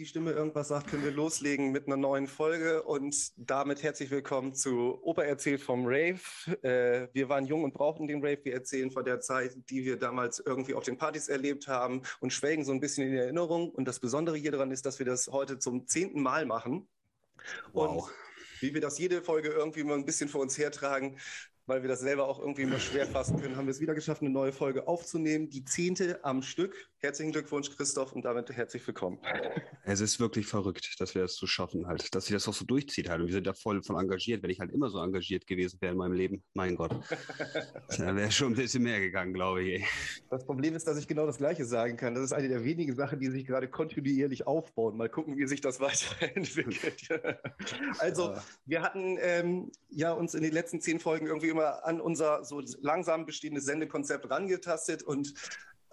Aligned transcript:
die 0.00 0.06
Stimme 0.06 0.32
irgendwas 0.32 0.68
sagt, 0.68 0.86
können 0.86 1.04
wir 1.04 1.10
loslegen 1.10 1.72
mit 1.72 1.86
einer 1.86 1.98
neuen 1.98 2.26
Folge 2.26 2.82
und 2.84 3.32
damit 3.36 3.82
herzlich 3.82 4.10
willkommen 4.10 4.54
zu 4.54 4.98
Opa 5.02 5.24
erzählt 5.24 5.60
vom 5.60 5.84
Rave. 5.84 6.20
Äh, 6.62 7.08
wir 7.12 7.28
waren 7.28 7.44
jung 7.44 7.64
und 7.64 7.74
brauchten 7.74 8.06
den 8.06 8.24
Rave. 8.24 8.42
Wir 8.44 8.54
erzählen 8.54 8.90
von 8.90 9.04
der 9.04 9.20
Zeit, 9.20 9.58
die 9.68 9.84
wir 9.84 9.98
damals 9.98 10.38
irgendwie 10.38 10.72
auf 10.72 10.84
den 10.84 10.96
Partys 10.96 11.28
erlebt 11.28 11.68
haben 11.68 12.00
und 12.20 12.32
schwelgen 12.32 12.64
so 12.64 12.72
ein 12.72 12.80
bisschen 12.80 13.08
in 13.08 13.14
Erinnerung. 13.14 13.68
Und 13.68 13.84
das 13.84 14.00
Besondere 14.00 14.38
hier 14.38 14.52
daran 14.52 14.70
ist, 14.70 14.86
dass 14.86 14.98
wir 15.00 15.04
das 15.04 15.28
heute 15.28 15.58
zum 15.58 15.86
zehnten 15.86 16.22
Mal 16.22 16.46
machen. 16.46 16.88
Wow. 17.74 18.08
Und 18.08 18.12
wie 18.62 18.72
wir 18.72 18.80
das 18.80 18.98
jede 18.98 19.20
Folge 19.20 19.50
irgendwie 19.50 19.84
mal 19.84 19.98
ein 19.98 20.06
bisschen 20.06 20.30
vor 20.30 20.40
uns 20.40 20.56
hertragen, 20.56 21.18
weil 21.66 21.82
wir 21.82 21.90
das 21.90 22.00
selber 22.00 22.26
auch 22.26 22.40
irgendwie 22.40 22.62
immer 22.62 22.80
schwer 22.80 23.06
fassen 23.06 23.38
können, 23.38 23.56
haben 23.56 23.66
wir 23.66 23.72
es 23.72 23.80
wieder 23.80 23.94
geschafft, 23.94 24.22
eine 24.22 24.30
neue 24.30 24.54
Folge 24.54 24.88
aufzunehmen. 24.88 25.50
Die 25.50 25.66
zehnte 25.66 26.24
am 26.24 26.40
Stück. 26.40 26.89
Herzlichen 27.02 27.32
Glückwunsch, 27.32 27.74
Christoph, 27.74 28.12
und 28.12 28.26
damit 28.26 28.50
herzlich 28.50 28.86
willkommen. 28.86 29.18
Es 29.84 30.02
ist 30.02 30.20
wirklich 30.20 30.46
verrückt, 30.46 31.00
dass 31.00 31.14
wir 31.14 31.22
das 31.22 31.34
so 31.34 31.46
schaffen 31.46 31.86
halt, 31.86 32.14
dass 32.14 32.26
sich 32.26 32.34
das 32.34 32.46
auch 32.46 32.52
so 32.52 32.66
durchzieht 32.66 33.08
halt. 33.08 33.22
Und 33.22 33.28
wir 33.28 33.32
sind 33.32 33.46
da 33.46 33.54
voll 33.54 33.82
von 33.82 33.96
engagiert. 33.96 34.42
Wenn 34.42 34.50
ich 34.50 34.60
halt 34.60 34.70
immer 34.70 34.90
so 34.90 34.98
engagiert 34.98 35.46
gewesen 35.46 35.80
wäre 35.80 35.92
in 35.92 35.98
meinem 35.98 36.12
Leben, 36.12 36.44
mein 36.52 36.76
Gott, 36.76 36.90
da 37.96 38.14
wäre 38.14 38.30
schon 38.30 38.52
ein 38.52 38.56
bisschen 38.56 38.82
mehr 38.82 39.00
gegangen, 39.00 39.32
glaube 39.32 39.62
ich. 39.62 39.86
Das 40.28 40.44
Problem 40.44 40.76
ist, 40.76 40.86
dass 40.86 40.98
ich 40.98 41.08
genau 41.08 41.24
das 41.24 41.38
Gleiche 41.38 41.64
sagen 41.64 41.96
kann. 41.96 42.14
Das 42.14 42.22
ist 42.22 42.34
eine 42.34 42.48
der 42.48 42.64
wenigen 42.64 42.94
Sachen, 42.94 43.18
die 43.18 43.30
sich 43.30 43.46
gerade 43.46 43.70
kontinuierlich 43.70 44.46
aufbauen. 44.46 44.98
Mal 44.98 45.08
gucken, 45.08 45.38
wie 45.38 45.46
sich 45.46 45.62
das 45.62 45.80
weiterentwickelt. 45.80 47.40
also, 47.98 48.34
wir 48.66 48.82
hatten 48.82 49.16
ähm, 49.22 49.72
ja 49.88 50.12
uns 50.12 50.34
in 50.34 50.42
den 50.42 50.52
letzten 50.52 50.82
zehn 50.82 51.00
Folgen 51.00 51.28
irgendwie 51.28 51.48
immer 51.48 51.82
an 51.86 51.98
unser 51.98 52.44
so 52.44 52.60
langsam 52.82 53.24
bestehendes 53.24 53.64
Sendekonzept 53.64 54.28
rangetastet 54.28 55.02
und 55.02 55.32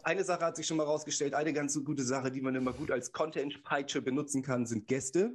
eine 0.08 0.24
Sache 0.24 0.46
hat 0.46 0.56
sich 0.56 0.66
schon 0.66 0.78
mal 0.78 0.86
rausgestellt, 0.86 1.34
eine 1.34 1.52
ganz 1.52 1.78
gute 1.84 2.02
Sache, 2.04 2.32
die 2.32 2.40
man 2.40 2.56
immer 2.56 2.72
gut 2.72 2.92
als 2.92 3.12
Content-Peitsche 3.12 4.02
benutzen 4.02 4.42
kann, 4.42 4.66
sind 4.66 4.88
Gäste. 4.88 5.34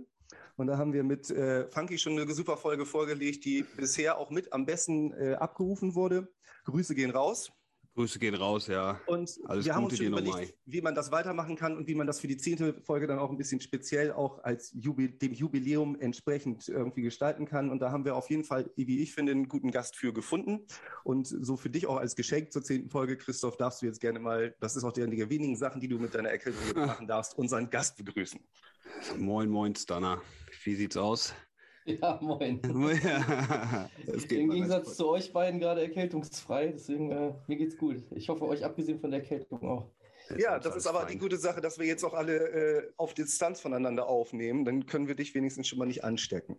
Und 0.57 0.67
da 0.67 0.79
haben 0.79 0.95
wir 0.95 1.05
mit 1.05 1.31
äh, 1.31 1.69
Funky 1.69 1.99
schon 1.99 2.19
eine 2.19 2.33
super 2.33 2.57
Folge 2.57 2.87
vorgelegt, 2.87 3.45
die 3.45 3.65
bisher 3.77 4.17
auch 4.17 4.31
mit 4.31 4.51
am 4.55 4.65
besten 4.65 5.13
äh, 5.13 5.35
abgerufen 5.35 5.95
wurde. 5.95 6.33
Grüße 6.65 6.95
gehen 6.95 7.11
raus. 7.11 7.53
Grüße 7.95 8.19
gehen 8.19 8.35
raus, 8.35 8.69
ja. 8.69 9.01
Und 9.07 9.39
Alles 9.45 9.67
wir 9.67 9.75
haben 9.75 9.85
uns 9.85 9.99
schon 9.99 10.07
überlegt, 10.07 10.55
wie 10.65 10.81
man 10.81 10.95
das 10.95 11.13
weitermachen 11.13 11.57
kann 11.57 11.77
und 11.77 11.87
wie 11.87 11.95
man 11.95 12.07
das 12.07 12.21
für 12.21 12.27
die 12.27 12.39
zehnte 12.39 12.81
Folge 12.83 13.07
dann 13.07 13.19
auch 13.19 13.31
ein 13.31 13.37
bisschen 13.37 13.61
speziell 13.61 14.13
auch 14.13 14.43
als 14.45 14.73
Jubil 14.75 15.11
dem 15.11 15.35
Jubiläum 15.35 15.99
entsprechend 16.01 16.69
irgendwie 16.69 17.03
gestalten 17.03 17.45
kann. 17.45 17.71
Und 17.71 17.81
da 17.81 17.91
haben 17.91 18.07
wir 18.07 18.17
auf 18.17 18.31
jeden 18.31 18.45
Fall, 18.45 18.71
wie 18.77 19.03
ich 19.03 19.13
finde, 19.13 19.33
einen 19.33 19.49
guten 19.49 19.71
Gast 19.71 19.97
für 19.97 20.15
gefunden. 20.15 20.67
Und 21.05 21.27
so 21.27 21.59
für 21.59 21.69
dich 21.69 21.87
auch 21.87 21.99
als 21.99 22.17
Geschenk 22.17 22.53
zur 22.53 22.63
zehnten 22.63 22.89
Folge, 22.89 23.19
Christoph, 23.19 23.59
darfst 23.59 23.83
du 23.83 23.87
jetzt 23.87 24.01
gerne 24.01 24.21
mal, 24.21 24.55
das 24.61 24.77
ist 24.77 24.85
auch 24.85 24.93
die 24.93 25.03
der 25.03 25.31
wenigen 25.31 25.57
Sachen, 25.57 25.81
die 25.81 25.89
du 25.89 25.99
mit 25.99 26.15
deiner 26.15 26.31
Erkältung 26.31 26.63
machen 26.87 27.07
darfst, 27.07 27.37
unseren 27.37 27.69
Gast 27.69 27.99
begrüßen. 27.99 28.41
Moin, 29.19 29.51
moin, 29.51 29.75
Stunner. 29.75 30.23
Wie 30.65 30.75
sieht's 30.75 30.97
aus? 30.97 31.35
Ja, 32.01 32.19
moin. 32.23 32.61
ja, 33.05 33.89
Im 34.31 34.51
Gegensatz 34.51 34.97
zu 34.97 35.09
euch 35.09 35.33
beiden 35.33 35.61
gerade 35.61 35.83
erkältungsfrei, 35.83 36.69
deswegen 36.69 37.11
äh, 37.11 37.33
mir 37.47 37.57
geht's 37.57 37.77
gut. 37.77 38.03
Ich 38.15 38.29
hoffe, 38.29 38.47
euch 38.47 38.65
abgesehen 38.65 39.01
von 39.01 39.11
der 39.11 39.21
Erkältung 39.21 39.63
auch. 39.63 39.91
Ja, 40.39 40.59
das 40.59 40.77
ist 40.77 40.87
aber 40.87 41.01
fein. 41.01 41.13
die 41.13 41.19
gute 41.19 41.37
Sache, 41.37 41.61
dass 41.61 41.79
wir 41.79 41.87
jetzt 41.87 42.05
auch 42.05 42.15
alle 42.15 42.37
äh, 42.37 42.93
auf 42.97 43.13
Distanz 43.13 43.61
voneinander 43.61 44.07
aufnehmen. 44.07 44.65
Dann 44.65 44.87
können 44.87 45.09
wir 45.09 45.17
dich 45.17 45.35
wenigstens 45.35 45.67
schon 45.67 45.79
mal 45.79 45.85
nicht 45.85 46.05
anstecken. 46.05 46.57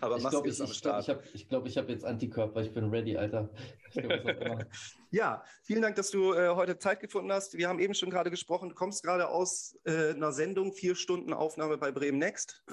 aber 0.00 0.16
ich 0.16 0.28
glaube, 0.28 0.48
ich, 0.48 0.58
ich, 0.58 0.80
glaub, 0.80 1.00
ich 1.00 1.08
habe 1.08 1.22
ich 1.34 1.48
glaub, 1.48 1.66
ich 1.66 1.76
hab 1.76 1.88
jetzt 1.88 2.04
Antikörper. 2.04 2.62
Ich 2.62 2.72
bin 2.72 2.88
ready, 2.88 3.16
Alter. 3.16 3.50
Glaub, 3.92 4.64
ja, 5.10 5.44
vielen 5.62 5.82
Dank, 5.82 5.94
dass 5.96 6.10
du 6.10 6.32
äh, 6.32 6.48
heute 6.48 6.78
Zeit 6.78 7.00
gefunden 7.00 7.30
hast. 7.30 7.56
Wir 7.56 7.68
haben 7.68 7.78
eben 7.78 7.94
schon 7.94 8.10
gerade 8.10 8.30
gesprochen. 8.30 8.70
Du 8.70 8.74
kommst 8.74 9.04
gerade 9.04 9.28
aus 9.28 9.78
äh, 9.84 10.14
einer 10.14 10.32
Sendung, 10.32 10.72
vier 10.72 10.96
Stunden 10.96 11.32
Aufnahme 11.32 11.78
bei 11.78 11.92
Bremen 11.92 12.18
Next. 12.18 12.64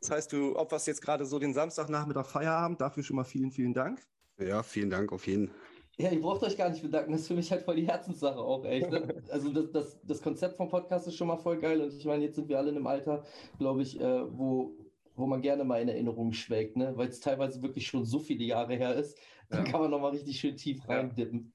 Das 0.00 0.10
heißt, 0.10 0.32
du 0.32 0.56
opferst 0.56 0.86
jetzt 0.86 1.02
gerade 1.02 1.24
so 1.24 1.38
den 1.38 1.54
Samstagnachmittag 1.54 2.26
Feierabend. 2.26 2.80
Dafür 2.80 3.02
schon 3.02 3.16
mal 3.16 3.24
vielen, 3.24 3.50
vielen 3.50 3.74
Dank. 3.74 4.00
Ja, 4.38 4.62
vielen 4.62 4.90
Dank 4.90 5.12
auf 5.12 5.26
jeden 5.26 5.48
Fall. 5.48 5.56
Ja, 5.98 6.10
ihr 6.10 6.20
braucht 6.20 6.42
euch 6.42 6.58
gar 6.58 6.68
nicht 6.68 6.82
bedanken. 6.82 7.12
Das 7.12 7.22
ist 7.22 7.28
für 7.28 7.34
mich 7.34 7.50
halt 7.50 7.62
voll 7.62 7.76
die 7.76 7.86
Herzenssache 7.88 8.38
auch, 8.38 8.64
echt. 8.66 8.90
Ne? 8.90 9.22
Also 9.30 9.50
das, 9.50 9.70
das, 9.70 9.98
das 10.02 10.20
Konzept 10.20 10.56
vom 10.56 10.68
Podcast 10.68 11.06
ist 11.06 11.16
schon 11.16 11.28
mal 11.28 11.38
voll 11.38 11.58
geil. 11.58 11.80
Und 11.80 11.94
ich 11.94 12.04
meine, 12.04 12.24
jetzt 12.24 12.36
sind 12.36 12.48
wir 12.48 12.58
alle 12.58 12.68
in 12.68 12.76
einem 12.76 12.86
Alter, 12.86 13.24
glaube 13.58 13.80
ich, 13.80 13.98
äh, 13.98 14.38
wo, 14.38 14.76
wo 15.14 15.26
man 15.26 15.40
gerne 15.40 15.64
mal 15.64 15.80
in 15.80 15.88
Erinnerungen 15.88 16.34
schwelgt, 16.34 16.76
ne? 16.76 16.92
weil 16.96 17.08
es 17.08 17.20
teilweise 17.20 17.62
wirklich 17.62 17.86
schon 17.86 18.04
so 18.04 18.18
viele 18.18 18.44
Jahre 18.44 18.74
her 18.74 18.94
ist. 18.94 19.16
Dann 19.48 19.64
ja. 19.64 19.70
kann 19.70 19.80
man 19.80 19.90
noch 19.90 20.00
mal 20.00 20.10
richtig 20.10 20.38
schön 20.38 20.56
tief 20.56 20.86
reindippen. 20.86 21.54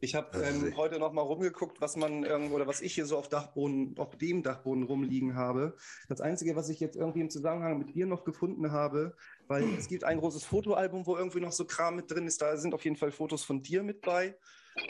Ich 0.00 0.14
habe 0.14 0.42
ähm, 0.42 0.76
heute 0.76 0.98
noch 0.98 1.12
mal 1.12 1.22
rumgeguckt, 1.22 1.80
was 1.80 1.96
man 1.96 2.24
irgendwo 2.24 2.56
oder 2.56 2.66
was 2.66 2.80
ich 2.80 2.94
hier 2.94 3.06
so 3.06 3.18
auf 3.18 3.28
Dachboden, 3.28 3.94
auf 3.98 4.16
dem 4.16 4.42
Dachboden 4.42 4.84
rumliegen 4.84 5.36
habe. 5.36 5.76
Das 6.08 6.20
Einzige, 6.20 6.56
was 6.56 6.68
ich 6.68 6.80
jetzt 6.80 6.96
irgendwie 6.96 7.20
im 7.20 7.30
Zusammenhang 7.30 7.78
mit 7.78 7.94
dir 7.94 8.06
noch 8.06 8.24
gefunden 8.24 8.72
habe, 8.72 9.14
weil 9.48 9.64
es 9.78 9.88
gibt 9.88 10.04
ein 10.04 10.18
großes 10.18 10.44
Fotoalbum, 10.44 11.06
wo 11.06 11.16
irgendwie 11.16 11.40
noch 11.40 11.52
so 11.52 11.64
Kram 11.64 11.96
mit 11.96 12.10
drin 12.10 12.26
ist. 12.26 12.40
Da 12.40 12.56
sind 12.56 12.74
auf 12.74 12.84
jeden 12.84 12.96
Fall 12.96 13.10
Fotos 13.10 13.44
von 13.44 13.62
dir 13.62 13.82
mit 13.82 14.00
bei. 14.00 14.36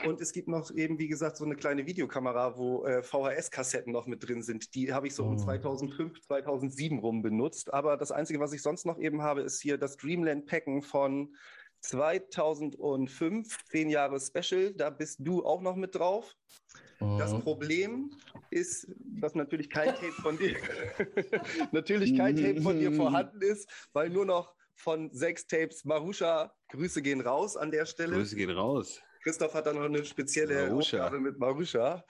Und 0.04 0.20
es 0.20 0.32
gibt 0.32 0.48
noch 0.48 0.70
eben, 0.74 0.98
wie 0.98 1.08
gesagt, 1.08 1.36
so 1.36 1.44
eine 1.44 1.56
kleine 1.56 1.86
Videokamera, 1.86 2.56
wo 2.56 2.84
äh, 2.84 3.02
VHS-Kassetten 3.02 3.92
noch 3.92 4.06
mit 4.06 4.26
drin 4.26 4.42
sind. 4.42 4.74
Die 4.74 4.92
habe 4.92 5.06
ich 5.06 5.14
so 5.14 5.24
oh. 5.24 5.28
um 5.28 5.38
2005, 5.38 6.20
2007 6.20 6.98
rum 6.98 7.22
benutzt. 7.22 7.72
Aber 7.72 7.96
das 7.96 8.12
Einzige, 8.12 8.40
was 8.40 8.52
ich 8.52 8.62
sonst 8.62 8.86
noch 8.86 8.98
eben 8.98 9.22
habe, 9.22 9.40
ist 9.40 9.60
hier 9.60 9.78
das 9.78 9.96
Dreamland 9.96 10.46
Packen 10.46 10.82
von 10.82 11.34
2005, 11.80 13.64
zehn 13.64 13.90
Jahre 13.90 14.20
Special, 14.20 14.72
da 14.74 14.90
bist 14.90 15.18
du 15.20 15.44
auch 15.44 15.60
noch 15.60 15.76
mit 15.76 15.94
drauf. 15.94 16.36
Mhm. 17.00 17.18
Das 17.18 17.38
Problem 17.40 18.10
ist, 18.50 18.88
dass 19.20 19.34
natürlich 19.34 19.70
kein 19.70 19.94
Tape 19.94 20.12
von 20.12 20.38
dir, 20.38 20.56
natürlich 21.72 22.16
kein 22.16 22.36
Tape 22.36 22.60
von 22.60 22.78
dir 22.78 22.92
vorhanden 22.92 23.40
ist, 23.42 23.68
weil 23.92 24.10
nur 24.10 24.26
noch 24.26 24.54
von 24.74 25.10
sechs 25.12 25.46
Tapes 25.46 25.84
Marusha, 25.84 26.54
Grüße 26.68 27.02
gehen 27.02 27.20
raus 27.20 27.56
an 27.56 27.70
der 27.70 27.86
Stelle. 27.86 28.16
Grüße 28.16 28.36
gehen 28.36 28.50
raus. 28.50 29.00
Christoph 29.22 29.52
hat 29.54 29.66
da 29.66 29.72
noch 29.72 29.82
eine 29.82 30.04
spezielle. 30.04 30.72
Aufgabe 30.72 31.20
mit 31.20 31.38
Marusha. 31.38 32.04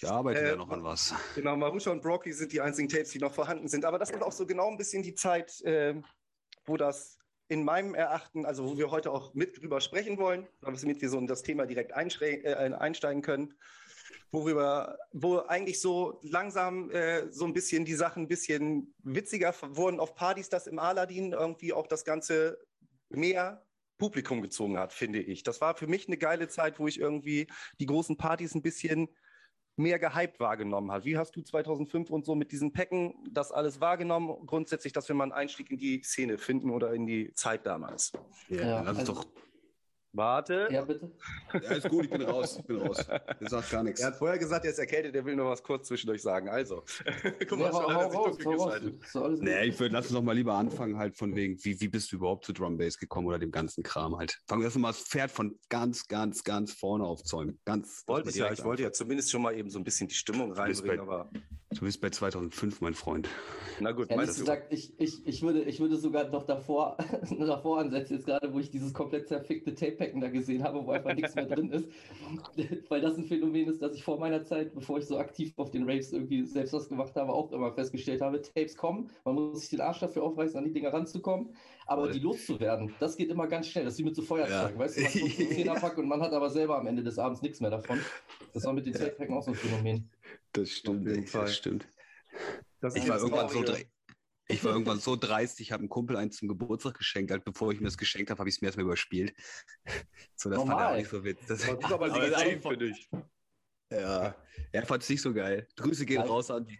Ich 0.00 0.08
arbeite 0.08 0.40
äh, 0.40 0.48
ja 0.50 0.56
noch 0.56 0.70
an 0.70 0.82
was. 0.82 1.14
Genau, 1.34 1.56
Marusha 1.56 1.90
und 1.90 2.02
Brocky 2.02 2.32
sind 2.32 2.52
die 2.52 2.60
einzigen 2.60 2.88
Tapes, 2.88 3.10
die 3.10 3.18
noch 3.18 3.32
vorhanden 3.34 3.68
sind. 3.68 3.84
Aber 3.84 3.98
das 3.98 4.10
ist 4.10 4.22
auch 4.22 4.32
so 4.32 4.46
genau 4.46 4.70
ein 4.70 4.76
bisschen 4.76 5.02
die 5.02 5.14
Zeit, 5.14 5.60
äh, 5.62 6.00
wo 6.64 6.76
das 6.76 7.18
in 7.52 7.64
meinem 7.64 7.94
Erachten, 7.94 8.46
also 8.46 8.64
wo 8.64 8.78
wir 8.78 8.90
heute 8.90 9.10
auch 9.10 9.34
mit 9.34 9.60
drüber 9.60 9.82
sprechen 9.82 10.16
wollen, 10.16 10.48
damit 10.62 11.02
wir 11.02 11.10
so 11.10 11.18
in 11.18 11.26
das 11.26 11.42
Thema 11.42 11.66
direkt 11.66 11.92
äh, 11.92 12.72
einsteigen 12.72 13.20
können, 13.20 13.52
worüber, 14.30 14.96
wo 15.12 15.36
eigentlich 15.40 15.78
so 15.78 16.18
langsam 16.22 16.90
äh, 16.92 17.30
so 17.30 17.44
ein 17.44 17.52
bisschen 17.52 17.84
die 17.84 17.94
Sachen 17.94 18.22
ein 18.22 18.28
bisschen 18.28 18.94
witziger 19.02 19.54
wurden 19.60 20.00
auf 20.00 20.14
Partys, 20.14 20.48
dass 20.48 20.66
im 20.66 20.78
Aladdin 20.78 21.32
irgendwie 21.32 21.74
auch 21.74 21.86
das 21.86 22.06
Ganze 22.06 22.58
mehr 23.10 23.62
Publikum 23.98 24.40
gezogen 24.40 24.78
hat, 24.78 24.94
finde 24.94 25.20
ich. 25.20 25.42
Das 25.42 25.60
war 25.60 25.76
für 25.76 25.86
mich 25.86 26.06
eine 26.08 26.16
geile 26.16 26.48
Zeit, 26.48 26.78
wo 26.78 26.88
ich 26.88 26.98
irgendwie 26.98 27.48
die 27.78 27.86
großen 27.86 28.16
Partys 28.16 28.54
ein 28.54 28.62
bisschen 28.62 29.14
mehr 29.76 29.98
gehypt 29.98 30.40
wahrgenommen 30.40 30.90
hat. 30.92 31.04
Wie 31.04 31.16
hast 31.16 31.34
du 31.36 31.42
2005 31.42 32.10
und 32.10 32.24
so 32.24 32.34
mit 32.34 32.52
diesen 32.52 32.72
Packen 32.72 33.14
das 33.30 33.52
alles 33.52 33.80
wahrgenommen? 33.80 34.46
Grundsätzlich, 34.46 34.92
dass 34.92 35.08
wir 35.08 35.14
mal 35.14 35.24
einen 35.24 35.32
Einstieg 35.32 35.70
in 35.70 35.78
die 35.78 36.02
Szene 36.02 36.38
finden 36.38 36.70
oder 36.70 36.92
in 36.92 37.06
die 37.06 37.32
Zeit 37.34 37.66
damals. 37.66 38.12
Ja, 38.48 38.62
ja 38.62 38.78
das 38.82 38.98
also, 38.98 39.00
ist 39.00 39.08
doch 39.08 39.26
Warte. 40.14 40.68
Ja, 40.70 40.84
bitte. 40.84 41.10
Ja, 41.54 41.70
ist 41.72 41.88
gut, 41.88 42.04
ich 42.04 42.10
bin 42.10 42.22
raus. 42.22 42.58
Ich 42.58 42.66
bin 42.66 42.76
raus. 42.76 42.98
Der 43.40 43.48
sagt 43.48 43.70
gar 43.70 43.82
nichts. 43.82 44.00
Er 44.00 44.08
hat 44.08 44.16
vorher 44.16 44.38
gesagt, 44.38 44.64
er 44.64 44.72
ist 44.72 44.78
erkältet, 44.78 45.14
der 45.14 45.24
will 45.24 45.34
nur 45.34 45.48
was 45.48 45.62
kurz 45.62 45.88
zwischendurch 45.88 46.20
sagen. 46.20 46.50
Also, 46.50 46.84
guck 47.48 47.58
mal, 47.58 47.66
ja, 47.66 47.72
hau, 47.72 48.08
raus, 48.10 48.38
raus. 49.14 49.38
Nee, 49.40 49.64
ich 49.64 49.80
würde, 49.80 49.94
lass 49.94 50.06
uns 50.06 50.14
doch 50.14 50.22
mal 50.22 50.34
lieber 50.34 50.54
anfangen, 50.54 50.98
halt 50.98 51.16
von 51.16 51.34
wegen, 51.34 51.56
wie, 51.64 51.80
wie 51.80 51.88
bist 51.88 52.12
du 52.12 52.16
überhaupt 52.16 52.44
zu 52.44 52.52
Drum 52.52 52.76
Bass 52.76 52.98
gekommen 52.98 53.26
oder 53.26 53.38
dem 53.38 53.50
ganzen 53.50 53.82
Kram 53.82 54.16
halt. 54.16 54.38
Fangen 54.46 54.60
wir 54.60 54.66
erstmal 54.66 54.92
das 54.92 55.00
Pferd 55.00 55.30
von 55.30 55.58
ganz, 55.70 56.06
ganz, 56.08 56.44
ganz 56.44 56.72
vorne 56.72 57.04
aufzäumen. 57.04 57.58
Ganz. 57.64 58.02
Wollte 58.06 58.28
ich 58.28 58.36
ja, 58.36 58.52
ich 58.52 58.64
wollte 58.64 58.82
ja 58.82 58.92
zumindest 58.92 59.30
schon 59.30 59.40
mal 59.40 59.56
eben 59.56 59.70
so 59.70 59.78
ein 59.78 59.84
bisschen 59.84 60.08
die 60.08 60.14
Stimmung 60.14 60.52
reinbringen, 60.52 60.96
bei, 60.98 61.02
aber. 61.02 61.30
Du 61.70 61.80
bist 61.80 62.02
bei 62.02 62.10
2005, 62.10 62.82
mein 62.82 62.94
Freund. 62.94 63.28
Na 63.80 63.92
gut, 63.92 64.10
Ehrlich 64.10 64.26
gesagt, 64.26 64.72
ich, 64.72 64.98
ich, 65.00 65.26
ich, 65.26 65.42
würde, 65.42 65.62
ich 65.62 65.80
würde 65.80 65.96
sogar 65.96 66.28
noch 66.28 66.44
davor, 66.44 66.98
davor 67.38 67.80
ansetzen, 67.80 68.16
jetzt 68.16 68.26
gerade, 68.26 68.52
wo 68.52 68.58
ich 68.58 68.70
dieses 68.70 68.92
komplett 68.92 69.28
zerfickte 69.28 69.74
Tape-Packen 70.02 70.20
da 70.20 70.28
gesehen 70.28 70.62
habe, 70.62 70.84
wo 70.84 70.90
einfach 70.90 71.14
nichts 71.14 71.34
mehr 71.34 71.46
drin 71.46 71.70
ist. 71.70 71.88
Weil 72.88 73.00
das 73.00 73.16
ein 73.16 73.24
Phänomen 73.24 73.68
ist, 73.68 73.80
dass 73.80 73.94
ich 73.94 74.04
vor 74.04 74.18
meiner 74.18 74.44
Zeit, 74.44 74.74
bevor 74.74 74.98
ich 74.98 75.06
so 75.06 75.18
aktiv 75.18 75.52
auf 75.56 75.70
den 75.70 75.88
Raves 75.88 76.12
irgendwie 76.12 76.44
selbst 76.44 76.72
was 76.72 76.88
gemacht 76.88 77.14
habe, 77.16 77.32
auch 77.32 77.52
immer 77.52 77.72
festgestellt 77.72 78.20
habe, 78.20 78.42
Tapes 78.42 78.76
kommen, 78.76 79.10
man 79.24 79.34
muss 79.34 79.60
sich 79.60 79.70
den 79.70 79.80
Arsch 79.80 80.00
dafür 80.00 80.22
aufreißen, 80.24 80.58
an 80.58 80.64
die 80.64 80.72
Dinger 80.72 80.92
ranzukommen, 80.92 81.54
aber 81.86 82.02
Voll. 82.02 82.12
die 82.12 82.20
loszuwerden, 82.20 82.94
das 83.00 83.16
geht 83.16 83.30
immer 83.30 83.46
ganz 83.46 83.68
schnell. 83.68 83.84
Das 83.84 83.94
ist 83.94 84.00
wie 84.00 84.04
mit 84.04 84.16
so 84.16 84.22
Feuerzeugen, 84.22 84.78
ja. 84.78 84.78
weißt 84.78 84.96
du, 84.96 85.02
man 85.02 85.12
kommt 85.12 85.38
den 85.38 85.50
Zehnerpack 85.50 85.98
und 85.98 86.08
man 86.08 86.20
hat 86.20 86.32
aber 86.32 86.50
selber 86.50 86.78
am 86.78 86.86
Ende 86.86 87.02
des 87.02 87.18
Abends 87.18 87.42
nichts 87.42 87.60
mehr 87.60 87.70
davon. 87.70 87.98
Das 88.52 88.64
war 88.64 88.72
mit 88.72 88.86
den 88.86 88.94
Tape-Packen 88.94 89.34
auch 89.34 89.42
so 89.42 89.52
ein 89.52 89.56
Phänomen. 89.56 90.10
Das 90.52 90.70
stimmt, 90.70 91.34
das 91.34 91.56
stimmt. 91.56 91.86
Das 92.80 92.96
ich 92.96 93.08
war 93.08 93.18
irgendwann 93.18 93.48
so 93.48 93.62
ich 94.48 94.64
war 94.64 94.72
irgendwann 94.72 94.98
so 94.98 95.16
dreist, 95.16 95.60
ich 95.60 95.72
habe 95.72 95.80
einem 95.80 95.88
Kumpel 95.88 96.16
eins 96.16 96.36
zum 96.36 96.48
Geburtstag 96.48 96.94
geschenkt. 96.94 97.30
Halt, 97.30 97.44
bevor 97.44 97.72
ich 97.72 97.80
mir 97.80 97.86
das 97.86 97.96
geschenkt 97.96 98.30
habe, 98.30 98.38
habe 98.38 98.48
ich 98.48 98.56
es 98.56 98.60
mir 98.60 98.68
erstmal 98.68 98.86
überspielt. 98.86 99.34
So, 100.36 100.50
das 100.50 100.58
Normal. 100.58 100.76
fand 100.76 100.80
er 100.80 100.92
auch 100.92 100.96
nicht 100.96 101.10
so 101.10 101.24
witzig. 101.24 101.46
Das, 101.46 101.60
das 101.60 101.78
ist 101.78 101.92
aber 101.92 102.08
legitim 102.08 102.62
für 102.62 102.76
dich. 102.76 103.08
Ja, 103.90 104.34
er 104.72 104.86
fand 104.86 105.02
es 105.02 105.08
nicht 105.08 105.22
so 105.22 105.32
geil. 105.32 105.68
Grüße 105.76 106.04
gehen 106.04 106.22
raus 106.22 106.50
an 106.50 106.66
die. 106.66 106.78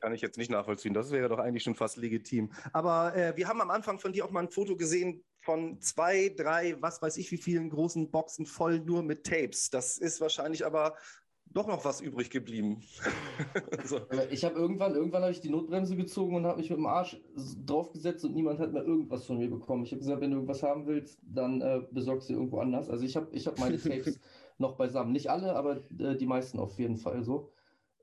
Kann 0.00 0.14
ich 0.14 0.20
jetzt 0.20 0.38
nicht 0.38 0.50
nachvollziehen. 0.50 0.94
Das 0.94 1.10
wäre 1.10 1.28
doch 1.28 1.38
eigentlich 1.38 1.62
schon 1.62 1.74
fast 1.74 1.96
legitim. 1.96 2.50
Aber 2.72 3.14
äh, 3.14 3.36
wir 3.36 3.46
haben 3.46 3.60
am 3.60 3.70
Anfang 3.70 3.98
von 3.98 4.12
dir 4.12 4.24
auch 4.24 4.30
mal 4.30 4.40
ein 4.40 4.50
Foto 4.50 4.76
gesehen 4.76 5.22
von 5.42 5.80
zwei, 5.80 6.30
drei, 6.30 6.76
was 6.80 7.00
weiß 7.00 7.16
ich, 7.18 7.30
wie 7.30 7.38
vielen 7.38 7.70
großen 7.70 8.10
Boxen 8.10 8.46
voll 8.46 8.80
nur 8.80 9.02
mit 9.02 9.24
Tapes. 9.24 9.70
Das 9.70 9.98
ist 9.98 10.20
wahrscheinlich 10.20 10.64
aber 10.64 10.96
doch 11.52 11.66
noch 11.66 11.84
was 11.84 12.00
übrig 12.00 12.30
geblieben. 12.30 12.82
so. 13.84 14.00
Ich 14.30 14.44
habe 14.44 14.54
irgendwann, 14.54 14.94
irgendwann 14.94 15.22
habe 15.22 15.32
ich 15.32 15.40
die 15.40 15.50
Notbremse 15.50 15.96
gezogen 15.96 16.36
und 16.36 16.46
habe 16.46 16.58
mich 16.58 16.70
mit 16.70 16.78
dem 16.78 16.86
Arsch 16.86 17.20
draufgesetzt 17.66 18.24
und 18.24 18.34
niemand 18.34 18.60
hat 18.60 18.72
mehr 18.72 18.84
irgendwas 18.84 19.26
von 19.26 19.38
mir 19.38 19.50
bekommen. 19.50 19.84
Ich 19.84 19.90
habe 19.90 20.00
gesagt, 20.00 20.20
wenn 20.20 20.30
du 20.30 20.36
irgendwas 20.36 20.62
haben 20.62 20.86
willst, 20.86 21.18
dann 21.22 21.60
äh, 21.60 21.82
besorgst 21.90 22.28
du 22.30 22.34
irgendwo 22.34 22.58
anders. 22.58 22.88
Also 22.88 23.04
ich 23.04 23.16
habe 23.16 23.28
ich 23.32 23.46
hab 23.46 23.58
meine 23.58 23.78
Tapes 23.78 24.20
noch 24.58 24.76
beisammen. 24.76 25.12
Nicht 25.12 25.28
alle, 25.28 25.56
aber 25.56 25.78
äh, 25.98 26.16
die 26.16 26.26
meisten 26.26 26.60
auf 26.60 26.78
jeden 26.78 26.96
Fall 26.96 27.24
so. 27.24 27.50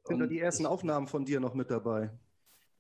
Sind 0.04 0.20
da 0.20 0.28
die 0.28 0.40
ersten 0.40 0.64
ich, 0.64 0.70
Aufnahmen 0.70 1.08
von 1.08 1.26
dir 1.26 1.40
noch 1.40 1.54
mit 1.54 1.72
dabei? 1.72 2.12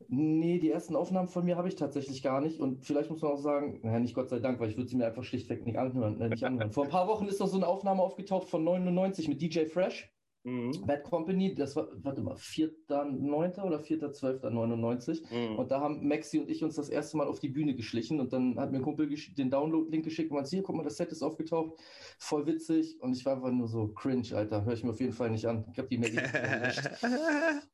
Nee, 0.09 0.59
die 0.59 0.69
ersten 0.69 0.95
Aufnahmen 0.95 1.27
von 1.27 1.43
mir 1.43 1.57
habe 1.57 1.67
ich 1.67 1.75
tatsächlich 1.75 2.21
gar 2.21 2.41
nicht. 2.41 2.59
Und 2.59 2.85
vielleicht 2.85 3.09
muss 3.09 3.21
man 3.21 3.31
auch 3.31 3.39
sagen, 3.39 3.79
naja, 3.83 3.99
nicht 3.99 4.13
Gott 4.13 4.29
sei 4.29 4.39
Dank, 4.39 4.59
weil 4.59 4.69
ich 4.69 4.77
würde 4.77 4.89
sie 4.89 4.95
mir 4.95 5.07
einfach 5.07 5.23
schlichtweg 5.23 5.65
nicht 5.65 5.77
anhören. 5.77 6.19
Äh, 6.21 6.29
nicht 6.29 6.43
anhören. 6.43 6.71
Vor 6.71 6.83
ein 6.83 6.89
paar 6.89 7.07
Wochen 7.07 7.27
ist 7.27 7.39
doch 7.39 7.47
so 7.47 7.57
eine 7.57 7.67
Aufnahme 7.67 8.01
aufgetaucht 8.01 8.49
von 8.49 8.63
99 8.63 9.27
mit 9.27 9.41
DJ 9.41 9.65
Fresh. 9.65 10.11
Mhm. 10.47 10.85
Bad 10.85 11.03
Company, 11.03 11.53
das 11.53 11.75
war, 11.75 11.89
warte 12.03 12.21
mal, 12.21 12.35
4.9. 12.35 13.61
oder 13.63 13.79
4.12.99. 13.79 15.23
Mhm. 15.29 15.59
Und 15.59 15.71
da 15.71 15.81
haben 15.81 16.07
Maxi 16.07 16.39
und 16.39 16.49
ich 16.49 16.63
uns 16.63 16.75
das 16.75 16.87
erste 16.87 17.17
Mal 17.17 17.27
auf 17.27 17.41
die 17.41 17.49
Bühne 17.49 17.75
geschlichen 17.75 18.21
und 18.21 18.31
dann 18.31 18.57
hat 18.57 18.71
mir 18.71 18.77
ein 18.77 18.83
Kumpel 18.83 19.09
den 19.09 19.51
Download-Link 19.51 20.05
geschickt 20.05 20.31
und 20.31 20.35
meinte, 20.35 20.51
hier, 20.51 20.63
guck 20.63 20.77
mal, 20.77 20.83
das 20.83 20.95
Set 20.95 21.11
ist 21.11 21.21
aufgetaucht, 21.21 21.73
voll 22.17 22.45
witzig. 22.45 22.97
Und 23.01 23.17
ich 23.17 23.25
war 23.25 23.33
einfach 23.35 23.51
nur 23.51 23.67
so 23.67 23.89
cringe, 23.89 24.33
Alter, 24.33 24.63
höre 24.63 24.71
ich 24.71 24.85
mir 24.85 24.91
auf 24.91 25.01
jeden 25.01 25.11
Fall 25.11 25.31
nicht 25.31 25.45
an. 25.45 25.65
Ich 25.73 25.79
habe 25.79 25.89
die 25.89 25.97
Maggie 25.97 26.17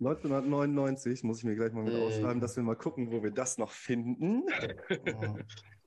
1999 0.00 1.24
muss 1.24 1.38
ich 1.38 1.44
mir 1.44 1.56
gleich 1.56 1.72
mal 1.72 1.84
mit 1.84 1.94
äh. 1.94 2.02
ausschreiben, 2.04 2.40
dass 2.40 2.56
wir 2.56 2.62
mal 2.64 2.76
gucken, 2.76 3.12
wo 3.12 3.22
wir 3.22 3.32
das 3.32 3.58
noch 3.58 3.70
finden. 3.70 4.42
Oh. 4.90 5.36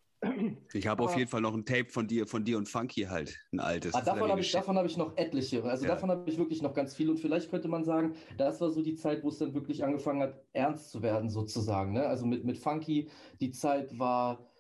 Ich 0.74 0.88
habe 0.88 1.04
auf 1.04 1.18
jeden 1.18 1.30
Fall 1.30 1.42
noch 1.42 1.54
ein 1.54 1.66
Tape 1.66 1.90
von 1.90 2.08
dir, 2.08 2.28
von 2.28 2.44
dir 2.44 2.58
und 2.58 2.70
Funky 2.70 3.04
halt, 3.04 3.40
ein 3.52 3.60
altes. 3.60 3.94
Ah, 3.96 4.02
davon 4.02 4.30
habe 4.30 4.40
ich, 4.40 4.56
hab 4.56 4.86
ich 4.86 4.98
noch 4.98 5.18
etliche. 5.18 5.64
Also 5.64 5.86
ja. 5.86 5.96
davon 5.96 6.12
habe 6.12 6.30
ich 6.30 6.38
wirklich 6.38 6.62
noch 6.62 6.74
ganz 6.74 6.94
viel. 6.94 7.10
Und 7.10 7.18
vielleicht 7.18 7.50
könnte 7.50 7.68
man 7.68 7.84
sagen, 7.84 8.14
das 8.38 8.62
war 8.62 8.70
so 8.70 8.82
die 8.84 8.96
Zeit, 8.96 9.24
wo 9.24 9.30
es 9.30 9.40
dann 9.40 9.54
wirklich 9.54 9.84
angefangen 9.84 10.22
hat, 10.22 10.44
ernst 10.54 10.92
zu 10.92 11.02
werden, 11.02 11.30
sozusagen. 11.30 11.94
Ne? 11.94 12.06
Also 12.06 12.26
mit, 12.26 12.46
mit 12.46 12.58
Funky, 12.58 13.10
die 13.40 13.52
Zeit 13.52 13.98
war, 13.98 14.52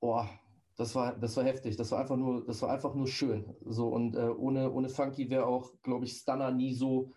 boah, 0.00 0.28
das 0.76 0.94
war, 0.94 1.18
das 1.18 1.36
war 1.36 1.44
heftig. 1.44 1.76
Das 1.76 1.90
war 1.90 2.00
einfach 2.00 2.16
nur, 2.16 2.44
das 2.44 2.62
war 2.62 2.70
einfach 2.70 2.94
nur 2.94 3.08
schön. 3.08 3.56
So 3.64 3.88
und 3.88 4.14
äh, 4.14 4.28
ohne, 4.28 4.72
ohne 4.72 4.88
Funky 4.88 5.28
wäre 5.28 5.46
auch, 5.46 5.72
glaube 5.82 6.04
ich, 6.04 6.12
Stunner 6.12 6.52
nie 6.52 6.72
so 6.72 7.12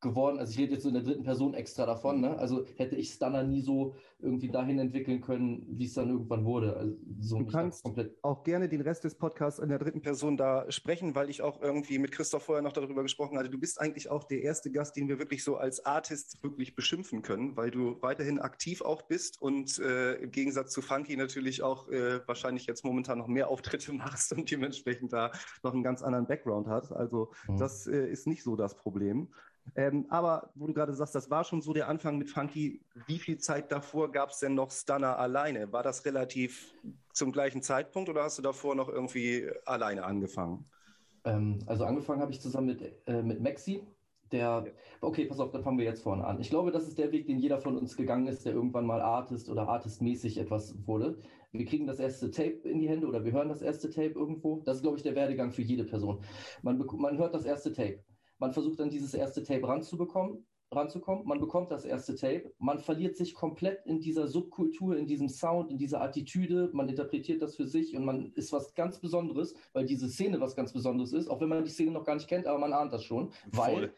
geworden. 0.00 0.38
Also 0.38 0.52
ich 0.52 0.58
rede 0.58 0.72
jetzt 0.72 0.82
so 0.82 0.88
in 0.88 0.94
der 0.94 1.02
dritten 1.02 1.22
Person 1.22 1.54
extra 1.54 1.86
davon. 1.86 2.20
Ne? 2.20 2.36
Also 2.38 2.66
hätte 2.76 2.96
ich 2.96 3.10
Stunner 3.10 3.42
nie 3.42 3.62
so 3.62 3.94
irgendwie 4.18 4.48
dahin 4.48 4.78
entwickeln 4.78 5.20
können, 5.20 5.66
wie 5.68 5.86
es 5.86 5.94
dann 5.94 6.10
irgendwann 6.10 6.44
wurde. 6.44 6.76
Also 6.76 6.96
so 7.20 7.38
du 7.38 7.46
kannst 7.46 7.82
komplett 7.82 8.16
auch 8.22 8.42
gerne 8.44 8.68
den 8.68 8.80
Rest 8.80 9.04
des 9.04 9.14
Podcasts 9.14 9.58
in 9.58 9.68
der 9.68 9.78
dritten 9.78 10.02
Person 10.02 10.36
da 10.36 10.70
sprechen, 10.70 11.14
weil 11.14 11.30
ich 11.30 11.42
auch 11.42 11.60
irgendwie 11.60 11.98
mit 11.98 12.12
Christoph 12.12 12.44
vorher 12.44 12.62
noch 12.62 12.72
darüber 12.72 13.02
gesprochen 13.02 13.38
hatte. 13.38 13.50
Du 13.50 13.58
bist 13.58 13.80
eigentlich 13.80 14.10
auch 14.10 14.24
der 14.24 14.42
erste 14.42 14.70
Gast, 14.70 14.96
den 14.96 15.08
wir 15.08 15.18
wirklich 15.18 15.44
so 15.44 15.56
als 15.56 15.84
Artist 15.84 16.42
wirklich 16.42 16.74
beschimpfen 16.74 17.22
können, 17.22 17.56
weil 17.56 17.70
du 17.70 17.96
weiterhin 18.00 18.38
aktiv 18.38 18.82
auch 18.82 19.02
bist 19.02 19.40
und 19.40 19.78
äh, 19.78 20.14
im 20.14 20.30
Gegensatz 20.30 20.72
zu 20.72 20.82
Funky 20.82 21.16
natürlich 21.16 21.62
auch 21.62 21.88
äh, 21.88 22.20
wahrscheinlich 22.26 22.66
jetzt 22.66 22.84
momentan 22.84 23.18
noch 23.18 23.28
mehr 23.28 23.48
Auftritte 23.48 23.92
machst 23.92 24.32
und 24.32 24.50
dementsprechend 24.50 25.12
da 25.12 25.32
noch 25.62 25.72
einen 25.72 25.82
ganz 25.82 26.02
anderen 26.02 26.26
Background 26.26 26.66
hast. 26.68 26.92
Also 26.92 27.32
mhm. 27.48 27.58
das 27.58 27.86
äh, 27.86 28.06
ist 28.06 28.26
nicht 28.26 28.42
so 28.42 28.56
das 28.56 28.76
Problem. 28.76 29.28
Ähm, 29.76 30.06
aber 30.08 30.50
wo 30.54 30.66
du 30.66 30.74
gerade 30.74 30.92
sagst, 30.92 31.14
das 31.14 31.30
war 31.30 31.44
schon 31.44 31.62
so 31.62 31.72
der 31.72 31.88
Anfang 31.88 32.18
mit 32.18 32.30
Funky. 32.30 32.82
Wie 33.06 33.18
viel 33.18 33.38
Zeit 33.38 33.70
davor 33.70 34.10
gab 34.10 34.30
es 34.30 34.38
denn 34.40 34.54
noch 34.54 34.70
Stunner 34.70 35.18
alleine? 35.18 35.72
War 35.72 35.82
das 35.82 36.04
relativ 36.04 36.74
zum 37.12 37.32
gleichen 37.32 37.62
Zeitpunkt 37.62 38.08
oder 38.08 38.24
hast 38.24 38.38
du 38.38 38.42
davor 38.42 38.74
noch 38.74 38.88
irgendwie 38.88 39.48
alleine 39.64 40.04
angefangen? 40.04 40.64
Ähm, 41.24 41.60
also 41.66 41.84
angefangen 41.84 42.20
habe 42.20 42.32
ich 42.32 42.40
zusammen 42.40 42.66
mit, 42.66 42.92
äh, 43.06 43.22
mit 43.22 43.40
Maxi. 43.40 43.82
Der, 44.32 44.64
okay, 45.00 45.24
pass 45.24 45.40
auf, 45.40 45.50
dann 45.50 45.64
fangen 45.64 45.78
wir 45.78 45.84
jetzt 45.84 46.02
vorne 46.02 46.24
an. 46.24 46.40
Ich 46.40 46.50
glaube, 46.50 46.70
das 46.70 46.86
ist 46.86 46.98
der 46.98 47.10
Weg, 47.10 47.26
den 47.26 47.40
jeder 47.40 47.58
von 47.58 47.76
uns 47.76 47.96
gegangen 47.96 48.28
ist, 48.28 48.46
der 48.46 48.52
irgendwann 48.52 48.86
mal 48.86 49.00
Artist 49.00 49.48
oder 49.48 49.68
Artistmäßig 49.68 50.38
etwas 50.38 50.86
wurde. 50.86 51.18
Wir 51.50 51.64
kriegen 51.66 51.88
das 51.88 51.98
erste 51.98 52.30
Tape 52.30 52.60
in 52.62 52.78
die 52.78 52.88
Hände 52.88 53.08
oder 53.08 53.24
wir 53.24 53.32
hören 53.32 53.48
das 53.48 53.60
erste 53.60 53.90
Tape 53.90 54.12
irgendwo. 54.12 54.60
Das 54.60 54.76
ist, 54.76 54.82
glaube 54.82 54.98
ich, 54.98 55.02
der 55.02 55.16
Werdegang 55.16 55.50
für 55.50 55.62
jede 55.62 55.82
Person. 55.84 56.22
Man, 56.62 56.78
man 56.78 57.18
hört 57.18 57.34
das 57.34 57.44
erste 57.44 57.72
Tape 57.72 58.04
man 58.40 58.52
versucht 58.52 58.80
dann 58.80 58.90
dieses 58.90 59.14
erste 59.14 59.44
Tape 59.44 59.68
ranzubekommen, 59.68 60.44
ranzukommen. 60.72 61.26
Man 61.26 61.40
bekommt 61.40 61.70
das 61.70 61.84
erste 61.84 62.14
Tape. 62.16 62.52
Man 62.58 62.78
verliert 62.78 63.16
sich 63.16 63.34
komplett 63.34 63.84
in 63.86 64.00
dieser 64.00 64.26
Subkultur, 64.28 64.96
in 64.96 65.06
diesem 65.06 65.28
Sound, 65.28 65.70
in 65.70 65.78
dieser 65.78 66.00
Attitüde. 66.00 66.70
Man 66.72 66.88
interpretiert 66.88 67.42
das 67.42 67.56
für 67.56 67.66
sich 67.66 67.96
und 67.96 68.04
man 68.04 68.32
ist 68.34 68.52
was 68.52 68.74
ganz 68.74 68.98
Besonderes, 68.98 69.54
weil 69.72 69.84
diese 69.84 70.08
Szene 70.08 70.40
was 70.40 70.56
ganz 70.56 70.72
Besonderes 70.72 71.12
ist. 71.12 71.28
Auch 71.28 71.40
wenn 71.40 71.48
man 71.48 71.64
die 71.64 71.70
Szene 71.70 71.90
noch 71.90 72.04
gar 72.04 72.14
nicht 72.14 72.28
kennt, 72.28 72.46
aber 72.46 72.58
man 72.58 72.72
ahnt 72.72 72.92
das 72.92 73.04
schon. 73.04 73.30
Weil 73.52 73.92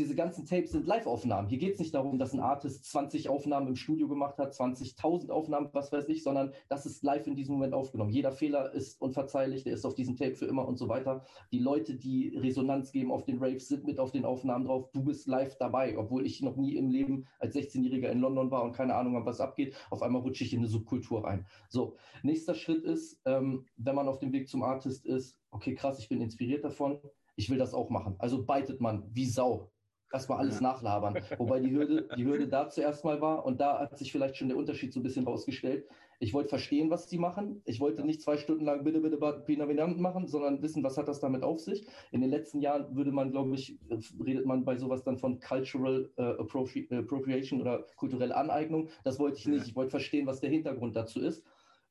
diese 0.00 0.14
ganzen 0.14 0.46
Tapes 0.46 0.72
sind 0.72 0.86
Live-Aufnahmen. 0.86 1.46
Hier 1.48 1.58
geht 1.58 1.74
es 1.74 1.78
nicht 1.78 1.94
darum, 1.94 2.18
dass 2.18 2.32
ein 2.32 2.40
Artist 2.40 2.86
20 2.86 3.28
Aufnahmen 3.28 3.68
im 3.68 3.76
Studio 3.76 4.08
gemacht 4.08 4.38
hat, 4.38 4.54
20.000 4.54 5.28
Aufnahmen, 5.28 5.68
was 5.72 5.92
weiß 5.92 6.08
ich, 6.08 6.22
sondern 6.22 6.54
das 6.70 6.86
ist 6.86 7.04
live 7.04 7.26
in 7.26 7.36
diesem 7.36 7.54
Moment 7.54 7.74
aufgenommen. 7.74 8.10
Jeder 8.10 8.32
Fehler 8.32 8.72
ist 8.72 8.98
unverzeihlich, 9.02 9.62
der 9.64 9.74
ist 9.74 9.84
auf 9.84 9.94
diesem 9.94 10.16
Tape 10.16 10.36
für 10.36 10.46
immer 10.46 10.66
und 10.66 10.78
so 10.78 10.88
weiter. 10.88 11.22
Die 11.52 11.58
Leute, 11.58 11.96
die 11.96 12.34
Resonanz 12.34 12.92
geben 12.92 13.12
auf 13.12 13.24
den 13.24 13.44
Raves, 13.44 13.68
sind 13.68 13.84
mit 13.84 13.98
auf 13.98 14.10
den 14.10 14.24
Aufnahmen 14.24 14.64
drauf. 14.64 14.90
Du 14.90 15.04
bist 15.04 15.26
live 15.26 15.56
dabei, 15.58 15.98
obwohl 15.98 16.24
ich 16.24 16.40
noch 16.40 16.56
nie 16.56 16.76
im 16.76 16.88
Leben 16.88 17.26
als 17.38 17.54
16-Jähriger 17.54 18.08
in 18.08 18.20
London 18.20 18.50
war 18.50 18.62
und 18.62 18.72
keine 18.72 18.94
Ahnung 18.94 19.16
habe, 19.16 19.26
was 19.26 19.40
abgeht. 19.40 19.76
Auf 19.90 20.02
einmal 20.02 20.22
rutsche 20.22 20.44
ich 20.44 20.54
in 20.54 20.60
eine 20.60 20.68
Subkultur 20.68 21.24
rein. 21.24 21.46
So, 21.68 21.96
nächster 22.22 22.54
Schritt 22.54 22.84
ist, 22.84 23.20
ähm, 23.26 23.66
wenn 23.76 23.94
man 23.94 24.08
auf 24.08 24.18
dem 24.18 24.32
Weg 24.32 24.48
zum 24.48 24.62
Artist 24.62 25.04
ist, 25.04 25.38
okay, 25.50 25.74
krass, 25.74 25.98
ich 25.98 26.08
bin 26.08 26.22
inspiriert 26.22 26.64
davon, 26.64 27.00
ich 27.36 27.50
will 27.50 27.58
das 27.58 27.74
auch 27.74 27.90
machen. 27.90 28.14
Also 28.18 28.46
beitet 28.46 28.80
man 28.80 29.04
wie 29.14 29.26
Sau 29.26 29.70
erstmal 30.12 30.38
alles 30.38 30.60
nachlabern. 30.60 31.18
Wobei 31.38 31.60
die 31.60 31.70
Hürde, 31.70 32.08
die 32.16 32.24
Hürde 32.24 32.48
da 32.48 32.68
zuerst 32.68 33.04
mal 33.04 33.20
war 33.20 33.44
und 33.44 33.60
da 33.60 33.78
hat 33.78 33.98
sich 33.98 34.12
vielleicht 34.12 34.36
schon 34.36 34.48
der 34.48 34.56
Unterschied 34.56 34.92
so 34.92 35.00
ein 35.00 35.02
bisschen 35.02 35.24
rausgestellt. 35.24 35.86
Ich 36.22 36.34
wollte 36.34 36.50
verstehen, 36.50 36.90
was 36.90 37.06
die 37.06 37.16
machen. 37.16 37.62
Ich 37.64 37.80
wollte 37.80 38.04
nicht 38.04 38.20
zwei 38.20 38.36
Stunden 38.36 38.66
lang 38.66 38.84
bitte, 38.84 39.00
bitte, 39.00 39.16
Pinavinant 39.46 39.98
machen, 39.98 40.26
sondern 40.26 40.60
wissen, 40.60 40.84
was 40.84 40.98
hat 40.98 41.08
das 41.08 41.20
damit 41.20 41.42
auf 41.42 41.60
sich. 41.60 41.86
In 42.10 42.20
den 42.20 42.28
letzten 42.28 42.60
Jahren 42.60 42.94
würde 42.94 43.10
man, 43.10 43.30
glaube 43.30 43.54
ich, 43.54 43.78
redet 44.22 44.44
man 44.44 44.66
bei 44.66 44.76
sowas 44.76 45.02
dann 45.02 45.16
von 45.16 45.40
Cultural 45.40 46.10
uh, 46.18 46.42
Appropriation 46.42 47.62
oder 47.62 47.86
kulturelle 47.96 48.36
Aneignung. 48.36 48.90
Das 49.02 49.18
wollte 49.18 49.38
ich 49.38 49.46
nicht. 49.46 49.66
Ich 49.66 49.74
wollte 49.74 49.92
verstehen, 49.92 50.26
was 50.26 50.40
der 50.40 50.50
Hintergrund 50.50 50.94
dazu 50.94 51.20
ist. 51.20 51.42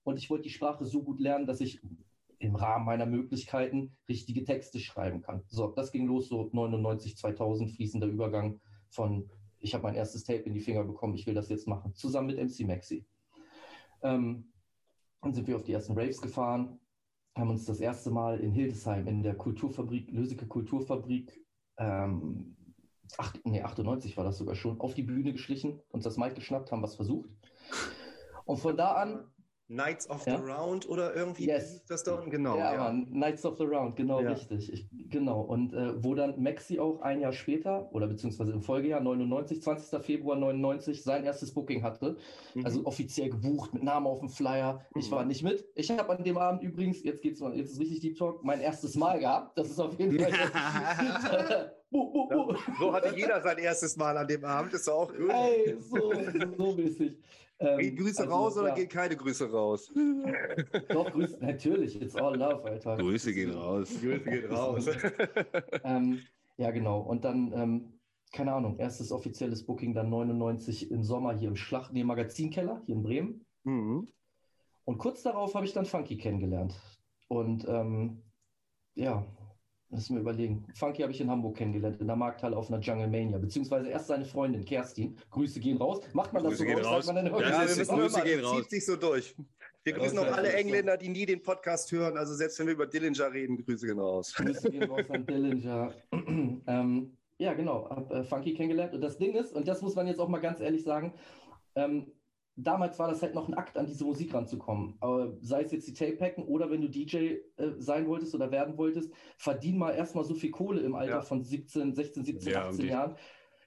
Und 0.03 0.17
ich 0.17 0.29
wollte 0.29 0.43
die 0.43 0.49
Sprache 0.49 0.85
so 0.85 1.01
gut 1.01 1.19
lernen, 1.19 1.47
dass 1.47 1.59
ich 1.59 1.81
im 2.39 2.55
Rahmen 2.55 2.85
meiner 2.85 3.05
Möglichkeiten 3.05 3.95
richtige 4.07 4.43
Texte 4.43 4.79
schreiben 4.79 5.21
kann. 5.21 5.43
So, 5.49 5.67
das 5.67 5.91
ging 5.91 6.07
los, 6.07 6.29
so 6.29 6.49
99, 6.51 7.17
2000, 7.17 7.71
fließender 7.71 8.07
Übergang 8.07 8.59
von, 8.89 9.29
ich 9.59 9.73
habe 9.73 9.83
mein 9.83 9.95
erstes 9.95 10.23
Tape 10.23 10.39
in 10.39 10.53
die 10.53 10.61
Finger 10.61 10.85
bekommen, 10.85 11.15
ich 11.15 11.27
will 11.27 11.33
das 11.33 11.49
jetzt 11.49 11.67
machen, 11.67 11.93
zusammen 11.93 12.27
mit 12.27 12.37
MC 12.37 12.65
Maxi. 12.65 13.05
Ähm, 14.01 14.53
dann 15.21 15.33
sind 15.33 15.47
wir 15.47 15.57
auf 15.57 15.63
die 15.63 15.73
ersten 15.73 15.99
Raves 15.99 16.21
gefahren, 16.21 16.79
haben 17.35 17.49
uns 17.49 17.65
das 17.65 17.81
erste 17.81 18.09
Mal 18.09 18.39
in 18.39 18.51
Hildesheim 18.51 19.05
in 19.07 19.21
der 19.21 19.35
Kulturfabrik, 19.35 20.09
Löseke 20.11 20.47
Kulturfabrik, 20.47 21.45
ähm, 21.77 22.55
ach, 23.17 23.33
nee, 23.43 23.61
98 23.61 24.15
war 24.15 24.23
das 24.23 24.37
sogar 24.37 24.55
schon, 24.55 24.79
auf 24.79 24.93
die 24.93 25.03
Bühne 25.03 25.33
geschlichen, 25.33 25.81
uns 25.89 26.05
das 26.05 26.17
Mic 26.17 26.35
geschnappt, 26.35 26.71
haben 26.71 26.81
was 26.81 26.95
versucht. 26.95 27.29
Und 28.45 28.57
von 28.57 28.77
da 28.77 28.93
an 28.93 29.29
Knights 29.69 30.09
of 30.09 30.25
ja? 30.25 30.35
the 30.35 30.43
Round 30.43 30.89
oder 30.89 31.15
irgendwie 31.15 31.45
yes. 31.45 31.85
das 31.85 32.03
da 32.03 32.15
Genau. 32.25 32.57
Ja, 32.57 32.73
ja. 32.73 33.05
Knights 33.11 33.45
of 33.45 33.57
the 33.57 33.65
Round, 33.65 33.95
genau 33.95 34.19
ja. 34.21 34.31
richtig. 34.31 34.73
Ich, 34.73 34.87
genau. 35.09 35.41
Und 35.41 35.73
äh, 35.73 36.03
wo 36.03 36.15
dann 36.15 36.41
Maxi 36.41 36.79
auch 36.79 37.01
ein 37.01 37.21
Jahr 37.21 37.33
später 37.33 37.87
oder 37.93 38.07
beziehungsweise 38.07 38.51
im 38.51 38.63
Folgejahr 38.63 38.99
99, 38.99 39.61
20. 39.61 40.03
Februar 40.03 40.37
99 40.37 41.03
sein 41.03 41.23
erstes 41.23 41.53
Booking 41.53 41.83
hatte. 41.83 42.17
Mhm. 42.55 42.65
Also 42.65 42.85
offiziell 42.85 43.29
gebucht 43.29 43.73
mit 43.75 43.83
Namen 43.83 44.07
auf 44.07 44.19
dem 44.19 44.29
Flyer. 44.29 44.85
Mhm. 44.95 45.01
Ich 45.01 45.11
war 45.11 45.23
nicht 45.23 45.43
mit. 45.43 45.63
Ich 45.75 45.91
habe 45.91 46.17
an 46.17 46.23
dem 46.23 46.39
Abend 46.39 46.63
übrigens, 46.63 47.03
jetzt 47.03 47.21
geht's 47.21 47.39
mal, 47.39 47.55
jetzt 47.55 47.73
ist 47.73 47.79
richtig 47.79 47.99
Deep 47.99 48.17
Talk, 48.17 48.43
mein 48.43 48.61
erstes 48.61 48.95
Mal 48.95 49.19
gehabt. 49.19 49.55
Das 49.55 49.69
ist 49.69 49.79
auf 49.79 49.99
jeden 49.99 50.19
Fall. 50.19 50.31
buh, 51.91 52.11
buh, 52.11 52.27
buh. 52.27 52.55
so 52.79 52.91
hatte 52.91 53.15
jeder 53.15 53.39
sein 53.41 53.59
erstes 53.59 53.95
Mal 53.97 54.17
an 54.17 54.27
dem 54.27 54.43
Abend. 54.43 54.73
Ist 54.73 54.89
auch 54.89 55.13
gut. 55.13 55.29
Ey, 55.29 55.77
so, 55.79 56.11
so 56.57 56.73
mäßig. 56.73 57.17
Ähm, 57.61 57.77
gehen 57.77 57.95
Grüße 57.97 58.21
also, 58.23 58.33
raus 58.33 58.57
oder 58.57 58.69
ja. 58.69 58.75
gehen 58.75 58.89
keine 58.89 59.17
Grüße 59.17 59.51
raus? 59.51 59.91
Doch, 60.89 61.11
Grüße, 61.11 61.37
natürlich. 61.41 62.01
It's 62.01 62.15
all 62.15 62.37
love, 62.37 62.63
Alter. 62.63 62.95
Grüße 62.97 63.33
gehen 63.33 63.51
raus. 63.51 63.89
Grüße 64.01 64.23
gehen 64.23 64.45
raus. 64.51 64.87
ähm, 65.83 66.21
ja, 66.57 66.71
genau. 66.71 67.01
Und 67.01 67.25
dann, 67.25 67.51
ähm, 67.53 67.99
keine 68.31 68.53
Ahnung, 68.53 68.77
erstes 68.77 69.11
offizielles 69.11 69.65
Booking 69.65 69.93
dann 69.93 70.09
99 70.09 70.89
im 70.89 71.03
Sommer 71.03 71.37
hier 71.37 71.49
im 71.49 71.57
Schlacht, 71.57 71.91
nee, 71.91 72.03
Magazinkeller 72.03 72.81
hier 72.85 72.95
in 72.95 73.03
Bremen. 73.03 73.45
Mhm. 73.63 74.07
Und 74.85 74.97
kurz 74.97 75.21
darauf 75.23 75.53
habe 75.53 75.65
ich 75.65 75.73
dann 75.73 75.85
Funky 75.85 76.17
kennengelernt. 76.17 76.79
Und 77.27 77.67
ähm, 77.67 78.23
ja, 78.95 79.25
Lass 79.91 80.09
mir 80.11 80.19
überlegen. 80.19 80.65
Funky 80.75 81.01
habe 81.01 81.11
ich 81.11 81.19
in 81.19 81.31
Hamburg 81.31 81.57
kennengelernt, 81.57 81.99
in 81.99 82.05
der 82.05 82.15
Markthalle 82.15 82.55
auf 82.55 82.71
einer 82.71 82.79
Jungle 82.79 83.07
Mania. 83.07 83.39
Beziehungsweise 83.39 83.89
erst 83.89 84.07
seine 84.07 84.23
Freundin, 84.23 84.63
Kerstin. 84.63 85.17
Grüße 85.31 85.59
gehen 85.59 85.77
raus. 85.77 86.01
Macht 86.13 86.31
man 86.31 86.43
Grüße 86.43 86.63
das 86.63 86.83
so 86.83 86.89
raus? 86.89 87.05
Sagt 87.07 87.15
man 87.15 87.25
dann 87.25 87.41
ja, 87.41 87.61
wir 87.67 87.75
müssen 87.75 87.87
Grüße 87.87 88.21
gehen 88.21 88.45
raus. 88.45 88.61
zieht 88.61 88.69
sich 88.69 88.85
so 88.85 88.95
durch. 88.95 89.35
Wir 89.83 89.93
grüßen 89.93 90.19
auch 90.19 90.31
alle 90.31 90.53
Engländer, 90.53 90.95
die 90.95 91.09
nie 91.09 91.25
den 91.25 91.41
Podcast 91.41 91.91
hören. 91.91 92.17
Also 92.17 92.35
selbst 92.35 92.59
wenn 92.59 92.67
wir 92.67 92.73
über 92.73 92.85
Dillinger 92.85 93.33
reden, 93.33 93.57
Grüße 93.65 93.87
gehen 93.87 93.99
raus. 93.99 94.31
Grüße 94.35 94.69
gehen 94.69 94.83
raus 94.83 95.09
an 95.09 95.25
Dillinger. 95.25 95.93
ähm, 96.67 97.17
ja, 97.39 97.53
genau. 97.53 97.89
Hab 97.89 98.11
äh, 98.11 98.23
Funky 98.23 98.53
kennengelernt. 98.53 98.93
Und 98.93 99.01
das 99.01 99.17
Ding 99.17 99.33
ist, 99.33 99.53
und 99.53 99.67
das 99.67 99.81
muss 99.81 99.95
man 99.95 100.05
jetzt 100.05 100.19
auch 100.19 100.29
mal 100.29 100.39
ganz 100.39 100.59
ehrlich 100.59 100.83
sagen, 100.83 101.13
ähm, 101.73 102.11
damals 102.63 102.99
war 102.99 103.09
das 103.09 103.21
halt 103.21 103.35
noch 103.35 103.47
ein 103.47 103.53
Akt, 103.53 103.77
an 103.77 103.85
diese 103.85 104.03
Musik 104.03 104.33
ranzukommen. 104.33 104.95
Aber 104.99 105.37
sei 105.41 105.63
es 105.63 105.71
jetzt 105.71 105.87
die 105.87 105.93
Tape-Packen 105.93 106.43
oder 106.43 106.69
wenn 106.69 106.81
du 106.81 106.89
DJ 106.89 107.17
äh, 107.57 107.71
sein 107.77 108.07
wolltest 108.07 108.35
oder 108.35 108.51
werden 108.51 108.77
wolltest, 108.77 109.11
verdien 109.37 109.77
mal 109.77 109.91
erstmal 109.91 110.23
so 110.23 110.33
viel 110.33 110.51
Kohle 110.51 110.81
im 110.81 110.95
Alter 110.95 111.11
ja. 111.11 111.21
von 111.21 111.43
17, 111.43 111.93
16, 111.93 112.25
17, 112.25 112.51
ja, 112.51 112.67
18 112.67 112.81
um 112.81 112.89
Jahren. 112.89 113.15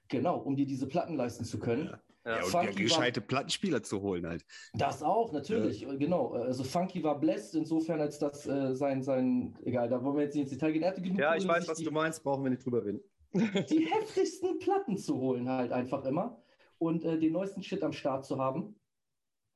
Genau, 0.09 0.37
um 0.37 0.55
dir 0.55 0.65
diese 0.65 0.87
Platten 0.87 1.15
leisten 1.15 1.45
zu 1.45 1.59
können. 1.59 1.85
Ja. 1.85 1.99
Ja, 2.25 2.37
und 2.37 2.51
Funky 2.51 2.83
gescheite 2.83 3.19
war, 3.19 3.27
Plattenspieler 3.27 3.83
zu 3.83 4.01
holen 4.01 4.25
halt. 4.25 4.45
Das 4.73 5.03
auch, 5.03 5.33
natürlich, 5.33 5.81
ja. 5.81 5.93
genau. 5.95 6.31
Also 6.31 6.63
Funky 6.63 7.03
war 7.03 7.19
blessed, 7.19 7.55
insofern 7.55 7.99
als 7.99 8.17
das 8.17 8.47
äh, 8.47 8.73
sein, 8.73 9.03
sein, 9.03 9.57
egal, 9.65 9.89
da 9.89 10.01
wollen 10.01 10.15
wir 10.15 10.23
jetzt 10.23 10.35
nicht 10.35 10.43
ins 10.43 10.51
Detail 10.51 10.71
gehen. 10.71 10.83
Er 10.83 10.91
hatte 10.91 11.01
genug 11.01 11.19
ja, 11.19 11.35
ich 11.35 11.45
weiß, 11.45 11.67
was 11.67 11.79
die, 11.79 11.83
du 11.83 11.91
meinst, 11.91 12.23
brauchen 12.23 12.43
wir 12.43 12.51
nicht 12.51 12.63
drüber 12.65 12.85
reden. 12.85 13.01
Die 13.33 13.87
heftigsten 13.87 14.59
Platten 14.59 14.95
zu 14.95 15.17
holen 15.17 15.49
halt 15.49 15.71
einfach 15.71 16.05
immer 16.05 16.41
und 16.77 17.03
äh, 17.03 17.17
den 17.17 17.33
neuesten 17.33 17.63
Shit 17.63 17.83
am 17.83 17.91
Start 17.91 18.25
zu 18.25 18.37
haben. 18.37 18.75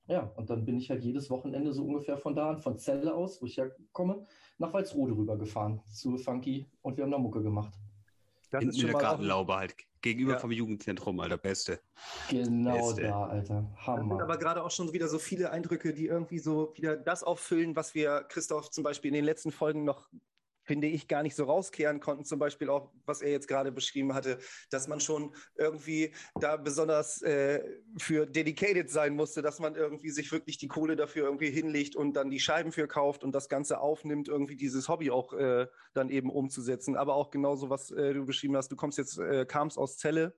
Ja, 0.07 0.31
und 0.35 0.49
dann 0.49 0.63
bin 0.63 0.77
ich 0.77 0.89
halt 0.89 1.03
jedes 1.03 1.29
Wochenende 1.29 1.73
so 1.73 1.83
ungefähr 1.83 2.17
von 2.17 2.35
da 2.35 2.49
an, 2.49 2.59
von 2.59 2.77
Celle 2.77 3.13
aus, 3.13 3.41
wo 3.41 3.45
ich 3.45 3.57
ja 3.57 3.67
komme, 3.91 4.25
nach 4.57 4.73
Walsrode 4.73 5.15
rübergefahren 5.15 5.81
zu 5.93 6.17
Funky 6.17 6.65
und 6.81 6.97
wir 6.97 7.03
haben 7.03 7.11
da 7.11 7.17
Mucke 7.17 7.43
gemacht. 7.43 7.73
Das 8.49 8.59
Hinten 8.59 8.69
ist 8.69 8.79
schon 8.79 8.89
in 8.89 8.95
der 8.95 9.01
Gartenlaube 9.01 9.55
halt, 9.55 9.75
gegenüber 10.01 10.33
ja. 10.33 10.39
vom 10.39 10.51
Jugendzentrum, 10.51 11.19
Alter, 11.19 11.37
Beste. 11.37 11.81
Genau 12.29 12.87
Beste. 12.87 13.03
da, 13.03 13.25
Alter, 13.25 13.65
Hammer. 13.75 13.97
Das 13.97 14.07
sind 14.07 14.21
aber 14.21 14.37
gerade 14.37 14.63
auch 14.63 14.71
schon 14.71 14.93
wieder 14.93 15.09
so 15.09 15.19
viele 15.19 15.51
Eindrücke, 15.51 15.93
die 15.93 16.05
irgendwie 16.05 16.39
so 16.39 16.71
wieder 16.75 16.95
das 16.95 17.23
auffüllen, 17.23 17.75
was 17.75 17.93
wir, 17.93 18.25
Christoph, 18.29 18.69
zum 18.69 18.85
Beispiel 18.85 19.09
in 19.09 19.15
den 19.15 19.25
letzten 19.25 19.51
Folgen 19.51 19.83
noch 19.83 20.07
finde 20.67 20.87
ich, 20.87 21.07
gar 21.07 21.23
nicht 21.23 21.35
so 21.35 21.45
rauskehren 21.45 21.99
konnten. 21.99 22.25
Zum 22.25 22.39
Beispiel 22.39 22.69
auch, 22.69 22.91
was 23.05 23.21
er 23.21 23.31
jetzt 23.31 23.47
gerade 23.47 23.71
beschrieben 23.71 24.13
hatte, 24.13 24.37
dass 24.69 24.87
man 24.87 24.99
schon 24.99 25.33
irgendwie 25.55 26.13
da 26.39 26.57
besonders 26.57 27.21
äh, 27.21 27.63
für 27.97 28.25
dedicated 28.27 28.89
sein 28.89 29.15
musste, 29.15 29.41
dass 29.41 29.59
man 29.59 29.75
irgendwie 29.75 30.09
sich 30.09 30.31
wirklich 30.31 30.57
die 30.57 30.67
Kohle 30.67 30.95
dafür 30.95 31.25
irgendwie 31.25 31.49
hinlegt 31.49 31.95
und 31.95 32.13
dann 32.13 32.29
die 32.29 32.39
Scheiben 32.39 32.71
für 32.71 32.87
kauft 32.87 33.23
und 33.23 33.33
das 33.33 33.49
Ganze 33.49 33.79
aufnimmt, 33.79 34.27
irgendwie 34.27 34.57
dieses 34.57 34.89
Hobby 34.89 35.09
auch 35.09 35.33
äh, 35.33 35.67
dann 35.93 36.09
eben 36.09 36.29
umzusetzen. 36.29 36.97
Aber 36.97 37.15
auch 37.15 37.31
genauso, 37.31 37.69
was 37.69 37.89
äh, 37.91 38.13
du 38.13 38.25
beschrieben 38.25 38.57
hast, 38.57 38.71
du 38.71 38.75
kommst 38.75 38.97
jetzt, 38.97 39.17
äh, 39.17 39.45
kamst 39.45 39.77
aus 39.77 39.97
Celle 39.97 40.35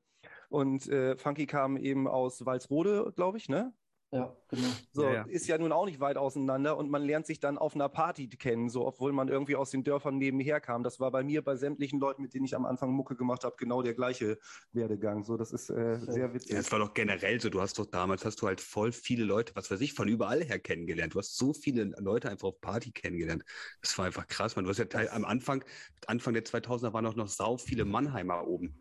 und 0.50 0.88
äh, 0.88 1.18
Funky 1.18 1.48
kam 1.48 1.78
eben 1.78 2.08
aus 2.08 2.46
Walsrode, 2.46 3.12
glaube 3.16 3.38
ich, 3.38 3.50
ne? 3.50 3.74
Ja, 4.12 4.36
genau. 4.48 4.68
So, 4.92 5.04
ja, 5.04 5.14
ja. 5.14 5.24
ist 5.26 5.48
ja 5.48 5.58
nun 5.60 5.72
auch 5.72 5.86
nicht 5.86 6.00
weit 6.00 6.18
auseinander 6.18 6.78
und 6.78 6.90
man 6.90 7.04
lernt 7.04 7.28
sich 7.28 7.40
dann 7.40 7.60
auf 7.60 7.76
einer 7.76 7.90
Party 7.90 8.28
kennen, 8.28 8.68
so, 8.70 8.88
obwohl 8.88 9.14
man 9.14 9.28
irgendwie 9.28 9.56
aus 9.56 9.70
den 9.70 9.84
Dörfern 9.84 10.18
nebenher 10.18 10.60
kam. 10.60 10.82
Das 10.84 11.00
war 11.00 11.12
bei 11.12 11.24
mir, 11.24 11.44
bei 11.44 11.56
sämtlichen 11.56 12.00
Leuten, 12.00 12.24
mit 12.24 12.34
denen 12.34 12.46
ich 12.46 12.56
am 12.56 12.66
Anfang 12.66 12.92
Mucke 12.92 13.16
gemacht 13.16 13.44
habe, 13.44 13.56
genau 13.60 13.84
der 13.84 13.94
gleiche 13.94 14.40
Werdegang. 14.74 15.24
So, 15.24 15.38
das 15.38 15.54
ist 15.54 15.70
äh, 15.70 16.00
sehr 16.00 16.34
witzig. 16.34 16.52
Ja, 16.52 16.58
das 16.58 16.72
war 16.72 16.80
doch 16.80 16.96
generell 16.96 17.40
so. 17.40 17.50
Du 17.50 17.62
hast 17.62 17.78
doch 17.78 17.86
damals, 17.86 18.26
hast 18.26 18.42
du 18.42 18.48
halt 18.48 18.62
voll 18.62 18.92
viele 18.92 19.26
Leute, 19.26 19.56
was 19.56 19.70
weiß 19.70 19.82
ich, 19.82 19.94
von 19.94 20.08
überall 20.08 20.44
her 20.44 20.58
kennengelernt. 20.58 21.14
Du 21.14 21.20
hast 21.20 21.38
so 21.38 21.54
viele 21.54 21.94
Leute 22.00 22.32
einfach 22.32 22.48
auf 22.48 22.62
Party 22.62 22.92
kennengelernt. 22.92 23.44
Das 23.82 23.96
war 24.00 24.06
einfach 24.06 24.26
krass, 24.26 24.56
man. 24.56 24.66
Du 24.66 24.72
hast 24.72 24.80
ja 24.80 24.86
Teil, 24.86 25.10
am 25.10 25.24
Anfang, 25.24 25.64
Anfang 26.08 26.34
der 26.34 26.46
2000er 26.46 26.94
waren 26.94 27.06
auch 27.06 27.16
noch 27.16 27.28
sau 27.28 27.58
viele 27.58 27.86
Mannheimer 27.86 28.48
oben 28.48 28.80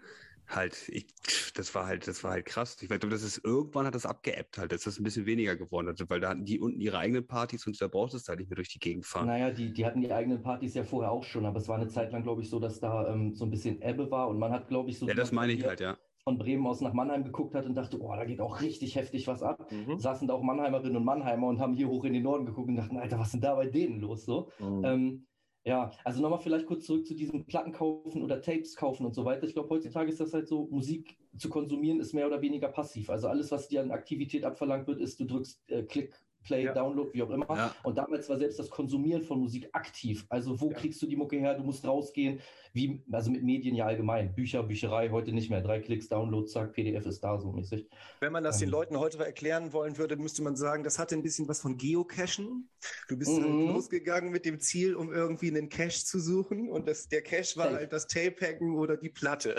halt, 0.49 0.89
ich, 0.89 1.07
das 1.55 1.75
war 1.75 1.87
halt, 1.87 2.07
das 2.07 2.25
war 2.25 2.33
halt 2.33 2.47
krass. 2.47 2.77
Ich 2.81 2.89
glaube, 2.89 3.09
das 3.09 3.23
ist 3.23 3.45
irgendwann 3.45 3.87
hat 3.87 3.95
das 3.95 4.07
abgeebbt 4.07 4.59
halt, 4.59 4.73
dass 4.73 4.83
das 4.83 4.99
ein 4.99 5.05
bisschen 5.05 5.27
weniger 5.27 5.57
geworden 5.57 5.89
hat, 5.89 6.03
weil 6.09 6.21
da 6.21 6.31
hatten 6.31 6.45
die 6.45 6.59
unten 6.61 6.81
ihre 6.81 6.99
eigenen 6.99 7.27
Partys 7.27 7.67
und 7.67 7.81
da 7.81 7.89
brauchst 7.89 8.15
du 8.15 8.19
halt 8.29 8.41
nicht 8.41 8.49
mehr 8.49 8.57
durch 8.57 8.69
die 8.69 8.79
Gegend 8.79 9.07
fahren. 9.07 9.27
Naja, 9.27 9.51
die, 9.51 9.73
die 9.73 9.85
hatten 9.85 10.01
die 10.01 10.13
eigenen 10.13 10.43
Partys 10.43 10.75
ja 10.75 10.85
vorher 10.85 11.11
auch 11.11 11.25
schon, 11.25 11.47
aber 11.47 11.59
es 11.59 11.69
war 11.69 11.77
eine 11.77 11.89
Zeit 11.89 12.13
lang, 12.13 12.23
glaube 12.23 12.43
ich, 12.43 12.51
so, 12.51 12.59
dass 12.59 12.81
da 12.81 13.13
ähm, 13.13 13.35
so 13.35 13.45
ein 13.45 13.51
bisschen 13.51 13.83
Ebbe 13.83 14.11
war 14.11 14.29
und 14.29 14.39
man 14.39 14.53
hat, 14.53 14.69
glaube 14.69 14.91
ich, 14.91 14.99
so. 14.99 15.07
Ja, 15.07 15.15
das 15.15 15.33
meine 15.33 15.53
ich 15.53 15.65
halt, 15.65 15.81
ja. 15.81 15.99
Von 16.25 16.37
Bremen 16.37 16.67
aus 16.67 16.83
nach 16.83 16.93
Mannheim 16.93 17.25
geguckt 17.25 17.55
hat 17.55 17.65
und 17.65 17.75
dachte, 17.75 17.99
oh, 18.01 18.15
da 18.15 18.25
geht 18.27 18.41
auch 18.41 18.61
richtig 18.61 18.97
heftig 18.97 19.27
was 19.29 19.43
ab. 19.43 19.71
Mhm. 19.73 19.99
Saßen 19.99 20.29
da 20.29 20.35
auch 20.35 20.43
Mannheimerinnen 20.43 20.97
und 20.97 21.05
Mannheimer 21.05 21.47
und 21.47 21.59
haben 21.59 21.73
hier 21.73 21.89
hoch 21.89 22.05
in 22.05 22.13
den 22.13 22.23
Norden 22.23 22.45
geguckt 22.45 22.69
und 22.69 22.77
dachten, 22.77 22.99
Alter, 22.99 23.19
was 23.19 23.29
ist 23.29 23.35
denn 23.35 23.41
da 23.41 23.55
bei 23.55 23.67
denen 23.67 24.01
los? 24.01 24.27
So. 24.27 24.51
Mhm. 24.59 24.85
Ähm, 24.85 25.27
ja, 25.65 25.91
also 26.05 26.23
nochmal 26.23 26.39
vielleicht 26.39 26.67
kurz 26.67 26.87
zurück 26.87 27.07
zu 27.07 27.15
diesem 27.15 27.45
Platten 27.47 27.73
kaufen 27.73 28.23
oder 28.23 28.41
Tapes 28.41 28.77
kaufen 28.77 29.05
und 29.05 29.15
so 29.15 29.25
weiter. 29.25 29.47
Ich 29.47 29.55
glaube, 29.55 29.69
heutzutage 29.69 30.11
ist 30.11 30.21
das 30.21 30.33
halt 30.33 30.49
so, 30.49 30.67
Musik 30.71 31.19
zu 31.37 31.49
konsumieren 31.51 32.01
ist 32.01 32.15
mehr 32.15 32.27
oder 32.27 32.41
weniger 32.41 32.69
passiv. 32.69 33.11
Also 33.11 33.29
alles, 33.29 33.51
was 33.51 33.69
dir 33.69 33.83
an 33.83 33.91
Aktivität 33.91 34.45
abverlangt 34.45 34.87
wird, 34.87 35.01
ist, 35.01 35.21
du 35.21 35.27
drückst 35.27 35.71
äh, 35.71 35.83
Klick 35.83 36.15
Play, 36.49 36.65
ja. 36.65 36.73
Download, 36.73 37.11
wie 37.13 37.23
auch 37.23 37.31
immer. 37.31 37.47
Ja. 37.51 37.75
Und 37.83 37.99
damals 37.99 38.29
war 38.29 38.39
selbst 38.39 38.59
das 38.59 38.71
Konsumieren 38.71 39.23
von 39.23 39.39
Musik 39.39 39.69
aktiv. 39.73 40.25
Also 40.31 40.59
wo 40.59 40.71
ja. 40.71 40.77
kriegst 40.79 41.01
du 41.03 41.07
die 41.07 41.17
Mucke 41.17 41.37
her? 41.37 41.55
Du 41.55 41.63
musst 41.63 41.87
rausgehen, 41.87 42.41
wie, 42.73 43.03
also 43.13 43.31
mit 43.31 43.43
Medien 43.43 43.77
ja 43.77 43.85
allgemein. 43.85 44.35
Bücher, 44.35 44.63
Bücherei, 44.63 45.11
heute 45.11 45.33
nicht 45.33 45.51
mehr. 45.51 45.61
Drei 45.61 45.81
Klicks, 45.81 46.09
Download, 46.09 46.47
zack, 46.47 46.73
PDF 46.73 47.05
ist 47.05 47.23
da 47.23 47.39
so 47.39 47.53
mäßig. 47.53 47.87
Wenn 48.21 48.33
man 48.33 48.45
das 48.45 48.57
ähm. 48.57 48.67
den 48.67 48.71
Leuten 48.71 48.99
heute 48.99 49.19
erklären 49.19 49.73
wollen 49.75 49.99
würde, 49.99 50.17
müsste 50.17 50.43
man 50.43 50.57
sagen, 50.57 50.85
das 50.85 50.99
hatte 50.99 51.15
ein 51.15 51.23
bisschen 51.23 51.47
was 51.49 51.61
von 51.61 51.77
Geocachen. 51.77 52.71
Du 53.09 53.19
bist 53.19 53.31
halt 53.31 53.47
mhm. 53.47 53.67
halt 53.67 53.77
losgegangen 53.77 54.31
mit 54.31 54.47
dem 54.47 54.59
Ziel, 54.59 54.95
um 54.95 55.13
irgendwie 55.13 55.49
einen 55.49 55.69
Cache 55.69 56.05
zu 56.05 56.19
suchen. 56.19 56.71
Und 56.71 56.89
das, 56.89 57.09
der 57.09 57.23
Cache 57.23 57.57
war 57.57 57.67
Tape. 57.67 57.77
halt 57.77 57.93
das 57.93 58.07
Tape-Hacken 58.07 58.75
oder 58.75 58.97
die 58.97 59.11
Platte. 59.11 59.55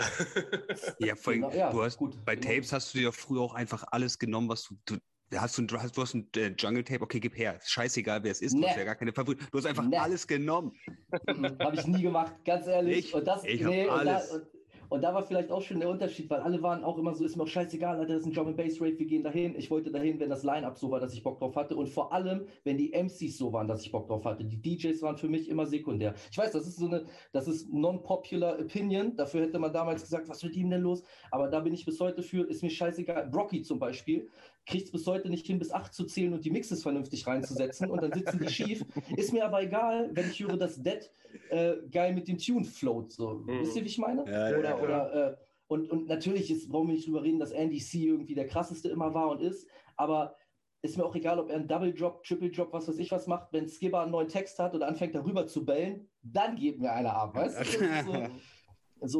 ja, 0.98 1.14
vor 1.14 1.32
allem, 1.32 1.48
genau, 1.50 1.70
du 1.70 1.82
hast, 1.82 1.98
gut, 1.98 2.24
bei 2.24 2.34
genau. 2.34 2.48
Tapes 2.48 2.72
hast 2.72 2.94
du 2.94 2.98
dir 2.98 3.12
früher 3.12 3.42
auch 3.42 3.54
einfach 3.54 3.84
alles 3.92 4.18
genommen, 4.18 4.48
was 4.48 4.64
du, 4.64 4.74
du 4.86 4.96
Hast 5.36 5.58
du, 5.58 5.66
hast, 5.76 5.96
du 5.96 6.02
hast 6.02 6.14
ein 6.14 6.26
äh, 6.36 6.52
Jungle 6.58 6.82
Tape, 6.82 7.02
okay, 7.02 7.20
gib 7.20 7.36
her. 7.36 7.58
Scheißegal, 7.64 8.24
wer 8.24 8.32
es 8.32 8.40
ist, 8.40 8.54
nee. 8.54 8.62
du 8.62 8.68
hast 8.68 8.76
ja 8.76 8.84
gar 8.84 8.96
keine 8.96 9.12
Favorit. 9.12 9.40
Du 9.52 9.58
hast 9.58 9.66
einfach 9.66 9.84
nee. 9.84 9.96
alles 9.96 10.26
genommen. 10.26 10.72
Habe 11.28 11.76
ich 11.76 11.86
nie 11.86 12.02
gemacht, 12.02 12.34
ganz 12.44 12.66
ehrlich. 12.66 13.06
Ich, 13.06 13.14
und 13.14 13.26
das, 13.26 13.44
ich 13.44 13.60
nee, 13.62 13.88
alles. 13.88 14.30
Und 14.30 14.30
da, 14.30 14.34
und, 14.34 14.60
und 14.90 15.02
da 15.02 15.14
war 15.14 15.22
vielleicht 15.22 15.52
auch 15.52 15.62
schon 15.62 15.78
der 15.78 15.88
Unterschied, 15.88 16.28
weil 16.30 16.40
alle 16.40 16.60
waren 16.62 16.82
auch 16.82 16.98
immer 16.98 17.14
so, 17.14 17.24
ist 17.24 17.36
mir 17.36 17.44
auch 17.44 17.48
scheißegal, 17.48 18.00
Alter, 18.00 18.14
das 18.14 18.22
ist 18.22 18.26
ein 18.26 18.32
Drum 18.32 18.48
and 18.48 18.56
Bass 18.56 18.80
Rave, 18.80 18.98
wir 18.98 19.06
gehen 19.06 19.22
dahin. 19.22 19.54
Ich 19.54 19.70
wollte 19.70 19.92
dahin, 19.92 20.18
wenn 20.18 20.30
das 20.30 20.42
Line-Up 20.42 20.76
so 20.76 20.90
war, 20.90 20.98
dass 20.98 21.14
ich 21.14 21.22
Bock 21.22 21.38
drauf 21.38 21.54
hatte. 21.54 21.76
Und 21.76 21.88
vor 21.88 22.12
allem, 22.12 22.46
wenn 22.64 22.76
die 22.76 22.92
MCs 22.92 23.38
so 23.38 23.52
waren, 23.52 23.68
dass 23.68 23.82
ich 23.82 23.92
Bock 23.92 24.08
drauf 24.08 24.24
hatte. 24.24 24.44
Die 24.44 24.60
DJs 24.60 25.00
waren 25.02 25.16
für 25.16 25.28
mich 25.28 25.48
immer 25.48 25.64
sekundär. 25.64 26.14
Ich 26.32 26.36
weiß, 26.36 26.50
das 26.50 26.66
ist 26.66 26.78
so 26.78 26.86
eine, 26.86 27.06
das 27.32 27.46
ist 27.46 27.72
non-popular 27.72 28.58
opinion. 28.58 29.16
Dafür 29.16 29.42
hätte 29.42 29.60
man 29.60 29.72
damals 29.72 30.02
gesagt, 30.02 30.28
was 30.28 30.42
mit 30.42 30.56
ihm 30.56 30.70
denn 30.70 30.82
los? 30.82 31.04
Aber 31.30 31.46
da 31.46 31.60
bin 31.60 31.72
ich 31.72 31.84
bis 31.84 32.00
heute 32.00 32.24
für, 32.24 32.50
ist 32.50 32.64
mir 32.64 32.70
scheißegal. 32.70 33.28
Brocky 33.28 33.62
zum 33.62 33.78
Beispiel 33.78 34.28
kriegt 34.70 34.86
es 34.86 34.92
bis 34.92 35.06
heute 35.06 35.28
nicht 35.28 35.46
hin, 35.46 35.58
bis 35.58 35.72
acht 35.72 35.92
zu 35.92 36.04
zählen 36.04 36.32
und 36.32 36.44
die 36.44 36.50
Mixes 36.50 36.82
vernünftig 36.82 37.26
reinzusetzen 37.26 37.90
und 37.90 38.02
dann 38.02 38.12
sitzen 38.12 38.38
die 38.38 38.48
schief. 38.52 38.84
Ist 39.16 39.32
mir 39.32 39.44
aber 39.44 39.62
egal, 39.62 40.10
wenn 40.12 40.30
ich 40.30 40.40
höre, 40.40 40.56
dass 40.56 40.82
Dead 40.82 41.10
äh, 41.50 41.74
geil 41.90 42.14
mit 42.14 42.28
dem 42.28 42.38
Tune 42.38 42.64
float. 42.64 43.12
So. 43.12 43.44
Mhm. 43.46 43.60
Wisst 43.60 43.76
ihr, 43.76 43.82
wie 43.82 43.88
ich 43.88 43.98
meine? 43.98 44.24
Ja, 44.30 44.58
oder, 44.58 44.70
ja, 44.70 44.78
oder 44.80 45.30
äh, 45.32 45.36
und, 45.66 45.90
und 45.90 46.08
natürlich 46.08 46.50
ist, 46.50 46.68
brauchen 46.68 46.88
wir 46.88 46.94
nicht 46.94 47.06
drüber 47.06 47.22
reden, 47.22 47.38
dass 47.38 47.52
Andy 47.52 47.78
C 47.78 48.06
irgendwie 48.06 48.34
der 48.34 48.46
krasseste 48.46 48.88
immer 48.88 49.14
war 49.14 49.28
und 49.28 49.40
ist, 49.40 49.68
aber 49.96 50.36
ist 50.82 50.96
mir 50.96 51.04
auch 51.04 51.14
egal, 51.14 51.38
ob 51.38 51.50
er 51.50 51.56
einen 51.56 51.68
Double 51.68 51.92
Drop, 51.92 52.24
Triple 52.24 52.50
Drop, 52.50 52.72
was 52.72 52.88
weiß 52.88 52.98
ich 52.98 53.10
was 53.10 53.26
macht. 53.26 53.52
Wenn 53.52 53.68
Skipper 53.68 54.00
einen 54.00 54.12
neuen 54.12 54.28
Text 54.28 54.58
hat 54.58 54.74
oder 54.74 54.88
anfängt 54.88 55.14
darüber 55.14 55.46
zu 55.46 55.64
bellen, 55.64 56.08
dann 56.22 56.56
geht 56.56 56.80
mir 56.80 56.92
einer 56.92 57.14
ab, 57.14 57.34
weißt 57.34 57.60
du? 57.60 57.80
So, 58.04 58.26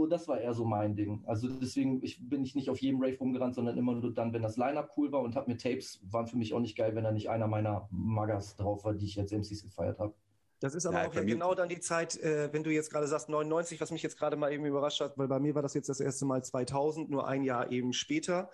das 0.07 0.29
war 0.29 0.41
eher 0.41 0.55
so 0.55 0.65
mein 0.65 0.95
Ding. 0.95 1.23
Also 1.27 1.49
deswegen 1.49 2.03
ich, 2.03 2.29
bin 2.29 2.43
ich 2.43 2.55
nicht 2.55 2.71
auf 2.71 2.81
jedem 2.81 3.01
Rave 3.03 3.19
rumgerannt, 3.19 3.55
sondern 3.55 3.77
immer 3.79 3.95
nur 3.95 4.13
dann, 4.13 4.33
wenn 4.33 4.43
das 4.43 4.57
Line-Up 4.57 4.93
cool 4.97 5.11
war 5.13 5.23
und 5.23 5.37
habe 5.37 5.51
mir 5.51 5.57
Tapes, 5.57 6.01
waren 6.11 6.27
für 6.27 6.37
mich 6.37 6.53
auch 6.55 6.61
nicht 6.61 6.77
geil, 6.77 6.95
wenn 6.95 7.05
da 7.05 7.13
nicht 7.13 7.31
einer 7.31 7.47
meiner 7.47 7.89
Magas 7.91 8.57
drauf 8.57 8.85
war, 8.85 8.95
die 8.95 9.07
ich 9.07 9.17
jetzt 9.17 9.33
MCs 9.33 9.63
gefeiert 9.63 9.99
habe. 9.99 10.15
Das 10.61 10.75
ist 10.75 10.85
aber 10.85 11.03
ja, 11.03 11.09
auch 11.09 11.15
ja 11.15 11.23
genau 11.23 11.55
dann 11.55 11.71
die 11.71 11.81
Zeit, 11.81 12.19
äh, 12.19 12.53
wenn 12.53 12.63
du 12.63 12.71
jetzt 12.71 12.91
gerade 12.91 13.07
sagst 13.07 13.31
99, 13.31 13.81
was 13.81 13.91
mich 13.91 14.03
jetzt 14.03 14.19
gerade 14.19 14.37
mal 14.37 14.53
eben 14.53 14.67
überrascht 14.67 15.01
hat, 15.01 15.17
weil 15.17 15.27
bei 15.27 15.41
mir 15.41 15.55
war 15.55 15.63
das 15.63 15.73
jetzt 15.73 15.89
das 15.89 16.01
erste 16.01 16.27
Mal 16.27 16.45
2000, 16.45 17.11
nur 17.11 17.27
ein 17.27 17.43
Jahr 17.43 17.73
eben 17.73 17.95
später. 17.95 18.51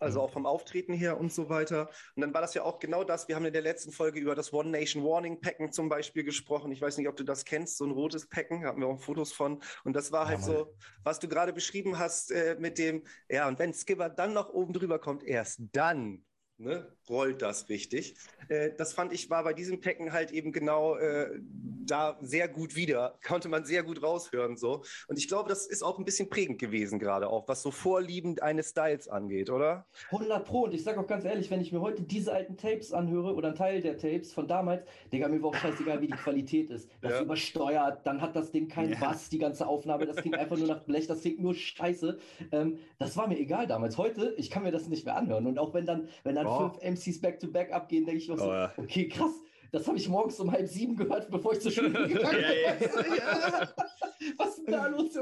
Also 0.00 0.18
mhm. 0.18 0.24
auch 0.24 0.30
vom 0.30 0.46
Auftreten 0.46 0.92
her 0.92 1.18
und 1.18 1.32
so 1.32 1.48
weiter. 1.48 1.88
Und 2.16 2.22
dann 2.22 2.34
war 2.34 2.40
das 2.40 2.54
ja 2.54 2.64
auch 2.64 2.80
genau 2.80 3.04
das. 3.04 3.28
Wir 3.28 3.36
haben 3.36 3.44
in 3.44 3.52
der 3.52 3.62
letzten 3.62 3.92
Folge 3.92 4.18
über 4.18 4.34
das 4.34 4.52
One 4.52 4.68
Nation 4.70 5.04
Warning 5.04 5.40
Packen 5.40 5.70
zum 5.70 5.88
Beispiel 5.88 6.24
gesprochen. 6.24 6.72
Ich 6.72 6.82
weiß 6.82 6.98
nicht, 6.98 7.08
ob 7.08 7.16
du 7.16 7.22
das 7.22 7.44
kennst, 7.44 7.78
so 7.78 7.84
ein 7.84 7.92
rotes 7.92 8.26
Packen, 8.28 8.62
da 8.62 8.68
haben 8.68 8.80
wir 8.80 8.88
auch 8.88 9.00
Fotos 9.00 9.32
von. 9.32 9.62
Und 9.84 9.94
das 9.94 10.10
war 10.10 10.26
halt 10.26 10.40
ja, 10.40 10.44
so, 10.44 10.74
was 11.04 11.20
du 11.20 11.28
gerade 11.28 11.52
beschrieben 11.52 11.98
hast 11.98 12.32
äh, 12.32 12.56
mit 12.58 12.78
dem, 12.78 13.04
ja, 13.28 13.46
und 13.46 13.60
wenn 13.60 13.72
Skipper 13.72 14.10
dann 14.10 14.32
noch 14.32 14.50
oben 14.50 14.72
drüber 14.72 14.98
kommt, 14.98 15.22
erst 15.22 15.60
dann 15.72 16.24
ne, 16.58 16.86
rollt 17.08 17.42
das 17.42 17.68
richtig. 17.68 18.14
Äh, 18.48 18.70
das 18.76 18.92
fand 18.92 19.12
ich 19.12 19.30
war 19.30 19.44
bei 19.44 19.52
diesem 19.52 19.80
Packen 19.80 20.12
halt 20.12 20.30
eben 20.30 20.52
genau 20.52 20.96
äh, 20.96 21.40
da 21.86 22.16
sehr 22.20 22.48
gut 22.48 22.76
wieder, 22.76 23.18
konnte 23.26 23.48
man 23.48 23.64
sehr 23.64 23.82
gut 23.82 24.02
raushören 24.02 24.56
so. 24.56 24.82
Und 25.08 25.18
ich 25.18 25.28
glaube, 25.28 25.48
das 25.48 25.66
ist 25.66 25.82
auch 25.82 25.98
ein 25.98 26.04
bisschen 26.04 26.28
prägend 26.28 26.58
gewesen 26.58 26.98
gerade 26.98 27.28
auch, 27.28 27.48
was 27.48 27.62
so 27.62 27.70
Vorlieben 27.70 28.38
eines 28.40 28.70
Styles 28.70 29.08
angeht, 29.08 29.50
oder? 29.50 29.86
100 30.10 30.44
Pro. 30.44 30.64
Und 30.64 30.74
ich 30.74 30.84
sage 30.84 31.00
auch 31.00 31.06
ganz 31.06 31.24
ehrlich, 31.24 31.50
wenn 31.50 31.60
ich 31.60 31.72
mir 31.72 31.80
heute 31.80 32.02
diese 32.02 32.32
alten 32.32 32.56
Tapes 32.56 32.92
anhöre 32.92 33.34
oder 33.34 33.48
einen 33.48 33.56
Teil 33.56 33.80
der 33.80 33.98
Tapes 33.98 34.32
von 34.32 34.48
damals, 34.48 34.84
Digga, 35.12 35.28
mir 35.28 35.42
war 35.42 35.50
auch 35.50 35.54
scheißegal, 35.54 36.00
wie 36.00 36.06
die 36.06 36.12
Qualität 36.12 36.70
ist. 36.70 36.88
Das 37.00 37.12
ja. 37.12 37.22
übersteuert, 37.22 38.06
dann 38.06 38.20
hat 38.20 38.36
das 38.36 38.50
Ding 38.52 38.68
keinen 38.68 38.92
ja. 38.92 38.98
Bass, 38.98 39.28
die 39.28 39.38
ganze 39.38 39.66
Aufnahme, 39.66 40.06
das 40.06 40.16
klingt 40.16 40.36
einfach 40.36 40.56
nur 40.56 40.68
nach 40.68 40.84
Blech, 40.84 41.06
das 41.06 41.20
klingt 41.20 41.40
nur 41.40 41.54
scheiße. 41.54 42.18
Ähm, 42.52 42.78
das 42.98 43.16
war 43.16 43.28
mir 43.28 43.38
egal 43.38 43.66
damals. 43.66 43.98
Heute, 43.98 44.34
ich 44.36 44.50
kann 44.50 44.62
mir 44.62 44.72
das 44.72 44.88
nicht 44.88 45.04
mehr 45.04 45.16
anhören. 45.16 45.46
Und 45.46 45.58
auch 45.58 45.74
wenn 45.74 45.86
dann, 45.86 46.08
wenn 46.22 46.34
dann 46.34 46.43
oh. 46.46 46.70
fünf 46.70 46.82
MCs 46.82 47.20
back-to-back 47.20 47.70
-back 47.70 47.72
abgehen, 47.72 48.06
denke 48.06 48.22
ich 48.22 48.28
noch 48.28 48.38
so, 48.38 48.46
oh, 48.46 48.52
ja. 48.52 48.72
okay, 48.76 49.08
krass. 49.08 49.32
Das 49.72 49.88
habe 49.88 49.98
ich 49.98 50.08
morgens 50.08 50.38
um 50.38 50.52
halb 50.52 50.68
sieben 50.68 50.94
gehört, 50.94 51.28
bevor 51.30 51.52
ich 51.52 51.60
zur 51.60 51.72
Schule 51.72 51.90
gegangen 52.08 52.44
bin. 52.78 52.88
Was 54.38 54.50
ist 54.50 54.66
denn 54.66 54.72
da 54.72 54.86
los, 54.86 55.14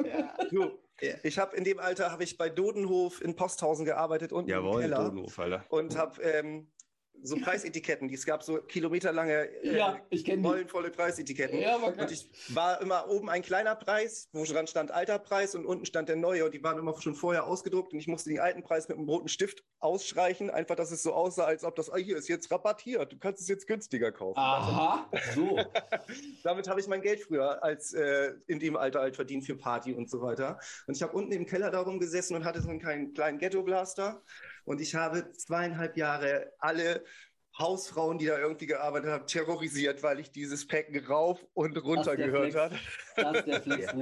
Junge? 0.51 0.79
Ich 1.23 1.39
habe 1.39 1.57
in 1.57 1.65
dem 1.65 1.79
Alter 1.81 2.13
habe 2.13 2.23
ich 2.23 2.37
bei 2.37 2.49
Dodenhof 2.49 3.23
in 3.23 3.35
Posthausen 3.35 3.85
gearbeitet 3.85 4.33
und 4.33 4.49
Jawohl, 4.49 4.75
im 4.75 4.91
Keller 4.91 5.05
Dodenhof, 5.05 5.39
Alter. 5.39 5.65
und 5.71 5.97
habe 5.97 6.23
ähm, 6.23 6.71
so 7.23 7.37
Preisetiketten. 7.37 8.13
Es 8.13 8.27
gab 8.27 8.43
so 8.43 8.59
kilometerlange, 8.59 9.49
äh, 9.63 9.77
ja, 9.77 9.99
ich 10.11 10.29
rollenvolle 10.29 10.91
Preisetiketten. 10.91 11.59
Ja, 11.59 11.77
und 11.77 12.11
ich 12.11 12.29
war 12.49 12.81
immer 12.81 13.09
oben 13.09 13.31
ein 13.31 13.43
kleiner 13.43 13.75
Preis, 13.75 14.29
wo 14.33 14.45
dran 14.45 14.67
stand 14.67 14.91
alter 14.91 15.19
Preis 15.19 15.55
und 15.55 15.65
unten 15.65 15.87
stand 15.87 16.09
der 16.09 16.17
neue. 16.17 16.45
Und 16.45 16.55
die 16.55 16.63
waren 16.63 16.79
immer 16.79 17.01
schon 17.01 17.15
vorher 17.15 17.47
ausgedruckt 17.47 17.93
und 17.93 17.99
ich 17.99 18.09
musste 18.09 18.31
den 18.31 18.41
alten 18.41 18.63
Preis 18.63 18.89
mit 18.89 18.99
einem 18.99 19.09
roten 19.09 19.29
Stift 19.29 19.65
ausstreichen, 19.79 20.51
einfach, 20.51 20.77
dass 20.77 20.91
es 20.91 21.03
so 21.03 21.13
aussah, 21.13 21.45
als 21.45 21.65
ob 21.65 21.75
das, 21.77 21.91
ah, 21.91 21.97
hier 21.97 22.17
ist 22.17 22.29
jetzt 22.29 22.51
rabattiert, 22.51 23.13
du 23.13 23.19
kannst 23.19 23.41
es 23.41 23.49
jetzt 23.49 23.67
günstiger 23.67 24.13
kaufen. 24.13 24.39
Aha, 24.39 25.11
so. 25.35 25.59
Damit 26.45 26.69
habe 26.69 26.81
ich 26.81 26.87
mein 26.87 27.03
Geld 27.03 27.21
früher 27.21 27.63
als 27.63 27.93
äh, 27.93 28.33
in 28.47 28.61
dem 28.61 28.77
Alter 28.77 29.01
halt 29.01 29.17
verdient 29.17 29.45
für 29.45 29.57
Party 29.57 29.93
und 29.93 30.09
so 30.09 30.23
weiter. 30.23 30.59
Und 30.87 30.97
ich 30.97 31.03
habe 31.03 31.17
unten 31.17 31.33
im 31.33 31.47
Keller 31.47 31.71
darum 31.71 31.99
gesessen 31.99 32.37
und 32.37 32.45
hatte 32.45 32.63
so 32.63 32.69
einen 32.69 32.81
kleinen, 32.81 33.13
kleinen 33.13 33.39
Ghetto-Blaster 33.39 34.23
und 34.65 34.81
ich 34.81 34.95
habe 34.95 35.33
zweieinhalb 35.33 35.97
Jahre 35.97 36.53
alle 36.59 37.05
Hausfrauen, 37.59 38.19
die 38.19 38.27
da 38.27 38.39
irgendwie 38.39 38.67
gearbeitet 38.67 39.11
haben, 39.11 39.27
terrorisiert, 39.27 40.03
weil 40.03 40.21
ich 40.21 40.31
dieses 40.31 40.67
Packen 40.67 40.99
rauf 41.05 41.45
und 41.53 41.77
runter 41.83 42.17
gehört 42.17 42.55
habe. 42.55 42.79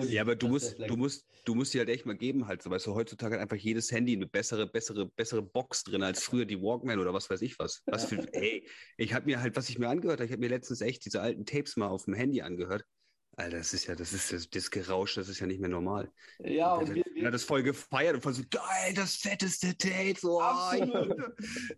ja, 0.09 0.23
aber 0.23 0.37
du 0.37 0.49
musst, 0.49 0.79
du 0.79 0.97
musst, 0.97 1.27
du 1.45 1.55
musst 1.55 1.75
dir 1.75 1.81
halt 1.81 1.89
echt 1.89 2.07
mal 2.07 2.17
geben, 2.17 2.47
halt, 2.47 2.63
so 2.63 2.71
weißt 2.71 2.87
du, 2.87 2.95
heutzutage 2.95 3.35
hat 3.35 3.43
einfach 3.43 3.57
jedes 3.57 3.91
Handy 3.91 4.15
eine 4.15 4.27
bessere, 4.27 4.67
bessere, 4.69 5.07
bessere 5.07 5.43
Box 5.43 5.83
drin 5.83 6.03
als 6.03 6.23
früher 6.23 6.45
die 6.45 6.61
Walkman 6.61 7.01
oder 7.01 7.13
was 7.13 7.29
weiß 7.29 7.43
ich 7.43 7.59
was. 7.59 7.83
Was 7.87 8.05
für, 8.05 8.17
ey, 8.35 8.69
ich 8.97 9.15
habe 9.15 9.27
mir 9.27 9.41
halt, 9.41 9.57
was 9.57 9.69
ich 9.69 9.79
mir 9.79 9.89
angehört 9.89 10.21
habe, 10.21 10.27
ich 10.27 10.33
habe 10.33 10.41
mir 10.41 10.49
letztens 10.49 10.81
echt 10.81 11.05
diese 11.05 11.21
alten 11.21 11.45
Tapes 11.45 11.77
mal 11.77 11.89
auf 11.89 12.05
dem 12.05 12.15
Handy 12.15 12.43
angehört. 12.43 12.85
Alter, 13.37 13.59
das 13.59 13.73
ist 13.73 13.87
ja, 13.87 13.95
das 13.95 14.13
ist 14.13 14.33
das, 14.33 14.51
das 14.51 14.71
Gerausch, 14.71 15.15
das 15.15 15.29
ist 15.29 15.41
ja 15.41 15.47
nicht 15.47 15.61
mehr 15.61 15.71
normal. 15.71 16.11
Ja, 16.41 16.75
und, 16.75 16.89
und 16.89 16.95
wir, 16.97 17.05
wir, 17.15 17.27
hat 17.27 17.35
das 17.35 17.45
voll 17.45 17.63
gefeiert 17.63 18.15
und 18.15 18.23
voll 18.23 18.35
so, 18.35 18.43
geil, 18.51 18.93
das 18.95 19.17
fetteste 19.17 19.77
Tape, 19.77 20.15
so, 20.19 20.41
Absolut. 20.41 21.17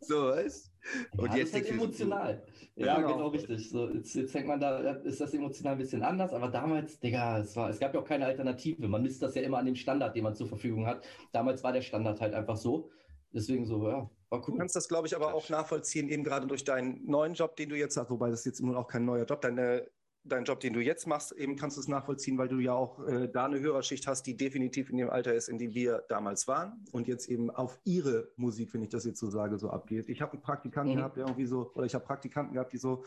so, 0.01 0.29
weißt 0.29 0.73
Und 1.19 1.31
ja, 1.31 1.37
jetzt 1.37 1.55
das 1.55 1.61
ist 1.61 1.69
halt 1.69 1.81
emotional. 1.81 2.43
So, 2.75 2.85
ja, 2.85 2.97
genau, 2.97 3.13
genau 3.13 3.29
richtig. 3.29 3.71
So, 3.71 3.91
jetzt, 3.91 4.15
jetzt 4.15 4.33
fängt 4.33 4.49
man 4.49 4.61
da, 4.61 4.79
ist 4.79 5.21
das 5.21 5.35
emotional 5.35 5.75
ein 5.75 5.79
bisschen 5.79 6.03
anders, 6.03 6.33
aber 6.33 6.49
damals, 6.49 6.99
Digga, 6.99 7.39
es, 7.39 7.55
war, 7.55 7.69
es 7.71 7.79
gab 7.79 7.95
ja 7.95 8.01
auch 8.01 8.09
keine 8.09 8.27
Alternative. 8.27 8.89
Man 8.89 9.03
misst 9.03 9.23
das 9.23 9.35
ja 9.35 9.43
immer 9.43 9.59
an 9.59 9.67
dem 9.67 9.77
Standard, 9.77 10.17
den 10.17 10.25
man 10.25 10.35
zur 10.35 10.49
Verfügung 10.49 10.87
hat. 10.87 11.05
Damals 11.33 11.63
war 11.63 11.73
der 11.73 11.83
Standard 11.83 12.21
halt 12.21 12.35
einfach 12.35 12.57
so. 12.57 12.91
Deswegen 13.33 13.67
so, 13.67 13.89
ja, 13.89 14.11
war 14.31 14.41
cool. 14.41 14.55
Du 14.55 14.57
kannst 14.57 14.75
das, 14.77 14.89
glaube 14.89 15.07
ich, 15.07 15.15
aber 15.15 15.35
auch 15.35 15.49
nachvollziehen, 15.49 16.09
eben 16.09 16.25
gerade 16.25 16.47
durch 16.47 16.65
deinen 16.65 17.05
neuen 17.07 17.35
Job, 17.35 17.57
den 17.57 17.69
du 17.69 17.77
jetzt 17.77 17.97
hast, 17.97 18.11
wobei 18.11 18.31
das 18.31 18.45
jetzt 18.45 18.61
immer 18.61 18.73
noch 18.73 18.89
kein 18.89 19.05
neuer 19.05 19.25
Job, 19.25 19.41
deine 19.41 19.87
deinen 20.25 20.45
Job, 20.45 20.61
den 20.61 20.73
du 20.73 20.81
jetzt 20.81 21.07
machst, 21.07 21.33
eben 21.33 21.57
kannst 21.57 21.77
du 21.77 21.81
es 21.81 21.89
nachvollziehen, 21.89 22.39
weil 22.39 22.49
du 22.49 22.59
ja 22.59 22.75
auch 22.75 23.05
äh, 23.07 23.29
da 23.29 23.47
eine 23.47 23.59
Hörerschicht 23.59 24.07
hast, 24.07 24.23
die 24.27 24.37
definitiv 24.37 24.91
in 24.91 24.97
dem 24.97 25.11
Alter 25.11 25.35
ist, 25.35 25.49
in 25.49 25.59
dem 25.59 25.75
wir 25.75 26.05
damals 26.09 26.47
waren 26.47 26.85
und 26.93 27.09
jetzt 27.09 27.29
eben 27.29 27.51
auf 27.51 27.81
ihre 27.85 28.29
Musik, 28.37 28.73
wenn 28.75 28.83
ich 28.83 28.89
das 28.89 29.05
jetzt 29.05 29.19
so 29.19 29.31
sage, 29.31 29.59
so 29.59 29.71
abgeht. 29.71 30.09
Ich 30.09 30.21
habe 30.21 30.33
einen 30.33 30.43
Praktikanten 30.43 30.95
mhm. 30.95 30.99
gehabt, 30.99 31.17
der 31.17 31.25
irgendwie 31.25 31.47
so, 31.47 31.73
oder 31.75 31.87
ich 31.87 31.95
habe 31.95 32.05
Praktikanten 32.05 32.55
gehabt, 32.55 32.73
die 32.73 32.79
so 32.79 33.05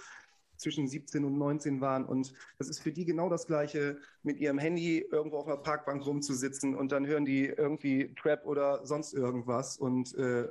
zwischen 0.58 0.88
17 0.88 1.26
und 1.26 1.38
19 1.38 1.82
waren 1.82 2.06
und 2.06 2.34
das 2.58 2.70
ist 2.70 2.80
für 2.80 2.92
die 2.92 3.06
genau 3.06 3.30
das 3.30 3.48
Gleiche, 3.48 3.98
mit 4.24 4.40
ihrem 4.40 4.58
Handy 4.58 5.00
irgendwo 5.00 5.38
auf 5.38 5.48
einer 5.48 5.58
Parkbank 5.58 6.06
rumzusitzen 6.06 6.76
und 6.76 6.92
dann 6.92 7.06
hören 7.06 7.26
die 7.26 7.46
irgendwie 7.46 8.14
Trap 8.16 8.46
oder 8.46 8.86
sonst 8.86 9.14
irgendwas 9.14 9.78
und 9.78 10.16
äh, 10.16 10.48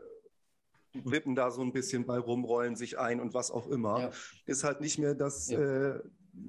wippen 0.93 1.35
da 1.35 1.51
so 1.51 1.63
ein 1.63 1.73
bisschen 1.73 2.07
bei 2.07 2.19
rumrollen 2.19 2.77
sich 2.77 2.99
ein 2.99 3.21
und 3.21 3.35
was 3.35 3.51
auch 3.51 3.67
immer. 3.69 4.01
Ja. 4.01 4.11
Ist 4.47 4.65
halt 4.65 4.81
nicht 4.81 4.99
mehr 4.99 5.15
das, 5.15 5.49
ja. 5.51 5.59
äh, 5.59 6.01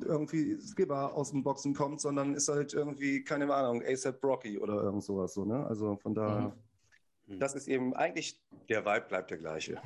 irgendwie 0.01 0.57
Skipper 0.59 1.13
aus 1.13 1.31
dem 1.31 1.43
Boxen 1.43 1.73
kommt, 1.73 2.01
sondern 2.01 2.33
ist 2.33 2.49
halt 2.49 2.73
irgendwie, 2.73 3.23
keine 3.23 3.51
Ahnung, 3.53 3.83
ASAP 3.85 4.21
Brocky 4.21 4.57
oder 4.59 4.83
irgend 4.83 5.03
sowas 5.03 5.33
so, 5.33 5.45
ne? 5.45 5.65
Also 5.65 5.97
von 5.97 6.13
da. 6.13 6.55
Mhm. 7.27 7.39
Das 7.39 7.55
ist 7.55 7.67
eben 7.67 7.95
eigentlich, 7.95 8.39
der 8.69 8.85
Vibe 8.85 9.07
bleibt 9.07 9.31
der 9.31 9.39
gleiche. 9.39 9.81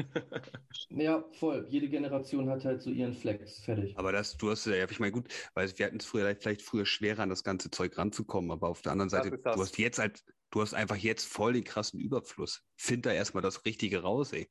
ja, 0.88 1.22
voll. 1.32 1.66
Jede 1.68 1.88
Generation 1.88 2.48
hat 2.48 2.64
halt 2.64 2.80
so 2.80 2.88
ihren 2.88 3.12
Flex. 3.12 3.60
Fertig. 3.60 3.98
Aber 3.98 4.12
das, 4.12 4.38
du 4.38 4.50
hast 4.50 4.64
ja, 4.64 4.88
ich 4.88 4.98
meine, 4.98 5.12
gut, 5.12 5.28
weil 5.52 5.70
wir 5.76 5.86
hatten 5.86 5.98
es 5.98 6.06
früher 6.06 6.34
vielleicht 6.36 6.62
früher 6.62 6.86
schwerer 6.86 7.22
an 7.22 7.28
das 7.28 7.44
ganze 7.44 7.70
Zeug 7.70 7.98
ranzukommen, 7.98 8.50
aber 8.50 8.68
auf 8.68 8.80
der 8.80 8.92
anderen 8.92 9.10
Seite, 9.10 9.30
du 9.30 9.60
hast 9.60 9.76
jetzt 9.76 9.98
halt, 9.98 10.24
du 10.50 10.62
hast 10.62 10.72
einfach 10.72 10.96
jetzt 10.96 11.26
voll 11.26 11.52
den 11.52 11.64
krassen 11.64 12.00
Überfluss. 12.00 12.62
Find 12.76 13.04
da 13.04 13.12
erstmal 13.12 13.42
das 13.42 13.66
Richtige 13.66 14.00
raus, 14.00 14.32
ey 14.32 14.48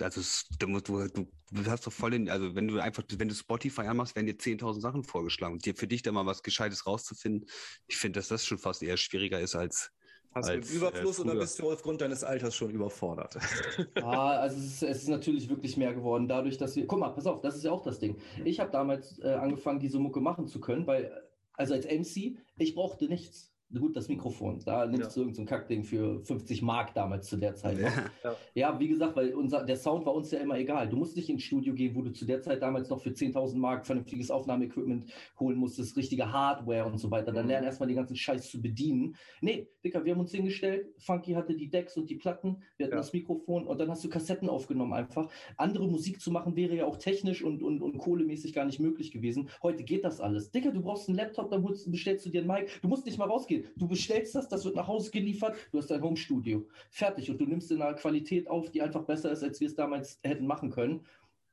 also 0.00 0.20
du, 0.58 0.80
du, 0.80 1.08
du 1.50 1.66
hast 1.66 1.86
doch 1.86 1.92
voll 1.92 2.12
den, 2.12 2.28
also 2.28 2.54
wenn 2.54 2.68
du 2.68 2.78
einfach, 2.78 3.02
wenn 3.16 3.28
du 3.28 3.34
Spotify 3.34 3.82
anmachst, 3.82 4.16
werden 4.16 4.26
dir 4.26 4.36
10.000 4.36 4.80
Sachen 4.80 5.04
vorgeschlagen. 5.04 5.54
Und 5.54 5.64
dir 5.64 5.74
für 5.74 5.86
dich 5.86 6.02
da 6.02 6.12
mal 6.12 6.26
was 6.26 6.42
Gescheites 6.42 6.86
rauszufinden, 6.86 7.48
ich 7.86 7.96
finde, 7.96 8.18
dass 8.18 8.28
das 8.28 8.44
schon 8.44 8.58
fast 8.58 8.82
eher 8.82 8.96
schwieriger 8.96 9.40
ist 9.40 9.54
als. 9.54 9.90
Hast 10.34 10.50
als, 10.50 10.68
du 10.68 10.74
Überfluss 10.74 11.18
äh, 11.18 11.22
oder 11.22 11.36
bist 11.36 11.58
du 11.58 11.70
aufgrund 11.70 12.02
deines 12.02 12.22
Alters 12.22 12.54
schon 12.54 12.70
überfordert? 12.70 13.38
ah, 14.02 14.36
also 14.36 14.58
es 14.58 14.66
ist, 14.66 14.82
es 14.82 15.02
ist, 15.02 15.08
natürlich 15.08 15.48
wirklich 15.48 15.78
mehr 15.78 15.94
geworden, 15.94 16.28
dadurch, 16.28 16.58
dass 16.58 16.76
wir. 16.76 16.86
Guck 16.86 16.98
mal, 16.98 17.08
pass 17.10 17.26
auf, 17.26 17.40
das 17.40 17.56
ist 17.56 17.64
ja 17.64 17.72
auch 17.72 17.82
das 17.82 17.98
Ding. 17.98 18.20
Ich 18.44 18.60
habe 18.60 18.70
damals 18.70 19.18
äh, 19.20 19.28
angefangen, 19.28 19.80
diese 19.80 19.98
Mucke 19.98 20.20
machen 20.20 20.46
zu 20.46 20.60
können, 20.60 20.86
weil, 20.86 21.10
also 21.54 21.72
als 21.72 21.86
MC, 21.86 22.36
ich 22.58 22.74
brauchte 22.74 23.06
nichts 23.06 23.54
gut, 23.76 23.96
das 23.96 24.08
Mikrofon. 24.08 24.60
Da 24.64 24.86
nimmst 24.86 25.10
ja. 25.10 25.14
du 25.14 25.20
irgendein 25.20 25.44
so 25.46 25.48
Kackding 25.48 25.84
für 25.84 26.20
50 26.24 26.62
Mark 26.62 26.94
damals 26.94 27.26
zu 27.26 27.36
der 27.36 27.54
Zeit. 27.54 27.78
Ja. 27.78 27.92
ja. 28.24 28.36
ja, 28.54 28.80
wie 28.80 28.88
gesagt, 28.88 29.14
weil 29.16 29.34
unser, 29.34 29.64
der 29.64 29.76
Sound 29.76 30.06
war 30.06 30.14
uns 30.14 30.30
ja 30.30 30.38
immer 30.38 30.58
egal. 30.58 30.88
Du 30.88 30.96
musst 30.96 31.16
nicht 31.16 31.28
ins 31.28 31.42
Studio 31.42 31.74
gehen, 31.74 31.94
wo 31.94 32.02
du 32.02 32.12
zu 32.12 32.24
der 32.24 32.40
Zeit 32.40 32.62
damals 32.62 32.88
noch 32.88 33.00
für 33.00 33.10
10.000 33.10 33.56
Mark 33.58 33.86
vernünftiges 33.86 34.30
Aufnahmeequipment 34.30 35.06
holen 35.38 35.58
musstest, 35.58 35.96
richtige 35.96 36.32
Hardware 36.32 36.86
und 36.86 36.98
so 36.98 37.10
weiter. 37.10 37.32
Dann 37.32 37.44
mhm. 37.44 37.50
lernen 37.50 37.66
erstmal 37.66 37.88
den 37.88 37.96
ganzen 37.96 38.16
Scheiß 38.16 38.50
zu 38.50 38.62
bedienen. 38.62 39.16
Nee, 39.42 39.68
Dicker, 39.84 40.04
wir 40.04 40.12
haben 40.12 40.20
uns 40.20 40.32
hingestellt. 40.32 40.86
Funky 40.98 41.32
hatte 41.32 41.54
die 41.54 41.68
Decks 41.68 41.96
und 41.96 42.08
die 42.08 42.16
Platten. 42.16 42.62
Wir 42.78 42.86
hatten 42.86 42.94
ja. 42.94 43.00
das 43.00 43.12
Mikrofon 43.12 43.66
und 43.66 43.78
dann 43.78 43.90
hast 43.90 44.02
du 44.02 44.08
Kassetten 44.08 44.48
aufgenommen 44.48 44.94
einfach. 44.94 45.30
Andere 45.56 45.86
Musik 45.86 46.20
zu 46.20 46.30
machen 46.30 46.56
wäre 46.56 46.74
ja 46.74 46.86
auch 46.86 46.96
technisch 46.96 47.42
und, 47.42 47.62
und, 47.62 47.82
und 47.82 47.98
kohlemäßig 47.98 48.54
gar 48.54 48.64
nicht 48.64 48.80
möglich 48.80 49.10
gewesen. 49.10 49.50
Heute 49.62 49.84
geht 49.84 50.04
das 50.04 50.20
alles. 50.20 50.50
Dicker, 50.50 50.72
du 50.72 50.80
brauchst 50.80 51.08
einen 51.08 51.18
Laptop, 51.18 51.50
dann 51.50 51.62
bestellst 51.62 52.24
du 52.24 52.30
dir 52.30 52.40
einen 52.40 52.48
Mic. 52.48 52.70
Du 52.80 52.88
musst 52.88 53.04
nicht 53.04 53.18
mal 53.18 53.28
rausgehen 53.28 53.57
geht. 53.62 53.72
Du 53.76 53.88
bestellst 53.88 54.34
das, 54.34 54.48
das 54.48 54.64
wird 54.64 54.76
nach 54.76 54.88
Hause 54.88 55.10
geliefert, 55.10 55.56
du 55.72 55.78
hast 55.78 55.90
dein 55.90 56.02
Homestudio. 56.02 56.66
Fertig. 56.90 57.30
Und 57.30 57.38
du 57.38 57.46
nimmst 57.46 57.70
in 57.70 57.82
einer 57.82 57.94
Qualität 57.94 58.48
auf, 58.48 58.70
die 58.70 58.82
einfach 58.82 59.04
besser 59.04 59.30
ist, 59.30 59.42
als 59.42 59.60
wir 59.60 59.68
es 59.68 59.74
damals 59.74 60.18
hätten 60.22 60.46
machen 60.46 60.70
können. 60.70 61.04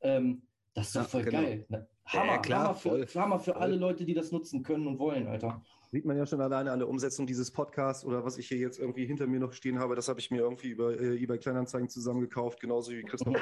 Ähm, 0.01 0.41
das 0.73 0.87
ist 0.87 0.95
doch 0.95 1.07
voll 1.07 1.23
genau. 1.23 1.41
geil. 1.41 1.65
Ne? 1.69 1.87
Hammer, 2.05 2.33
ja, 2.33 2.37
klar, 2.37 2.63
Hammer, 2.63 2.75
für, 2.75 3.19
Hammer 3.19 3.39
für 3.39 3.55
alle 3.55 3.75
Leute, 3.77 4.05
die 4.05 4.13
das 4.13 4.31
nutzen 4.31 4.61
können 4.61 4.85
und 4.85 4.99
wollen, 4.99 5.27
Alter. 5.27 5.63
Sieht 5.91 6.05
man 6.05 6.17
ja 6.17 6.25
schon 6.25 6.41
alleine 6.41 6.71
an 6.71 6.79
der 6.79 6.87
Umsetzung 6.87 7.25
dieses 7.25 7.49
Podcasts 7.51 8.05
oder 8.05 8.23
was 8.23 8.37
ich 8.37 8.47
hier 8.47 8.57
jetzt 8.57 8.77
irgendwie 8.77 9.05
hinter 9.05 9.25
mir 9.25 9.39
noch 9.39 9.53
stehen 9.53 9.79
habe, 9.79 9.95
das 9.95 10.07
habe 10.07 10.19
ich 10.19 10.29
mir 10.29 10.41
irgendwie 10.41 10.67
über 10.69 10.99
äh, 10.99 11.15
eBay 11.15 11.39
Kleinanzeigen 11.39 11.89
zusammengekauft, 11.89 12.59
genauso 12.59 12.91
wie 12.91 13.01
Christoph 13.03 13.35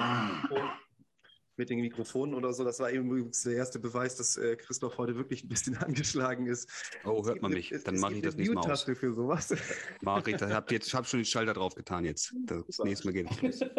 mit 1.58 1.70
den 1.70 1.80
Mikrofonen 1.80 2.36
oder 2.36 2.54
so. 2.54 2.64
Das 2.64 2.80
war 2.80 2.92
eben 2.92 3.06
übrigens 3.10 3.44
der 3.44 3.54
erste 3.54 3.80
Beweis, 3.80 4.16
dass 4.16 4.38
äh, 4.38 4.56
Christoph 4.56 4.98
heute 4.98 5.16
wirklich 5.16 5.44
ein 5.44 5.50
bisschen 5.50 5.78
angeschlagen 5.84 6.48
ist. 6.48 6.70
Oh, 7.06 7.26
hört 7.26 7.42
man 7.42 7.52
mich. 7.52 7.74
Dann 7.84 8.00
mache 8.00 8.16
ich 8.16 8.22
das 8.22 8.36
nächste 8.36 8.56
Mal 8.56 8.72
aus. 8.72 8.84
für 8.84 9.14
sowas. 9.14 9.54
Mach 10.02 10.26
ich. 10.28 10.36
Ich 10.36 10.42
habe 10.42 10.76
hab 10.76 11.08
schon 11.08 11.20
den 11.20 11.26
Schalter 11.26 11.54
drauf 11.54 11.76
getan 11.76 12.06
jetzt. 12.06 12.34
Das 12.46 12.80
nächste 12.80 13.08
Mal 13.08 13.14
geht 13.14 13.32
es 13.32 13.42
los. 13.42 13.70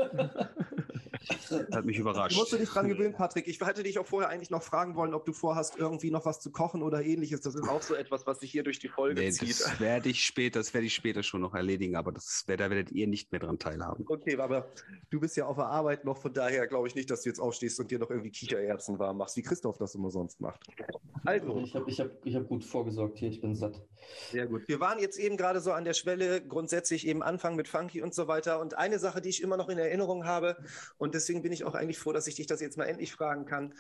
Hat 1.73 1.85
mich 1.85 1.99
überrascht. 1.99 2.37
Musst 2.37 2.53
du 2.53 2.57
dich 2.57 2.69
dran 2.69 2.89
gewöhnen, 2.89 3.15
Patrick. 3.15 3.47
Ich 3.49 3.61
hätte 3.61 3.83
dich 3.83 3.99
auch 3.99 4.07
vorher 4.07 4.31
eigentlich 4.31 4.51
noch 4.51 4.63
fragen 4.63 4.95
wollen, 4.97 5.15
ob 5.15 5.25
du 5.25 5.33
vorhast, 5.33 5.77
irgendwie 5.77 6.11
noch 6.11 6.25
was 6.25 6.41
zu 6.41 6.51
kochen 6.51 6.83
oder 6.83 7.03
ähnliches. 7.03 7.41
Das 7.41 7.55
ist 7.55 7.69
auch 7.69 7.83
so 7.83 7.95
etwas, 7.95 8.27
was 8.27 8.41
sich 8.41 8.51
hier 8.51 8.63
durch 8.63 8.79
die 8.79 8.89
Folge 8.89 9.21
nee, 9.21 9.31
zieht. 9.31 9.61
Das 9.61 9.81
werde 9.81 10.09
ich 10.09 10.25
später, 10.25 10.61
das 10.61 10.75
werde 10.75 10.87
ich 10.87 10.95
später 10.95 11.23
schon 11.23 11.41
noch 11.41 11.55
erledigen, 11.55 11.97
aber 11.97 12.13
das, 12.13 12.45
da 12.47 12.59
werdet 12.59 12.91
ihr 12.93 13.07
nicht 13.07 13.33
mehr 13.33 13.41
dran 13.41 13.59
teilhaben. 13.59 14.05
Okay, 14.09 14.37
aber 14.39 14.69
du 15.11 15.21
bist 15.21 15.37
ja 15.37 15.47
auf 15.47 15.57
der 15.57 15.67
Arbeit 15.67 16.05
noch, 16.05 16.19
von 16.19 16.33
daher 16.33 16.67
glaube 16.67 16.89
ich 16.89 16.95
nicht, 16.95 17.11
dass 17.11 17.23
du 17.23 17.29
jetzt 17.29 17.41
aufstehst 17.41 17.81
und 17.81 17.91
dir 17.91 17.99
noch 17.99 18.11
irgendwie 18.11 18.31
Kichererbsen 18.31 18.99
warm 18.99 19.19
machst, 19.19 19.37
wie 19.37 19.43
Christoph 19.43 19.79
das 19.79 19.95
immer 19.95 20.11
sonst 20.11 20.41
macht. 20.41 20.61
Also. 21.25 21.61
Ich 21.61 21.75
habe 21.75 21.91
ich 21.91 22.01
hab, 22.01 22.11
ich 22.25 22.37
hab 22.37 22.49
gut 22.49 22.65
vorgesorgt 22.65 23.19
hier, 23.19 23.31
ich 23.31 23.41
bin 23.41 23.55
satt. 23.55 23.81
Sehr 24.31 24.47
gut. 24.47 24.69
Wir 24.69 24.81
waren 24.81 24.99
jetzt 24.99 25.19
eben 25.19 25.37
gerade 25.37 25.61
so 25.61 25.73
an 25.73 25.85
der 25.85 25.95
Schwelle, 25.95 26.43
grundsätzlich 26.47 27.07
eben 27.07 27.23
Anfang 27.23 27.57
mit 27.57 27.69
Funky 27.69 28.03
und 28.03 28.15
so 28.15 28.29
weiter. 28.29 28.61
Und 28.61 28.77
eine 28.77 28.99
Sache, 28.99 29.21
die 29.21 29.31
ich 29.31 29.43
immer 29.43 29.57
noch 29.57 29.69
in 29.69 29.79
Erinnerung 29.79 30.27
habe 30.27 30.57
und 30.99 31.13
und 31.14 31.18
deswegen 31.18 31.42
bin 31.42 31.53
ich 31.53 31.62
auch 31.62 31.77
eigentlich 31.77 32.00
froh, 32.00 32.12
dass 32.12 32.27
ich 32.27 32.35
dich 32.35 32.48
das 32.48 32.61
jetzt 32.61 32.77
mal 32.77 32.87
endlich 32.87 33.12
fragen 33.12 33.46
kann. 33.46 33.72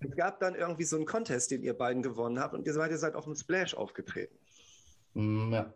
Es 0.00 0.14
gab 0.14 0.38
dann 0.38 0.54
irgendwie 0.54 0.84
so 0.84 0.96
einen 0.96 1.06
Contest, 1.06 1.50
den 1.50 1.62
ihr 1.62 1.72
beiden 1.72 2.02
gewonnen 2.02 2.38
habt 2.38 2.52
und 2.52 2.66
ihr 2.66 2.74
seid, 2.74 2.90
ihr 2.90 2.98
seid 2.98 3.14
auf 3.14 3.24
dem 3.24 3.34
Splash 3.34 3.72
aufgetreten. 3.72 4.36
Mm, 5.14 5.50
ja. 5.50 5.72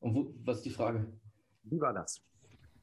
Und 0.00 0.14
wo, 0.14 0.34
was 0.44 0.56
ist 0.56 0.64
die 0.64 0.70
Frage? 0.70 1.06
Wie 1.64 1.78
war 1.78 1.92
das? 1.92 2.22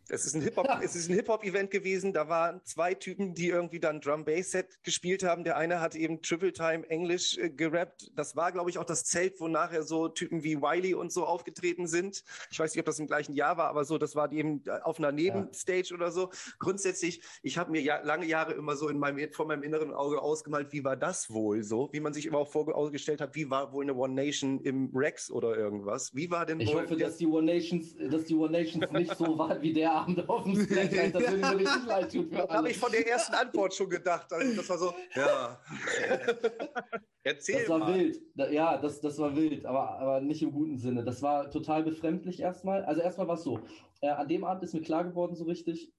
Es 0.07 0.25
ist 0.25 0.35
ein 0.35 0.41
Hip-Hop, 0.41 0.67
es 0.83 0.95
ist 0.95 1.09
ein 1.09 1.15
Hip-Hop-Event 1.15 1.71
gewesen. 1.71 2.13
Da 2.13 2.29
waren 2.29 2.61
zwei 2.63 2.93
Typen, 2.93 3.33
die 3.33 3.47
irgendwie 3.47 3.79
dann 3.79 4.01
Drum-Bass-Set 4.01 4.83
gespielt 4.83 5.23
haben. 5.23 5.43
Der 5.43 5.57
eine 5.57 5.81
hat 5.81 5.95
eben 5.95 6.21
Triple 6.21 6.53
Time 6.53 6.87
Englisch 6.89 7.37
äh, 7.39 7.49
gerappt. 7.49 8.11
Das 8.15 8.35
war, 8.35 8.51
glaube 8.51 8.69
ich, 8.69 8.77
auch 8.77 8.83
das 8.83 9.03
Zelt, 9.05 9.39
wo 9.39 9.47
nachher 9.47 9.81
so 9.81 10.07
Typen 10.07 10.43
wie 10.43 10.61
Wiley 10.61 10.93
und 10.93 11.11
so 11.11 11.25
aufgetreten 11.25 11.87
sind. 11.87 12.23
Ich 12.51 12.59
weiß 12.59 12.73
nicht, 12.73 12.79
ob 12.79 12.85
das 12.85 12.99
im 12.99 13.07
gleichen 13.07 13.33
Jahr 13.33 13.57
war, 13.57 13.67
aber 13.67 13.83
so, 13.83 13.97
das 13.97 14.15
war 14.15 14.31
eben 14.31 14.61
auf 14.83 14.99
einer 14.99 15.11
Nebenstage 15.11 15.89
ja. 15.89 15.95
oder 15.95 16.11
so. 16.11 16.29
Grundsätzlich, 16.59 17.21
ich 17.41 17.57
habe 17.57 17.71
mir 17.71 17.81
ja 17.81 17.99
lange 18.03 18.27
Jahre 18.27 18.53
immer 18.53 18.75
so 18.75 18.89
in 18.89 18.99
meinem, 18.99 19.31
vor 19.33 19.47
meinem 19.47 19.63
inneren 19.63 19.91
Auge 19.91 20.21
ausgemalt, 20.21 20.71
wie 20.71 20.83
war 20.83 20.95
das 20.95 21.31
wohl 21.31 21.63
so? 21.63 21.89
Wie 21.91 21.99
man 21.99 22.13
sich 22.13 22.27
immer 22.27 22.37
auch 22.37 22.51
vorgestellt 22.51 23.21
hat, 23.21 23.33
wie 23.35 23.49
war 23.49 23.73
wohl 23.73 23.83
eine 23.83 23.95
One 23.95 24.13
Nation 24.13 24.59
im 24.61 24.91
Rex 24.93 25.31
oder 25.31 25.57
irgendwas? 25.57 26.13
Wie 26.13 26.29
war 26.29 26.45
denn 26.45 26.59
ich 26.59 26.67
wohl? 26.67 26.83
Ich 26.83 26.91
hoffe, 26.91 26.95
dass 26.97 27.17
die 27.17 27.25
One 27.25 27.45
Nations, 27.45 27.95
dass 27.97 28.25
die 28.25 28.35
One 28.35 28.51
Nations 28.51 28.91
nicht 28.91 29.15
so 29.17 29.37
war 29.37 29.59
wie 29.61 29.73
der 29.73 29.94
Abend 29.95 30.29
auf 30.29 30.43
dem 30.43 30.55
Slack 30.55 30.91
Das 31.13 31.27
würde 31.29 31.45
mir 31.45 31.57
richtig 31.59 31.85
leid 31.85 32.11
tun. 32.11 32.29
Das 32.31 32.49
habe 32.49 32.69
ich 32.69 32.77
von 32.77 32.91
der 32.91 33.07
ersten 33.07 33.33
Antwort 33.33 33.73
schon 33.73 33.89
gedacht. 33.89 34.31
Also 34.31 34.55
das 34.55 34.69
war 34.69 34.77
so, 34.77 34.93
ja. 35.15 35.59
Erzähl 37.23 37.59
Das 37.61 37.69
war 37.69 37.79
mal. 37.79 37.95
wild. 37.95 38.21
Ja, 38.51 38.77
das, 38.77 39.01
das 39.01 39.17
war 39.17 39.35
wild, 39.35 39.65
aber, 39.65 39.89
aber 39.99 40.21
nicht 40.21 40.41
im 40.43 40.51
guten 40.51 40.77
Sinne. 40.77 41.03
Das 41.03 41.21
war 41.21 41.49
total 41.49 41.83
befremdlich 41.83 42.39
erstmal. 42.39 42.83
Also 42.85 43.01
erstmal 43.01 43.27
war 43.27 43.35
es 43.35 43.43
so. 43.43 43.59
Äh, 44.01 44.09
an 44.09 44.27
dem 44.27 44.43
Abend 44.43 44.63
ist 44.63 44.73
mir 44.73 44.81
klar 44.81 45.03
geworden, 45.03 45.35
so 45.35 45.45
richtig, 45.45 45.93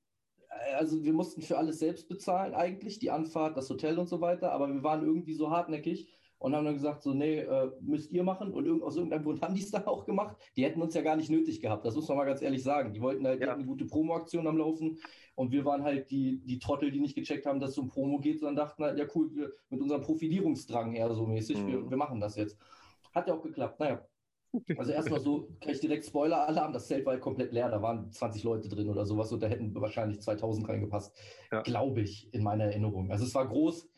äh, 0.51 0.75
also 0.75 1.03
wir 1.05 1.13
mussten 1.13 1.43
für 1.43 1.59
alles 1.59 1.79
selbst 1.81 2.09
bezahlen 2.09 2.55
eigentlich, 2.55 2.99
die 3.01 3.11
Anfahrt, 3.11 3.57
das 3.57 3.71
Hotel 3.71 3.99
und 3.99 4.09
so 4.09 4.21
weiter, 4.21 4.53
aber 4.53 4.69
wir 4.73 4.83
waren 4.83 5.05
irgendwie 5.05 5.35
so 5.35 5.51
hartnäckig 5.51 6.09
und 6.39 6.55
haben 6.55 6.65
dann 6.65 6.75
gesagt, 6.75 7.03
so, 7.03 7.15
nee, 7.15 7.41
äh, 7.41 7.71
müsst 7.81 8.13
ihr 8.13 8.23
machen. 8.23 8.53
Und 8.53 8.67
irg 8.67 8.83
aus 8.83 8.97
irgendeinem 8.97 9.25
Grund 9.25 9.43
haben 9.43 9.55
die 9.55 9.63
es 9.63 9.71
dann 9.73 9.87
auch 9.87 10.05
gemacht. 10.05 10.37
Die 10.57 10.65
hätten 10.65 10.83
uns 10.83 10.95
ja 10.95 11.03
gar 11.03 11.17
nicht 11.17 11.31
nötig 11.31 11.61
gehabt, 11.61 11.85
das 11.85 11.95
muss 11.95 12.09
man 12.09 12.19
mal 12.19 12.25
ganz 12.25 12.43
ehrlich 12.43 12.63
sagen. 12.63 12.93
Die 12.93 13.01
wollten 13.01 13.27
halt 13.27 13.41
ja. 13.41 13.55
eine 13.55 13.65
gute 13.65 13.87
Promo-Aktion 13.87 14.47
am 14.47 14.59
Laufen 14.59 14.99
und 15.35 15.53
wir 15.53 15.65
waren 15.65 15.83
halt 15.83 16.11
die, 16.11 16.39
die 16.45 16.59
Trottel, 16.59 16.91
die 16.91 17.01
nicht 17.01 17.15
gecheckt 17.15 17.47
haben, 17.47 17.61
dass 17.61 17.71
es 17.71 17.79
um 17.79 17.89
Promo 17.89 18.19
geht, 18.19 18.41
sondern 18.41 18.57
dachten 18.57 18.85
halt, 18.85 18.99
ja 18.99 19.07
cool, 19.15 19.35
wir, 19.35 19.53
mit 19.71 19.81
unserem 19.81 20.03
Profilierungsdrang 20.03 20.95
eher 20.95 21.13
so 21.15 21.27
mäßig, 21.27 21.59
mhm. 21.59 21.67
wir, 21.69 21.91
wir 21.91 21.97
machen 21.97 22.21
das 22.21 22.37
jetzt. 22.37 22.59
Hat 23.15 23.29
ja 23.29 23.35
auch 23.35 23.43
geklappt, 23.43 23.81
naja. 23.81 24.05
Also 24.79 24.93
erstmal 24.93 25.21
so, 25.21 25.49
kann 25.61 25.73
ich 25.73 25.81
direkt 25.81 26.07
Spoiler-Alarm, 26.07 26.73
das 26.73 26.87
Zelt 26.87 27.05
war 27.05 27.13
halt 27.13 27.23
komplett 27.23 27.53
leer, 27.53 27.69
da 27.69 27.83
waren 27.83 28.11
20 28.11 28.43
Leute 28.45 28.69
drin 28.69 28.89
oder 28.89 29.05
sowas 29.05 29.31
und 29.33 29.43
da 29.43 29.49
hätten 29.49 29.75
wahrscheinlich 29.75 30.21
2000 30.21 30.69
reingepasst, 30.69 31.15
ja. 31.53 31.63
glaube 31.63 32.01
ich, 32.01 32.33
in 32.33 32.43
meiner 32.43 32.65
Erinnerung. 32.65 33.11
Also 33.11 33.25
es 33.25 33.35
war 33.35 33.47
groß, 33.47 33.89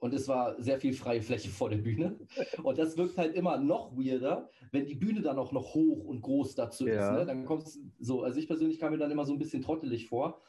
und 0.00 0.14
es 0.14 0.28
war 0.28 0.60
sehr 0.62 0.78
viel 0.78 0.92
freie 0.92 1.22
Fläche 1.22 1.48
vor 1.48 1.70
der 1.70 1.78
Bühne. 1.78 2.18
Und 2.62 2.78
das 2.78 2.96
wirkt 2.96 3.18
halt 3.18 3.34
immer 3.34 3.58
noch 3.58 3.96
weirder, 3.96 4.48
wenn 4.70 4.86
die 4.86 4.94
Bühne 4.94 5.22
dann 5.22 5.38
auch 5.38 5.50
noch 5.52 5.74
hoch 5.74 6.04
und 6.04 6.20
groß 6.22 6.54
dazu 6.54 6.86
ja. 6.86 6.94
ist. 6.94 7.18
Ne? 7.18 7.26
Dann 7.26 7.44
kommt 7.44 7.68
so, 7.98 8.22
also 8.22 8.38
ich 8.38 8.46
persönlich 8.46 8.78
kam 8.78 8.92
mir 8.92 8.98
dann 8.98 9.10
immer 9.10 9.24
so 9.24 9.32
ein 9.32 9.38
bisschen 9.38 9.62
trottelig 9.62 10.08
vor. 10.08 10.40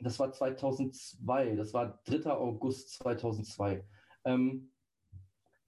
Das 0.00 0.18
war 0.18 0.30
2002, 0.30 1.56
das 1.56 1.72
war 1.72 2.02
3. 2.04 2.30
August 2.30 2.90
2002. 2.98 3.84
Ähm, 4.24 4.70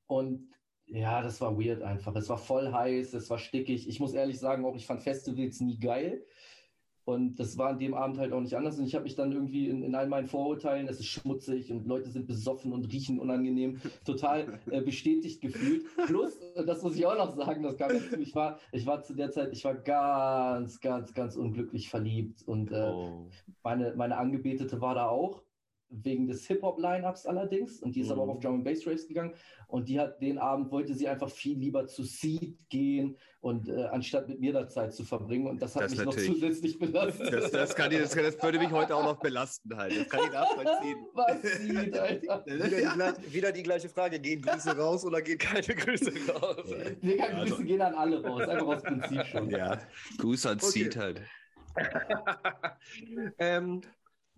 und 0.07 0.51
ja, 0.87 1.23
das 1.23 1.41
war 1.41 1.59
weird 1.59 1.83
einfach. 1.83 2.15
Es 2.17 2.29
war 2.29 2.39
voll 2.39 2.71
heiß, 2.73 3.15
es 3.15 3.31
war 3.31 3.39
stickig. 3.39 3.89
Ich 3.89 4.01
muss 4.01 4.13
ehrlich 4.13 4.39
sagen, 4.39 4.65
auch 4.65 4.75
ich 4.75 4.87
fand 4.87 5.03
Festivals 5.03 5.61
nie 5.61 5.79
geil. 5.79 6.27
Und 7.11 7.39
das 7.39 7.59
war 7.59 7.71
an 7.71 7.79
dem 7.79 7.95
Abend 7.95 8.19
halt 8.19 8.33
auch 8.33 8.41
nicht 8.41 8.55
anders. 8.55 8.79
Und 8.79 8.87
ich 8.87 8.95
habe 8.95 9.05
mich 9.05 9.15
dann 9.15 9.33
irgendwie 9.33 9.69
in, 9.69 9.83
in 9.83 9.95
all 9.95 10.09
meinen 10.09 10.27
Vorurteilen, 10.27 10.89
es 10.89 11.01
ist 11.01 11.07
schmutzig 11.07 11.71
und 11.73 11.87
Leute 11.87 12.11
sind 12.11 12.27
besoffen 12.27 12.73
und 12.73 12.91
riechen 12.93 13.19
unangenehm, 13.19 13.81
total 14.05 14.59
äh, 14.71 14.81
bestätigt 14.81 15.41
gefühlt. 15.41 15.85
Plus, 16.07 16.39
das 16.55 16.83
muss 16.83 16.97
ich 16.97 17.07
auch 17.07 17.17
noch 17.17 17.35
sagen, 17.37 17.63
das 17.63 17.77
kam 17.77 17.91
dazu, 17.91 18.19
ich 18.19 18.35
war, 18.35 18.59
ich 18.73 18.87
war 18.87 19.03
zu 19.03 19.15
der 19.15 19.31
Zeit, 19.31 19.53
ich 19.53 19.65
war 19.65 19.75
ganz, 19.75 20.81
ganz, 20.81 21.13
ganz 21.15 21.37
unglücklich 21.37 21.89
verliebt. 21.89 22.47
Und 22.47 22.73
äh, 22.73 22.91
oh. 22.93 23.27
meine, 23.63 23.95
meine 23.97 24.17
Angebetete 24.17 24.81
war 24.81 24.95
da 24.95 25.09
auch 25.09 25.43
wegen 25.91 26.27
des 26.27 26.47
Hip-Hop-Lineups 26.47 27.27
allerdings. 27.27 27.81
Und 27.83 27.95
die 27.95 28.01
ist 28.01 28.07
mhm. 28.07 28.13
aber 28.13 28.23
auch 28.23 28.27
mhm. 28.27 28.33
auf 28.33 28.41
Drum 28.41 28.55
and 28.57 28.65
Bass 28.65 28.87
Race 28.87 29.07
gegangen. 29.07 29.35
Und 29.67 29.89
die 29.89 30.01
hat 30.01 30.21
den 30.21 30.39
Abend 30.39 30.71
wollte 30.71 30.95
sie 30.95 31.09
einfach 31.09 31.31
viel 31.31 31.59
lieber 31.59 31.87
zu 31.87 32.03
Seed 32.03 32.59
gehen 32.69 33.17
und 33.41 33.69
äh, 33.69 33.85
anstatt 33.85 34.29
mit 34.29 34.41
mir 34.41 34.53
da 34.53 34.69
Zeit 34.69 34.93
zu 34.93 35.05
verbringen. 35.05 35.47
Und 35.47 35.63
das 35.63 35.75
hat 35.77 35.85
das 35.85 35.93
mich 35.93 36.05
noch 36.05 36.15
zusätzlich 36.15 36.79
belastet. 36.79 37.33
Das, 37.33 37.51
das, 37.51 37.75
kann 37.75 37.91
ich, 37.93 37.99
das, 37.99 38.11
das, 38.11 38.43
würde 38.43 38.59
mich 38.59 38.71
heute 38.71 38.95
auch 38.95 39.05
noch 39.05 39.19
belasten 39.21 39.77
halt. 39.77 39.97
Das 39.97 40.09
kann 40.09 40.21
ich 40.27 40.33
nachvollziehen. 40.33 40.99
Was 41.15 41.43
Seed, 41.43 41.99
Alter? 41.99 42.45
wieder, 42.47 43.13
die, 43.13 43.33
wieder, 43.33 43.53
die, 43.53 43.63
gleiche 43.63 43.89
Frage. 43.89 44.19
Gehen 44.21 44.43
Grüße 44.43 44.77
raus 44.77 45.05
oder 45.05 45.23
gehen 45.23 45.39
keine 45.39 45.63
Grüße 45.63 46.13
raus? 46.33 46.57
Nee, 47.03 47.17
keine 47.17 47.37
also. 47.37 47.55
Grüße 47.55 47.65
gehen 47.65 47.81
an 47.81 47.95
alle 47.95 48.23
raus. 48.23 48.43
Einfach 48.43 48.67
aus 48.67 48.83
Prinzip 48.83 49.25
schon. 49.27 49.51
Ja, 49.51 49.79
Grüße 50.19 50.51
an 50.51 50.57
okay. 50.57 50.67
Seed 50.67 50.97
halt. 50.97 51.23
ähm, 53.39 53.81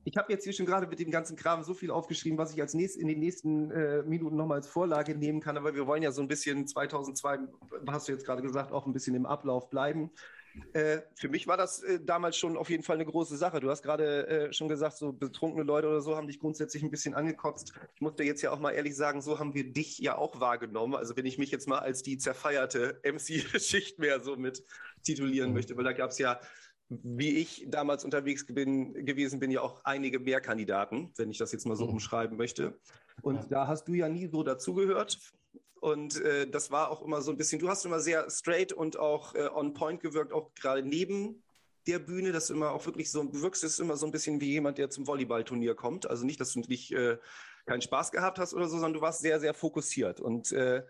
ich 0.05 0.17
habe 0.17 0.33
jetzt 0.33 0.45
hier 0.45 0.53
schon 0.53 0.67
gerade 0.67 0.87
mit 0.87 0.99
dem 0.99 1.11
ganzen 1.11 1.37
Kram 1.37 1.63
so 1.63 1.75
viel 1.75 1.91
aufgeschrieben, 1.91 2.39
was 2.39 2.53
ich 2.53 2.61
als 2.61 2.75
nächst, 2.75 2.97
in 2.97 3.09
den 3.09 3.19
nächsten 3.19 3.71
äh, 3.71 4.03
Minuten 4.03 4.37
nochmal 4.37 4.59
als 4.59 4.69
Vorlage 4.69 5.15
nehmen 5.15 5.41
kann. 5.41 5.57
Aber 5.57 5.75
wir 5.75 5.87
wollen 5.87 6.03
ja 6.03 6.13
so 6.13 6.23
ein 6.23 6.29
bisschen 6.29 6.67
2002, 6.67 7.39
hast 7.89 8.09
du 8.09 8.13
jetzt 8.13 8.25
gerade 8.25 8.43
gesagt, 8.43 8.73
auch 8.73 8.87
ein 8.87 8.93
bisschen 8.93 9.15
im 9.15 9.27
Ablauf 9.27 9.71
bleiben. 9.71 10.11
Äh, 10.73 11.01
für 11.15 11.29
mich 11.29 11.47
war 11.47 11.57
das 11.57 11.83
äh, 11.83 12.01
damals 12.03 12.37
schon 12.37 12.57
auf 12.57 12.69
jeden 12.69 12.83
Fall 12.83 12.97
eine 12.97 13.07
große 13.07 13.37
Sache. 13.37 13.61
Du 13.61 13.71
hast 13.71 13.83
gerade 13.83 14.27
äh, 14.27 14.53
schon 14.53 14.69
gesagt, 14.69 14.97
so 14.99 15.13
betrunkene 15.13 15.63
Leute 15.63 15.89
oder 15.89 16.01
so 16.03 16.17
haben 16.17 16.27
dich 16.27 16.41
grundsätzlich 16.41 16.83
ein 16.83 16.91
bisschen 16.91 17.15
angekotzt. 17.15 17.73
Ich 17.95 18.01
muss 18.01 18.17
dir 18.17 18.25
jetzt 18.25 18.43
ja 18.43 18.51
auch 18.51 18.59
mal 18.59 18.73
ehrlich 18.73 18.95
sagen, 18.95 19.23
so 19.23 19.39
haben 19.39 19.55
wir 19.55 19.73
dich 19.73 19.99
ja 19.99 20.19
auch 20.19 20.41
wahrgenommen. 20.41 20.95
Also 20.95 21.17
wenn 21.17 21.27
ich 21.27 21.39
mich 21.39 21.51
jetzt 21.51 21.69
mal 21.69 21.79
als 21.79 22.03
die 22.03 22.19
zerfeierte 22.19 23.01
MC-Schicht 23.03 23.99
mehr 23.99 24.21
so 24.21 24.37
mit 24.37 24.63
titulieren 25.03 25.53
möchte, 25.53 25.77
weil 25.77 25.85
da 25.85 25.93
gab 25.93 26.11
es 26.11 26.19
ja 26.19 26.41
wie 27.03 27.37
ich 27.37 27.67
damals 27.69 28.05
unterwegs 28.05 28.47
bin, 28.47 28.93
gewesen 29.05 29.41
bin, 29.41 29.51
ja 29.51 29.61
auch 29.61 29.85
einige 29.85 30.19
mehr 30.19 30.41
Kandidaten, 30.41 31.13
wenn 31.17 31.31
ich 31.31 31.39
das 31.39 31.53
jetzt 31.53 31.67
mal 31.67 31.77
so 31.77 31.87
mhm. 31.87 31.95
umschreiben 31.95 32.37
möchte. 32.37 32.79
Und 33.23 33.37
ja. 33.37 33.47
da 33.49 33.67
hast 33.67 33.87
du 33.89 33.95
ja 33.95 34.09
nie 34.09 34.27
so 34.27 34.43
dazugehört. 34.43 35.19
Und 35.81 36.21
äh, 36.21 36.49
das 36.49 36.71
war 36.71 36.91
auch 36.91 37.03
immer 37.03 37.23
so 37.23 37.33
ein 37.33 37.37
bisschen, 37.37 37.59
du 37.59 37.69
hast 37.69 37.85
immer 37.85 38.01
sehr 38.01 38.31
straight 38.31 38.73
und 38.73 38.99
auch 38.99 39.35
äh, 39.35 39.49
on 39.53 39.75
point 39.75 40.01
gewirkt, 40.01 40.33
auch 40.33 40.55
gerade 40.55 40.83
neben 40.83 41.43
der 41.89 41.99
Bühne, 41.99 42.31
dass 42.31 42.47
du 42.47 42.55
immer 42.55 42.71
auch 42.71 42.87
wirklich 42.87 43.11
so, 43.11 43.25
du 43.25 43.43
wirkst 43.43 43.65
es 43.65 43.81
immer 43.81 43.97
so 43.97 44.07
ein 44.07 44.13
bisschen 44.13 44.41
wie 44.41 44.51
jemand, 44.51 44.79
der 44.79 44.91
zum 44.91 45.07
Volleyballturnier 45.07 45.75
kommt. 45.75 46.09
Also 46.09 46.25
nicht, 46.25 46.41
dass 46.41 46.53
du 46.53 46.61
nicht 46.61 46.93
äh, 46.93 47.19
keinen 47.67 47.83
Spaß 47.83 48.13
gehabt 48.13 48.39
hast 48.39 48.55
oder 48.55 48.67
so, 48.67 48.73
sondern 48.75 48.95
du 48.95 49.01
warst 49.01 49.21
sehr, 49.21 49.41
sehr 49.41 49.55
fokussiert. 49.55 50.21
Und 50.21 50.53
äh, 50.53 50.85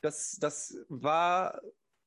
das, 0.00 0.36
das 0.40 0.76
war 0.88 1.60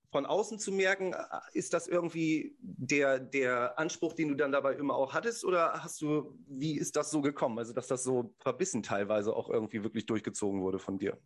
von 0.09 0.25
außen 0.25 0.59
zu 0.59 0.71
merken, 0.71 1.13
äh, 1.13 1.17
ist 1.53 1.73
das 1.73 1.87
irgendwie 1.87 2.55
der, 2.61 3.19
der 3.19 3.77
Anspruch, 3.77 4.13
den 4.13 4.29
du 4.29 4.35
dann 4.35 4.51
dabei 4.51 4.73
immer 4.73 4.95
auch 4.95 5.13
hattest? 5.13 5.45
Oder 5.45 5.83
hast 5.83 6.01
du, 6.01 6.37
wie 6.47 6.77
ist 6.77 6.95
das 6.95 7.11
so 7.11 7.21
gekommen? 7.21 7.57
Also, 7.59 7.73
dass 7.73 7.87
das 7.87 8.03
so 8.03 8.33
verbissen 8.39 8.83
teilweise 8.83 9.35
auch 9.35 9.49
irgendwie 9.49 9.83
wirklich 9.83 10.05
durchgezogen 10.05 10.61
wurde 10.61 10.79
von 10.79 10.97
dir? 10.97 11.17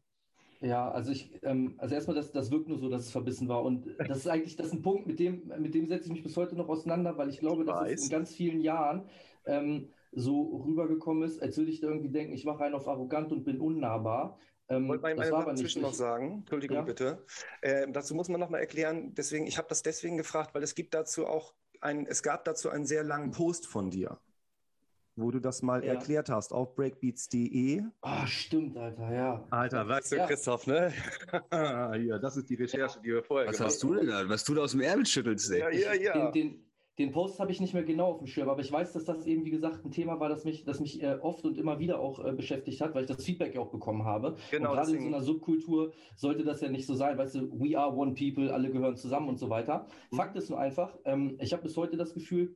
Ja, 0.61 0.91
also 0.91 1.11
ich, 1.11 1.31
ähm, 1.41 1.73
also 1.79 1.95
erstmal, 1.95 2.15
das, 2.15 2.31
das 2.31 2.51
wirkt 2.51 2.67
nur 2.67 2.77
so, 2.77 2.87
dass 2.87 3.01
es 3.01 3.11
verbissen 3.11 3.47
war. 3.47 3.63
Und 3.63 3.87
das 3.97 4.19
ist 4.19 4.27
eigentlich, 4.27 4.55
das 4.55 4.67
ist 4.67 4.73
ein 4.73 4.83
Punkt, 4.83 5.07
mit 5.07 5.19
dem, 5.19 5.51
mit 5.59 5.73
dem 5.73 5.87
setze 5.87 6.05
ich 6.05 6.11
mich 6.11 6.23
bis 6.23 6.37
heute 6.37 6.55
noch 6.55 6.69
auseinander, 6.69 7.17
weil 7.17 7.29
ich 7.29 7.39
glaube, 7.39 7.65
dass 7.65 7.89
es 7.89 8.03
in 8.03 8.09
ganz 8.09 8.33
vielen 8.33 8.61
Jahren 8.61 9.09
ähm, 9.45 9.89
so 10.11 10.63
rübergekommen 10.67 11.23
ist, 11.23 11.41
als 11.41 11.57
würde 11.57 11.71
ich 11.71 11.79
da 11.79 11.87
irgendwie 11.87 12.11
denken, 12.11 12.33
ich 12.33 12.45
mache 12.45 12.63
einen 12.63 12.75
auf 12.75 12.87
arrogant 12.87 13.31
und 13.31 13.43
bin 13.43 13.59
unnahbar. 13.59 14.37
Ähm, 14.71 14.88
Wollte 14.88 15.03
man 15.03 15.19
eine 15.19 15.29
Sache 15.29 15.53
zwischen 15.55 15.81
noch 15.81 15.93
sagen, 15.93 16.39
Entschuldigung 16.39 16.77
ja. 16.77 16.84
bitte. 16.84 17.25
Äh, 17.62 17.88
dazu 17.91 18.15
muss 18.15 18.29
man 18.29 18.39
noch 18.39 18.49
mal 18.49 18.60
erklären, 18.60 19.13
deswegen, 19.13 19.45
ich 19.45 19.57
habe 19.57 19.67
das 19.67 19.84
deswegen 19.84 20.17
gefragt, 20.17 20.55
weil 20.55 20.63
es 20.63 20.75
gibt 20.75 20.93
dazu 20.93 21.27
auch 21.27 21.53
ein, 21.81 22.05
es 22.05 22.23
gab 22.23 22.45
dazu 22.45 22.69
einen 22.69 22.86
sehr 22.86 23.03
langen 23.03 23.31
Post 23.31 23.67
von 23.67 23.89
dir, 23.89 24.17
wo 25.17 25.29
du 25.29 25.39
das 25.39 25.62
mal 25.62 25.84
ja. 25.84 25.93
erklärt 25.93 26.29
hast 26.29 26.53
auf 26.53 26.73
breakbeats.de. 26.75 27.81
Ah, 28.01 28.23
oh, 28.23 28.27
stimmt, 28.27 28.77
Alter, 28.77 29.13
ja. 29.13 29.47
Alter, 29.49 29.88
weißt 29.88 30.13
du, 30.13 30.15
ja. 30.17 30.27
Christoph, 30.27 30.67
ne? 30.67 30.93
Hier, 31.97 32.19
das 32.19 32.38
ist 32.38 32.49
die 32.49 32.55
Recherche, 32.55 33.01
die 33.01 33.10
wir 33.10 33.23
vorher 33.23 33.49
Was 33.49 33.60
hast 33.60 33.84
du 33.84 33.95
denn 33.95 34.07
da? 34.07 34.29
Was 34.29 34.45
du 34.45 34.55
da 34.55 34.62
aus 34.62 34.71
dem 34.71 34.81
Ärmel 34.81 35.05
schüttelst, 35.05 35.51
ey? 35.51 35.60
Ja, 35.60 35.69
ja, 35.69 35.93
ja. 35.93 36.31
Den, 36.31 36.31
den, 36.31 36.70
den 37.01 37.11
Post 37.11 37.39
habe 37.39 37.51
ich 37.51 37.59
nicht 37.59 37.73
mehr 37.73 37.83
genau 37.83 38.11
auf 38.11 38.19
dem 38.19 38.27
Schirm, 38.27 38.49
aber 38.49 38.61
ich 38.61 38.71
weiß, 38.71 38.93
dass 38.93 39.05
das 39.05 39.25
eben, 39.25 39.43
wie 39.45 39.49
gesagt, 39.49 39.83
ein 39.83 39.91
Thema 39.91 40.19
war, 40.19 40.29
das 40.29 40.45
mich, 40.45 40.63
das 40.63 40.79
mich 40.79 41.01
äh, 41.01 41.17
oft 41.21 41.43
und 41.45 41.57
immer 41.57 41.79
wieder 41.79 41.99
auch 41.99 42.23
äh, 42.23 42.31
beschäftigt 42.31 42.79
hat, 42.81 42.93
weil 42.93 43.03
ich 43.03 43.09
das 43.09 43.23
Feedback 43.23 43.55
ja 43.55 43.61
auch 43.61 43.71
bekommen 43.71 44.05
habe. 44.05 44.37
Genau, 44.51 44.69
und 44.69 44.75
gerade 44.75 44.91
in 44.95 45.01
so 45.01 45.07
einer 45.07 45.21
Subkultur 45.21 45.93
sollte 46.15 46.43
das 46.43 46.61
ja 46.61 46.69
nicht 46.69 46.85
so 46.85 46.93
sein, 46.93 47.17
weißt 47.17 47.35
du, 47.35 47.59
we 47.59 47.77
are 47.77 47.93
one 47.93 48.13
people, 48.13 48.53
alle 48.53 48.71
gehören 48.71 48.95
zusammen 48.95 49.29
und 49.29 49.39
so 49.39 49.49
weiter. 49.49 49.87
Mhm. 50.11 50.15
Fakt 50.15 50.35
ist 50.35 50.49
nur 50.49 50.59
einfach, 50.59 50.97
ähm, 51.05 51.37
ich 51.39 51.53
habe 51.53 51.63
bis 51.63 51.75
heute 51.75 51.97
das 51.97 52.13
Gefühl, 52.13 52.55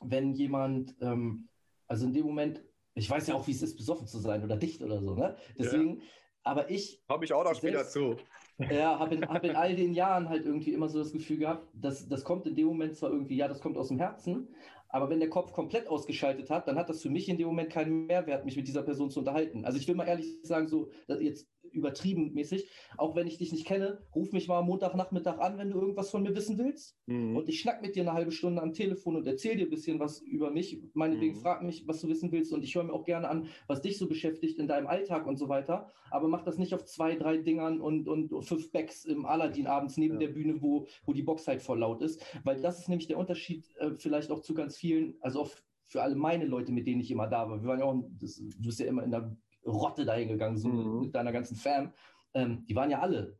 wenn 0.00 0.32
jemand, 0.32 0.96
ähm, 1.00 1.48
also 1.86 2.06
in 2.06 2.12
dem 2.12 2.26
Moment, 2.26 2.64
ich 2.94 3.08
weiß 3.08 3.28
ja 3.28 3.34
auch, 3.34 3.46
wie 3.46 3.52
es 3.52 3.62
ist, 3.62 3.76
besoffen 3.76 4.06
zu 4.06 4.18
sein 4.18 4.42
oder 4.44 4.56
dicht 4.56 4.82
oder 4.82 5.00
so, 5.00 5.14
ne? 5.14 5.36
Deswegen, 5.58 6.02
Aber 6.44 6.70
ich. 6.70 7.02
Habe 7.08 7.24
ich 7.24 7.32
auch 7.32 7.44
noch 7.44 7.54
später 7.54 7.86
zu. 7.86 8.16
Ja, 8.58 8.98
habe 8.98 9.14
in, 9.14 9.28
hab 9.28 9.44
in 9.44 9.56
all 9.56 9.74
den 9.74 9.94
Jahren 9.94 10.28
halt 10.28 10.44
irgendwie 10.44 10.72
immer 10.72 10.88
so 10.88 10.98
das 10.98 11.12
Gefühl 11.12 11.38
gehabt, 11.38 11.66
dass 11.72 12.08
das 12.08 12.22
kommt 12.22 12.46
in 12.46 12.54
dem 12.54 12.66
Moment 12.66 12.96
zwar 12.96 13.10
irgendwie, 13.10 13.36
ja, 13.36 13.48
das 13.48 13.60
kommt 13.60 13.76
aus 13.76 13.88
dem 13.88 13.98
Herzen, 13.98 14.48
aber 14.88 15.08
wenn 15.08 15.20
der 15.20 15.30
Kopf 15.30 15.52
komplett 15.52 15.88
ausgeschaltet 15.88 16.50
hat, 16.50 16.68
dann 16.68 16.76
hat 16.76 16.88
das 16.88 17.00
für 17.00 17.08
mich 17.10 17.28
in 17.28 17.38
dem 17.38 17.46
Moment 17.46 17.70
keinen 17.70 18.06
Mehrwert, 18.06 18.44
mich 18.44 18.56
mit 18.56 18.68
dieser 18.68 18.82
Person 18.82 19.10
zu 19.10 19.20
unterhalten. 19.20 19.64
Also 19.64 19.78
ich 19.78 19.88
will 19.88 19.94
mal 19.94 20.06
ehrlich 20.06 20.38
sagen, 20.42 20.68
so 20.68 20.90
jetzt 21.08 21.48
übertrieben 21.72 22.32
mäßig, 22.32 22.68
auch 22.96 23.16
wenn 23.16 23.26
ich 23.26 23.38
dich 23.38 23.52
nicht 23.52 23.66
kenne, 23.66 24.02
ruf 24.14 24.32
mich 24.32 24.48
mal 24.48 24.62
Montagnachmittag 24.62 25.38
an, 25.38 25.58
wenn 25.58 25.70
du 25.70 25.80
irgendwas 25.80 26.10
von 26.10 26.22
mir 26.22 26.34
wissen 26.34 26.58
willst. 26.58 26.96
Mhm. 27.06 27.36
Und 27.36 27.48
ich 27.48 27.60
schnack 27.60 27.82
mit 27.82 27.96
dir 27.96 28.02
eine 28.02 28.12
halbe 28.12 28.32
Stunde 28.32 28.62
am 28.62 28.72
Telefon 28.72 29.16
und 29.16 29.26
erzähl 29.26 29.56
dir 29.56 29.66
ein 29.66 29.70
bisschen 29.70 30.00
was 30.00 30.20
über 30.20 30.50
mich. 30.50 30.80
Meinetwegen 30.94 31.36
mhm. 31.36 31.40
frag 31.40 31.62
mich, 31.62 31.86
was 31.86 32.00
du 32.00 32.08
wissen 32.08 32.32
willst. 32.32 32.52
Und 32.52 32.62
ich 32.62 32.74
höre 32.74 32.84
mir 32.84 32.92
auch 32.92 33.04
gerne 33.04 33.28
an, 33.28 33.48
was 33.66 33.82
dich 33.82 33.98
so 33.98 34.08
beschäftigt 34.08 34.58
in 34.58 34.68
deinem 34.68 34.86
Alltag 34.86 35.26
und 35.26 35.36
so 35.36 35.48
weiter. 35.48 35.92
Aber 36.10 36.28
mach 36.28 36.42
das 36.42 36.58
nicht 36.58 36.74
auf 36.74 36.84
zwei, 36.84 37.16
drei 37.16 37.38
Dingern 37.38 37.80
und, 37.80 38.08
und 38.08 38.44
fünf 38.44 38.70
Backs 38.70 39.04
im 39.04 39.24
Aladdin 39.24 39.66
abends 39.66 39.96
neben 39.96 40.14
ja. 40.14 40.20
der 40.26 40.34
Bühne, 40.34 40.60
wo, 40.60 40.86
wo 41.04 41.12
die 41.12 41.22
Box 41.22 41.48
halt 41.48 41.62
voll 41.62 41.78
laut 41.78 42.02
ist. 42.02 42.22
Weil 42.44 42.60
das 42.60 42.78
ist 42.78 42.88
nämlich 42.88 43.08
der 43.08 43.18
Unterschied 43.18 43.64
äh, 43.78 43.92
vielleicht 43.94 44.30
auch 44.30 44.40
zu 44.40 44.54
ganz 44.54 44.76
vielen, 44.76 45.14
also 45.20 45.40
auch 45.40 45.50
für 45.84 46.02
alle 46.02 46.16
meine 46.16 46.46
Leute, 46.46 46.72
mit 46.72 46.86
denen 46.86 47.00
ich 47.00 47.10
immer 47.10 47.26
da 47.26 47.48
war. 47.48 47.62
Wir 47.62 47.68
waren 47.68 47.78
ja 47.78 47.84
auch, 47.84 48.02
das, 48.18 48.36
du 48.36 48.66
bist 48.66 48.80
ja 48.80 48.86
immer 48.86 49.02
in 49.02 49.10
der 49.10 49.36
Rotte 49.66 50.04
dahin 50.04 50.28
gegangen, 50.28 50.56
so 50.56 50.68
mhm. 50.68 51.00
mit 51.00 51.14
deiner 51.14 51.32
ganzen 51.32 51.56
Fam. 51.56 51.92
Ähm, 52.34 52.64
die 52.68 52.74
waren 52.74 52.90
ja 52.90 53.00
alle 53.00 53.38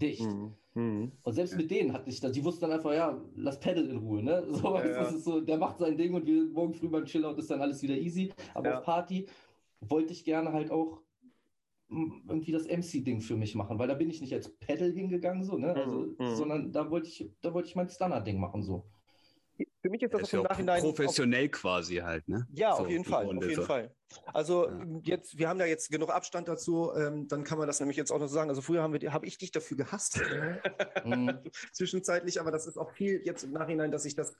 dicht. 0.00 0.22
Mhm. 0.22 0.54
mhm. 0.74 1.12
Und 1.22 1.32
selbst 1.32 1.56
mit 1.56 1.70
denen 1.70 1.92
hatte 1.92 2.10
ich 2.10 2.20
das, 2.20 2.32
die 2.32 2.44
wussten 2.44 2.62
dann 2.62 2.72
einfach, 2.72 2.92
ja, 2.92 3.20
lass 3.34 3.60
Pedal 3.60 3.86
in 3.86 3.98
Ruhe, 3.98 4.22
ne? 4.22 4.46
So, 4.50 4.76
ja, 4.76 4.86
ja. 4.86 5.12
so, 5.12 5.40
der 5.40 5.58
macht 5.58 5.78
sein 5.78 5.96
Ding 5.96 6.14
und 6.14 6.26
wir 6.26 6.44
morgen 6.46 6.74
früh 6.74 6.88
beim 6.88 7.04
Chillout 7.04 7.36
ist 7.36 7.50
dann 7.50 7.60
alles 7.60 7.82
wieder 7.82 7.96
easy. 7.96 8.32
Aber 8.54 8.68
ja. 8.68 8.78
auf 8.78 8.84
Party 8.84 9.26
wollte 9.80 10.12
ich 10.12 10.24
gerne 10.24 10.52
halt 10.52 10.70
auch 10.70 11.00
irgendwie 11.88 12.50
das 12.50 12.66
MC-Ding 12.66 13.20
für 13.20 13.36
mich 13.36 13.54
machen, 13.54 13.78
weil 13.78 13.86
da 13.86 13.94
bin 13.94 14.10
ich 14.10 14.20
nicht 14.20 14.32
als 14.32 14.48
Pedal 14.58 14.90
hingegangen, 14.90 15.44
so, 15.44 15.56
ne? 15.56 15.72
Also, 15.72 15.98
mhm. 15.98 16.16
mhm. 16.18 16.34
sondern 16.34 16.72
da 16.72 16.90
wollte 16.90 17.08
ich, 17.08 17.30
da 17.42 17.54
wollte 17.54 17.68
ich 17.68 17.76
mein 17.76 17.88
Stunner-Ding 17.88 18.40
machen, 18.40 18.62
so 18.62 18.86
für 19.86 19.90
mich 19.90 20.02
ist 20.02 20.14
das, 20.14 20.22
das 20.22 20.28
ist 20.30 20.34
im 20.34 20.42
Nachhinein. 20.42 20.80
Professionell 20.80 21.46
auch, 21.46 21.52
quasi 21.52 21.96
halt, 21.96 22.28
ne? 22.28 22.46
Ja, 22.52 22.74
so, 22.74 22.82
auf 22.82 22.90
jeden 22.90 23.04
Fall, 23.04 23.26
auf 23.26 23.48
jeden 23.48 23.62
Fall. 23.62 23.94
Also 24.32 24.68
ja. 24.68 24.84
jetzt, 25.04 25.38
wir 25.38 25.48
haben 25.48 25.60
ja 25.60 25.66
jetzt 25.66 25.92
genug 25.92 26.10
Abstand 26.10 26.48
dazu, 26.48 26.92
ähm, 26.96 27.28
dann 27.28 27.44
kann 27.44 27.58
man 27.58 27.68
das 27.68 27.78
nämlich 27.78 27.96
jetzt 27.96 28.10
auch 28.10 28.18
noch 28.18 28.26
sagen. 28.26 28.50
Also 28.50 28.62
früher 28.62 28.82
habe 28.82 28.98
hab 29.12 29.24
ich 29.24 29.38
dich 29.38 29.52
dafür 29.52 29.76
gehasst, 29.76 30.20
mhm. 31.04 31.38
zwischenzeitlich, 31.72 32.40
aber 32.40 32.50
das 32.50 32.66
ist 32.66 32.78
auch 32.78 32.90
viel 32.90 33.22
jetzt 33.24 33.44
im 33.44 33.52
Nachhinein, 33.52 33.92
dass 33.92 34.04
ich 34.04 34.16
das 34.16 34.34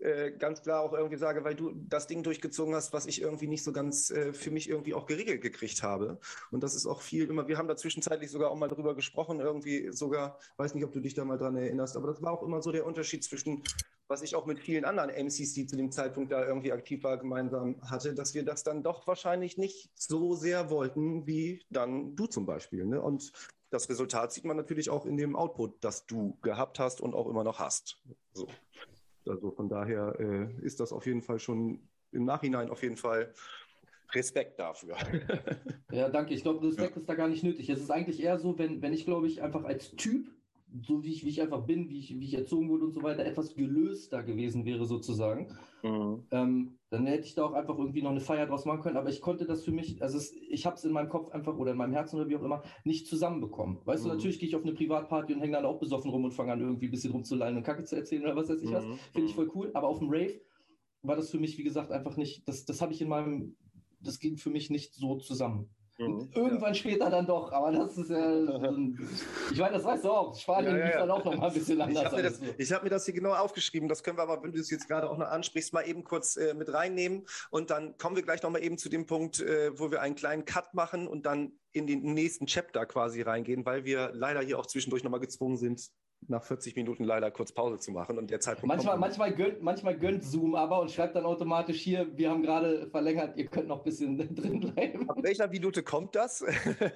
äh, 0.00 0.32
ganz 0.32 0.62
klar 0.62 0.82
auch 0.82 0.92
irgendwie 0.92 1.16
sage, 1.16 1.44
weil 1.44 1.54
du 1.54 1.72
das 1.74 2.06
Ding 2.06 2.22
durchgezogen 2.22 2.74
hast, 2.74 2.92
was 2.92 3.06
ich 3.06 3.22
irgendwie 3.22 3.46
nicht 3.46 3.64
so 3.64 3.72
ganz 3.72 4.10
äh, 4.10 4.34
für 4.34 4.50
mich 4.50 4.68
irgendwie 4.68 4.94
auch 4.94 5.06
geregelt 5.06 5.40
gekriegt 5.40 5.82
habe. 5.82 6.18
Und 6.50 6.62
das 6.62 6.74
ist 6.74 6.86
auch 6.86 7.00
viel 7.00 7.28
immer, 7.28 7.48
wir 7.48 7.58
haben 7.58 7.68
da 7.68 7.76
zwischenzeitlich 7.76 8.30
sogar 8.30 8.50
auch 8.50 8.56
mal 8.56 8.68
drüber 8.68 8.94
gesprochen, 8.94 9.40
irgendwie 9.40 9.92
sogar, 9.92 10.38
weiß 10.56 10.74
nicht, 10.74 10.84
ob 10.84 10.92
du 10.92 11.00
dich 11.00 11.14
da 11.14 11.24
mal 11.24 11.38
dran 11.38 11.56
erinnerst, 11.56 11.96
aber 11.96 12.08
das 12.08 12.20
war 12.22 12.32
auch 12.32 12.42
immer 12.42 12.62
so 12.62 12.72
der 12.72 12.86
Unterschied 12.86 13.24
zwischen, 13.24 13.62
was 14.10 14.22
ich 14.22 14.34
auch 14.34 14.44
mit 14.44 14.58
vielen 14.58 14.84
anderen 14.84 15.08
MCs, 15.08 15.54
die 15.54 15.66
zu 15.66 15.76
dem 15.76 15.92
Zeitpunkt 15.92 16.32
da 16.32 16.44
irgendwie 16.44 16.72
aktiv 16.72 17.04
war, 17.04 17.16
gemeinsam 17.16 17.80
hatte, 17.88 18.12
dass 18.12 18.34
wir 18.34 18.44
das 18.44 18.64
dann 18.64 18.82
doch 18.82 19.06
wahrscheinlich 19.06 19.56
nicht 19.56 19.88
so 19.94 20.34
sehr 20.34 20.68
wollten, 20.68 21.28
wie 21.28 21.62
dann 21.70 22.16
du 22.16 22.26
zum 22.26 22.44
Beispiel. 22.44 22.84
Ne? 22.86 23.00
Und 23.00 23.32
das 23.70 23.88
Resultat 23.88 24.32
sieht 24.32 24.44
man 24.44 24.56
natürlich 24.56 24.90
auch 24.90 25.06
in 25.06 25.16
dem 25.16 25.36
Output, 25.36 25.84
das 25.84 26.06
du 26.06 26.36
gehabt 26.42 26.80
hast 26.80 27.00
und 27.00 27.14
auch 27.14 27.28
immer 27.28 27.44
noch 27.44 27.60
hast. 27.60 28.02
So. 28.32 28.48
Also 29.28 29.52
von 29.52 29.68
daher 29.68 30.16
äh, 30.18 30.66
ist 30.66 30.80
das 30.80 30.92
auf 30.92 31.06
jeden 31.06 31.22
Fall 31.22 31.38
schon 31.38 31.88
im 32.10 32.24
Nachhinein 32.24 32.68
auf 32.68 32.82
jeden 32.82 32.96
Fall 32.96 33.32
Respekt 34.12 34.58
dafür. 34.58 34.96
ja, 35.92 36.08
danke. 36.08 36.34
Ich 36.34 36.42
glaube, 36.42 36.66
Respekt 36.66 36.96
ja. 36.96 37.00
ist 37.00 37.08
da 37.08 37.14
gar 37.14 37.28
nicht 37.28 37.44
nötig. 37.44 37.70
Es 37.70 37.78
ist 37.78 37.92
eigentlich 37.92 38.20
eher 38.20 38.40
so, 38.40 38.58
wenn, 38.58 38.82
wenn 38.82 38.92
ich, 38.92 39.04
glaube 39.04 39.28
ich, 39.28 39.40
einfach 39.40 39.62
als 39.62 39.92
Typ 39.92 40.26
so 40.82 41.02
wie 41.02 41.12
ich, 41.12 41.24
wie 41.24 41.30
ich 41.30 41.42
einfach 41.42 41.64
bin, 41.64 41.88
wie 41.88 41.98
ich, 41.98 42.18
wie 42.18 42.24
ich 42.24 42.34
erzogen 42.34 42.68
wurde 42.68 42.84
und 42.84 42.92
so 42.92 43.02
weiter, 43.02 43.24
etwas 43.24 43.54
gelöster 43.54 44.22
gewesen 44.22 44.64
wäre 44.64 44.84
sozusagen, 44.84 45.48
mhm. 45.82 46.24
ähm, 46.30 46.78
dann 46.90 47.06
hätte 47.06 47.26
ich 47.26 47.34
da 47.34 47.44
auch 47.44 47.52
einfach 47.52 47.78
irgendwie 47.78 48.02
noch 48.02 48.10
eine 48.10 48.20
Feier 48.20 48.46
draus 48.46 48.64
machen 48.64 48.80
können. 48.80 48.96
Aber 48.96 49.10
ich 49.10 49.20
konnte 49.20 49.46
das 49.46 49.64
für 49.64 49.72
mich, 49.72 50.02
also 50.02 50.18
es, 50.18 50.32
ich 50.32 50.66
habe 50.66 50.76
es 50.76 50.84
in 50.84 50.92
meinem 50.92 51.08
Kopf 51.08 51.30
einfach 51.30 51.56
oder 51.56 51.72
in 51.72 51.78
meinem 51.78 51.92
Herzen 51.92 52.16
oder 52.16 52.28
wie 52.28 52.36
auch 52.36 52.42
immer 52.42 52.62
nicht 52.84 53.06
zusammenbekommen. 53.06 53.78
Weißt 53.84 54.04
mhm. 54.04 54.08
du, 54.08 54.14
natürlich 54.14 54.38
gehe 54.38 54.48
ich 54.48 54.56
auf 54.56 54.62
eine 54.62 54.72
Privatparty 54.72 55.34
und 55.34 55.40
hänge 55.40 55.54
dann 55.54 55.66
auch 55.66 55.78
besoffen 55.78 56.10
rum 56.10 56.24
und 56.24 56.32
fange 56.32 56.52
an 56.52 56.60
irgendwie 56.60 56.86
ein 56.86 56.92
bisschen 56.92 57.12
rumzuleihen 57.12 57.56
und 57.56 57.62
Kacke 57.62 57.84
zu 57.84 57.96
erzählen 57.96 58.22
oder 58.22 58.36
was 58.36 58.48
weiß 58.48 58.62
ich 58.62 58.70
mhm. 58.70 58.74
was. 58.74 58.84
Finde 59.12 59.28
ich 59.28 59.34
voll 59.34 59.50
cool. 59.54 59.70
Aber 59.74 59.88
auf 59.88 59.98
dem 59.98 60.08
Rave 60.08 60.40
war 61.02 61.16
das 61.16 61.30
für 61.30 61.38
mich, 61.38 61.58
wie 61.58 61.64
gesagt, 61.64 61.92
einfach 61.92 62.16
nicht, 62.16 62.46
das, 62.46 62.64
das 62.64 62.80
habe 62.80 62.92
ich 62.92 63.00
in 63.00 63.08
meinem, 63.08 63.56
das 64.00 64.18
ging 64.18 64.36
für 64.36 64.50
mich 64.50 64.70
nicht 64.70 64.94
so 64.94 65.16
zusammen. 65.16 65.68
Mhm, 66.00 66.30
Irgendwann 66.34 66.72
ja. 66.72 66.74
später 66.74 67.10
dann 67.10 67.26
doch, 67.26 67.52
aber 67.52 67.72
das 67.72 67.96
ist 67.98 68.10
ja. 68.10 68.42
ich 69.52 69.58
meine, 69.58 69.74
das 69.74 69.84
weißt 69.84 70.04
du 70.04 70.10
auch. 70.10 70.34
Spanien 70.34 70.78
ja, 70.78 70.90
ja, 70.90 70.98
dann 71.00 71.10
auch 71.10 71.24
noch 71.24 71.36
mal 71.36 71.48
ein 71.48 71.54
bisschen 71.54 71.80
anders. 71.80 72.02
Ich 72.02 72.06
habe 72.06 72.16
mir, 72.16 72.22
das, 72.22 72.72
hab 72.72 72.82
mir 72.84 72.90
das 72.90 73.04
hier 73.04 73.14
genau 73.14 73.34
aufgeschrieben. 73.34 73.88
Das 73.88 74.02
können 74.02 74.16
wir 74.16 74.22
aber, 74.22 74.42
wenn 74.42 74.52
du 74.52 74.60
es 74.60 74.70
jetzt 74.70 74.88
gerade 74.88 75.10
auch 75.10 75.18
noch 75.18 75.28
ansprichst, 75.28 75.72
mal 75.72 75.82
eben 75.82 76.02
kurz 76.04 76.36
äh, 76.36 76.54
mit 76.54 76.72
reinnehmen. 76.72 77.26
Und 77.50 77.70
dann 77.70 77.96
kommen 77.98 78.16
wir 78.16 78.22
gleich 78.22 78.42
noch 78.42 78.50
mal 78.50 78.62
eben 78.62 78.78
zu 78.78 78.88
dem 78.88 79.06
Punkt, 79.06 79.40
äh, 79.40 79.78
wo 79.78 79.90
wir 79.90 80.00
einen 80.00 80.14
kleinen 80.14 80.46
Cut 80.46 80.72
machen 80.72 81.06
und 81.06 81.26
dann 81.26 81.52
in 81.72 81.86
den 81.86 82.02
nächsten 82.14 82.46
Chapter 82.46 82.86
quasi 82.86 83.22
reingehen, 83.22 83.64
weil 83.64 83.84
wir 83.84 84.10
leider 84.14 84.40
hier 84.40 84.58
auch 84.58 84.66
zwischendurch 84.66 85.04
noch 85.04 85.10
mal 85.10 85.20
gezwungen 85.20 85.56
sind, 85.56 85.90
nach 86.28 86.44
40 86.44 86.76
Minuten 86.76 87.04
leider 87.04 87.30
kurz 87.30 87.52
Pause 87.52 87.78
zu 87.78 87.92
machen 87.92 88.18
und 88.18 88.30
der 88.30 88.40
Zeitpunkt 88.40 88.68
manchmal, 88.68 88.98
manchmal, 88.98 89.34
gönnt, 89.34 89.62
manchmal 89.62 89.96
gönnt 89.98 90.24
Zoom 90.24 90.54
aber 90.54 90.80
und 90.80 90.90
schreibt 90.90 91.16
dann 91.16 91.24
automatisch 91.24 91.80
hier, 91.80 92.16
wir 92.16 92.30
haben 92.30 92.42
gerade 92.42 92.88
verlängert, 92.90 93.36
ihr 93.36 93.46
könnt 93.46 93.68
noch 93.68 93.78
ein 93.78 93.84
bisschen 93.84 94.16
drin 94.34 94.60
bleiben. 94.60 95.08
Ab 95.08 95.18
welcher 95.22 95.48
Minute 95.48 95.82
kommt 95.82 96.14
das? 96.14 96.44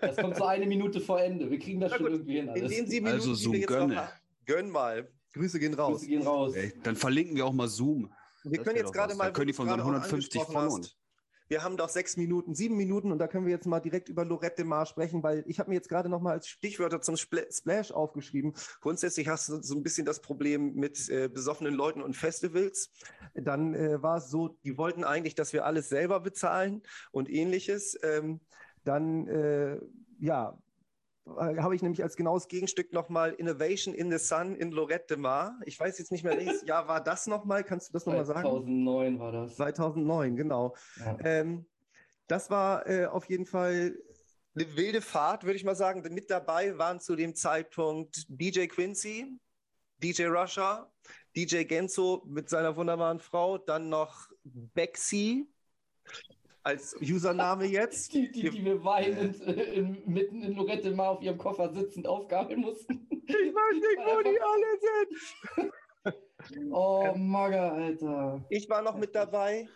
Das 0.01 0.17
kommt 0.17 0.37
so 0.37 0.45
eine 0.45 0.67
Minute 0.67 1.01
vor 1.01 1.21
Ende. 1.21 1.51
Wir 1.51 1.59
kriegen 1.59 1.81
das 1.81 1.93
Na 1.93 1.97
schon 1.99 2.07
gut, 2.07 2.15
irgendwie 2.15 2.37
hin. 2.37 2.49
Alles. 2.49 2.71
In 2.71 2.79
den 2.79 2.87
sieben 2.87 3.07
Minuten, 3.07 3.29
also 3.29 3.35
Zoom 3.35 3.61
gönn. 3.63 3.99
Gönn 4.47 4.71
mal. 4.71 5.09
Grüße 5.33 5.59
gehen 5.59 5.75
raus. 5.75 5.99
Grüße 5.99 6.07
gehen 6.07 6.23
raus. 6.23 6.55
Ey, 6.55 6.73
dann 6.83 6.95
verlinken 6.97 7.37
wir 7.37 7.47
auch 7.47 7.53
mal 7.53 7.69
Zoom. 7.69 8.13
Wir 8.45 8.59
das 8.59 8.65
können 8.65 8.77
jetzt 8.77 8.93
gerade 8.93 9.15
mal. 9.15 9.25
Da 9.25 9.31
können 9.31 9.49
die 9.49 9.53
von 9.53 9.69
so 9.69 9.75
150 9.75 10.43
von 10.43 10.69
uns. 10.69 10.97
Wir 11.49 11.63
haben 11.63 11.77
doch 11.77 11.89
sechs 11.89 12.17
Minuten, 12.17 12.55
sieben 12.55 12.77
Minuten 12.77 13.13
und 13.13 13.19
da 13.19 13.29
können 13.29 13.45
wir 13.45 13.53
jetzt 13.53 13.67
mal 13.67 13.81
direkt 13.81 14.09
über 14.09 14.25
Lorette 14.25 14.57
de 14.57 14.65
Mar 14.65 14.87
sprechen, 14.87 15.23
weil 15.23 15.45
ich 15.47 15.59
habe 15.59 15.71
mir 15.71 15.77
jetzt 15.77 15.89
gerade 15.89 16.09
noch 16.09 16.21
mal 16.21 16.33
als 16.33 16.49
Stichwörter 16.49 17.01
zum 17.01 17.17
Splash 17.17 17.91
aufgeschrieben. 17.93 18.55
Grundsätzlich 18.81 19.29
hast 19.29 19.49
du 19.49 19.63
so 19.63 19.75
ein 19.75 19.83
bisschen 19.83 20.07
das 20.07 20.21
Problem 20.21 20.75
mit 20.75 21.09
äh, 21.09 21.29
besoffenen 21.29 21.75
Leuten 21.75 22.03
und 22.03 22.17
Festivals. 22.17 22.91
Dann 23.35 23.75
äh, 23.75 24.03
war 24.03 24.19
es 24.19 24.31
so, 24.31 24.49
die 24.65 24.79
wollten 24.79 25.05
eigentlich, 25.05 25.35
dass 25.35 25.53
wir 25.53 25.67
alles 25.67 25.89
selber 25.89 26.21
bezahlen 26.21 26.83
und 27.13 27.29
ähnliches. 27.29 27.99
Ähm, 28.03 28.41
dann 28.85 29.29
äh, 29.29 29.79
ja, 30.19 30.59
äh, 31.27 31.57
habe 31.59 31.75
ich 31.75 31.83
nämlich 31.83 32.03
als 32.03 32.17
genaues 32.17 32.49
Gegenstück 32.49 32.93
nochmal 32.93 33.33
Innovation 33.33 33.95
in 33.95 34.11
the 34.11 34.19
Sun 34.19 34.55
in 34.57 34.73
Lorette 34.73 35.07
de 35.09 35.17
Mar. 35.17 35.59
Ich 35.65 35.79
weiß 35.79 35.99
jetzt 35.99 36.13
nicht 36.13 36.25
mehr, 36.25 36.37
welches 36.37 36.63
Jahr 36.67 36.87
war 36.89 37.03
das 37.03 37.27
nochmal? 37.27 37.65
Kannst 37.65 37.89
du 37.89 37.93
das 37.93 38.07
nochmal 38.07 38.25
sagen? 38.25 38.43
2009 38.43 39.19
war 39.19 39.33
das. 39.33 39.57
2009, 39.57 40.37
genau. 40.37 40.75
Ja. 40.99 41.17
Ähm, 41.25 41.67
das 42.27 42.51
war 42.51 42.87
äh, 42.87 43.07
auf 43.07 43.29
jeden 43.29 43.47
Fall 43.47 43.97
eine 44.55 44.77
wilde 44.77 45.01
Fahrt, 45.01 45.45
würde 45.45 45.57
ich 45.57 45.65
mal 45.65 45.75
sagen. 45.75 46.03
Mit 46.13 46.31
dabei 46.31 46.79
waren 46.79 47.01
zu 47.01 47.17
dem 47.17 47.35
Zeitpunkt 47.35 48.27
DJ 48.29 48.67
Quincy, 48.67 49.39
DJ 50.03 50.27
Russia, 50.27 50.91
DJ 51.37 51.65
Genzo 51.65 52.23
mit 52.27 52.49
seiner 52.49 52.77
wunderbaren 52.77 53.19
Frau, 53.19 53.59
dann 53.59 53.89
noch 53.89 54.29
Bexy, 54.45 55.49
als 56.65 56.97
Username 57.01 57.67
jetzt. 57.67 58.13
Die, 58.15 58.33
die, 58.33 58.51
die 58.51 58.65
wir 58.65 58.83
weinend 58.83 59.41
äh, 59.43 59.75
in, 59.75 60.03
mitten 60.07 60.43
in 60.43 60.55
Lorette 60.55 60.91
mal 60.93 61.09
auf 61.09 61.23
ihrem 61.23 61.39
Koffer 61.39 61.73
sitzend 61.73 62.07
aufgabeln 62.07 62.61
mussten. 62.61 63.07
Ich 63.11 63.35
weiß 63.35 63.75
nicht, 63.75 63.99
wo 64.05 64.23
die 64.23 64.41
alle 64.41 65.71
sind. 66.51 66.73
oh, 66.73 67.15
Maga, 67.17 67.73
Alter. 67.73 68.45
Ich 68.49 68.69
war 68.69 68.83
noch 68.83 68.97
mit 68.97 69.15
dabei. 69.15 69.69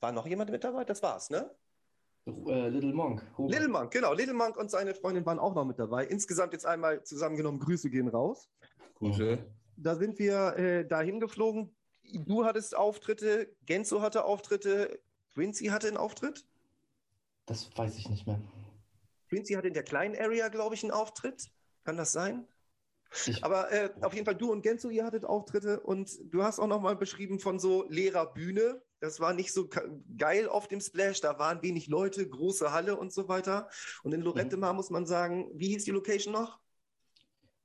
War 0.00 0.12
noch 0.12 0.26
jemand 0.26 0.50
mit 0.50 0.64
dabei? 0.64 0.84
Das 0.84 1.02
war's, 1.02 1.30
ne? 1.30 1.50
Äh, 2.26 2.68
Little 2.68 2.92
Monk. 2.92 3.24
Robert. 3.36 3.54
Little 3.54 3.68
Monk, 3.68 3.90
genau. 3.90 4.12
Little 4.12 4.34
Monk 4.34 4.56
und 4.56 4.70
seine 4.70 4.94
Freundin 4.94 5.26
waren 5.26 5.40
auch 5.40 5.54
noch 5.54 5.64
mit 5.64 5.78
dabei. 5.78 6.04
Insgesamt 6.06 6.52
jetzt 6.52 6.66
einmal 6.66 7.02
zusammengenommen, 7.02 7.60
Grüße 7.60 7.90
gehen 7.90 8.08
raus. 8.08 8.48
Grüße. 8.94 9.38
Da 9.76 9.96
sind 9.96 10.18
wir 10.20 10.56
äh, 10.56 10.86
dahin 10.86 11.18
geflogen. 11.18 11.74
Du 12.04 12.44
hattest 12.44 12.76
Auftritte, 12.76 13.54
Genzo 13.64 14.02
hatte 14.02 14.24
Auftritte, 14.24 15.00
Quincy 15.34 15.66
hatte 15.66 15.88
einen 15.88 15.96
Auftritt? 15.96 16.46
Das 17.46 17.70
weiß 17.76 17.96
ich 17.96 18.08
nicht 18.08 18.26
mehr. 18.26 18.40
Quincy 19.28 19.54
hatte 19.54 19.68
in 19.68 19.74
der 19.74 19.82
kleinen 19.82 20.16
Area, 20.16 20.48
glaube 20.48 20.74
ich, 20.74 20.82
einen 20.82 20.92
Auftritt. 20.92 21.50
Kann 21.84 21.96
das 21.96 22.12
sein? 22.12 22.46
Ich 23.26 23.44
Aber 23.44 23.70
äh, 23.70 23.90
auf 24.00 24.14
jeden 24.14 24.24
Fall, 24.24 24.36
du 24.36 24.50
und 24.50 24.62
Genzo, 24.62 24.88
ihr 24.88 25.04
hattet 25.04 25.24
Auftritte 25.24 25.80
und 25.80 26.10
du 26.32 26.42
hast 26.42 26.58
auch 26.58 26.66
nochmal 26.66 26.96
beschrieben 26.96 27.40
von 27.40 27.58
so 27.58 27.84
leerer 27.88 28.32
Bühne. 28.32 28.82
Das 29.00 29.20
war 29.20 29.34
nicht 29.34 29.52
so 29.52 29.68
geil 30.16 30.48
auf 30.48 30.68
dem 30.68 30.80
Splash, 30.80 31.20
da 31.20 31.38
waren 31.38 31.62
wenig 31.62 31.88
Leute, 31.88 32.26
große 32.26 32.72
Halle 32.72 32.96
und 32.96 33.12
so 33.12 33.28
weiter. 33.28 33.68
Und 34.02 34.14
in 34.14 34.22
Lorette 34.22 34.56
mhm. 34.56 34.76
muss 34.76 34.90
man 34.90 35.06
sagen, 35.06 35.50
wie 35.54 35.68
hieß 35.68 35.84
die 35.84 35.90
Location 35.90 36.32
noch? 36.32 36.61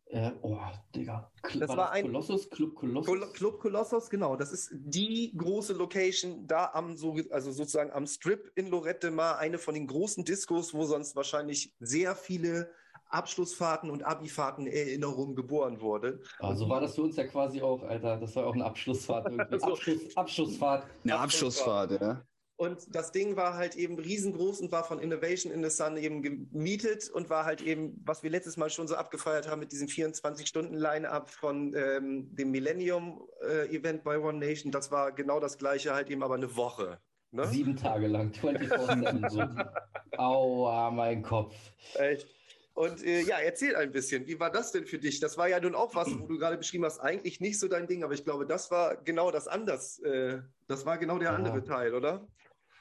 Äh, 0.09 0.31
oh, 0.41 0.57
Digga. 0.95 1.29
das 1.41 1.69
war, 1.69 1.77
war 1.77 1.91
ein 1.91 2.05
Kolossus, 2.05 2.49
Club 2.49 2.75
Kolossus. 2.75 3.33
Club 3.33 3.59
Kolossus, 3.59 4.09
genau. 4.09 4.37
Das 4.37 4.53
ist 4.53 4.71
die 4.71 5.35
große 5.35 5.73
Location 5.73 6.47
da 6.47 6.71
am, 6.73 6.95
so, 6.95 7.17
also 7.29 7.51
sozusagen 7.51 7.91
am 7.91 8.07
Strip 8.07 8.51
in 8.55 8.67
Lorette 8.67 9.11
Mar, 9.11 9.37
eine 9.37 9.57
von 9.57 9.73
den 9.73 9.85
großen 9.85 10.23
Discos, 10.23 10.73
wo 10.73 10.85
sonst 10.85 11.15
wahrscheinlich 11.15 11.73
sehr 11.79 12.15
viele 12.15 12.71
Abschlussfahrten 13.09 13.89
und 13.89 14.03
Abifahrten 14.03 14.67
Erinnerungen 14.67 15.35
geboren 15.35 15.81
wurde. 15.81 16.21
Also 16.39 16.69
war 16.69 16.81
das 16.81 16.95
für 16.95 17.03
uns 17.03 17.15
ja 17.17 17.25
quasi 17.25 17.61
auch, 17.61 17.83
Alter, 17.83 18.17
das 18.17 18.35
war 18.35 18.47
auch 18.47 18.53
eine 18.53 18.65
Abschlussfahrt. 18.65 19.27
Abschluss, 19.63 20.15
Abschlussfahrt. 20.15 20.85
Eine 21.03 21.19
Abschlussfahrt, 21.19 22.01
ja. 22.01 22.21
Und 22.57 22.95
das 22.95 23.11
Ding 23.11 23.35
war 23.35 23.53
halt 23.53 23.75
eben 23.75 23.99
riesengroß 23.99 24.61
und 24.61 24.71
war 24.71 24.83
von 24.83 24.97
Innovation 24.97 25.53
in 25.53 25.63
the 25.63 25.69
Sun 25.69 25.95
eben 25.95 26.23
gemietet 26.23 27.07
und 27.07 27.29
war 27.29 27.45
halt 27.45 27.61
eben, 27.61 28.01
was 28.03 28.23
wir 28.23 28.31
letztes 28.31 28.57
Mal 28.57 28.71
schon 28.71 28.87
so 28.87 28.95
abgefeiert 28.95 29.47
haben 29.47 29.59
mit 29.59 29.71
diesem 29.71 29.87
24-Stunden-Line-Up 29.87 31.29
von 31.29 31.75
ähm, 31.75 32.35
dem 32.35 32.49
Millennium-Event 32.49 33.99
äh, 33.99 34.03
bei 34.03 34.17
One 34.17 34.39
Nation. 34.39 34.71
Das 34.71 34.91
war 34.91 35.11
genau 35.11 35.39
das 35.39 35.59
gleiche, 35.59 35.93
halt 35.93 36.09
eben 36.09 36.23
aber 36.23 36.33
eine 36.33 36.55
Woche. 36.55 36.99
Ne? 37.29 37.45
Sieben 37.45 37.75
Tage 37.75 38.07
lang, 38.07 38.31
24-7. 38.31 39.69
Aua, 40.17 40.89
mein 40.89 41.21
Kopf. 41.21 41.53
Echt? 41.93 42.27
Und 42.73 43.03
äh, 43.03 43.21
ja, 43.21 43.37
erzähl 43.37 43.75
ein 43.75 43.91
bisschen, 43.91 44.25
wie 44.25 44.39
war 44.39 44.49
das 44.49 44.71
denn 44.71 44.85
für 44.85 44.97
dich? 44.97 45.19
Das 45.19 45.37
war 45.37 45.47
ja 45.47 45.59
nun 45.59 45.75
auch 45.75 45.93
was, 45.93 46.07
wo 46.11 46.25
du 46.25 46.39
gerade 46.39 46.57
beschrieben 46.57 46.85
hast, 46.85 46.99
eigentlich 46.99 47.39
nicht 47.39 47.59
so 47.59 47.67
dein 47.67 47.85
Ding, 47.85 48.03
aber 48.03 48.13
ich 48.13 48.23
glaube, 48.23 48.47
das 48.47 48.71
war 48.71 48.95
genau 48.97 49.29
das 49.29 49.47
anders. 49.47 49.99
Äh, 49.99 50.39
das 50.67 50.87
war 50.87 50.97
genau 50.97 51.19
der 51.19 51.29
ja. 51.29 51.35
andere 51.35 51.63
Teil, 51.63 51.93
oder? 51.93 52.27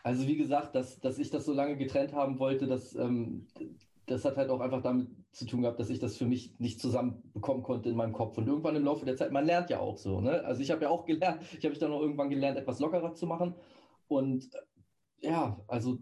Also 0.07 0.29
wie 0.29 0.37
gesagt, 0.37 0.77
dass, 0.77 1.01
dass 1.01 1.19
ich 1.19 1.31
das 1.31 1.45
so 1.45 1.53
lange 1.53 1.77
getrennt 1.77 2.12
haben 2.12 2.38
wollte, 2.38 2.69
dass, 2.69 2.95
ähm, 2.95 3.49
das 4.07 4.25
hat 4.25 4.37
halt 4.37 4.51
auch 4.51 4.61
einfach 4.61 4.81
damit 4.81 5.09
zu 5.33 5.47
tun 5.47 5.62
gehabt, 5.62 5.81
dass 5.81 5.90
ich 5.90 5.99
das 5.99 6.16
für 6.16 6.27
mich 6.27 6.55
nicht 6.61 6.81
zusammenbekommen 6.81 7.64
konnte 7.64 7.88
in 7.88 7.97
meinem 7.97 8.12
Kopf. 8.12 8.38
Und 8.38 8.47
irgendwann 8.47 8.77
im 8.77 8.85
Laufe 8.85 9.05
der 9.05 9.16
Zeit, 9.16 9.33
man 9.33 9.45
lernt 9.45 9.69
ja 9.69 9.81
auch 9.81 9.97
so. 9.97 10.21
Ne? 10.21 10.45
Also 10.45 10.62
ich 10.62 10.71
habe 10.71 10.83
ja 10.83 10.90
auch 10.90 11.07
gelernt, 11.07 11.42
ich 11.51 11.57
habe 11.64 11.71
mich 11.71 11.81
dann 11.81 11.90
auch 11.90 12.03
irgendwann 12.03 12.31
gelernt, 12.31 12.57
etwas 12.57 12.79
lockerer 12.79 13.14
zu 13.14 13.27
machen. 13.27 13.57
Und 14.07 14.49
ja, 15.23 15.61
also 15.66 15.99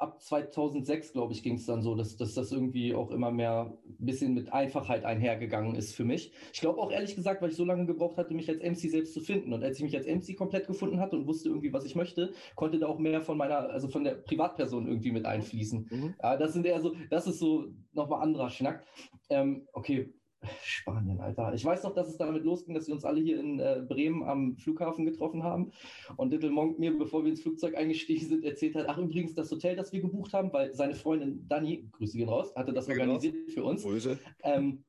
ab 0.00 0.20
2006, 0.22 1.12
glaube 1.12 1.34
ich, 1.34 1.42
ging 1.42 1.56
es 1.56 1.66
dann 1.66 1.82
so, 1.82 1.94
dass, 1.94 2.16
dass 2.16 2.34
das 2.34 2.52
irgendwie 2.52 2.94
auch 2.94 3.10
immer 3.10 3.30
mehr 3.30 3.76
ein 3.86 4.06
bisschen 4.06 4.32
mit 4.32 4.50
Einfachheit 4.52 5.04
einhergegangen 5.04 5.74
ist 5.74 5.94
für 5.94 6.04
mich. 6.04 6.32
Ich 6.54 6.60
glaube 6.60 6.80
auch 6.80 6.90
ehrlich 6.90 7.14
gesagt, 7.14 7.42
weil 7.42 7.50
ich 7.50 7.56
so 7.56 7.66
lange 7.66 7.84
gebraucht 7.84 8.16
hatte, 8.16 8.32
mich 8.32 8.48
als 8.48 8.62
MC 8.62 8.90
selbst 8.90 9.12
zu 9.12 9.20
finden. 9.20 9.52
Und 9.52 9.62
als 9.62 9.76
ich 9.76 9.82
mich 9.82 9.94
als 9.94 10.06
MC 10.06 10.36
komplett 10.36 10.66
gefunden 10.66 11.00
hatte 11.00 11.16
und 11.16 11.26
wusste 11.26 11.50
irgendwie, 11.50 11.72
was 11.72 11.84
ich 11.84 11.96
möchte, 11.96 12.32
konnte 12.56 12.78
da 12.78 12.86
auch 12.86 12.98
mehr 12.98 13.20
von 13.20 13.36
meiner, 13.36 13.68
also 13.70 13.88
von 13.88 14.04
der 14.04 14.12
Privatperson 14.14 14.86
irgendwie 14.88 15.12
mit 15.12 15.26
einfließen. 15.26 15.88
Mhm. 15.90 16.14
Ja, 16.22 16.36
das 16.38 16.54
sind 16.54 16.64
eher 16.64 16.80
so, 16.80 16.94
das 17.10 17.26
ist 17.26 17.38
so 17.38 17.66
nochmal 17.92 18.22
anderer 18.22 18.48
Schnack. 18.48 18.86
Ähm, 19.28 19.68
okay, 19.74 20.14
Spanien, 20.62 21.20
Alter. 21.20 21.52
Ich 21.54 21.64
weiß 21.64 21.82
noch, 21.84 21.94
dass 21.94 22.08
es 22.08 22.16
damit 22.16 22.44
losging, 22.44 22.74
dass 22.74 22.86
wir 22.86 22.94
uns 22.94 23.04
alle 23.04 23.20
hier 23.20 23.38
in 23.38 23.60
äh, 23.60 23.82
Bremen 23.86 24.22
am 24.22 24.56
Flughafen 24.56 25.04
getroffen 25.04 25.42
haben 25.42 25.72
und 26.16 26.30
Little 26.30 26.50
Monk 26.50 26.78
mir, 26.78 26.96
bevor 26.96 27.24
wir 27.24 27.30
ins 27.30 27.42
Flugzeug 27.42 27.76
eingestiegen 27.76 28.26
sind, 28.26 28.44
erzählt 28.44 28.74
hat, 28.74 28.88
ach 28.88 28.98
übrigens, 28.98 29.34
das 29.34 29.50
Hotel, 29.50 29.76
das 29.76 29.92
wir 29.92 30.00
gebucht 30.00 30.32
haben, 30.32 30.52
weil 30.52 30.72
seine 30.74 30.94
Freundin 30.94 31.46
Dani, 31.48 31.88
Grüße 31.92 32.16
gehen 32.16 32.28
raus, 32.28 32.54
hatte 32.56 32.72
das 32.72 32.86
Grüße 32.86 33.00
organisiert 33.00 33.34
raus. 33.34 33.54
für 33.54 33.64
uns. 33.64 33.82
Grüße. 33.82 34.18
Ähm, 34.42 34.84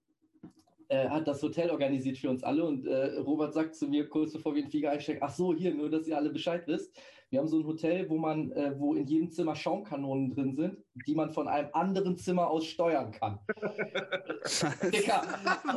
äh, 0.92 1.08
hat 1.08 1.28
das 1.28 1.42
Hotel 1.42 1.70
organisiert 1.70 2.18
für 2.18 2.30
uns 2.30 2.44
alle 2.44 2.66
und 2.66 2.86
äh, 2.86 3.18
Robert 3.20 3.54
sagt 3.54 3.76
zu 3.76 3.88
mir 3.88 4.10
kurz 4.10 4.34
bevor 4.34 4.54
wir 4.54 4.60
in 4.60 4.66
den 4.66 4.72
Flieger 4.72 4.92
einsteigen, 4.92 5.24
ach 5.24 5.34
so, 5.34 5.54
hier, 5.54 5.74
nur 5.74 5.90
dass 5.90 6.08
ihr 6.08 6.18
alle 6.18 6.30
Bescheid 6.30 6.68
wisst. 6.68 6.94
Wir 7.32 7.40
haben 7.40 7.48
so 7.48 7.58
ein 7.60 7.66
Hotel, 7.66 8.08
wo 8.10 8.18
man, 8.18 8.52
äh, 8.52 8.74
wo 8.78 8.94
in 8.94 9.08
jedem 9.08 9.32
Zimmer 9.32 9.56
Schaumkanonen 9.56 10.32
drin 10.32 10.54
sind, 10.54 10.76
die 11.08 11.16
man 11.16 11.32
von 11.32 11.48
einem 11.48 11.70
anderen 11.72 12.18
Zimmer 12.18 12.50
aus 12.50 12.66
steuern 12.66 13.12
kann. 13.12 13.40
Dicker. 14.92 15.24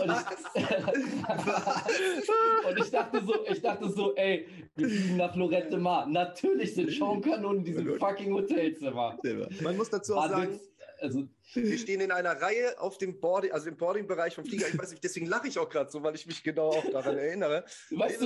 Und 0.03 0.11
ich, 0.57 0.64
und 2.69 2.79
ich, 2.81 2.90
dachte 2.90 3.25
so, 3.25 3.35
ich 3.49 3.62
dachte 3.62 3.88
so, 3.88 4.17
ey, 4.17 4.49
wir 4.75 4.88
fliegen 4.88 5.17
nach 5.17 5.37
Lorette 5.37 5.79
Mar. 5.79 6.07
Natürlich 6.07 6.75
sind 6.75 6.90
Schaumkanonen 6.93 7.59
in 7.59 7.64
diesem 7.64 8.01
fucking 8.01 8.35
Hotelzimmer. 8.35 9.17
Man 9.62 9.77
muss 9.77 9.90
dazu 9.90 10.17
auch 10.17 10.29
sagen, 10.29 10.59
also 11.05 11.29
wir 11.53 11.79
stehen 11.79 12.01
in 12.01 12.11
einer 12.11 12.40
Reihe 12.40 12.81
auf 12.81 12.99
dem 12.99 13.21
Boarding, 13.21 13.53
also 13.53 13.69
im 13.69 13.77
Boarding-Bereich 13.77 14.35
vom 14.35 14.45
Flieger. 14.45 14.67
Ich 14.67 14.79
weiß 14.79 14.90
nicht, 14.90 15.05
deswegen 15.05 15.27
lache 15.27 15.47
ich 15.47 15.59
auch 15.59 15.69
gerade 15.69 15.90
so, 15.90 16.03
weil 16.03 16.14
ich 16.14 16.27
mich 16.27 16.43
genau 16.43 16.71
auch 16.71 16.90
daran 16.90 17.17
erinnere. 17.17 17.64
Weißt 17.90 18.21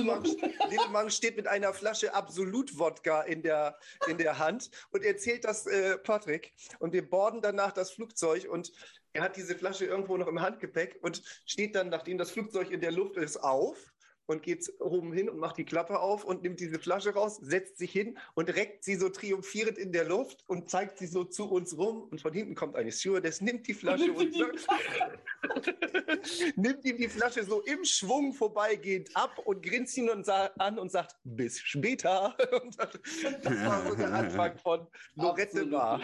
Lillemann 0.69 1.11
steht 1.11 1.35
mit 1.35 1.47
einer 1.47 1.73
Flasche 1.73 2.13
Absolut-Wodka 2.13 3.21
in 3.23 3.43
der, 3.43 3.77
in 4.07 4.17
der 4.17 4.39
Hand 4.39 4.71
und 4.91 5.03
erzählt 5.03 5.43
das 5.43 5.67
äh, 5.67 5.97
Patrick. 5.97 6.53
Und 6.79 6.93
wir 6.93 7.07
boarden 7.07 7.41
danach 7.41 7.73
das 7.73 7.91
Flugzeug 7.91 8.49
und 8.49 8.71
er 9.13 9.23
hat 9.23 9.35
diese 9.35 9.55
Flasche 9.55 9.85
irgendwo 9.85 10.17
noch 10.17 10.27
im 10.27 10.41
Handgepäck 10.41 10.99
und 11.01 11.21
steht 11.45 11.75
dann, 11.75 11.89
nachdem 11.89 12.17
das 12.17 12.31
Flugzeug 12.31 12.71
in 12.71 12.81
der 12.81 12.91
Luft 12.91 13.17
ist, 13.17 13.37
auf 13.37 13.91
und 14.29 14.43
geht 14.43 14.71
oben 14.79 15.11
hin 15.11 15.27
und 15.27 15.39
macht 15.39 15.57
die 15.57 15.65
Klappe 15.65 15.99
auf 15.99 16.23
und 16.23 16.43
nimmt 16.43 16.59
diese 16.59 16.77
Flasche 16.77 17.13
raus, 17.13 17.37
setzt 17.41 17.79
sich 17.79 17.91
hin 17.91 18.17
und 18.35 18.55
reckt 18.55 18.83
sie 18.83 18.95
so 18.95 19.09
triumphierend 19.09 19.77
in 19.77 19.91
der 19.91 20.05
Luft 20.05 20.43
und 20.47 20.69
zeigt 20.69 20.99
sie 20.99 21.07
so 21.07 21.23
zu 21.23 21.49
uns 21.49 21.77
rum. 21.77 22.03
Und 22.11 22.21
von 22.21 22.31
hinten 22.31 22.53
kommt 22.53 22.75
eine 22.75 22.91
Stewardess, 22.91 23.41
nimmt 23.41 23.67
die 23.67 23.73
Flasche 23.73 24.11
und 24.11 24.31
nimmt 26.55 26.85
ihm 26.85 26.97
die 26.97 27.07
Flasche 27.07 27.43
so 27.43 27.61
im 27.61 27.83
Schwung 27.83 28.33
vorbeigehend 28.33 29.09
ab 29.15 29.39
und 29.45 29.63
grinst 29.63 29.97
ihn 29.97 30.09
und 30.09 30.29
an 30.29 30.77
und 30.77 30.91
sagt, 30.91 31.15
bis 31.23 31.59
später. 31.59 32.35
Und 32.61 32.77
das 32.77 33.65
war 33.65 33.87
so 33.87 33.95
der 33.95 34.13
Anfang 34.13 34.57
von 34.57 34.87
Lorette 35.15 35.71
war. 35.71 35.99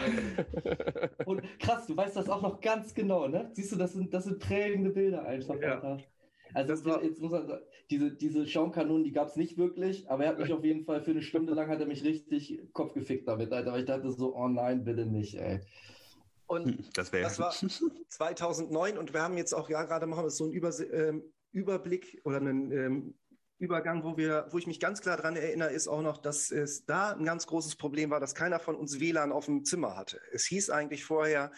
Und 1.26 1.42
krass, 1.58 1.86
du 1.86 1.96
weißt 1.96 2.16
das 2.16 2.28
auch 2.28 2.42
noch 2.42 2.60
ganz 2.60 2.94
genau, 2.94 3.28
ne? 3.28 3.50
Siehst 3.52 3.72
du, 3.72 3.76
das 3.76 3.92
sind, 3.92 4.12
das 4.12 4.24
sind 4.24 4.38
prägende 4.38 4.90
Bilder 4.90 5.24
einfach. 5.24 5.60
Ja. 5.60 5.98
Also 6.54 6.84
war, 6.84 7.02
jetzt 7.02 7.20
muss 7.20 7.32
man, 7.32 7.60
diese, 7.90 8.10
diese 8.10 8.46
Schaumkanonen, 8.46 9.04
die 9.04 9.12
gab 9.12 9.28
es 9.28 9.36
nicht 9.36 9.56
wirklich, 9.56 10.10
aber 10.10 10.24
er 10.24 10.30
hat 10.30 10.38
mich 10.38 10.52
auf 10.52 10.64
jeden 10.64 10.84
Fall 10.84 11.02
für 11.02 11.12
eine 11.12 11.22
Stunde 11.22 11.54
lang 11.54 11.68
hat 11.68 11.80
er 11.80 11.86
mich 11.86 12.04
richtig 12.04 12.60
Kopf 12.72 12.94
gefickt 12.94 13.28
damit, 13.28 13.52
Alter. 13.52 13.70
Aber 13.70 13.78
ich 13.78 13.86
dachte 13.86 14.10
so, 14.10 14.34
oh 14.34 14.48
nein, 14.48 14.84
bitte 14.84 15.06
nicht, 15.06 15.34
ey. 15.34 15.60
Und 16.46 16.66
hm, 16.66 16.84
das, 16.94 17.10
das 17.10 17.38
war 17.38 17.52
2009 18.08 18.98
und 18.98 19.12
wir 19.12 19.22
haben 19.22 19.36
jetzt 19.36 19.52
auch 19.52 19.68
ja 19.68 19.82
gerade 19.82 20.06
machen 20.06 20.24
wir 20.24 20.30
so 20.30 20.44
einen 20.44 20.52
Über, 20.52 20.72
ähm, 20.92 21.24
Überblick 21.50 22.20
oder 22.24 22.36
einen 22.36 22.70
ähm, 22.70 23.14
Übergang, 23.58 24.04
wo 24.04 24.18
wir, 24.18 24.46
wo 24.50 24.58
ich 24.58 24.66
mich 24.66 24.80
ganz 24.80 25.00
klar 25.00 25.16
daran 25.16 25.34
erinnere, 25.34 25.70
ist 25.70 25.88
auch 25.88 26.02
noch, 26.02 26.18
dass 26.18 26.50
es 26.50 26.84
da 26.84 27.12
ein 27.12 27.24
ganz 27.24 27.46
großes 27.46 27.76
Problem 27.76 28.10
war, 28.10 28.20
dass 28.20 28.34
keiner 28.34 28.60
von 28.60 28.76
uns 28.76 29.00
WLAN 29.00 29.32
auf 29.32 29.46
dem 29.46 29.64
Zimmer 29.64 29.96
hatte. 29.96 30.20
Es 30.30 30.44
hieß 30.44 30.68
eigentlich 30.68 31.04
vorher, 31.04 31.50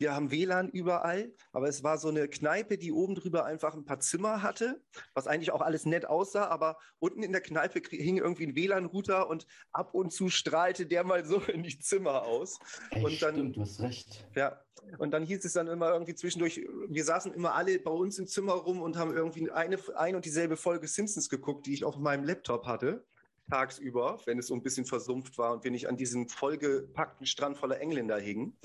wir 0.00 0.14
haben 0.14 0.30
WLAN 0.30 0.70
überall, 0.70 1.30
aber 1.52 1.68
es 1.68 1.84
war 1.84 1.98
so 1.98 2.08
eine 2.08 2.26
Kneipe, 2.26 2.78
die 2.78 2.90
oben 2.90 3.14
drüber 3.14 3.44
einfach 3.44 3.74
ein 3.74 3.84
paar 3.84 4.00
Zimmer 4.00 4.42
hatte, 4.42 4.82
was 5.12 5.26
eigentlich 5.26 5.52
auch 5.52 5.60
alles 5.60 5.84
nett 5.84 6.06
aussah, 6.06 6.48
aber 6.48 6.78
unten 6.98 7.22
in 7.22 7.32
der 7.32 7.42
Kneipe 7.42 7.82
hing 7.90 8.16
irgendwie 8.16 8.46
ein 8.46 8.54
WLAN-Router 8.54 9.28
und 9.28 9.46
ab 9.72 9.94
und 9.94 10.10
zu 10.10 10.30
strahlte 10.30 10.86
der 10.86 11.04
mal 11.04 11.26
so 11.26 11.38
in 11.40 11.62
die 11.62 11.78
Zimmer 11.78 12.22
aus. 12.22 12.58
Ey, 12.90 13.04
und 13.04 13.20
dann, 13.20 13.34
stimmt, 13.34 13.56
du 13.56 13.60
hast 13.60 13.80
recht. 13.80 14.26
Ja, 14.34 14.58
und 14.96 15.10
dann 15.10 15.22
hieß 15.22 15.44
es 15.44 15.52
dann 15.52 15.68
immer 15.68 15.92
irgendwie 15.92 16.14
zwischendurch, 16.14 16.66
wir 16.88 17.04
saßen 17.04 17.34
immer 17.34 17.54
alle 17.54 17.78
bei 17.78 17.90
uns 17.90 18.18
im 18.18 18.26
Zimmer 18.26 18.54
rum 18.54 18.80
und 18.80 18.96
haben 18.96 19.14
irgendwie 19.14 19.50
eine 19.50 19.78
ein 19.96 20.14
und 20.14 20.24
dieselbe 20.24 20.56
Folge 20.56 20.88
Simpsons 20.88 21.28
geguckt, 21.28 21.66
die 21.66 21.74
ich 21.74 21.84
auf 21.84 21.98
meinem 21.98 22.24
Laptop 22.24 22.66
hatte 22.66 23.04
tagsüber, 23.50 24.18
wenn 24.24 24.38
es 24.38 24.46
so 24.46 24.54
ein 24.54 24.62
bisschen 24.62 24.86
versumpft 24.86 25.36
war 25.36 25.52
und 25.52 25.64
wir 25.64 25.70
nicht 25.70 25.88
an 25.88 25.96
diesem 25.96 26.28
vollgepackten 26.28 27.26
Strand 27.26 27.58
voller 27.58 27.80
Engländer 27.80 28.18
hingen. 28.18 28.56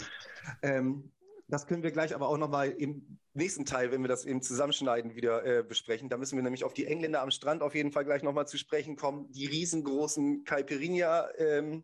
Ähm, 0.61 1.11
das 1.47 1.67
können 1.67 1.83
wir 1.83 1.91
gleich 1.91 2.15
aber 2.15 2.29
auch 2.29 2.37
nochmal 2.37 2.69
im 2.69 3.19
nächsten 3.33 3.65
Teil, 3.65 3.91
wenn 3.91 4.01
wir 4.01 4.07
das 4.07 4.25
im 4.25 4.41
Zusammenschneiden 4.41 5.15
wieder 5.15 5.45
äh, 5.45 5.63
besprechen. 5.63 6.09
Da 6.09 6.17
müssen 6.17 6.35
wir 6.35 6.43
nämlich 6.43 6.63
auf 6.63 6.73
die 6.73 6.85
Engländer 6.85 7.21
am 7.21 7.31
Strand 7.31 7.61
auf 7.61 7.75
jeden 7.75 7.91
Fall 7.91 8.05
gleich 8.05 8.23
nochmal 8.23 8.47
zu 8.47 8.57
sprechen 8.57 8.95
kommen. 8.95 9.31
Die 9.31 9.45
riesengroßen 9.45 10.43
Caipirinha 10.43 11.29
ähm, 11.37 11.83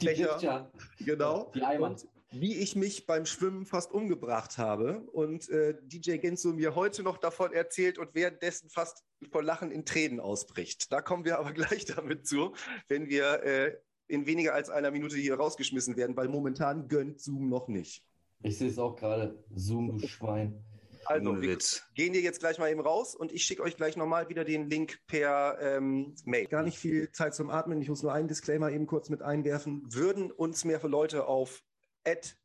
die 0.00 0.06
Becher. 0.06 0.70
Genau. 0.98 1.50
Die 1.54 1.62
Eimer. 1.62 1.90
Und 1.90 2.06
wie 2.32 2.56
ich 2.58 2.76
mich 2.76 3.06
beim 3.06 3.26
Schwimmen 3.26 3.66
fast 3.66 3.92
umgebracht 3.92 4.58
habe. 4.58 5.00
Und 5.12 5.48
äh, 5.48 5.74
DJ 5.82 6.18
Genzo 6.18 6.52
mir 6.52 6.74
heute 6.74 7.02
noch 7.02 7.18
davon 7.18 7.52
erzählt 7.52 7.98
und 7.98 8.14
währenddessen 8.14 8.70
fast 8.70 9.04
vor 9.30 9.42
Lachen 9.42 9.72
in 9.72 9.84
Tränen 9.84 10.20
ausbricht. 10.20 10.92
Da 10.92 11.00
kommen 11.00 11.24
wir 11.24 11.38
aber 11.38 11.52
gleich 11.52 11.84
damit 11.86 12.26
zu, 12.26 12.54
wenn 12.88 13.08
wir 13.08 13.42
äh, 13.42 13.76
in 14.06 14.26
weniger 14.26 14.54
als 14.54 14.70
einer 14.70 14.90
Minute 14.90 15.16
hier 15.16 15.36
rausgeschmissen 15.36 15.96
werden, 15.96 16.16
weil 16.16 16.28
momentan 16.28 16.88
gönnt 16.88 17.20
Zoom 17.20 17.48
noch 17.48 17.68
nicht. 17.68 18.04
Ich 18.42 18.58
sehe 18.58 18.68
es 18.68 18.78
auch 18.78 18.96
gerade. 18.96 19.42
Zoom, 19.54 19.98
du 19.98 20.06
Schwein. 20.06 20.64
Also, 21.06 21.40
wir 21.40 21.58
gehen 21.94 22.12
wir 22.12 22.20
jetzt 22.20 22.40
gleich 22.40 22.58
mal 22.58 22.70
eben 22.70 22.80
raus 22.80 23.14
und 23.14 23.32
ich 23.32 23.42
schicke 23.44 23.62
euch 23.62 23.76
gleich 23.76 23.96
nochmal 23.96 24.28
wieder 24.28 24.44
den 24.44 24.68
Link 24.68 24.98
per 25.06 25.58
ähm, 25.60 26.14
Mail. 26.24 26.46
Gar 26.46 26.62
nicht 26.62 26.78
viel 26.78 27.10
Zeit 27.10 27.34
zum 27.34 27.50
Atmen. 27.50 27.80
Ich 27.80 27.88
muss 27.88 28.02
nur 28.02 28.12
einen 28.12 28.28
Disclaimer 28.28 28.70
eben 28.70 28.86
kurz 28.86 29.08
mit 29.08 29.22
einwerfen. 29.22 29.82
Würden 29.92 30.30
uns 30.30 30.64
mehr 30.64 30.80
Leute 30.86 31.26
auf 31.26 31.62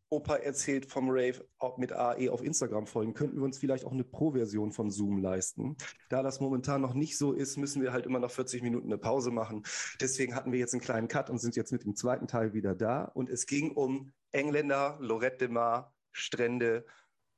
Opa 0.10 0.36
erzählt 0.36 0.86
vom 0.86 1.10
Rave 1.10 1.46
mit 1.78 1.92
AE 1.92 2.30
auf 2.30 2.44
Instagram 2.44 2.88
folgen, 2.88 3.14
könnten 3.14 3.38
wir 3.38 3.44
uns 3.44 3.58
vielleicht 3.58 3.86
auch 3.86 3.92
eine 3.92 4.04
Pro-Version 4.04 4.72
von 4.72 4.92
Zoom 4.92 5.18
leisten. 5.18 5.76
Da 6.10 6.22
das 6.22 6.40
momentan 6.40 6.82
noch 6.82 6.94
nicht 6.94 7.18
so 7.18 7.34
ist, 7.34 7.58
müssen 7.58 7.82
wir 7.82 7.92
halt 7.92 8.06
immer 8.06 8.20
noch 8.20 8.32
40 8.32 8.62
Minuten 8.62 8.88
eine 8.88 8.98
Pause 8.98 9.32
machen. 9.32 9.64
Deswegen 10.00 10.36
hatten 10.36 10.52
wir 10.52 10.60
jetzt 10.60 10.74
einen 10.74 10.82
kleinen 10.82 11.08
Cut 11.08 11.30
und 11.30 11.40
sind 11.40 11.56
jetzt 11.56 11.72
mit 11.72 11.84
dem 11.84 11.96
zweiten 11.96 12.28
Teil 12.28 12.54
wieder 12.54 12.76
da. 12.76 13.04
Und 13.04 13.30
es 13.30 13.46
ging 13.46 13.72
um 13.72 14.14
Engländer, 14.36 14.98
Lorette 15.00 15.38
de 15.38 15.48
Mar, 15.48 15.96
Strände 16.12 16.86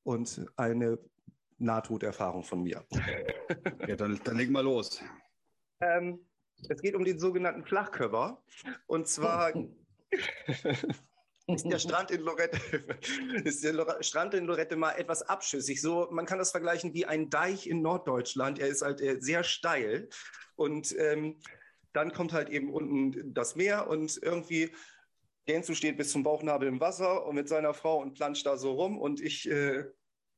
und 0.04 0.46
eine 0.56 1.00
Nahtoderfahrung 1.60 2.44
von 2.44 2.64
mir. 2.64 2.86
Ja, 3.88 3.96
dann, 3.96 4.20
dann 4.24 4.38
leg 4.38 4.50
mal 4.50 4.64
los. 4.64 5.02
Ähm, 5.80 6.26
es 6.70 6.82
geht 6.82 6.96
um 6.96 7.04
den 7.04 7.20
sogenannten 7.20 7.64
Flachkörper. 7.64 8.44
Und 8.88 9.08
zwar 9.08 9.54
ist 11.48 11.66
der 11.66 11.80
Strand 11.80 12.12
in 12.12 12.22
Lorette, 12.22 12.60
ist 13.44 13.64
der 13.64 14.04
Strand 14.04 14.34
in 14.34 14.46
Lorette 14.46 14.76
mal 14.76 14.94
etwas 14.94 15.22
abschüssig. 15.24 15.82
So, 15.82 16.08
man 16.12 16.26
kann 16.26 16.40
das 16.40 16.52
vergleichen 16.52 16.94
wie 16.94 17.06
ein 17.06 17.30
Deich 17.30 17.68
in 17.68 17.82
Norddeutschland. 17.82 18.60
Er 18.60 18.68
ist 18.68 18.82
halt 18.82 19.02
äh, 19.02 19.18
sehr 19.20 19.44
steil 19.44 20.10
und 20.56 20.96
ähm, 20.98 21.40
dann 21.94 22.12
kommt 22.12 22.34
halt 22.34 22.50
eben 22.50 22.72
unten 22.72 23.34
das 23.34 23.56
Meer 23.56 23.88
und 23.88 24.20
irgendwie 24.22 24.72
Genzu 25.48 25.76
steht 25.76 25.96
bis 25.96 26.12
zum 26.12 26.24
Bauchnabel 26.24 26.68
im 26.68 26.82
Wasser 26.82 27.26
und 27.26 27.36
mit 27.36 27.48
seiner 27.48 27.74
Frau 27.74 28.02
und 28.02 28.14
planscht 28.14 28.46
da 28.46 28.58
so 28.58 28.74
rum. 28.74 29.00
Und 29.00 29.22
ich 29.22 29.50
äh, 29.50 29.86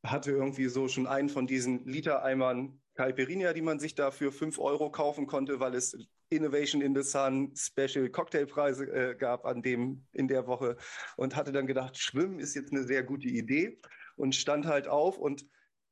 hatte 0.04 0.32
irgendwie 0.32 0.68
so 0.68 0.88
schon 0.88 1.08
einen 1.08 1.30
von 1.30 1.48
diesen 1.48 1.84
Litereimern 1.86 2.80
Caipirinha, 2.94 3.54
die 3.54 3.64
man 3.64 3.80
sich 3.80 3.96
da 3.96 4.12
für 4.12 4.32
5 4.32 4.60
Euro 4.60 4.92
kaufen 4.92 5.26
konnte, 5.26 5.60
weil 5.60 5.74
es 5.74 5.98
Innovation 6.30 6.82
in 6.82 6.94
the 6.94 7.02
Sun 7.02 7.56
Special 7.56 8.08
Cocktailpreise 8.10 8.86
äh, 8.86 9.16
gab 9.16 9.46
an 9.46 9.64
dem, 9.64 10.06
in 10.12 10.28
der 10.28 10.46
Woche. 10.46 10.78
Und 11.18 11.36
hatte 11.36 11.52
dann 11.52 11.66
gedacht, 11.66 11.98
Schwimmen 11.98 12.40
ist 12.40 12.56
jetzt 12.56 12.72
eine 12.72 12.84
sehr 12.84 13.02
gute 13.02 13.30
Idee 13.30 13.80
und 14.16 14.36
stand 14.36 14.68
halt 14.68 14.88
auf 14.88 15.18
und 15.18 15.46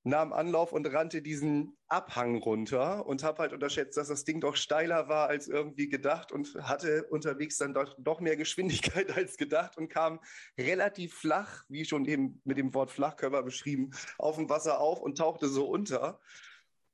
nahm 0.03 0.33
Anlauf 0.33 0.71
und 0.71 0.85
rannte 0.91 1.21
diesen 1.21 1.77
Abhang 1.87 2.37
runter 2.37 3.05
und 3.05 3.23
habe 3.23 3.39
halt 3.39 3.53
unterschätzt, 3.53 3.97
dass 3.97 4.07
das 4.07 4.23
Ding 4.23 4.39
doch 4.39 4.55
steiler 4.55 5.09
war 5.09 5.27
als 5.27 5.47
irgendwie 5.47 5.89
gedacht 5.89 6.31
und 6.31 6.55
hatte 6.55 7.05
unterwegs 7.09 7.57
dann 7.57 7.73
doch, 7.73 7.95
doch 7.97 8.19
mehr 8.19 8.37
Geschwindigkeit 8.37 9.11
als 9.17 9.37
gedacht 9.37 9.77
und 9.77 9.89
kam 9.89 10.19
relativ 10.57 11.13
flach, 11.13 11.63
wie 11.69 11.85
schon 11.85 12.05
eben 12.05 12.41
mit 12.45 12.57
dem 12.57 12.73
Wort 12.73 12.91
Flachkörper 12.91 13.43
beschrieben, 13.43 13.91
auf 14.17 14.35
dem 14.37 14.49
Wasser 14.49 14.79
auf 14.79 15.01
und 15.01 15.17
tauchte 15.17 15.47
so 15.47 15.67
unter. 15.67 16.19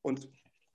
Und 0.01 0.29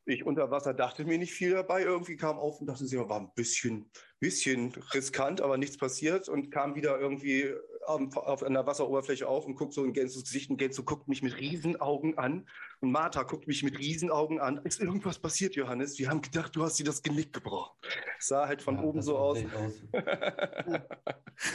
ich 0.08 0.24
unter 0.24 0.50
Wasser 0.50 0.72
dachte 0.72 1.04
mir 1.04 1.18
nicht 1.18 1.34
viel 1.34 1.50
dabei. 1.50 1.82
Irgendwie 1.82 2.16
kam 2.16 2.38
auf 2.38 2.60
und 2.60 2.66
dachte, 2.66 2.86
sie 2.86 2.98
war 2.98 3.20
ein 3.20 3.32
bisschen, 3.34 3.90
bisschen 4.20 4.72
riskant, 4.94 5.40
aber 5.40 5.58
nichts 5.58 5.76
passiert 5.76 6.28
und 6.28 6.50
kam 6.50 6.74
wieder 6.74 6.98
irgendwie 6.98 7.54
auf, 7.88 8.16
auf 8.16 8.42
einer 8.42 8.66
Wasseroberfläche 8.66 9.26
auf 9.26 9.46
und 9.46 9.54
guckt 9.54 9.72
so 9.72 9.84
in 9.84 9.92
Gänses 9.92 10.24
Gesicht 10.24 10.50
und 10.50 10.58
Gänse 10.58 10.82
guckt 10.82 11.08
mich 11.08 11.22
mit 11.22 11.38
Riesenaugen 11.38 12.18
an 12.18 12.46
und 12.80 12.92
Martha 12.92 13.22
guckt 13.22 13.48
mich 13.48 13.62
mit 13.62 13.78
Riesenaugen 13.78 14.40
an. 14.40 14.58
Ist 14.64 14.80
irgendwas 14.80 15.18
passiert, 15.18 15.56
Johannes? 15.56 15.98
Wir 15.98 16.10
haben 16.10 16.22
gedacht, 16.22 16.54
du 16.54 16.62
hast 16.62 16.78
dir 16.78 16.84
das 16.84 17.02
Genick 17.02 17.32
gebrochen. 17.32 17.76
Sah 18.18 18.46
halt 18.46 18.62
von 18.62 18.76
ja, 18.76 18.82
oben 18.82 19.02
so 19.02 19.18
aus. 19.18 19.38
aus. 19.54 19.82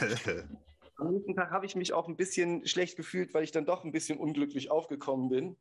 Am 0.96 1.12
nächsten 1.12 1.34
Tag 1.34 1.50
habe 1.50 1.66
ich 1.66 1.74
mich 1.74 1.92
auch 1.92 2.08
ein 2.08 2.16
bisschen 2.16 2.66
schlecht 2.66 2.96
gefühlt, 2.96 3.34
weil 3.34 3.42
ich 3.42 3.50
dann 3.50 3.66
doch 3.66 3.84
ein 3.84 3.92
bisschen 3.92 4.18
unglücklich 4.18 4.70
aufgekommen 4.70 5.28
bin. 5.28 5.56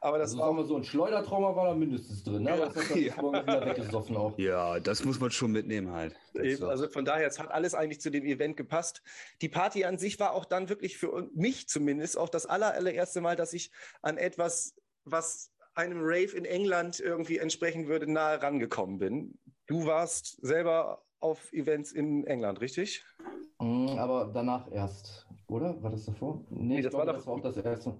Aber 0.00 0.18
das 0.18 0.30
also 0.30 0.42
war 0.42 0.52
mal 0.52 0.64
so 0.64 0.76
ein 0.76 0.84
Schleudertrauma 0.84 1.54
war 1.54 1.66
da 1.66 1.74
mindestens 1.74 2.24
drin, 2.24 2.44
ne? 2.44 2.50
Ja. 2.50 2.68
Das 2.68 2.76
hat 2.76 2.96
ja. 2.96 3.14
morgen 3.20 3.42
wieder 3.42 3.66
weggesoffen 3.66 4.16
auch. 4.16 4.38
Ja, 4.38 4.80
das 4.80 5.04
muss 5.04 5.20
man 5.20 5.30
schon 5.30 5.52
mitnehmen 5.52 5.92
halt. 5.92 6.16
also 6.62 6.88
von 6.88 7.04
daher, 7.04 7.26
es 7.26 7.38
hat 7.38 7.50
alles 7.50 7.74
eigentlich 7.74 8.00
zu 8.00 8.10
dem 8.10 8.24
Event 8.24 8.56
gepasst. 8.56 9.02
Die 9.42 9.50
Party 9.50 9.84
an 9.84 9.98
sich 9.98 10.18
war 10.18 10.32
auch 10.32 10.46
dann 10.46 10.70
wirklich 10.70 10.96
für 10.96 11.28
mich 11.34 11.68
zumindest 11.68 12.16
auch 12.16 12.30
das 12.30 12.46
allererste 12.46 13.20
Mal, 13.20 13.36
dass 13.36 13.52
ich 13.52 13.70
an 14.00 14.16
etwas, 14.16 14.74
was 15.04 15.52
einem 15.74 16.00
Rave 16.00 16.34
in 16.34 16.46
England 16.46 17.00
irgendwie 17.00 17.38
entsprechen 17.38 17.86
würde, 17.86 18.10
nahe 18.10 18.42
rangekommen 18.42 18.98
bin. 18.98 19.38
Du 19.66 19.84
warst 19.86 20.38
selber 20.40 21.02
auf 21.20 21.52
Events 21.52 21.92
in 21.92 22.26
England, 22.26 22.60
richtig? 22.60 23.04
Mhm, 23.60 23.98
aber 23.98 24.30
danach 24.32 24.70
erst, 24.72 25.26
oder? 25.46 25.80
War 25.82 25.90
das 25.90 26.06
davor? 26.06 26.44
Nee, 26.50 26.76
nee 26.76 26.82
das, 26.82 26.90
glaube, 26.90 27.06
war 27.06 27.12
das 27.12 27.26
war 27.26 27.34
auch 27.34 27.40
das 27.40 27.56
erste. 27.56 27.94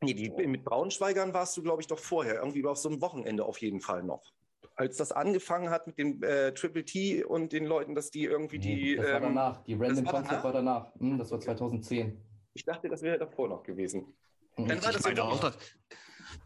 Nee, 0.00 0.14
die, 0.14 0.30
mit 0.30 0.64
Braunschweigern 0.64 1.34
warst 1.34 1.56
du, 1.56 1.62
glaube 1.62 1.82
ich, 1.82 1.88
doch 1.88 1.98
vorher. 1.98 2.36
Irgendwie 2.36 2.64
auf 2.64 2.78
so 2.78 2.88
einem 2.88 3.00
Wochenende 3.00 3.44
auf 3.44 3.58
jeden 3.58 3.80
Fall 3.80 4.02
noch. 4.04 4.32
Als 4.76 4.96
das 4.96 5.10
angefangen 5.10 5.70
hat 5.70 5.88
mit 5.88 5.98
dem 5.98 6.22
äh, 6.22 6.52
Triple 6.52 6.84
T 6.84 7.24
und 7.24 7.52
den 7.52 7.64
Leuten, 7.64 7.96
dass 7.96 8.10
die 8.10 8.24
irgendwie 8.24 8.60
die. 8.60 8.96
Das 8.96 9.06
war 9.06 9.14
ähm, 9.14 9.22
danach. 9.22 9.64
Die 9.64 9.74
Random 9.74 10.06
war 10.06 10.12
Concept 10.12 10.30
danach? 10.30 10.44
war 10.44 10.52
danach. 10.52 10.94
Hm, 11.00 11.18
das 11.18 11.30
war 11.32 11.40
2010. 11.40 12.20
Ich 12.54 12.64
dachte, 12.64 12.88
das 12.88 13.02
wäre 13.02 13.18
davor 13.18 13.48
noch 13.48 13.62
gewesen. 13.64 14.14
Mhm. 14.56 14.68
Dann 14.68 14.84
war 14.84 14.92
das 14.92 15.02
so 15.02 15.22
auch 15.22 15.40
das. 15.40 15.58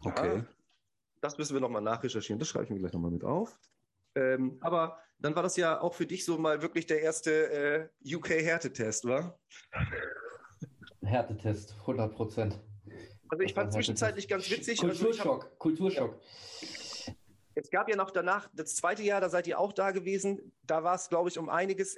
Okay. 0.03 0.37
Ja, 0.37 0.45
das 1.21 1.37
müssen 1.37 1.53
wir 1.53 1.61
nochmal 1.61 1.81
nachrecherchieren. 1.81 2.39
Das 2.39 2.47
schreibe 2.47 2.65
ich 2.65 2.69
mir 2.71 2.79
gleich 2.79 2.93
nochmal 2.93 3.11
mit 3.11 3.23
auf. 3.23 3.59
Ähm, 4.15 4.57
aber 4.61 4.99
dann 5.23 5.35
war 5.35 5.43
das 5.43 5.55
ja 5.55 5.79
auch 5.79 5.93
für 5.93 6.05
dich 6.05 6.25
so 6.25 6.37
mal 6.37 6.61
wirklich 6.61 6.85
der 6.85 7.01
erste 7.01 7.89
äh, 8.03 8.15
UK-Härtetest, 8.15 9.05
wa? 9.05 9.39
Härtetest, 11.01 11.75
100 11.79 12.13
Prozent. 12.13 12.59
Also 13.29 13.43
ich 13.43 13.53
fand 13.53 13.71
zwischenzeitlich 13.71 14.27
ganz 14.27 14.49
witzig. 14.51 14.79
Kulturschock, 14.79 15.43
also 15.45 15.55
Kulturschock. 15.57 16.21
Ja. 17.07 17.13
Es 17.55 17.69
gab 17.69 17.87
ja 17.87 17.95
noch 17.95 18.11
danach, 18.11 18.49
das 18.53 18.75
zweite 18.75 19.03
Jahr, 19.03 19.21
da 19.21 19.29
seid 19.29 19.47
ihr 19.47 19.59
auch 19.59 19.71
da 19.71 19.91
gewesen. 19.91 20.51
Da 20.63 20.83
war 20.83 20.95
es, 20.95 21.07
glaube 21.07 21.29
ich, 21.29 21.37
um 21.37 21.49
einiges 21.49 21.95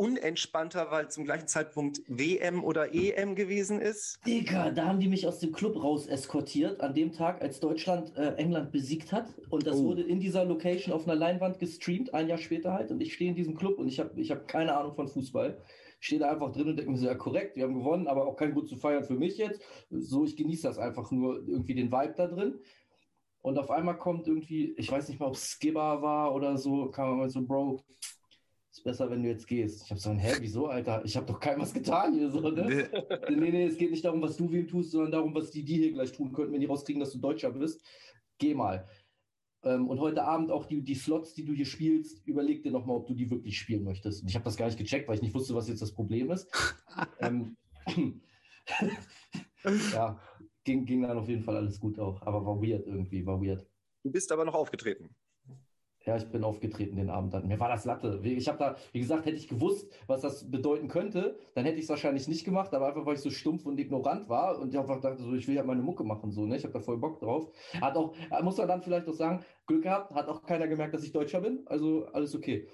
unentspannter, 0.00 0.90
weil 0.90 1.10
zum 1.10 1.24
gleichen 1.24 1.46
Zeitpunkt 1.46 2.00
WM 2.08 2.64
oder 2.64 2.94
EM 2.94 3.34
gewesen 3.34 3.82
ist. 3.82 4.18
Digga, 4.26 4.70
da 4.70 4.86
haben 4.86 4.98
die 4.98 5.08
mich 5.08 5.26
aus 5.26 5.40
dem 5.40 5.52
Club 5.52 5.76
raus 5.76 6.06
eskortiert, 6.06 6.80
an 6.80 6.94
dem 6.94 7.12
Tag, 7.12 7.42
als 7.42 7.60
Deutschland 7.60 8.16
äh, 8.16 8.32
England 8.36 8.72
besiegt 8.72 9.12
hat. 9.12 9.26
Und 9.50 9.66
das 9.66 9.76
oh. 9.76 9.84
wurde 9.84 10.02
in 10.02 10.18
dieser 10.18 10.46
Location 10.46 10.94
auf 10.94 11.06
einer 11.06 11.16
Leinwand 11.16 11.58
gestreamt, 11.58 12.14
ein 12.14 12.28
Jahr 12.28 12.38
später 12.38 12.72
halt. 12.72 12.90
Und 12.90 13.02
ich 13.02 13.12
stehe 13.12 13.28
in 13.28 13.36
diesem 13.36 13.54
Club 13.54 13.78
und 13.78 13.88
ich 13.88 14.00
habe 14.00 14.18
ich 14.18 14.30
hab 14.30 14.48
keine 14.48 14.74
Ahnung 14.74 14.94
von 14.94 15.06
Fußball 15.06 15.58
stehe 16.02 16.18
da 16.18 16.30
einfach 16.30 16.50
drin 16.50 16.68
und 16.68 16.76
denke 16.76 16.90
mir 16.90 16.96
so, 16.96 17.04
ja 17.04 17.14
korrekt, 17.14 17.56
wir 17.56 17.64
haben 17.64 17.74
gewonnen, 17.74 18.06
aber 18.06 18.26
auch 18.26 18.34
kein 18.34 18.54
Grund 18.54 18.70
zu 18.70 18.76
feiern 18.76 19.04
für 19.04 19.16
mich 19.16 19.36
jetzt. 19.36 19.60
So, 19.90 20.24
ich 20.24 20.34
genieße 20.34 20.66
das 20.66 20.78
einfach 20.78 21.10
nur, 21.10 21.46
irgendwie 21.46 21.74
den 21.74 21.92
Vibe 21.92 22.14
da 22.16 22.26
drin. 22.26 22.58
Und 23.42 23.58
auf 23.58 23.70
einmal 23.70 23.98
kommt 23.98 24.26
irgendwie, 24.26 24.74
ich 24.78 24.90
weiß 24.90 25.08
nicht 25.08 25.20
mal, 25.20 25.26
ob 25.26 25.34
es 25.34 25.58
Skibber 25.58 26.00
war 26.00 26.34
oder 26.34 26.56
so, 26.56 26.90
kam 26.90 27.18
mal 27.18 27.28
so, 27.28 27.42
Bro, 27.42 27.84
ist 28.70 28.84
besser, 28.84 29.10
wenn 29.10 29.22
du 29.22 29.28
jetzt 29.28 29.46
gehst. 29.46 29.84
Ich 29.84 29.90
habe 29.90 30.00
so, 30.00 30.12
hä, 30.12 30.34
wieso, 30.40 30.66
Alter? 30.66 31.02
Ich 31.04 31.16
habe 31.16 31.26
doch 31.26 31.40
keinem 31.40 31.60
was 31.60 31.74
getan 31.74 32.14
hier, 32.14 32.30
so, 32.30 32.40
ne? 32.40 32.88
Nee. 33.28 33.36
nee, 33.36 33.50
nee, 33.50 33.66
es 33.66 33.76
geht 33.76 33.90
nicht 33.90 34.04
darum, 34.04 34.22
was 34.22 34.36
du 34.36 34.50
wem 34.50 34.68
tust, 34.68 34.92
sondern 34.92 35.12
darum, 35.12 35.34
was 35.34 35.50
die, 35.50 35.64
die 35.64 35.76
hier 35.76 35.92
gleich 35.92 36.12
tun 36.12 36.32
könnten, 36.32 36.52
wenn 36.52 36.60
die 36.60 36.66
rauskriegen, 36.66 37.00
dass 37.00 37.12
du 37.12 37.18
Deutscher 37.18 37.50
bist. 37.50 37.84
Geh 38.38 38.54
mal. 38.54 38.86
Ähm, 39.62 39.88
und 39.88 40.00
heute 40.00 40.24
Abend 40.24 40.50
auch 40.50 40.66
die, 40.66 40.82
die 40.82 40.94
Slots, 40.94 41.34
die 41.34 41.44
du 41.44 41.52
hier 41.52 41.66
spielst, 41.66 42.26
überleg 42.26 42.62
dir 42.62 42.72
nochmal, 42.72 42.96
ob 42.96 43.06
du 43.06 43.14
die 43.14 43.30
wirklich 43.30 43.58
spielen 43.58 43.84
möchtest. 43.84 44.22
Und 44.22 44.28
ich 44.28 44.34
habe 44.34 44.44
das 44.44 44.56
gar 44.56 44.66
nicht 44.66 44.78
gecheckt, 44.78 45.08
weil 45.08 45.16
ich 45.16 45.22
nicht 45.22 45.34
wusste, 45.34 45.54
was 45.54 45.68
jetzt 45.68 45.82
das 45.82 45.92
Problem 45.92 46.30
ist. 46.30 46.48
ähm, 47.20 47.56
ja, 49.92 50.20
ging, 50.64 50.86
ging 50.86 51.02
dann 51.02 51.18
auf 51.18 51.28
jeden 51.28 51.42
Fall 51.42 51.56
alles 51.56 51.80
gut 51.80 51.98
auch. 51.98 52.22
Aber 52.22 52.46
war 52.46 52.62
weird 52.62 52.86
irgendwie, 52.86 53.26
war 53.26 53.42
weird. 53.42 53.66
Du 54.02 54.10
bist 54.10 54.32
aber 54.32 54.44
noch 54.44 54.54
aufgetreten. 54.54 55.14
Ja, 56.06 56.16
ich 56.16 56.26
bin 56.28 56.44
aufgetreten 56.44 56.96
den 56.96 57.10
Abend 57.10 57.34
dann. 57.34 57.46
Mir 57.46 57.60
war 57.60 57.68
das 57.68 57.84
Latte. 57.84 58.20
Ich 58.24 58.48
habe 58.48 58.58
da, 58.58 58.76
wie 58.92 59.00
gesagt, 59.00 59.26
hätte 59.26 59.36
ich 59.36 59.48
gewusst, 59.48 59.92
was 60.06 60.22
das 60.22 60.50
bedeuten 60.50 60.88
könnte, 60.88 61.36
dann 61.54 61.66
hätte 61.66 61.76
ich 61.76 61.84
es 61.84 61.90
wahrscheinlich 61.90 62.26
nicht 62.26 62.44
gemacht, 62.44 62.72
aber 62.72 62.88
einfach, 62.88 63.04
weil 63.04 63.14
ich 63.14 63.20
so 63.20 63.30
stumpf 63.30 63.66
und 63.66 63.78
ignorant 63.78 64.28
war 64.30 64.58
und 64.58 64.72
ich 64.72 64.78
einfach 64.78 65.00
dachte, 65.00 65.22
so, 65.22 65.34
ich 65.34 65.46
will 65.46 65.56
ja 65.56 65.62
meine 65.62 65.82
Mucke 65.82 66.02
machen, 66.04 66.30
so, 66.30 66.46
ne? 66.46 66.56
Ich 66.56 66.64
habe 66.64 66.72
da 66.72 66.80
voll 66.80 66.96
Bock 66.96 67.20
drauf. 67.20 67.50
Hat 67.80 67.96
auch, 67.96 68.14
muss 68.42 68.56
man 68.56 68.68
dann 68.68 68.82
vielleicht 68.82 69.08
auch 69.08 69.14
sagen, 69.14 69.44
Glück 69.66 69.82
gehabt, 69.82 70.14
hat 70.14 70.28
auch 70.28 70.42
keiner 70.42 70.68
gemerkt, 70.68 70.94
dass 70.94 71.04
ich 71.04 71.12
Deutscher 71.12 71.42
bin, 71.42 71.60
also 71.66 72.06
alles 72.06 72.34
okay. 72.34 72.66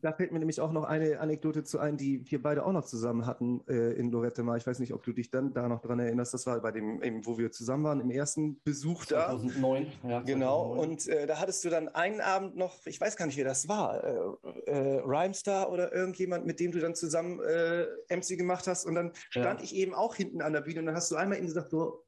Da 0.00 0.12
fällt 0.12 0.32
mir 0.32 0.38
nämlich 0.38 0.60
auch 0.60 0.72
noch 0.72 0.84
eine 0.84 1.20
Anekdote 1.20 1.64
zu 1.64 1.78
ein, 1.78 1.96
die 1.96 2.30
wir 2.30 2.42
beide 2.42 2.64
auch 2.64 2.72
noch 2.72 2.84
zusammen 2.84 3.26
hatten 3.26 3.62
äh, 3.68 3.92
in 3.92 4.10
Lorette 4.10 4.42
mal. 4.42 4.58
Ich 4.58 4.66
weiß 4.66 4.78
nicht, 4.78 4.92
ob 4.94 5.02
du 5.02 5.12
dich 5.12 5.30
dann 5.30 5.52
da 5.52 5.68
noch 5.68 5.80
dran 5.80 5.98
erinnerst. 5.98 6.34
Das 6.34 6.46
war 6.46 6.60
bei 6.60 6.72
dem, 6.72 7.02
eben, 7.02 7.24
wo 7.26 7.38
wir 7.38 7.50
zusammen 7.50 7.84
waren, 7.84 8.00
im 8.00 8.10
ersten 8.10 8.60
Besuch 8.62 9.06
2009, 9.06 9.86
da. 10.02 10.08
Ja, 10.08 10.20
genau. 10.20 10.72
Und 10.74 11.06
äh, 11.08 11.26
da 11.26 11.40
hattest 11.40 11.64
du 11.64 11.70
dann 11.70 11.88
einen 11.88 12.20
Abend 12.20 12.56
noch, 12.56 12.86
ich 12.86 13.00
weiß 13.00 13.16
gar 13.16 13.26
nicht, 13.26 13.36
wer 13.36 13.44
das 13.44 13.68
war, 13.68 14.04
äh, 14.04 14.70
äh 14.70 15.00
Rhymestar 15.04 15.70
oder 15.70 15.92
irgendjemand, 15.92 16.46
mit 16.46 16.60
dem 16.60 16.72
du 16.72 16.80
dann 16.80 16.94
zusammen 16.94 17.40
äh, 17.40 17.86
MC 18.14 18.38
gemacht 18.38 18.66
hast. 18.66 18.86
Und 18.86 18.94
dann 18.94 19.12
stand 19.30 19.60
ja. 19.60 19.64
ich 19.64 19.74
eben 19.74 19.94
auch 19.94 20.14
hinten 20.14 20.42
an 20.42 20.52
der 20.52 20.60
Bühne 20.60 20.80
und 20.80 20.86
dann 20.86 20.96
hast 20.96 21.10
du 21.10 21.16
einmal 21.16 21.38
eben 21.38 21.46
gesagt, 21.46 21.70
so, 21.70 22.04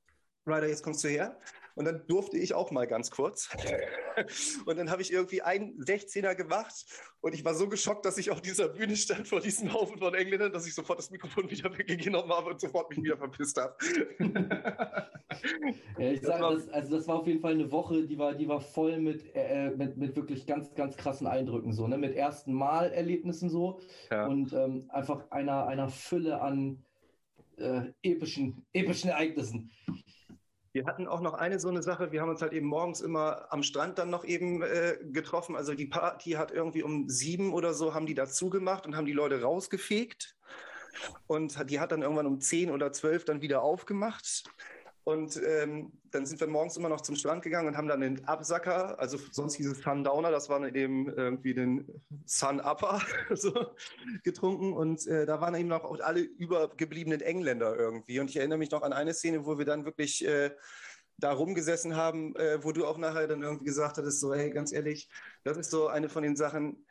Ryder, 0.47 0.69
jetzt 0.69 0.83
kommst 0.83 1.05
du 1.05 1.09
her. 1.09 1.37
Und 1.81 1.87
dann 1.87 2.07
durfte 2.07 2.37
ich 2.37 2.53
auch 2.53 2.71
mal 2.73 2.87
ganz 2.87 3.11
kurz. 3.11 3.49
Und 4.67 4.77
dann 4.77 4.91
habe 4.91 5.01
ich 5.01 5.11
irgendwie 5.11 5.41
einen 5.41 5.83
16er 5.83 6.35
gemacht 6.35 6.85
und 7.23 7.35
ich 7.35 7.43
war 7.43 7.55
so 7.55 7.71
geschockt, 7.71 8.05
dass 8.05 8.19
ich 8.19 8.31
auf 8.31 8.43
dieser 8.43 8.69
Bühne 8.69 8.97
stand 8.97 9.27
vor 9.27 9.41
diesem 9.41 9.73
Haufen 9.73 9.99
von 9.99 10.13
Engländern, 10.15 10.53
dass 10.53 10.67
ich 10.67 10.75
sofort 10.75 10.99
das 10.99 11.11
Mikrofon 11.11 11.51
wieder 11.51 11.73
weggenommen 11.79 12.31
habe 12.31 12.51
und 12.51 12.61
sofort 12.61 12.91
mich 12.91 13.03
wieder 13.03 13.17
verpisst 13.17 13.59
habe. 13.59 13.77
ja, 15.99 16.11
ich 16.11 16.21
sage, 16.21 16.55
das, 16.55 16.69
also 16.69 16.97
das 16.97 17.09
war 17.09 17.21
auf 17.21 17.27
jeden 17.27 17.41
Fall 17.41 17.53
eine 17.53 17.71
Woche, 17.73 18.07
die 18.07 18.19
war, 18.19 18.35
die 18.35 18.49
war 18.49 18.61
voll 18.61 18.99
mit, 18.99 19.35
äh, 19.35 19.69
äh, 19.69 19.71
mit, 19.71 19.97
mit 19.97 20.17
wirklich 20.17 20.47
ganz, 20.47 20.75
ganz 20.75 20.99
krassen 20.99 21.27
Eindrücken, 21.27 21.73
so, 21.73 21.87
ne? 21.87 21.97
mit 21.97 22.15
ersten 22.15 22.53
Mal-Erlebnissen 22.53 23.49
so 23.49 23.81
ja. 24.11 24.27
und 24.27 24.53
ähm, 24.53 24.85
einfach 24.91 25.31
einer, 25.31 25.67
einer 25.67 25.89
Fülle 25.89 26.43
an 26.43 26.85
äh, 27.57 27.93
epischen, 28.03 28.67
epischen 28.73 29.11
Ereignissen. 29.11 29.71
Wir 30.73 30.87
hatten 30.87 31.09
auch 31.09 31.21
noch 31.21 31.35
eine 31.35 31.59
so 31.59 31.69
eine 31.69 31.83
Sache, 31.83 32.13
wir 32.13 32.21
haben 32.21 32.29
uns 32.29 32.43
halt 32.43 32.53
eben 32.53 32.67
morgens 32.67 33.01
immer 33.01 33.47
am 33.51 33.65
Strand 33.65 33.99
dann 33.99 34.09
noch 34.09 34.25
eben 34.25 34.63
äh, 34.63 34.99
getroffen. 35.03 35.57
Also 35.57 35.75
die 35.75 35.87
Party 35.87 36.33
hat 36.33 36.53
irgendwie 36.53 36.85
um 36.85 37.09
sieben 37.09 37.53
oder 37.53 37.75
so, 37.75 37.93
haben 37.93 38.07
die 38.07 38.15
dazu 38.15 38.51
gemacht 38.51 38.87
und 38.87 38.97
haben 38.97 39.07
die 39.07 39.13
Leute 39.13 39.43
rausgefegt. 39.43 40.37
Und 41.27 41.71
die 41.71 41.81
hat 41.81 41.93
dann 41.93 42.03
irgendwann 42.03 42.27
um 42.27 42.41
zehn 42.41 42.71
oder 42.71 42.93
zwölf 42.93 43.25
dann 43.25 43.43
wieder 43.43 43.63
aufgemacht. 43.63 44.45
Und 45.05 45.41
ähm, 45.47 45.93
dann 46.11 46.27
sind 46.27 46.41
wir 46.41 46.47
morgens 46.47 46.77
immer 46.77 46.89
noch 46.89 47.01
zum 47.01 47.17
Strand 47.17 47.43
gegangen 47.43 47.69
und 47.69 47.77
haben 47.77 47.89
dann 47.89 48.01
den 48.01 48.25
Absacker, 48.27 48.99
also 49.01 49.19
sonst 49.33 49.55
hieß 49.55 49.69
es 49.69 49.81
Sundowner, 49.81 50.31
das 50.31 50.49
war 50.49 50.63
eben 50.75 51.09
irgendwie 51.09 51.55
den 51.55 52.03
Sun 52.27 52.61
Upper 52.61 53.01
so, 53.35 53.53
getrunken. 54.23 54.73
Und 54.73 55.07
äh, 55.07 55.27
da 55.27 55.41
waren 55.41 55.55
eben 55.55 55.73
auch 55.73 55.99
alle 56.01 56.21
übergebliebenen 56.21 57.21
Engländer 57.21 57.77
irgendwie. 57.77 58.21
Und 58.21 58.31
ich 58.31 58.37
erinnere 58.37 58.59
mich 58.59 58.71
noch 58.71 58.83
an 58.83 58.93
eine 58.93 59.15
Szene, 59.15 59.47
wo 59.47 59.59
wir 59.59 59.65
dann 59.65 59.85
wirklich 59.85 60.25
äh, 60.27 60.51
da 61.17 61.33
rumgesessen 61.33 61.97
haben, 61.97 62.35
äh, 62.37 62.63
wo 62.63 62.73
du 62.73 62.87
auch 62.87 62.99
nachher 62.99 63.27
dann 63.27 63.43
irgendwie 63.43 63.67
gesagt 63.67 63.99
hattest, 63.99 64.21
so, 64.21 64.35
hey, 64.35 64.51
ganz 64.51 64.73
ehrlich, 64.73 65.09
das 65.45 65.57
ist 65.57 65.71
so 65.71 65.89
eine 65.89 66.09
von 66.09 66.23
den 66.23 66.37
Sachen, 66.37 66.85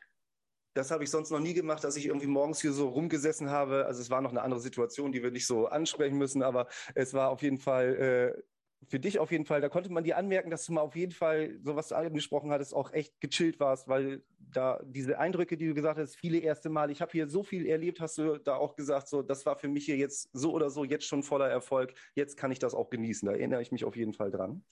das 0.73 0.91
habe 0.91 1.03
ich 1.03 1.09
sonst 1.09 1.31
noch 1.31 1.39
nie 1.39 1.53
gemacht, 1.53 1.83
dass 1.83 1.95
ich 1.95 2.05
irgendwie 2.05 2.27
morgens 2.27 2.61
hier 2.61 2.71
so 2.71 2.89
rumgesessen 2.89 3.49
habe. 3.49 3.85
Also 3.85 4.01
es 4.01 4.09
war 4.09 4.21
noch 4.21 4.31
eine 4.31 4.41
andere 4.41 4.59
Situation, 4.59 5.11
die 5.11 5.23
wir 5.23 5.31
nicht 5.31 5.47
so 5.47 5.67
ansprechen 5.67 6.17
müssen, 6.17 6.43
aber 6.43 6.67
es 6.95 7.13
war 7.13 7.29
auf 7.29 7.41
jeden 7.41 7.59
Fall 7.59 8.35
äh, 8.37 8.41
für 8.87 8.99
dich 8.99 9.19
auf 9.19 9.31
jeden 9.31 9.45
Fall, 9.45 9.61
da 9.61 9.69
konnte 9.69 9.91
man 9.91 10.03
dir 10.03 10.17
anmerken, 10.17 10.49
dass 10.49 10.65
du 10.65 10.73
mal 10.73 10.81
auf 10.81 10.95
jeden 10.95 11.11
Fall, 11.11 11.59
so 11.63 11.75
was 11.75 11.89
du 11.89 11.95
angesprochen 11.95 12.51
hattest, 12.51 12.73
auch 12.73 12.93
echt 12.93 13.19
gechillt 13.19 13.59
warst, 13.59 13.87
weil 13.87 14.23
da 14.39 14.79
diese 14.83 15.19
Eindrücke, 15.19 15.57
die 15.57 15.67
du 15.67 15.73
gesagt 15.73 15.99
hast, 15.99 16.15
viele 16.15 16.39
erste 16.39 16.69
Mal, 16.69 16.89
ich 16.89 17.01
habe 17.01 17.11
hier 17.11 17.29
so 17.29 17.43
viel 17.43 17.67
erlebt, 17.67 17.99
hast 17.99 18.17
du 18.17 18.37
da 18.37 18.55
auch 18.55 18.75
gesagt, 18.75 19.07
so, 19.07 19.21
das 19.21 19.45
war 19.45 19.57
für 19.57 19.67
mich 19.67 19.85
hier 19.85 19.97
jetzt 19.97 20.29
so 20.33 20.53
oder 20.53 20.69
so 20.69 20.83
jetzt 20.83 21.05
schon 21.05 21.23
voller 21.23 21.49
Erfolg, 21.49 21.93
jetzt 22.15 22.37
kann 22.37 22.51
ich 22.51 22.59
das 22.59 22.73
auch 22.73 22.89
genießen. 22.89 23.27
Da 23.27 23.33
erinnere 23.33 23.61
ich 23.61 23.71
mich 23.71 23.85
auf 23.85 23.95
jeden 23.95 24.13
Fall 24.13 24.31
dran. 24.31 24.63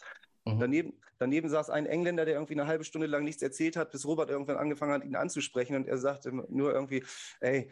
Mhm. 0.55 0.59
Daneben, 0.59 0.93
daneben 1.17 1.49
saß 1.49 1.69
ein 1.69 1.85
Engländer, 1.85 2.25
der 2.25 2.35
irgendwie 2.35 2.53
eine 2.53 2.67
halbe 2.67 2.83
Stunde 2.83 3.07
lang 3.07 3.23
nichts 3.23 3.41
erzählt 3.41 3.75
hat, 3.75 3.91
bis 3.91 4.05
Robert 4.05 4.29
irgendwann 4.29 4.57
angefangen 4.57 4.93
hat, 4.93 5.05
ihn 5.05 5.15
anzusprechen 5.15 5.75
und 5.75 5.87
er 5.87 5.97
sagte 5.97 6.31
nur 6.31 6.73
irgendwie, 6.73 7.03
ey, 7.39 7.69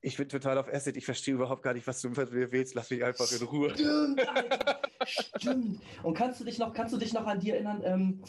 ich 0.00 0.16
bin 0.16 0.28
total 0.28 0.58
auf 0.58 0.72
Acid, 0.72 0.96
ich 0.96 1.04
verstehe 1.04 1.34
überhaupt 1.34 1.62
gar 1.62 1.74
nicht, 1.74 1.86
was 1.86 2.00
du 2.00 2.16
willst, 2.16 2.74
lass 2.74 2.90
mich 2.90 3.04
einfach 3.04 3.30
in 3.32 3.46
Ruhe. 3.46 3.70
Stimmt, 3.70 4.20
stimmt. 5.06 5.80
Und 6.02 6.14
kannst 6.14 6.40
du 6.40 6.44
dich 6.44 6.58
noch, 6.58 6.72
kannst 6.72 6.94
du 6.94 6.98
dich 6.98 7.12
noch 7.12 7.26
an 7.26 7.40
die 7.40 7.50
erinnern, 7.50 7.82
ähm, 7.84 8.22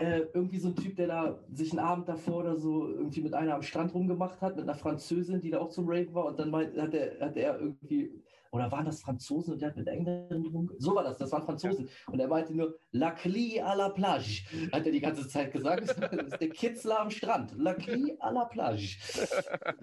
äh, 0.00 0.22
irgendwie 0.32 0.58
so 0.58 0.68
ein 0.68 0.76
Typ, 0.76 0.96
der 0.96 1.08
da 1.08 1.44
sich 1.52 1.72
einen 1.72 1.80
Abend 1.80 2.08
davor 2.08 2.38
oder 2.38 2.56
so 2.56 2.88
irgendwie 2.88 3.20
mit 3.20 3.34
einer 3.34 3.54
am 3.54 3.62
Strand 3.62 3.92
rumgemacht 3.94 4.40
hat, 4.40 4.56
mit 4.56 4.64
einer 4.64 4.74
Französin, 4.74 5.40
die 5.40 5.50
da 5.50 5.58
auch 5.58 5.68
zum 5.68 5.86
Raven 5.86 6.14
war 6.14 6.24
und 6.24 6.38
dann 6.38 6.50
meint, 6.50 6.76
hat, 6.78 6.94
er, 6.94 7.20
hat 7.20 7.36
er 7.36 7.58
irgendwie 7.60 8.22
oder 8.52 8.70
waren 8.70 8.84
das 8.84 9.00
Franzosen 9.00 9.54
und 9.54 9.62
der 9.62 9.70
hat 9.70 9.76
mit 9.76 9.88
Engländern 9.88 10.68
So 10.78 10.94
war 10.94 11.02
das, 11.02 11.16
das 11.16 11.32
waren 11.32 11.42
Franzosen. 11.42 11.88
Und 12.06 12.20
er 12.20 12.28
meinte 12.28 12.54
nur, 12.54 12.78
La 12.92 13.10
Cli 13.12 13.60
à 13.62 13.74
la 13.74 13.88
plage, 13.88 14.44
hat 14.72 14.84
er 14.84 14.92
die 14.92 15.00
ganze 15.00 15.26
Zeit 15.26 15.52
gesagt. 15.52 15.96
Das 16.12 16.26
ist 16.26 16.40
der 16.40 16.50
Kitzler 16.50 17.00
am 17.00 17.10
Strand. 17.10 17.54
La 17.56 17.74
Cli 17.74 18.16
à 18.20 18.30
la 18.30 18.44
plage. 18.44 18.98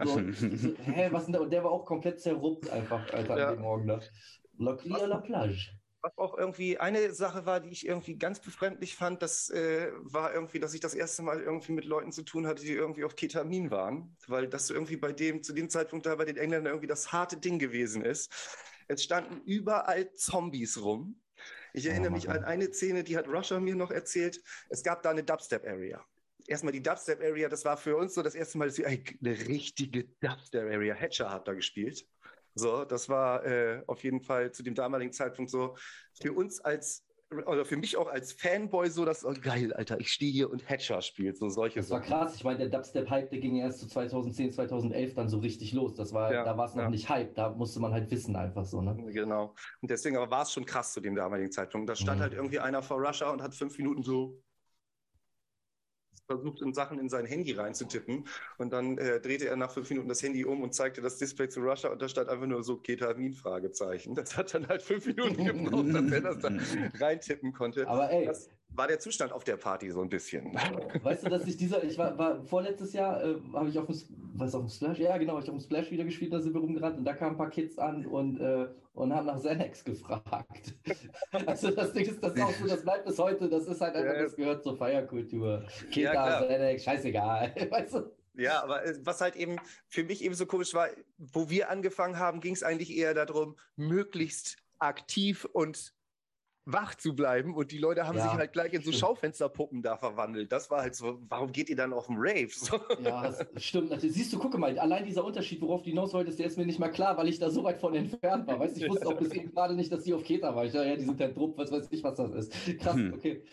So, 0.03 0.31
so, 0.31 0.69
hä, 0.85 1.09
was 1.11 1.25
denn 1.25 1.33
da? 1.33 1.39
Und 1.39 1.51
der 1.51 1.63
war 1.63 1.71
auch 1.71 1.85
komplett 1.85 2.19
zerruppt 2.21 2.69
einfach, 2.69 3.11
Alter, 3.11 3.37
ja. 3.37 3.49
an 3.49 3.55
dem 3.55 3.61
Morgen 3.63 3.87
da. 3.87 3.99
La 4.59 4.75
Cli 4.75 4.93
à 4.93 5.07
la 5.07 5.17
plage 5.17 5.78
was 6.01 6.17
auch 6.17 6.37
irgendwie 6.37 6.77
eine 6.77 7.13
Sache 7.13 7.45
war, 7.45 7.59
die 7.59 7.69
ich 7.69 7.85
irgendwie 7.85 8.15
ganz 8.17 8.39
befremdlich 8.39 8.95
fand, 8.95 9.21
das 9.21 9.49
äh, 9.49 9.91
war 9.95 10.33
irgendwie, 10.33 10.59
dass 10.59 10.73
ich 10.73 10.79
das 10.79 10.93
erste 10.93 11.23
Mal 11.23 11.41
irgendwie 11.41 11.73
mit 11.73 11.85
Leuten 11.85 12.11
zu 12.11 12.23
tun 12.23 12.47
hatte, 12.47 12.63
die 12.63 12.73
irgendwie 12.73 13.03
auf 13.03 13.15
Ketamin 13.15 13.71
waren, 13.71 14.15
weil 14.27 14.47
das 14.47 14.69
irgendwie 14.69 14.97
bei 14.97 15.11
dem, 15.11 15.43
zu 15.43 15.53
dem 15.53 15.69
Zeitpunkt 15.69 16.05
da 16.05 16.15
bei 16.15 16.25
den 16.25 16.37
Engländern 16.37 16.73
irgendwie 16.73 16.87
das 16.87 17.11
harte 17.11 17.37
Ding 17.37 17.59
gewesen 17.59 18.03
ist. 18.03 18.31
Es 18.87 19.03
standen 19.03 19.41
überall 19.45 20.13
Zombies 20.13 20.81
rum. 20.81 21.21
Ich 21.73 21.85
erinnere 21.85 22.11
mich 22.11 22.29
an 22.29 22.43
eine 22.43 22.71
Szene, 22.73 23.03
die 23.03 23.17
hat 23.17 23.27
Russia 23.27 23.59
mir 23.59 23.75
noch 23.75 23.91
erzählt. 23.91 24.41
Es 24.69 24.83
gab 24.83 25.03
da 25.03 25.11
eine 25.11 25.23
Dubstep-Area. 25.23 26.03
Erstmal 26.47 26.73
die 26.73 26.81
Dubstep-Area, 26.81 27.47
das 27.49 27.63
war 27.65 27.77
für 27.77 27.95
uns 27.95 28.15
so 28.15 28.23
das 28.23 28.33
erste 28.33 28.57
Mal, 28.57 28.67
dass 28.69 28.77
wir 28.77 28.87
eine 28.87 29.47
richtige 29.47 30.05
Dubstep-Area. 30.21 30.95
Hatcher 30.95 31.29
hat 31.29 31.47
da 31.47 31.53
gespielt. 31.53 32.07
So, 32.55 32.85
das 32.85 33.09
war 33.09 33.45
äh, 33.45 33.83
auf 33.87 34.03
jeden 34.03 34.21
Fall 34.21 34.51
zu 34.51 34.63
dem 34.63 34.75
damaligen 34.75 35.11
Zeitpunkt 35.11 35.51
so 35.51 35.75
für 36.19 36.33
uns 36.33 36.59
als 36.59 37.05
oder 37.45 37.63
für 37.63 37.77
mich 37.77 37.95
auch 37.95 38.07
als 38.07 38.31
Fanboy 38.33 38.89
so, 38.89 39.05
dass, 39.05 39.23
oh 39.23 39.33
geil, 39.39 39.71
Alter, 39.73 39.99
ich 39.99 40.11
stehe 40.11 40.31
hier 40.31 40.49
und 40.49 40.67
Hatcher 40.67 41.01
spielt, 41.01 41.37
so 41.37 41.49
solche 41.49 41.79
Das 41.79 41.89
war 41.91 42.01
krass, 42.01 42.35
ich 42.35 42.43
meine, 42.43 42.57
der 42.57 42.69
Dubstep-Hype, 42.69 43.29
der 43.29 43.39
ging 43.39 43.57
erst 43.57 43.79
zu 43.79 43.85
so 43.85 43.91
2010, 43.91 44.51
2011 44.51 45.13
dann 45.13 45.29
so 45.29 45.37
richtig 45.37 45.73
los. 45.73 45.93
Das 45.93 46.11
war, 46.11 46.33
ja, 46.33 46.43
da 46.43 46.57
war 46.57 46.65
es 46.65 46.73
noch 46.73 46.83
ja. 46.83 46.89
nicht 46.89 47.07
Hype, 47.07 47.35
da 47.35 47.51
musste 47.51 47.79
man 47.79 47.93
halt 47.93 48.09
wissen 48.09 48.35
einfach 48.35 48.65
so, 48.65 48.81
ne? 48.81 48.97
Genau. 49.13 49.53
Und 49.81 49.91
deswegen 49.91 50.17
aber 50.17 50.31
war 50.31 50.41
es 50.41 50.51
schon 50.51 50.65
krass 50.65 50.93
zu 50.93 51.01
dem 51.01 51.15
damaligen 51.15 51.51
Zeitpunkt. 51.51 51.87
Da 51.87 51.95
stand 51.95 52.17
mhm. 52.17 52.23
halt 52.23 52.33
irgendwie 52.33 52.59
einer 52.59 52.81
vor 52.81 52.97
Russia 52.97 53.29
und 53.29 53.43
hat 53.43 53.53
fünf 53.53 53.77
Minuten 53.77 54.01
so 54.01 54.41
versucht, 56.29 56.61
in 56.61 56.73
Sachen 56.73 56.99
in 56.99 57.09
sein 57.09 57.25
Handy 57.25 57.53
reinzutippen. 57.53 58.25
Und 58.57 58.71
dann 58.71 58.97
äh, 58.99 59.19
drehte 59.19 59.47
er 59.47 59.55
nach 59.55 59.71
fünf 59.71 59.89
Minuten 59.89 60.07
das 60.07 60.21
Handy 60.21 60.45
um 60.45 60.61
und 60.61 60.73
zeigte 60.75 61.01
das 61.01 61.17
Display 61.17 61.49
zu 61.49 61.59
Russia 61.61 61.89
und 61.89 62.01
da 62.01 62.07
stand 62.07 62.29
einfach 62.29 62.45
nur 62.45 62.63
so 62.63 62.77
Ketamin, 62.77 63.33
Fragezeichen. 63.33 64.13
Das 64.13 64.37
hat 64.37 64.53
dann 64.53 64.67
halt 64.67 64.83
fünf 64.83 65.07
Minuten 65.07 65.43
gebraucht, 65.43 65.93
dass 65.93 66.11
er 66.11 66.21
das 66.21 66.39
dann 66.39 66.59
reintippen 66.99 67.51
konnte. 67.51 67.87
Aber 67.87 68.11
ey, 68.11 68.25
das 68.25 68.49
war 68.71 68.87
der 68.87 68.99
Zustand 68.99 69.31
auf 69.31 69.43
der 69.43 69.57
Party 69.57 69.91
so 69.91 70.01
ein 70.01 70.09
bisschen. 70.09 70.53
Weißt 71.03 71.25
du, 71.25 71.29
dass 71.29 71.45
ich 71.47 71.57
dieser, 71.57 71.83
ich 71.83 71.97
war, 71.97 72.17
war 72.17 72.43
vorletztes 72.43 72.93
Jahr, 72.93 73.23
äh, 73.23 73.35
habe 73.53 73.69
ich 73.69 73.77
auf 73.77 73.87
dem, 73.87 73.95
was 74.35 74.55
auf 74.55 74.61
dem 74.61 74.69
Splash, 74.69 74.99
ja 74.99 75.17
genau, 75.17 75.39
ich 75.39 75.49
auf 75.49 75.55
dem 75.55 75.59
Splash 75.59 75.91
wieder 75.91 76.03
gespielt, 76.03 76.33
da 76.33 76.39
sind 76.39 76.53
wir 76.53 76.61
rumgerannt 76.61 76.97
und 76.97 77.05
da 77.05 77.13
kamen 77.13 77.31
ein 77.31 77.37
paar 77.37 77.49
Kids 77.49 77.77
an 77.77 78.05
und, 78.05 78.39
äh, 78.39 78.67
und 78.93 79.13
haben 79.13 79.25
nach 79.25 79.39
Xanax 79.39 79.83
gefragt. 79.85 80.75
also 81.45 81.71
das 81.71 81.93
Ding 81.93 82.05
ist, 82.05 82.23
das 82.23 82.33
ist 82.33 82.41
auch 82.41 82.53
so, 82.53 82.67
das 82.67 82.83
bleibt 82.83 83.05
bis 83.05 83.17
heute, 83.19 83.49
das 83.49 83.67
ist 83.67 83.81
halt 83.81 83.95
einfach, 83.95 84.13
ja, 84.13 84.23
das 84.23 84.35
gehört 84.35 84.63
zur 84.63 84.77
Feierkultur. 84.77 85.65
Kita, 85.91 86.13
ja, 86.13 86.41
Xanax, 86.45 86.83
scheißegal, 86.83 87.55
weißt 87.69 87.93
du? 87.95 88.11
Ja, 88.35 88.63
aber 88.63 88.85
äh, 88.85 88.95
was 89.03 89.19
halt 89.19 89.35
eben 89.35 89.57
für 89.87 90.03
mich 90.03 90.23
eben 90.23 90.35
so 90.35 90.45
komisch 90.45 90.73
war, 90.73 90.87
wo 91.17 91.49
wir 91.49 91.69
angefangen 91.69 92.17
haben, 92.17 92.39
ging 92.39 92.53
es 92.53 92.63
eigentlich 92.63 92.95
eher 92.95 93.13
darum, 93.13 93.57
möglichst 93.75 94.57
aktiv 94.79 95.45
und 95.51 95.93
wach 96.71 96.95
zu 96.95 97.15
bleiben 97.15 97.55
und 97.55 97.71
die 97.71 97.77
Leute 97.77 98.07
haben 98.07 98.17
ja, 98.17 98.23
sich 98.23 98.33
halt 98.33 98.53
gleich 98.53 98.73
in 98.73 98.81
so 98.81 98.91
Schaufensterpuppen 98.91 99.81
da 99.81 99.97
verwandelt. 99.97 100.51
Das 100.51 100.69
war 100.69 100.81
halt 100.81 100.95
so, 100.95 101.19
warum 101.27 101.51
geht 101.51 101.69
ihr 101.69 101.75
dann 101.75 101.93
auf 101.93 102.07
den 102.07 102.15
Rave? 102.17 102.49
So. 102.49 102.79
Ja, 103.03 103.33
stimmt. 103.57 103.93
Siehst 104.01 104.31
du, 104.33 104.39
gucke 104.39 104.57
mal, 104.57 104.77
allein 104.77 105.05
dieser 105.05 105.23
Unterschied, 105.23 105.61
worauf 105.61 105.81
du 105.81 105.89
hinaus 105.89 106.13
wolltest, 106.13 106.39
der 106.39 106.47
ist 106.47 106.57
mir 106.57 106.65
nicht 106.65 106.79
mal 106.79 106.89
klar, 106.89 107.17
weil 107.17 107.27
ich 107.27 107.39
da 107.39 107.49
so 107.49 107.63
weit 107.63 107.79
von 107.79 107.95
entfernt 107.95 108.47
war. 108.47 108.59
Weißt 108.59 108.77
du, 108.77 108.85
ich 108.85 108.91
wusste 108.91 109.07
auch 109.07 109.17
bis 109.17 109.31
eben 109.31 109.51
gerade 109.51 109.75
nicht, 109.75 109.91
dass 109.91 110.03
die 110.03 110.13
auf 110.13 110.23
Keta 110.23 110.55
war. 110.55 110.65
Ich 110.65 110.73
dachte, 110.73 110.89
ja, 110.89 110.95
die 110.95 111.05
sind 111.05 111.19
halt 111.19 111.35
Druck, 111.35 111.57
was 111.57 111.71
weiß 111.71 111.87
ich, 111.91 112.03
was 112.03 112.15
das 112.15 112.31
ist. 112.31 112.79
Krass, 112.79 112.95
hm. 112.95 113.13
okay. 113.13 113.43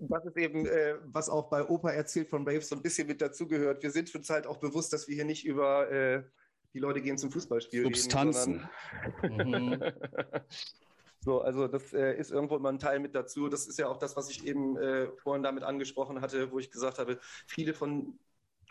Das 0.00 0.24
ist 0.24 0.36
eben, 0.36 0.64
äh, 0.66 0.94
was 1.06 1.28
auch 1.28 1.48
bei 1.48 1.64
Opa 1.64 1.90
erzählt 1.90 2.28
von 2.28 2.46
Raves 2.46 2.68
so 2.68 2.76
ein 2.76 2.82
bisschen 2.82 3.08
mit 3.08 3.20
dazugehört. 3.20 3.82
Wir 3.82 3.90
sind 3.90 4.14
uns 4.14 4.30
halt 4.30 4.46
auch 4.46 4.58
bewusst, 4.58 4.92
dass 4.92 5.08
wir 5.08 5.14
hier 5.16 5.24
nicht 5.24 5.44
über 5.44 5.90
äh, 5.90 6.22
die 6.72 6.78
Leute 6.78 7.00
gehen 7.00 7.18
zum 7.18 7.32
Fußballspiel 7.32 7.82
Substanzen. 7.84 8.68
reden, 9.22 9.70
mhm. 9.70 9.82
So, 11.20 11.40
also 11.40 11.66
das 11.68 11.92
äh, 11.92 12.16
ist 12.16 12.30
irgendwo 12.30 12.56
immer 12.56 12.70
ein 12.70 12.78
Teil 12.78 13.00
mit 13.00 13.14
dazu. 13.14 13.48
Das 13.48 13.66
ist 13.66 13.78
ja 13.78 13.88
auch 13.88 13.98
das, 13.98 14.16
was 14.16 14.30
ich 14.30 14.46
eben 14.46 14.76
äh, 14.76 15.08
vorhin 15.18 15.42
damit 15.42 15.64
angesprochen 15.64 16.20
hatte, 16.20 16.52
wo 16.52 16.58
ich 16.58 16.70
gesagt 16.70 16.98
habe, 16.98 17.18
viele 17.46 17.74
von 17.74 18.18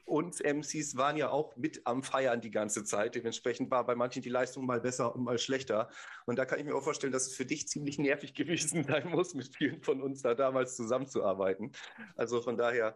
uns 0.08 0.40
MCs 0.40 0.96
waren 0.96 1.18
ja 1.18 1.30
auch 1.30 1.58
mit 1.58 1.82
am 1.86 2.02
Feiern 2.02 2.40
die 2.40 2.50
ganze 2.50 2.86
Zeit. 2.86 3.16
Dementsprechend 3.16 3.70
war 3.70 3.86
bei 3.86 3.94
manchen 3.96 4.22
die 4.22 4.30
Leistung 4.30 4.66
mal 4.66 4.80
besser 4.80 5.14
und 5.14 5.24
mal 5.24 5.38
schlechter. 5.38 5.90
Und 6.26 6.40
da 6.40 6.46
kann 6.46 6.60
ich 6.60 6.66
mir 6.66 6.76
auch 6.76 6.84
vorstellen, 6.84 7.12
dass 7.12 7.28
es 7.28 7.36
für 7.36 7.46
dich 7.46 7.68
ziemlich 7.68 8.00
nervig 8.00 8.34
gewesen 8.34 8.86
sein 8.86 9.10
muss, 9.10 9.34
mit 9.34 9.54
vielen 9.54 9.82
von 9.84 10.02
uns 10.02 10.22
da 10.22 10.34
damals 10.34 10.78
zusammenzuarbeiten. 10.78 11.74
Also 12.16 12.42
von 12.42 12.56
daher, 12.56 12.96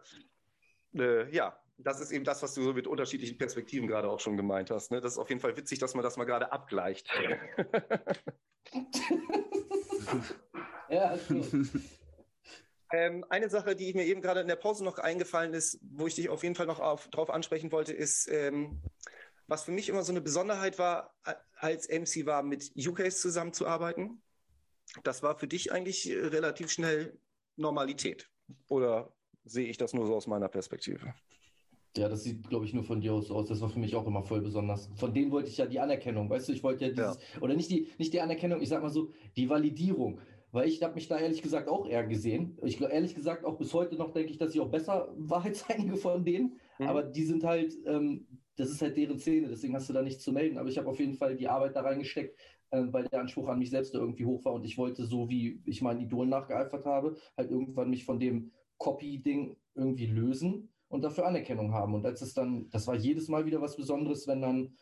äh, 0.94 1.30
ja, 1.34 1.61
das 1.78 2.00
ist 2.00 2.12
eben 2.12 2.24
das, 2.24 2.42
was 2.42 2.54
du 2.54 2.62
so 2.62 2.72
mit 2.72 2.86
unterschiedlichen 2.86 3.38
Perspektiven 3.38 3.88
gerade 3.88 4.08
auch 4.08 4.20
schon 4.20 4.36
gemeint 4.36 4.70
hast. 4.70 4.90
Ne? 4.90 5.00
Das 5.00 5.12
ist 5.12 5.18
auf 5.18 5.28
jeden 5.28 5.40
Fall 5.40 5.56
witzig, 5.56 5.78
dass 5.78 5.94
man 5.94 6.02
das 6.02 6.16
mal 6.16 6.24
gerade 6.24 6.52
abgleicht. 6.52 7.08
ja, 10.88 11.18
ähm, 12.92 13.24
eine 13.28 13.48
Sache, 13.50 13.74
die 13.74 13.94
mir 13.94 14.04
eben 14.04 14.20
gerade 14.20 14.40
in 14.40 14.48
der 14.48 14.56
Pause 14.56 14.84
noch 14.84 14.98
eingefallen 14.98 15.54
ist, 15.54 15.80
wo 15.82 16.06
ich 16.06 16.14
dich 16.14 16.28
auf 16.28 16.42
jeden 16.42 16.54
Fall 16.54 16.66
noch 16.66 16.80
auf, 16.80 17.08
drauf 17.08 17.30
ansprechen 17.30 17.72
wollte, 17.72 17.92
ist, 17.92 18.28
ähm, 18.28 18.80
was 19.46 19.64
für 19.64 19.72
mich 19.72 19.88
immer 19.88 20.02
so 20.02 20.12
eine 20.12 20.20
Besonderheit 20.20 20.78
war, 20.78 21.14
als 21.56 21.88
MC 21.88 22.26
war, 22.26 22.42
mit 22.42 22.72
UKs 22.76 23.20
zusammenzuarbeiten. 23.20 24.22
Das 25.04 25.22
war 25.22 25.38
für 25.38 25.48
dich 25.48 25.72
eigentlich 25.72 26.08
relativ 26.10 26.70
schnell 26.70 27.18
Normalität. 27.56 28.30
Oder 28.68 29.12
sehe 29.44 29.66
ich 29.68 29.76
das 29.78 29.92
nur 29.94 30.06
so 30.06 30.14
aus 30.14 30.26
meiner 30.26 30.48
Perspektive? 30.48 31.14
Ja, 31.96 32.08
das 32.08 32.24
sieht, 32.24 32.48
glaube 32.48 32.64
ich, 32.64 32.72
nur 32.72 32.84
von 32.84 33.00
dir 33.00 33.12
aus 33.12 33.30
aus. 33.30 33.48
Das 33.48 33.60
war 33.60 33.68
für 33.68 33.78
mich 33.78 33.94
auch 33.94 34.06
immer 34.06 34.22
voll 34.22 34.40
besonders. 34.40 34.88
Von 34.94 35.12
denen 35.12 35.30
wollte 35.30 35.50
ich 35.50 35.58
ja 35.58 35.66
die 35.66 35.78
Anerkennung, 35.78 36.30
weißt 36.30 36.48
du, 36.48 36.52
ich 36.52 36.62
wollte 36.62 36.86
ja 36.86 36.90
dieses, 36.90 37.18
ja. 37.34 37.42
oder 37.42 37.54
nicht 37.54 37.70
die, 37.70 37.88
nicht 37.98 38.12
die 38.14 38.20
Anerkennung, 38.20 38.62
ich 38.62 38.68
sag 38.70 38.82
mal 38.82 38.88
so, 38.90 39.10
die 39.36 39.48
Validierung. 39.48 40.18
Weil 40.52 40.68
ich 40.68 40.82
habe 40.82 40.94
mich 40.94 41.08
da 41.08 41.18
ehrlich 41.18 41.42
gesagt 41.42 41.68
auch 41.68 41.86
eher 41.86 42.06
gesehen. 42.06 42.58
Ich 42.62 42.76
glaube, 42.76 42.92
ehrlich 42.92 43.14
gesagt, 43.14 43.44
auch 43.44 43.56
bis 43.56 43.72
heute 43.72 43.96
noch 43.96 44.12
denke 44.12 44.32
ich, 44.32 44.38
dass 44.38 44.54
ich 44.54 44.60
auch 44.60 44.70
besser 44.70 45.12
war 45.16 45.44
als 45.44 45.68
einige 45.68 45.96
von 45.96 46.24
denen. 46.24 46.58
Mhm. 46.78 46.86
Aber 46.86 47.02
die 47.02 47.24
sind 47.24 47.44
halt, 47.44 47.74
ähm, 47.86 48.26
das 48.56 48.70
ist 48.70 48.82
halt 48.82 48.96
deren 48.96 49.18
Szene, 49.18 49.48
deswegen 49.48 49.74
hast 49.74 49.88
du 49.88 49.92
da 49.92 50.02
nichts 50.02 50.22
zu 50.22 50.32
melden. 50.32 50.58
Aber 50.58 50.68
ich 50.68 50.78
habe 50.78 50.88
auf 50.88 50.98
jeden 50.98 51.14
Fall 51.14 51.36
die 51.36 51.48
Arbeit 51.48 51.76
da 51.76 51.82
reingesteckt, 51.82 52.38
äh, 52.70 52.82
weil 52.90 53.04
der 53.08 53.20
Anspruch 53.20 53.48
an 53.48 53.58
mich 53.58 53.70
selbst 53.70 53.94
irgendwie 53.94 54.26
hoch 54.26 54.44
war 54.44 54.54
und 54.54 54.64
ich 54.64 54.78
wollte, 54.78 55.04
so 55.04 55.28
wie 55.28 55.60
ich 55.64 55.82
meinen 55.82 56.00
Idolen 56.00 56.30
nachgeeifert 56.30 56.84
habe, 56.84 57.16
halt 57.36 57.50
irgendwann 57.50 57.90
mich 57.90 58.04
von 58.04 58.18
dem 58.18 58.50
Copy-Ding 58.78 59.56
irgendwie 59.74 60.06
lösen 60.06 60.68
und 60.92 61.02
dafür 61.02 61.26
Anerkennung 61.26 61.72
haben. 61.72 61.94
Und 61.94 62.04
als 62.04 62.20
es 62.20 62.34
dann, 62.34 62.68
das 62.70 62.86
war 62.86 62.94
jedes 62.94 63.28
Mal 63.28 63.46
wieder 63.46 63.62
was 63.62 63.76
Besonderes, 63.76 64.28
wenn 64.28 64.42
dann 64.42 64.76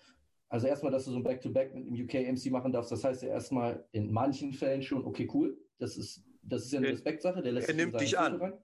Also 0.49 0.67
erstmal, 0.67 0.91
dass 0.91 1.05
du 1.05 1.13
so 1.13 1.19
ein 1.19 1.23
Back-to-Back 1.23 1.73
-Back 1.73 1.75
mit 1.75 1.87
dem 1.87 2.05
UK-MC 2.05 2.51
machen 2.51 2.73
darfst, 2.73 2.91
das 2.91 3.05
heißt 3.05 3.23
ja 3.23 3.29
erstmal 3.29 3.85
in 3.93 4.11
manchen 4.11 4.53
Fällen 4.53 4.83
schon, 4.83 5.05
okay, 5.05 5.29
cool, 5.33 5.57
das 5.79 5.97
ist, 5.97 6.25
das 6.43 6.65
ist 6.65 6.73
ja 6.73 6.81
eine 6.81 6.89
Respektsache. 6.89 7.41
Der 7.43 7.53
lässt 7.53 7.69
er 7.69 7.77
nimmt 7.77 8.01
dich 8.01 8.19
an. 8.19 8.35
Rein. 8.35 8.55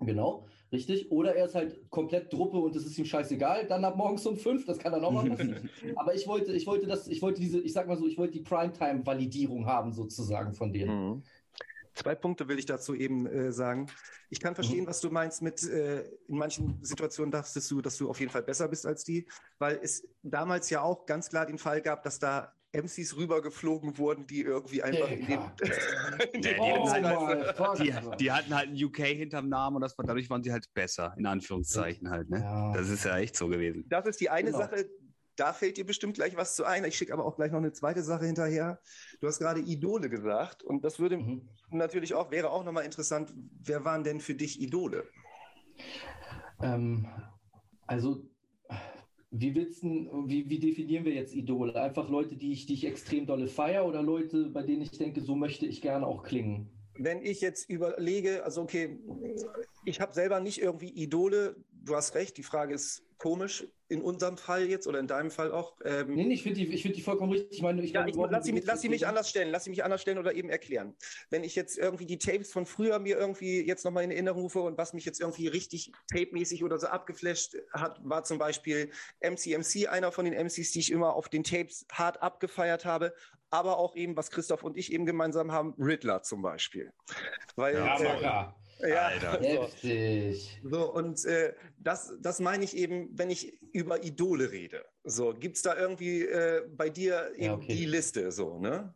Genau, 0.00 0.46
richtig. 0.70 1.10
Oder 1.10 1.34
er 1.34 1.46
ist 1.46 1.54
halt 1.54 1.88
komplett 1.88 2.30
Druppe 2.30 2.58
und 2.58 2.76
es 2.76 2.84
ist 2.84 2.98
ihm 2.98 3.06
scheißegal, 3.06 3.66
dann 3.66 3.84
ab 3.84 3.96
morgens 3.96 4.26
um 4.26 4.36
fünf, 4.36 4.66
das 4.66 4.78
kann 4.78 4.92
dann 4.92 5.04
auch 5.04 5.12
mal 5.12 5.28
passieren. 5.30 5.70
Aber 5.96 6.14
ich 6.14 6.26
wollte, 6.26 6.52
ich 6.52 6.66
wollte 6.66 6.86
das, 6.86 7.08
ich 7.08 7.22
wollte 7.22 7.40
diese, 7.40 7.60
ich 7.60 7.72
sag 7.72 7.88
mal 7.88 7.96
so, 7.96 8.06
ich 8.06 8.18
wollte 8.18 8.34
die 8.34 8.44
Primetime-Validierung 8.44 9.64
haben, 9.64 9.92
sozusagen 9.92 10.52
von 10.52 10.72
denen. 10.72 11.08
Mhm. 11.08 11.22
Zwei 11.94 12.14
Punkte 12.14 12.48
will 12.48 12.58
ich 12.58 12.66
dazu 12.66 12.94
eben 12.94 13.26
äh, 13.26 13.52
sagen. 13.52 13.90
Ich 14.30 14.40
kann 14.40 14.54
verstehen, 14.54 14.84
mhm. 14.84 14.88
was 14.88 15.00
du 15.00 15.10
meinst 15.10 15.42
mit, 15.42 15.62
äh, 15.62 16.02
in 16.28 16.38
manchen 16.38 16.82
Situationen 16.82 17.30
dachtest 17.30 17.70
du, 17.70 17.82
dass 17.82 17.98
du 17.98 18.08
auf 18.08 18.18
jeden 18.18 18.32
Fall 18.32 18.42
besser 18.42 18.68
bist 18.68 18.86
als 18.86 19.04
die, 19.04 19.28
weil 19.58 19.78
es 19.82 20.08
damals 20.22 20.70
ja 20.70 20.80
auch 20.80 21.06
ganz 21.06 21.28
klar 21.28 21.46
den 21.46 21.58
Fall 21.58 21.82
gab, 21.82 22.02
dass 22.02 22.18
da 22.18 22.54
MCs 22.72 23.16
rübergeflogen 23.16 23.98
wurden, 23.98 24.26
die 24.26 24.40
irgendwie 24.40 24.82
einfach 24.82 25.10
in 25.10 25.26
den, 25.26 25.40
in 26.32 26.40
den 26.40 26.58
oh, 26.58 26.90
halt, 26.90 27.78
die, 27.78 27.94
die, 28.18 28.32
hatten 28.32 28.54
halt 28.54 28.70
ein 28.70 28.82
UK 28.82 28.96
hinterm 28.98 29.48
Namen 29.50 29.76
und 29.76 29.82
das 29.82 29.96
war, 29.98 30.06
dadurch 30.06 30.30
waren 30.30 30.42
sie 30.42 30.52
halt 30.52 30.72
besser, 30.72 31.14
in 31.18 31.26
Anführungszeichen 31.26 32.08
halt. 32.08 32.30
Ne? 32.30 32.40
Ja. 32.40 32.72
Das 32.72 32.88
ist 32.88 33.04
ja 33.04 33.18
echt 33.18 33.36
so 33.36 33.48
gewesen. 33.48 33.84
Das 33.88 34.06
ist 34.06 34.20
die 34.20 34.30
eine 34.30 34.52
genau. 34.52 34.58
Sache, 34.64 34.88
da 35.36 35.52
fällt 35.52 35.76
dir 35.76 35.86
bestimmt 35.86 36.14
gleich 36.14 36.36
was 36.36 36.56
zu 36.56 36.64
ein. 36.64 36.84
Ich 36.84 36.96
schicke 36.96 37.12
aber 37.12 37.24
auch 37.24 37.36
gleich 37.36 37.52
noch 37.52 37.58
eine 37.58 37.72
zweite 37.72 38.02
Sache 38.02 38.26
hinterher. 38.26 38.80
Du 39.20 39.26
hast 39.26 39.38
gerade 39.38 39.60
Idole 39.60 40.08
gesagt 40.10 40.62
und 40.62 40.84
das 40.84 40.98
würde 40.98 41.18
mhm. 41.18 41.48
natürlich 41.70 42.14
auch, 42.14 42.30
wäre 42.30 42.50
auch 42.50 42.64
nochmal 42.64 42.84
interessant, 42.84 43.32
wer 43.62 43.84
waren 43.84 44.04
denn 44.04 44.20
für 44.20 44.34
dich 44.34 44.60
Idole? 44.60 45.04
Ähm, 46.62 47.06
also 47.86 48.22
wie, 49.30 49.54
willst 49.54 49.82
wie, 49.82 50.48
wie 50.48 50.58
definieren 50.58 51.06
wir 51.06 51.14
jetzt 51.14 51.34
Idole? 51.34 51.74
Einfach 51.80 52.10
Leute, 52.10 52.36
die 52.36 52.52
ich, 52.52 52.66
die 52.66 52.74
ich 52.74 52.84
extrem 52.84 53.26
dolle 53.26 53.48
feiere 53.48 53.86
oder 53.86 54.02
Leute, 54.02 54.50
bei 54.50 54.62
denen 54.62 54.82
ich 54.82 54.90
denke, 54.90 55.22
so 55.22 55.34
möchte 55.34 55.66
ich 55.66 55.80
gerne 55.80 56.06
auch 56.06 56.22
klingen? 56.22 56.70
Wenn 56.98 57.22
ich 57.22 57.40
jetzt 57.40 57.70
überlege, 57.70 58.44
also 58.44 58.60
okay, 58.60 58.98
ich 59.86 60.02
habe 60.02 60.12
selber 60.12 60.40
nicht 60.40 60.60
irgendwie 60.60 60.90
Idole, 60.90 61.56
du 61.84 61.94
hast 61.94 62.14
recht, 62.14 62.36
die 62.36 62.42
Frage 62.42 62.74
ist 62.74 63.02
komisch 63.18 63.64
in 63.88 64.02
unserem 64.02 64.36
Fall 64.36 64.68
jetzt 64.68 64.88
oder 64.88 64.98
in 64.98 65.06
deinem 65.06 65.30
Fall 65.30 65.52
auch. 65.52 65.76
Ähm, 65.84 66.14
nee, 66.14 66.24
nee, 66.24 66.34
ich 66.34 66.42
finde 66.42 66.58
die, 66.58 66.78
find 66.78 66.96
die 66.96 67.02
vollkommen 67.02 67.30
richtig. 67.30 67.58
Ich 67.58 67.62
meine, 67.62 67.82
ich, 67.82 67.92
ja, 67.92 68.04
ich 68.06 68.16
lass, 68.16 68.44
sie, 68.44 68.60
lass 68.64 68.80
sie 68.80 68.88
mich 68.88 69.06
anders 69.06 69.30
stellen, 69.30 69.50
lass 69.50 69.64
sie 69.64 69.70
mich 69.70 69.84
anders 69.84 70.02
stellen 70.02 70.18
oder 70.18 70.34
eben 70.34 70.48
erklären. 70.48 70.96
Wenn 71.30 71.44
ich 71.44 71.54
jetzt 71.54 71.78
irgendwie 71.78 72.06
die 72.06 72.18
Tapes 72.18 72.52
von 72.52 72.66
früher 72.66 72.98
mir 72.98 73.16
irgendwie 73.18 73.64
jetzt 73.64 73.84
nochmal 73.84 74.02
in 74.02 74.10
Erinnerung 74.10 74.42
rufe 74.42 74.60
und 74.62 74.76
was 74.76 74.92
mich 74.92 75.04
jetzt 75.04 75.20
irgendwie 75.20 75.46
richtig 75.46 75.92
tape-mäßig 76.10 76.64
oder 76.64 76.78
so 76.78 76.88
abgeflasht 76.88 77.56
hat, 77.72 78.00
war 78.02 78.24
zum 78.24 78.38
Beispiel 78.38 78.90
MCMC, 79.20 79.88
einer 79.88 80.10
von 80.10 80.24
den 80.24 80.34
MCs, 80.34 80.72
die 80.72 80.80
ich 80.80 80.90
immer 80.90 81.14
auf 81.14 81.28
den 81.28 81.44
Tapes 81.44 81.86
hart 81.92 82.22
abgefeiert 82.22 82.84
habe, 82.84 83.14
aber 83.50 83.76
auch 83.76 83.94
eben, 83.94 84.16
was 84.16 84.30
Christoph 84.30 84.64
und 84.64 84.76
ich 84.76 84.92
eben 84.92 85.06
gemeinsam 85.06 85.52
haben, 85.52 85.74
Riddler 85.78 86.22
zum 86.22 86.42
Beispiel. 86.42 86.92
Weil, 87.54 87.74
ja, 87.76 88.00
äh, 88.00 88.18
klar. 88.18 88.61
Ja, 88.82 89.06
Alter. 89.06 89.40
Heftig. 89.40 90.60
So, 90.64 90.92
und 90.92 91.24
äh, 91.24 91.54
das, 91.78 92.14
das 92.20 92.40
meine 92.40 92.64
ich 92.64 92.76
eben, 92.76 93.10
wenn 93.16 93.30
ich 93.30 93.60
über 93.72 94.04
Idole 94.04 94.50
rede. 94.50 94.84
So, 95.04 95.34
gibt 95.34 95.56
es 95.56 95.62
da 95.62 95.76
irgendwie 95.76 96.22
äh, 96.22 96.62
bei 96.74 96.90
dir 96.90 97.30
eben 97.34 97.44
ja, 97.44 97.54
okay. 97.54 97.74
die 97.74 97.86
Liste 97.86 98.32
so, 98.32 98.58
ne? 98.58 98.94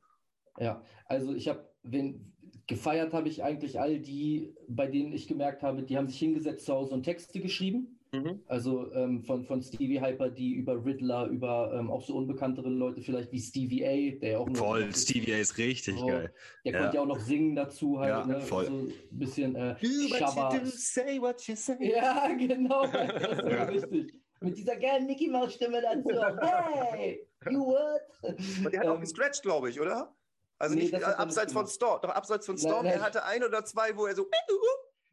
Ja, 0.59 0.83
also 1.05 1.35
ich 1.35 1.49
habe, 1.49 1.69
wenn 1.83 2.33
gefeiert 2.67 3.13
habe 3.13 3.29
ich 3.29 3.45
eigentlich 3.45 3.79
all 3.79 4.01
die, 4.01 4.55
bei 4.69 4.87
denen 4.87 5.13
ich 5.13 5.29
gemerkt 5.29 5.63
habe, 5.63 5.83
die 5.83 5.97
haben 5.97 6.09
sich 6.09 6.19
hingesetzt 6.19 6.67
zu 6.67 6.75
Hause 6.75 6.95
und 6.95 7.05
Texte 7.05 7.41
geschrieben. 7.41 7.96
Mhm. 8.23 8.41
Also 8.47 8.93
ähm, 8.93 9.23
von, 9.23 9.45
von 9.45 9.63
Stevie 9.63 10.01
Hyper, 10.01 10.31
die 10.31 10.55
über 10.55 10.85
Riddler, 10.85 11.27
über 11.27 11.73
ähm, 11.75 11.91
auch 11.91 12.03
so 12.03 12.15
unbekanntere 12.15 12.69
Leute, 12.69 13.03
vielleicht 13.03 13.33
wie 13.33 13.41
Stevie 13.41 13.85
A, 13.85 14.19
der 14.21 14.31
ja 14.33 14.39
auch 14.39 14.49
Voll, 14.55 14.95
Stevie 14.95 15.35
A 15.35 15.39
ist 15.39 15.59
richtig 15.59 15.99
so, 15.99 16.07
geil. 16.07 16.33
Der 16.65 16.73
ja. 16.73 16.79
konnte 16.81 16.97
ja 16.97 17.03
auch 17.03 17.07
noch 17.07 17.21
singen 17.21 17.55
dazu 17.57 17.99
halt, 17.99 18.11
ja, 18.11 18.27
ne? 18.27 18.41
voll. 18.41 18.67
So 18.67 18.73
ein 18.73 18.93
bisschen 19.11 19.55
äh, 19.55 19.75
do 19.81 19.89
what 19.89 20.55
you 20.55 20.61
do, 20.61 20.67
say 20.67 21.21
what 21.21 21.43
you 21.47 21.57
say. 21.57 21.77
Ja, 21.81 22.29
genau. 22.39 22.87
Das 22.87 23.39
ist 23.39 23.49
ja. 23.49 23.65
richtig. 23.65 24.15
Mit 24.41 24.59
dieser 24.59 24.77
geilen 24.77 25.07
Mickey 25.07 25.29
Mouse 25.29 25.55
Stimme 25.55 25.81
dazu. 25.81 26.11
hey, 26.93 27.27
you 27.51 27.67
what? 27.67 28.03
Und 28.23 28.73
der 28.73 28.81
hat 28.81 28.89
auch 28.89 28.95
ähm, 28.97 29.01
gestretched, 29.01 29.43
glaube 29.43 29.71
ich, 29.71 29.81
oder? 29.81 30.15
Also 30.59 30.75
nee, 30.75 30.85
nicht 30.85 31.05
abseits 31.05 31.53
von 31.53 31.67
Storm, 31.67 32.01
doch 32.01 32.11
abseits 32.11 32.47
von 32.47 32.57
Storm, 32.57 32.87
er 32.87 33.03
hatte 33.03 33.25
ein 33.25 33.45
oder 33.45 33.65
zwei, 33.65 33.95
wo 33.97 34.07
er 34.07 34.15
so 34.15 34.27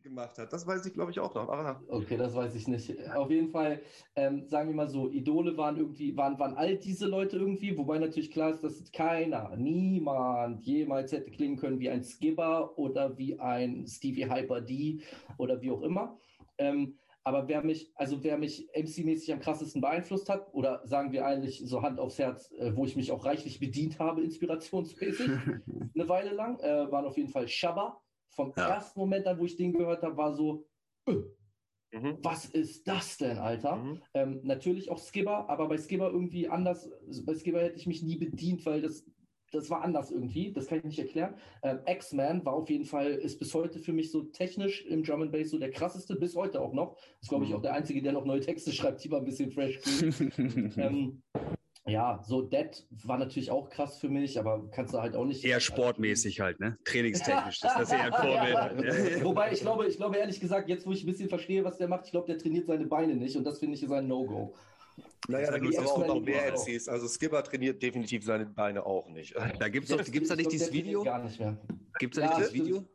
gemacht 0.04 0.38
hat. 0.38 0.52
Das 0.52 0.68
weiß 0.68 0.86
ich, 0.86 0.94
glaube 0.94 1.12
ich, 1.12 1.20
auch 1.20 1.34
noch. 1.34 1.50
Aber, 1.50 1.82
okay, 1.88 2.18
das 2.18 2.36
weiß 2.36 2.54
ich 2.56 2.68
nicht. 2.68 2.94
Auf 3.16 3.32
jeden 3.32 3.50
Fall, 3.50 3.82
ähm, 4.16 4.46
sagen 4.48 4.70
wir 4.70 4.76
mal 4.76 4.90
so, 4.90 5.10
Idole 5.10 5.58
waren 5.58 5.78
irgendwie, 5.78 6.16
waren, 6.16 6.38
waren 6.38 6.56
all 6.56 6.78
diese 6.78 7.08
Leute 7.08 7.38
irgendwie, 7.38 7.78
wobei 7.78 7.98
natürlich 7.98 8.30
klar 8.30 8.52
ist, 8.52 8.64
dass 8.64 8.92
keiner, 8.92 9.56
niemand 9.56 10.64
jemals 10.66 11.12
hätte 11.12 11.32
klingen 11.32 11.58
können 11.58 11.80
wie 11.80 11.90
ein 11.90 12.04
Skipper 12.04 12.78
oder 12.78 13.18
wie 13.18 13.40
ein 13.40 13.88
Stevie 13.88 14.30
Hyper 14.30 14.62
D 14.62 15.02
oder 15.38 15.62
wie 15.62 15.72
auch 15.72 15.82
immer. 15.82 16.18
Ähm, 16.58 16.98
aber 17.26 17.48
wer 17.48 17.64
mich, 17.64 17.90
also 17.96 18.22
wer 18.22 18.38
mich 18.38 18.68
MC-mäßig 18.76 19.32
am 19.32 19.40
krassesten 19.40 19.80
beeinflusst 19.80 20.28
hat, 20.28 20.54
oder 20.54 20.86
sagen 20.86 21.14
wir 21.14 21.26
eigentlich 21.26 21.64
so 21.66 21.82
Hand 21.82 22.00
aufs 22.00 22.20
Herz, 22.20 22.52
äh, 22.52 22.76
wo 22.76 22.86
ich 22.86 22.98
mich 22.98 23.14
auch 23.14 23.24
reichlich 23.26 23.60
bedient 23.60 24.00
habe, 24.00 24.22
inspirationsmäßig, 24.24 25.30
eine 25.96 26.10
Weile 26.10 26.34
lang, 26.34 26.60
äh, 26.60 26.92
waren 26.92 27.06
auf 27.06 27.18
jeden 27.18 27.30
Fall 27.30 27.48
Shabba, 27.48 28.03
vom 28.36 28.54
ja. 28.56 28.70
ersten 28.70 29.00
Moment 29.00 29.28
an, 29.28 29.40
wo 29.40 29.46
ich 29.46 29.56
den 29.56 29.74
gehört 29.74 30.04
habe, 30.04 30.18
war 30.18 30.34
so, 30.34 30.66
äh, 31.08 31.14
mhm. 31.92 32.18
was 32.22 32.46
ist 32.46 32.88
das 32.88 33.18
denn, 33.18 33.38
Alter? 33.38 33.78
Mhm. 33.78 34.02
Ähm, 34.14 34.40
natürlich 34.44 34.92
auch 34.92 35.00
Skipper, 35.00 35.50
aber 35.50 35.68
bei 35.68 35.78
Skipper 35.78 36.10
irgendwie 36.12 36.48
anders. 36.48 36.90
Bei 37.26 37.36
Skipper 37.36 37.62
hätte 37.62 37.78
ich 37.78 37.88
mich 37.88 38.04
nie 38.04 38.18
bedient, 38.18 38.66
weil 38.66 38.82
das, 38.82 39.06
das 39.52 39.70
war 39.70 39.84
anders 39.84 40.12
irgendwie. 40.12 40.52
Das 40.52 40.68
kann 40.68 40.80
ich 40.80 40.84
nicht 40.84 41.00
erklären. 41.00 41.36
Ähm, 41.62 41.80
X-Man 41.86 42.46
war 42.46 42.54
auf 42.54 42.70
jeden 42.70 42.86
Fall, 42.86 43.12
ist 43.12 43.40
bis 43.40 43.54
heute 43.54 43.80
für 43.80 43.94
mich 43.94 44.12
so 44.12 44.24
technisch 44.24 44.86
im 44.86 45.04
Drum 45.04 45.22
and 45.22 45.32
Bass 45.32 45.50
so 45.50 45.60
der 45.60 45.72
krasseste, 45.72 46.16
bis 46.16 46.36
heute 46.36 46.62
auch 46.62 46.74
noch. 46.74 46.98
Ist, 47.22 47.30
glaube 47.30 47.46
ich, 47.46 47.52
mhm. 47.52 47.58
auch 47.58 47.62
der 47.62 47.74
Einzige, 47.74 48.02
der 48.02 48.14
noch 48.14 48.26
neue 48.26 48.42
Texte 48.42 48.72
schreibt, 48.74 49.04
die 49.04 49.10
mal 49.10 49.18
ein 49.18 49.26
bisschen 49.26 49.52
fresh 49.52 49.80
ähm, 50.78 51.22
ja, 51.86 52.24
so 52.26 52.42
Dead 52.42 52.86
war 53.04 53.18
natürlich 53.18 53.52
auch 53.52 53.70
krass 53.70 54.00
für 54.00 54.08
mich, 54.08 54.40
aber 54.40 54.70
kannst 54.72 54.94
du 54.94 55.02
halt 55.02 55.16
auch 55.16 55.26
nicht. 55.26 55.44
Eher 55.44 55.60
sportmäßig 55.60 56.40
halt, 56.40 56.60
ne? 56.62 56.78
Trainingstechnisch. 56.86 57.60
das 57.60 57.82
ist 57.82 57.92
eher 57.92 58.06
ein 58.06 58.14
Vorbild. 58.14 58.56
Halt, 58.56 59.24
Wobei 59.24 59.52
ich 59.52 59.60
glaube, 59.60 59.88
ich 59.88 59.98
glaube 59.98 60.18
ehrlich 60.18 60.40
gesagt, 60.40 60.70
jetzt 60.70 60.86
wo 60.86 60.94
ich 60.94 61.04
ein 61.04 61.08
bisschen 61.08 61.28
verstehe, 61.28 61.64
was 61.66 61.78
der 61.78 61.90
macht, 61.90 62.06
ich 62.06 62.12
glaube, 62.12 62.28
der 62.28 62.38
trainiert 62.38 62.68
seine 62.68 62.86
Beine 62.86 63.16
nicht 63.16 63.36
und 63.36 63.44
das 63.44 63.60
finde 63.60 63.76
ich 63.76 63.84
ist 63.84 63.92
ein 63.92 64.08
No-Go. 64.08 64.56
Naja, 65.28 65.52
da 65.52 65.58
gibt 65.58 65.74
es 65.74 65.80
auch 65.80 66.06
noch 66.06 66.22
mehr 66.22 66.54
MCs. 66.54 66.88
Also 66.88 67.08
Skipper 67.08 67.44
trainiert 67.44 67.82
definitiv 67.82 68.24
seine 68.24 68.46
Beine 68.46 68.86
auch 68.86 69.10
nicht. 69.10 69.36
Da 69.60 69.70
gibt 69.70 69.90
es 69.90 70.12
gibt's 70.12 70.30
da 70.30 70.36
nicht 70.36 70.52
dieses 70.52 70.72
Video? 70.72 71.04
Gar 71.04 71.24
nicht 71.24 71.40
mehr. 71.40 71.58
Gibt 72.00 72.16
es 72.16 72.22
da 72.22 72.28
nicht 72.28 72.38
dieses 72.40 72.54
Video? 72.54 72.86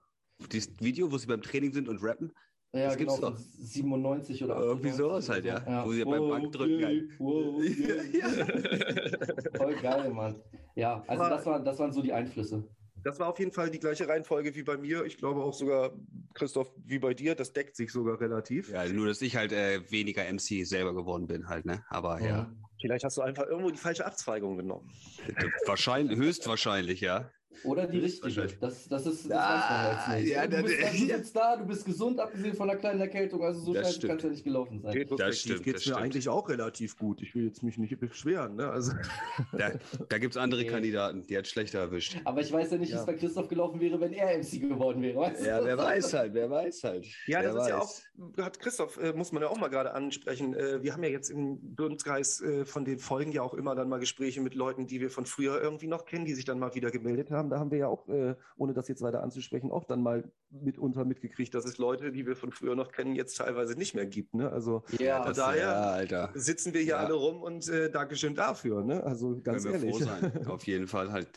Dieses 0.52 0.80
Video, 0.80 1.10
wo 1.10 1.18
sie 1.18 1.26
beim 1.26 1.42
Training 1.42 1.72
sind 1.72 1.88
und 1.88 2.02
rappen? 2.02 2.32
Ja, 2.72 2.86
das 2.86 2.96
genau, 2.98 3.16
gibt's 3.16 3.20
doch. 3.20 3.38
97 3.60 4.44
oder 4.44 4.58
Irgendwie 4.58 4.90
sowas 4.90 5.28
halt, 5.28 5.44
ja. 5.44 5.62
ja. 5.66 5.86
Wo 5.86 5.92
sie 5.92 6.04
wow, 6.04 6.12
beim 6.12 6.28
Bankdrücken 6.28 6.84
okay, 6.84 7.08
wow, 7.18 7.54
okay. 7.56 9.56
Voll 9.56 9.74
geil, 9.76 10.10
Mann. 10.10 10.36
Ja, 10.74 11.02
also 11.06 11.24
das, 11.24 11.46
war, 11.46 11.64
das 11.64 11.78
waren 11.78 11.92
so 11.92 12.02
die 12.02 12.12
Einflüsse. 12.12 12.68
Das 13.04 13.18
war 13.18 13.28
auf 13.28 13.38
jeden 13.38 13.52
Fall 13.52 13.70
die 13.70 13.78
gleiche 13.78 14.06
Reihenfolge 14.06 14.54
wie 14.54 14.62
bei 14.62 14.76
mir. 14.76 15.04
Ich 15.04 15.16
glaube 15.16 15.42
auch 15.42 15.54
sogar, 15.54 15.92
Christoph, 16.34 16.70
wie 16.84 16.98
bei 16.98 17.14
dir. 17.14 17.34
Das 17.34 17.52
deckt 17.52 17.74
sich 17.74 17.90
sogar 17.90 18.20
relativ. 18.20 18.70
Ja, 18.70 18.86
nur, 18.86 19.06
dass 19.06 19.22
ich 19.22 19.36
halt 19.36 19.52
äh, 19.52 19.90
weniger 19.90 20.30
MC 20.30 20.66
selber 20.66 20.94
geworden 20.94 21.26
bin 21.26 21.48
halt, 21.48 21.64
ne? 21.64 21.84
Aber 21.88 22.20
ja. 22.20 22.26
ja. 22.26 22.52
Vielleicht 22.80 23.04
hast 23.04 23.16
du 23.16 23.22
einfach 23.22 23.46
irgendwo 23.46 23.70
die 23.70 23.78
falsche 23.78 24.06
Abzweigung 24.06 24.56
genommen. 24.56 24.88
Wahrscheinlich, 25.66 26.18
höchstwahrscheinlich, 26.18 27.00
ja. 27.00 27.30
Oder 27.64 27.86
die 27.86 27.98
richtige. 27.98 28.46
Das, 28.60 28.88
das 28.88 29.06
ist 29.06 29.30
das 29.30 29.38
ah, 29.38 29.88
weiß 29.88 30.06
man 30.06 30.16
jetzt 30.16 30.24
nicht. 30.24 30.34
Ja, 30.34 30.46
du, 30.46 30.62
bist, 30.62 30.80
du 30.80 31.06
sitzt 31.16 31.36
da, 31.36 31.56
du 31.56 31.66
bist 31.66 31.84
gesund, 31.84 32.20
abgesehen 32.20 32.54
von 32.54 32.70
einer 32.70 32.78
kleinen 32.78 33.00
Erkältung, 33.00 33.42
also 33.42 33.60
so 33.60 33.74
scheiße 33.74 34.06
kann 34.06 34.16
es 34.16 34.22
ja 34.22 34.28
nicht 34.30 34.44
gelaufen 34.44 34.80
sein. 34.80 35.06
Das 35.16 35.40
stimmt. 35.40 35.62
Geht 35.64 35.76
es 35.76 35.86
mir 35.86 35.96
eigentlich 35.96 36.28
auch 36.28 36.48
relativ 36.48 36.96
gut. 36.96 37.20
Ich 37.22 37.34
will 37.34 37.46
jetzt 37.46 37.62
mich 37.62 37.78
nicht 37.78 37.98
beschweren. 37.98 38.56
Ne? 38.56 38.68
Also. 38.68 38.92
Da, 39.52 39.72
da 40.08 40.18
gibt 40.18 40.34
es 40.34 40.36
andere 40.36 40.60
okay. 40.60 40.70
Kandidaten, 40.70 41.22
die 41.26 41.36
hat 41.36 41.46
schlechter 41.46 41.80
erwischt. 41.80 42.20
Aber 42.24 42.40
ich 42.40 42.52
weiß 42.52 42.70
ja 42.70 42.78
nicht, 42.78 42.92
wie 42.92 42.96
es 42.96 43.06
bei 43.06 43.14
Christoph 43.14 43.48
gelaufen 43.48 43.80
wäre, 43.80 44.00
wenn 44.00 44.12
er 44.12 44.38
MC 44.38 44.60
geworden 44.60 45.02
wäre. 45.02 45.18
Weißt 45.18 45.40
du? 45.40 45.46
Ja, 45.46 45.64
wer 45.64 45.78
weiß 45.78 46.12
halt, 46.14 46.34
wer 46.34 46.50
weiß 46.50 46.84
halt. 46.84 47.06
Ja, 47.26 47.42
das 47.42 47.54
wer 47.54 47.62
ist 47.62 47.68
ja 47.68 47.78
auch, 47.78 48.44
hat 48.44 48.60
Christoph, 48.60 48.96
äh, 48.98 49.12
muss 49.12 49.32
man 49.32 49.42
ja 49.42 49.48
auch 49.48 49.58
mal 49.58 49.68
gerade 49.68 49.94
ansprechen. 49.94 50.54
Äh, 50.54 50.82
wir 50.82 50.92
haben 50.92 51.02
ja 51.02 51.08
jetzt 51.08 51.30
im 51.30 51.58
Bürgerkreis 51.74 52.40
äh, 52.40 52.64
von 52.64 52.84
den 52.84 52.98
Folgen 52.98 53.32
ja 53.32 53.42
auch 53.42 53.54
immer 53.54 53.74
dann 53.74 53.88
mal 53.88 53.98
Gespräche 53.98 54.40
mit 54.40 54.54
Leuten, 54.54 54.86
die 54.86 55.00
wir 55.00 55.10
von 55.10 55.26
früher 55.26 55.60
irgendwie 55.60 55.86
noch 55.86 56.04
kennen, 56.04 56.24
die 56.24 56.34
sich 56.34 56.44
dann 56.44 56.58
mal 56.58 56.74
wieder 56.74 56.90
gemeldet 56.90 57.30
haben. 57.30 57.37
Da 57.42 57.58
haben 57.58 57.70
wir 57.70 57.78
ja 57.78 57.88
auch 57.88 58.08
äh, 58.08 58.34
ohne 58.56 58.74
das 58.74 58.88
jetzt 58.88 59.02
weiter 59.02 59.22
anzusprechen, 59.22 59.70
auch 59.70 59.84
dann 59.84 60.02
mal 60.02 60.30
mitunter 60.50 61.04
mitgekriegt, 61.04 61.54
dass 61.54 61.64
es 61.64 61.78
Leute, 61.78 62.12
die 62.12 62.26
wir 62.26 62.36
von 62.36 62.52
früher 62.52 62.74
noch 62.74 62.92
kennen, 62.92 63.14
jetzt 63.14 63.36
teilweise 63.36 63.74
nicht 63.74 63.94
mehr 63.94 64.06
gibt. 64.06 64.34
Ne? 64.34 64.50
Also 64.50 64.82
ja, 64.98 65.22
von 65.22 65.34
daher 65.34 66.06
ja, 66.08 66.30
sitzen 66.34 66.74
wir 66.74 66.80
hier 66.80 66.90
ja. 66.90 66.98
alle 66.98 67.14
rum 67.14 67.42
und 67.42 67.68
äh, 67.68 67.90
Dankeschön 67.90 68.34
dafür. 68.34 68.82
Ne? 68.82 69.02
Also 69.04 69.40
ganz 69.42 69.64
Können 69.64 69.84
ehrlich. 69.84 70.48
Auf 70.48 70.66
jeden 70.66 70.86
Fall 70.86 71.12
halt. 71.12 71.28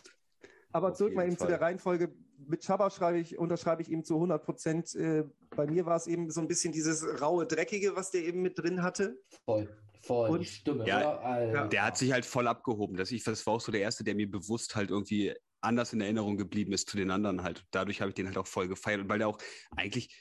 Aber 0.72 0.94
zurück 0.94 1.16
mal 1.16 1.26
eben 1.26 1.38
Fall. 1.38 1.48
zu 1.48 1.52
der 1.52 1.62
Reihenfolge. 1.62 2.14
Mit 2.48 2.64
Chaba 2.66 2.90
schreibe 2.90 3.20
ich, 3.20 3.38
unterschreibe 3.38 3.82
ich 3.82 3.92
eben 3.92 4.04
zu 4.04 4.16
100 4.16 4.44
Prozent. 4.44 4.96
Äh, 4.96 5.26
bei 5.56 5.68
mir 5.68 5.86
war 5.86 5.96
es 5.96 6.08
eben 6.08 6.30
so 6.32 6.42
ein 6.42 6.48
bisschen 6.48 6.74
dieses 6.74 7.06
raue, 7.22 7.46
dreckige, 7.46 7.96
was 7.96 8.12
der 8.12 8.24
eben 8.24 8.42
mit 8.42 8.58
drin 8.58 8.82
hatte. 8.82 9.20
Voll. 9.46 9.70
voll 10.02 10.30
und, 10.30 10.48
Stimme, 10.48 10.88
ja, 10.88 11.68
Der 11.68 11.86
hat 11.86 11.98
sich 11.98 12.12
halt 12.12 12.26
voll 12.26 12.48
abgehoben. 12.48 12.98
Das, 12.98 13.12
ich, 13.12 13.24
das 13.24 13.46
war 13.46 13.56
auch 13.56 13.62
so 13.62 13.72
der 13.72 13.82
Erste, 13.82 14.04
der 14.04 14.16
mir 14.16 14.30
bewusst 14.30 14.76
halt 14.76 14.90
irgendwie 14.90 15.34
anders 15.62 15.94
in 15.94 16.02
Erinnerung 16.02 16.38
geblieben 16.38 16.74
ist 16.74 16.90
zu 16.90 16.98
den 16.98 17.12
anderen 17.12 17.44
halt. 17.44 17.66
Dadurch 17.72 18.02
habe 18.02 18.10
ich 18.10 18.16
den 18.16 18.28
halt 18.28 18.38
auch 18.38 18.48
voll 18.48 18.68
gefeiert. 18.68 19.08
Weil 19.08 19.20
der 19.20 19.28
auch 19.28 19.38
eigentlich, 19.76 20.16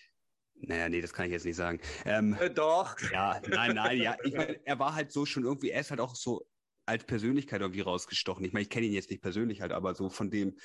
naja, 0.55 0.89
nee, 0.89 1.01
das 1.01 1.13
kann 1.13 1.27
ich 1.27 1.33
jetzt 1.33 1.47
nicht 1.47 1.57
sagen. 1.57 1.81
Ähm, 2.05 2.37
äh, 2.41 2.51
doch. 2.51 2.97
Ja, 3.11 3.41
nein, 3.49 3.75
nein, 3.75 3.99
ja. 4.01 4.17
Ich 4.25 4.35
meine, 4.35 4.65
er 4.67 4.79
war 4.79 4.95
halt 4.95 5.13
so 5.13 5.27
schon 5.27 5.45
irgendwie, 5.45 5.71
er 5.71 5.81
ist 5.81 5.91
halt 5.91 6.01
auch 6.01 6.15
so 6.15 6.47
als 6.87 7.05
Persönlichkeit 7.05 7.61
irgendwie 7.61 7.81
rausgestochen. 7.81 8.45
Ich 8.45 8.53
meine, 8.53 8.63
ich 8.63 8.71
kenne 8.71 8.87
ihn 8.87 8.93
jetzt 8.93 9.11
nicht 9.11 9.23
persönlich 9.23 9.61
halt, 9.61 9.73
aber 9.73 9.95
so 9.95 10.11
von 10.11 10.31
dem, 10.31 10.57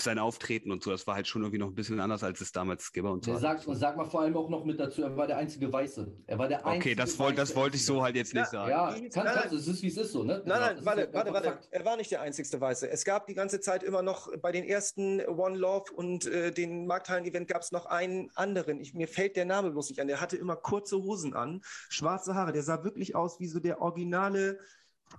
sein 0.00 0.18
Auftreten 0.18 0.70
und 0.70 0.82
so, 0.82 0.90
das 0.90 1.06
war 1.06 1.14
halt 1.14 1.26
schon 1.26 1.42
irgendwie 1.42 1.58
noch 1.58 1.68
ein 1.68 1.74
bisschen 1.74 2.00
anders, 2.00 2.22
als 2.22 2.40
es 2.40 2.52
damals 2.52 2.84
Skipper 2.84 3.12
und 3.12 3.24
so. 3.24 3.32
war. 3.32 3.40
Sag, 3.40 3.62
sag 3.66 3.96
mal 3.96 4.04
vor 4.04 4.22
allem 4.22 4.36
auch 4.36 4.48
noch 4.48 4.64
mit 4.64 4.78
dazu, 4.78 5.02
er 5.02 5.16
war 5.16 5.26
der 5.26 5.38
einzige 5.38 5.72
Weiße. 5.72 6.06
Er 6.26 6.38
war 6.38 6.48
der 6.48 6.64
einzige 6.66 6.90
Okay, 6.90 6.94
das, 6.94 7.18
wollt, 7.18 7.38
das 7.38 7.54
wollte 7.56 7.76
ich 7.76 7.84
so 7.84 8.02
halt 8.02 8.16
jetzt 8.16 8.34
nicht 8.34 8.46
sagen. 8.46 8.70
Ja, 8.70 8.94
kann, 9.12 9.24
kannst, 9.24 9.54
es 9.54 9.66
ist 9.66 9.82
wie 9.82 9.88
es 9.88 9.96
ist 9.96 10.12
so, 10.12 10.22
ne? 10.22 10.42
Nein, 10.44 10.60
nein, 10.60 10.84
warte, 10.84 11.08
warte, 11.12 11.32
warte. 11.32 11.58
Er 11.70 11.84
war 11.84 11.96
nicht 11.96 12.10
der 12.10 12.20
einzigste 12.20 12.60
Weiße. 12.60 12.90
Es 12.90 13.04
gab 13.04 13.26
die 13.26 13.34
ganze 13.34 13.60
Zeit 13.60 13.82
immer 13.82 14.02
noch 14.02 14.28
bei 14.38 14.52
den 14.52 14.64
ersten 14.64 15.20
One 15.26 15.56
Love 15.56 15.92
und 15.94 16.26
äh, 16.26 16.52
den 16.52 16.86
Markthallen-Event 16.86 17.48
gab 17.48 17.62
es 17.62 17.72
noch 17.72 17.86
einen 17.86 18.30
anderen. 18.34 18.80
Ich, 18.80 18.94
mir 18.94 19.08
fällt 19.08 19.36
der 19.36 19.44
Name 19.44 19.70
bloß 19.70 19.90
nicht 19.90 20.00
an. 20.00 20.08
Der 20.08 20.20
hatte 20.20 20.36
immer 20.36 20.56
kurze 20.56 20.96
Hosen 20.96 21.34
an, 21.34 21.62
schwarze 21.88 22.34
Haare. 22.34 22.52
Der 22.52 22.62
sah 22.62 22.84
wirklich 22.84 23.14
aus 23.14 23.40
wie 23.40 23.48
so 23.48 23.60
der 23.60 23.80
originale 23.80 24.58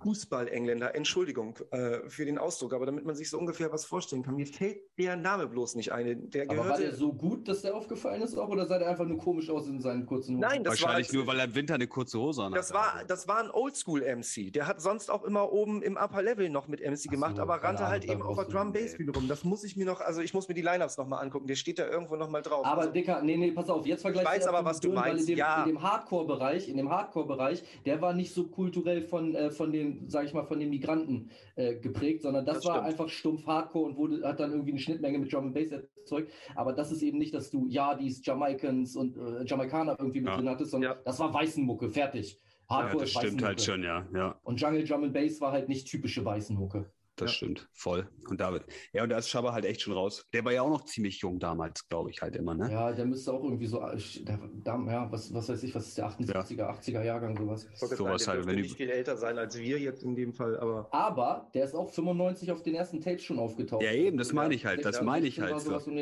Fußball-Engländer, 0.02 0.94
Entschuldigung 0.94 1.54
äh, 1.70 2.08
für 2.08 2.24
den 2.24 2.38
Ausdruck, 2.38 2.72
aber 2.74 2.86
damit 2.86 3.04
man 3.04 3.14
sich 3.14 3.30
so 3.30 3.38
ungefähr 3.38 3.72
was 3.72 3.84
vorstellen 3.84 4.22
kann. 4.22 4.36
Mir 4.36 4.46
fällt 4.46 4.78
der 4.98 5.16
Name 5.16 5.46
bloß 5.46 5.74
nicht 5.74 5.92
ein. 5.92 6.30
Der 6.30 6.50
aber 6.50 6.68
war 6.68 6.78
der 6.78 6.94
so 6.94 7.12
gut, 7.12 7.48
dass 7.48 7.62
der 7.62 7.74
aufgefallen 7.74 8.22
ist 8.22 8.36
auch, 8.36 8.48
oder 8.48 8.66
sah 8.66 8.78
der 8.78 8.88
einfach 8.88 9.06
nur 9.06 9.18
komisch 9.18 9.50
aus 9.50 9.66
in 9.66 9.80
seinen 9.80 10.06
kurzen 10.06 10.36
Hosen? 10.36 10.40
Nein, 10.40 10.62
das 10.62 10.82
Wahrscheinlich 10.82 11.08
war, 11.08 11.16
nur, 11.16 11.26
weil 11.26 11.38
er 11.38 11.44
im 11.46 11.54
Winter 11.54 11.74
eine 11.74 11.86
kurze 11.86 12.18
Hose 12.18 12.44
hat. 12.44 12.54
Das 12.54 12.72
war, 12.72 13.02
das 13.06 13.26
war 13.26 13.38
ein 13.38 13.50
Oldschool-MC. 13.50 14.52
Der 14.52 14.66
hat 14.66 14.80
sonst 14.80 15.10
auch 15.10 15.24
immer 15.24 15.52
oben 15.52 15.82
im 15.82 15.96
Upper 15.96 16.22
Level 16.22 16.48
noch 16.50 16.68
mit 16.68 16.80
MC 16.80 17.10
gemacht, 17.10 17.36
so, 17.36 17.42
aber 17.42 17.62
rannte 17.62 17.88
halt 17.88 18.04
eben 18.04 18.22
auf 18.22 18.36
der 18.36 18.44
Drum 18.46 18.72
Bass 18.72 18.96
Bühne 18.96 19.12
rum. 19.12 19.26
Das 19.26 19.44
muss 19.44 19.64
ich 19.64 19.76
mir 19.76 19.86
noch, 19.86 20.00
also 20.00 20.20
ich 20.20 20.34
muss 20.34 20.48
mir 20.48 20.54
die 20.54 20.62
Lineups 20.62 20.98
nochmal 20.98 21.24
angucken. 21.24 21.46
Der 21.46 21.56
steht 21.56 21.78
da 21.78 21.88
irgendwo 21.88 22.16
nochmal 22.16 22.42
drauf. 22.42 22.64
Aber 22.64 22.82
also, 22.82 22.92
Dicker, 22.92 23.22
nee, 23.22 23.36
nee, 23.36 23.52
pass 23.52 23.68
auf, 23.68 23.86
jetzt 23.86 24.02
vergleichst 24.02 24.28
du. 24.28 24.36
Ich 24.36 24.40
weiß 24.40 24.46
aber, 24.48 24.64
was 24.64 24.80
du 24.80 24.92
meinst. 24.92 25.22
In 25.22 25.34
dem, 25.34 25.38
ja. 25.38 25.62
in 25.62 25.70
dem 25.70 25.82
Hardcore-Bereich, 25.82 26.68
in 26.68 26.76
dem 26.76 26.90
Hardcore-Bereich, 26.90 27.62
der 27.84 28.00
war 28.00 28.12
nicht 28.12 28.32
so 28.32 28.44
kulturell 28.44 29.02
von, 29.02 29.34
äh, 29.34 29.50
von 29.50 29.72
den, 29.78 30.08
sag 30.08 30.24
ich 30.24 30.34
mal, 30.34 30.44
von 30.44 30.60
den 30.60 30.70
Migranten 30.70 31.30
äh, 31.56 31.76
geprägt, 31.76 32.22
sondern 32.22 32.44
das, 32.44 32.58
das 32.58 32.66
war 32.66 32.74
stimmt. 32.74 32.88
einfach 32.88 33.08
stumpf 33.08 33.46
Hardcore 33.46 33.86
und 33.86 33.96
wurde, 33.96 34.26
hat 34.26 34.40
dann 34.40 34.52
irgendwie 34.52 34.72
eine 34.72 34.80
Schnittmenge 34.80 35.18
mit 35.18 35.32
Drum 35.32 35.46
and 35.46 35.54
Bass 35.54 35.70
erzeugt. 35.70 36.32
Aber 36.54 36.72
das 36.72 36.92
ist 36.92 37.02
eben 37.02 37.18
nicht, 37.18 37.34
dass 37.34 37.50
du 37.50 37.66
ja 37.68 37.94
dies 37.94 38.24
Jamaicans 38.24 38.96
und 38.96 39.16
äh, 39.16 39.44
Jamaikaner 39.44 39.96
irgendwie 39.98 40.20
mit 40.20 40.30
ja. 40.30 40.36
drin 40.36 40.48
hattest, 40.48 40.72
sondern 40.72 40.92
ja. 40.92 40.98
das 41.04 41.18
war 41.18 41.32
Weißenmucke, 41.32 41.90
fertig. 41.90 42.40
Hardcore 42.68 43.04
ja, 43.06 43.12
das 43.12 43.24
stimmt 43.24 43.42
halt 43.42 43.62
schon, 43.62 43.82
ja, 43.82 44.06
ja. 44.14 44.38
Und 44.42 44.60
Jungle 44.60 44.84
Drum 44.84 45.04
and 45.04 45.14
Bass 45.14 45.40
war 45.40 45.52
halt 45.52 45.68
nicht 45.68 45.86
typische 45.88 46.24
Weißenmucke 46.24 46.90
das 47.20 47.30
ja. 47.30 47.36
stimmt, 47.36 47.68
voll. 47.72 48.08
Und 48.28 48.40
David. 48.40 48.64
Ja, 48.92 49.02
und 49.02 49.10
da 49.10 49.18
ist 49.18 49.28
Schaber 49.28 49.52
halt 49.52 49.64
echt 49.64 49.80
schon 49.80 49.92
raus. 49.92 50.24
Der 50.32 50.44
war 50.44 50.52
ja 50.52 50.62
auch 50.62 50.70
noch 50.70 50.84
ziemlich 50.84 51.20
jung 51.20 51.38
damals, 51.38 51.88
glaube 51.88 52.10
ich, 52.10 52.22
halt 52.22 52.36
immer, 52.36 52.54
ne? 52.54 52.70
Ja, 52.70 52.92
der 52.92 53.06
müsste 53.06 53.32
auch 53.32 53.42
irgendwie 53.42 53.66
so, 53.66 53.80
äh, 53.80 53.98
der, 54.20 54.38
ja, 54.64 55.10
was, 55.10 55.32
was 55.32 55.48
weiß 55.48 55.62
ich, 55.62 55.74
was 55.74 55.88
ist 55.88 55.98
der 55.98 56.08
78er, 56.08 56.56
ja. 56.56 56.70
80er 56.70 57.02
Jahrgang, 57.02 57.36
sowas. 57.36 57.66
Sowas 57.74 58.28
halt, 58.28 58.46
wenn 58.46 58.56
nicht 58.56 58.76
viel 58.76 58.90
älter 58.90 59.16
sein 59.16 59.38
als 59.38 59.58
wir 59.58 59.78
jetzt 59.78 60.02
in 60.02 60.14
dem 60.14 60.32
Fall, 60.32 60.58
aber. 60.58 60.88
Aber 60.92 61.50
der 61.54 61.64
ist 61.64 61.74
auch 61.74 61.90
95 61.90 62.50
auf 62.52 62.62
den 62.62 62.74
ersten 62.74 63.00
Tapes 63.00 63.22
schon 63.22 63.38
aufgetaucht. 63.38 63.82
Ja, 63.82 63.92
eben, 63.92 64.18
das 64.18 64.32
meine 64.32 64.54
ich 64.54 64.66
halt, 64.66 64.84
das 64.84 65.02
meine 65.02 65.26
ich 65.26 65.40
halt. 65.40 65.60
So. 65.60 65.76
Um 65.76 65.96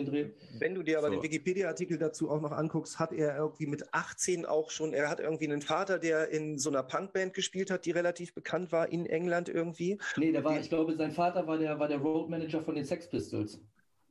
wenn 0.59 0.75
du 0.75 0.83
dir 0.83 0.99
aber 0.99 1.09
so. 1.09 1.15
den 1.15 1.23
Wikipedia-Artikel 1.23 1.99
dazu 1.99 2.31
auch 2.31 2.41
noch 2.41 2.53
anguckst, 2.53 2.99
hat 2.99 3.13
er 3.13 3.37
irgendwie 3.37 3.67
mit 3.67 3.93
18 3.93 4.47
auch 4.47 4.71
schon, 4.71 4.93
er 4.93 5.09
hat 5.09 5.21
irgendwie 5.21 5.45
einen 5.45 5.63
Vater, 5.63 5.99
der 5.99 6.29
in 6.31 6.59
so 6.59 6.71
einer 6.71 6.83
Punkband 6.83 7.35
gespielt 7.35 7.71
hat, 7.71 7.85
die 7.85 7.91
relativ 7.91 8.35
bekannt 8.35 8.73
war 8.73 8.91
in 8.91 9.07
England 9.07 9.49
irgendwie. 9.49 9.99
Nee, 10.17 10.33
der 10.33 10.45
war, 10.45 10.59
ich 10.59 10.69
glaube, 10.69 10.97
sein 10.97 11.06
sein 11.07 11.15
Vater 11.15 11.47
war 11.47 11.59
der, 11.59 11.79
war 11.79 11.89
der 11.89 11.99
Road 11.99 12.29
Manager 12.29 12.61
von 12.63 12.75
den 12.75 12.85
Sex 12.85 13.09
Pistols. 13.09 13.61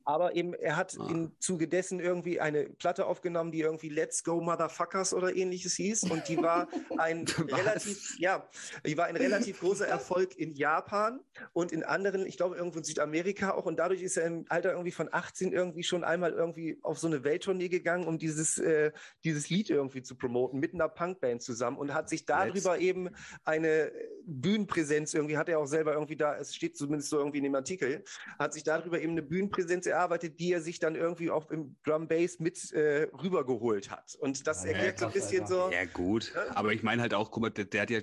Aber 0.05 0.35
eben, 0.35 0.53
er 0.53 0.75
hat 0.75 0.95
ah. 0.99 1.07
im 1.09 1.31
Zuge 1.39 1.67
dessen 1.67 1.99
irgendwie 1.99 2.39
eine 2.39 2.65
Platte 2.65 3.07
aufgenommen, 3.07 3.51
die 3.51 3.61
irgendwie 3.61 3.89
Let's 3.89 4.23
Go 4.23 4.39
Motherfuckers 4.39 5.13
oder 5.13 5.35
ähnliches 5.35 5.73
hieß. 5.75 6.03
Und 6.03 6.27
die 6.29 6.37
war 6.37 6.67
ein 6.97 7.25
relativ, 7.51 8.17
ja, 8.19 8.47
die 8.85 8.97
war 8.97 9.05
ein 9.05 9.17
relativ 9.17 9.59
großer 9.59 9.87
Erfolg 9.87 10.37
in 10.37 10.53
Japan 10.53 11.19
und 11.53 11.71
in 11.71 11.83
anderen, 11.83 12.25
ich 12.25 12.37
glaube 12.37 12.55
irgendwo 12.55 12.77
in 12.77 12.83
Südamerika 12.83 13.51
auch. 13.55 13.65
Und 13.65 13.77
dadurch 13.77 14.01
ist 14.03 14.17
er 14.17 14.27
im 14.27 14.45
Alter 14.49 14.71
irgendwie 14.71 14.91
von 14.91 15.09
18 15.11 15.51
irgendwie 15.51 15.83
schon 15.83 16.03
einmal 16.03 16.33
irgendwie 16.33 16.77
auf 16.83 16.99
so 16.99 17.07
eine 17.07 17.23
Welttournee 17.23 17.69
gegangen, 17.69 18.05
um 18.05 18.19
dieses, 18.19 18.59
äh, 18.59 18.91
dieses 19.23 19.49
Lied 19.49 19.71
irgendwie 19.71 20.03
zu 20.03 20.15
promoten, 20.15 20.59
mit 20.59 20.75
einer 20.75 20.87
Punkband 20.87 21.41
zusammen 21.41 21.77
und 21.77 21.93
hat 21.93 22.09
sich 22.09 22.25
darüber 22.25 22.73
Let's. 22.73 22.83
eben 22.83 23.09
eine 23.43 23.91
Bühnenpräsenz 24.27 25.13
irgendwie, 25.13 25.37
hat 25.37 25.49
er 25.49 25.59
auch 25.59 25.65
selber 25.65 25.93
irgendwie 25.93 26.15
da, 26.15 26.37
es 26.37 26.55
steht 26.55 26.77
zumindest 26.77 27.09
so 27.09 27.17
irgendwie 27.17 27.39
in 27.39 27.43
dem 27.43 27.55
Artikel, 27.55 28.03
hat 28.37 28.53
sich 28.53 28.63
darüber 28.63 28.99
eben 28.99 29.11
eine 29.11 29.21
Bühnenpräsenz 29.21 29.85
erarbeitet, 29.95 30.39
die 30.39 30.51
er 30.51 30.61
sich 30.61 30.79
dann 30.79 30.95
irgendwie 30.95 31.31
auch 31.31 31.49
im 31.49 31.77
Drum 31.83 32.07
Bass 32.07 32.39
mit 32.39 32.71
äh, 32.73 33.07
rübergeholt 33.13 33.89
hat. 33.89 34.15
Und 34.19 34.45
das 34.47 34.63
ja, 34.63 34.71
erklärt 34.71 34.99
so 34.99 35.05
ein 35.07 35.11
bisschen 35.11 35.43
Alter. 35.43 35.67
so. 35.67 35.71
Ja, 35.71 35.85
gut. 35.85 36.33
Ja? 36.33 36.55
Aber 36.55 36.73
ich 36.73 36.83
meine 36.83 37.01
halt 37.01 37.13
auch, 37.13 37.31
guck 37.31 37.41
mal, 37.41 37.49
der, 37.49 37.65
der, 37.65 37.81
hat 37.81 37.89
ja, 37.89 38.01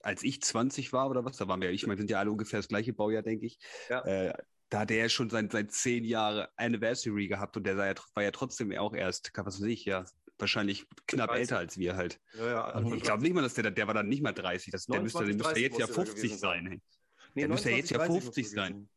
als 0.00 0.22
ich 0.22 0.42
20 0.42 0.92
war 0.92 1.10
oder 1.10 1.24
was, 1.24 1.36
da 1.36 1.48
waren 1.48 1.60
wir, 1.60 1.70
ich 1.70 1.86
meine, 1.86 1.98
sind 1.98 2.10
ja 2.10 2.18
alle 2.18 2.30
ungefähr 2.30 2.58
das 2.58 2.68
gleiche 2.68 2.92
Baujahr, 2.92 3.22
denke 3.22 3.46
ich. 3.46 3.58
Ja. 3.88 4.04
Äh, 4.04 4.32
da 4.68 4.80
hat 4.80 4.90
er 4.90 4.96
ja 4.96 5.08
schon 5.08 5.28
seit, 5.28 5.52
seit 5.52 5.70
zehn 5.72 6.04
Jahren 6.04 6.46
Anniversary 6.56 7.28
gehabt 7.28 7.56
und 7.58 7.64
der 7.64 7.76
war 7.76 7.86
ja, 7.88 7.94
war 8.14 8.22
ja 8.22 8.30
trotzdem 8.30 8.72
auch 8.72 8.94
erst, 8.94 9.30
was 9.34 9.60
weiß 9.60 9.66
ich, 9.66 9.84
ja, 9.84 10.06
wahrscheinlich 10.38 10.86
knapp 11.06 11.34
älter 11.34 11.58
als 11.58 11.76
wir 11.76 11.96
halt. 11.96 12.18
Ja, 12.34 12.46
ja, 12.46 12.64
also 12.64 12.94
ich 12.94 13.02
glaube 13.02 13.22
nicht 13.22 13.34
mal, 13.34 13.42
dass 13.42 13.54
der, 13.54 13.70
der 13.70 13.86
war 13.86 13.94
dann 13.94 14.08
nicht 14.08 14.22
mal 14.22 14.32
30. 14.32 14.72
Das, 14.72 14.86
der 14.86 15.02
müsste, 15.02 15.24
der 15.24 15.34
müsste 15.34 15.60
jetzt 15.60 15.78
ja 15.78 15.86
50 15.86 16.38
sein. 16.38 16.38
sein. 16.38 16.82
Nee, 17.34 17.42
der 17.42 17.48
müsste 17.48 17.70
jetzt 17.70 17.90
ja 17.90 18.00
50 18.00 18.50
sein. 18.50 18.88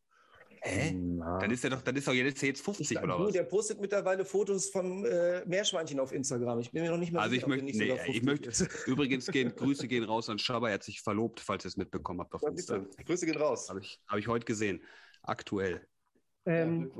Hä? 0.66 0.94
Na. 0.94 1.38
Dann 1.38 1.52
ist 1.52 1.64
er 1.64 1.70
doch, 1.70 1.82
dann 1.84 1.96
ist 1.96 2.08
er 2.08 2.14
jetzt, 2.14 2.42
jetzt 2.42 2.66
50 2.66 3.00
oder 3.04 3.20
was? 3.20 3.34
Der 3.34 3.44
postet 3.44 3.80
mittlerweile 3.80 4.26
Fotos 4.26 4.70
von 4.70 5.06
äh, 5.06 5.44
Meerschweinchen 5.46 6.00
auf 6.00 6.12
Instagram. 6.12 6.60
Ich 6.60 6.72
bin 6.72 6.82
mir 6.82 6.90
noch 6.90 6.98
nicht 6.98 7.12
mehr 7.12 7.22
also 7.22 7.36
sicher, 7.36 7.48
ich 7.48 7.64
möchte, 7.64 7.78
nee, 7.78 8.00
ich 8.08 8.24
möchte 8.24 8.50
übrigens 8.88 9.28
gehen, 9.28 9.56
Grüße 9.56 9.88
gehen 9.88 10.04
raus 10.04 10.28
an 10.28 10.40
Schaber. 10.40 10.70
Er 10.70 10.76
hat 10.76 10.84
sich 10.84 11.02
verlobt, 11.02 11.40
falls 11.40 11.66
ihr 11.66 11.70
es 11.70 11.78
mitbekommen 11.78 12.22
habt 12.22 12.34
auf 12.34 12.42
Instagram. 12.42 12.88
Grüße 13.06 13.28
gehen 13.28 13.38
raus. 13.38 13.70
Habe 13.70 13.82
ich, 13.82 14.02
hab 14.08 14.18
ich 14.18 14.28
heute 14.28 14.46
gesehen. 14.46 14.82
Aktuell. 15.22 15.88
Ähm, 16.48 16.92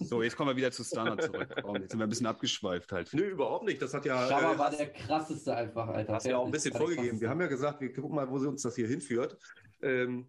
so, 0.00 0.22
jetzt 0.22 0.36
kommen 0.36 0.50
wir 0.50 0.56
wieder 0.56 0.70
zu 0.70 0.84
Standard 0.84 1.22
zurück. 1.22 1.48
Oh, 1.64 1.74
jetzt 1.74 1.90
sind 1.90 1.98
wir 1.98 2.06
ein 2.06 2.10
bisschen 2.10 2.26
abgeschweift 2.26 2.92
halt. 2.92 3.12
Nö, 3.14 3.30
überhaupt 3.30 3.64
nicht. 3.64 3.80
Das 3.80 3.94
hat 3.94 4.04
ja. 4.04 4.28
Schaber 4.28 4.54
äh, 4.54 4.58
war 4.58 4.70
der 4.70 4.92
krasseste 4.92 5.56
einfach, 5.56 5.88
Alter. 5.88 6.12
Hast 6.12 6.26
ja 6.26 6.36
auch 6.36 6.46
ein 6.46 6.52
bisschen 6.52 6.74
vorgegeben. 6.74 7.20
Wir 7.20 7.30
haben 7.30 7.40
ja 7.40 7.46
gesagt, 7.46 7.80
wir 7.80 7.92
gucken 7.92 8.14
mal, 8.14 8.30
wo 8.30 8.38
sie 8.38 8.48
uns 8.48 8.62
das 8.62 8.76
hier 8.76 8.86
hinführt. 8.86 9.38
Ähm, 9.82 10.28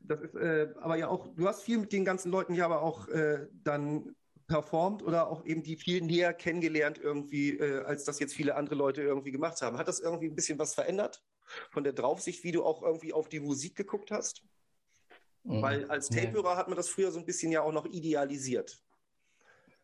das 0.00 0.20
ist 0.20 0.34
äh, 0.34 0.68
aber 0.80 0.96
ja 0.96 1.08
auch, 1.08 1.28
du 1.34 1.46
hast 1.46 1.62
viel 1.62 1.78
mit 1.78 1.92
den 1.92 2.04
ganzen 2.04 2.30
Leuten 2.30 2.54
ja 2.54 2.64
aber 2.64 2.82
auch 2.82 3.08
äh, 3.08 3.46
dann 3.64 4.14
performt 4.46 5.02
oder 5.02 5.28
auch 5.28 5.44
eben 5.44 5.62
die 5.62 5.76
viel 5.76 6.02
näher 6.02 6.32
kennengelernt 6.32 6.98
irgendwie, 6.98 7.58
äh, 7.58 7.84
als 7.84 8.04
das 8.04 8.18
jetzt 8.18 8.34
viele 8.34 8.56
andere 8.56 8.74
Leute 8.74 9.02
irgendwie 9.02 9.30
gemacht 9.30 9.60
haben. 9.60 9.76
Hat 9.76 9.88
das 9.88 10.00
irgendwie 10.00 10.26
ein 10.26 10.34
bisschen 10.34 10.58
was 10.58 10.74
verändert 10.74 11.22
von 11.70 11.84
der 11.84 11.92
Draufsicht, 11.92 12.42
wie 12.44 12.52
du 12.52 12.64
auch 12.64 12.82
irgendwie 12.82 13.12
auf 13.12 13.28
die 13.28 13.40
Musik 13.40 13.76
geguckt 13.76 14.10
hast? 14.10 14.42
Mhm. 15.44 15.62
Weil 15.62 15.90
als 15.90 16.08
Tape-Hörer 16.08 16.56
hat 16.56 16.68
man 16.68 16.76
das 16.76 16.88
früher 16.88 17.12
so 17.12 17.18
ein 17.18 17.26
bisschen 17.26 17.52
ja 17.52 17.62
auch 17.62 17.72
noch 17.72 17.86
idealisiert. 17.86 18.82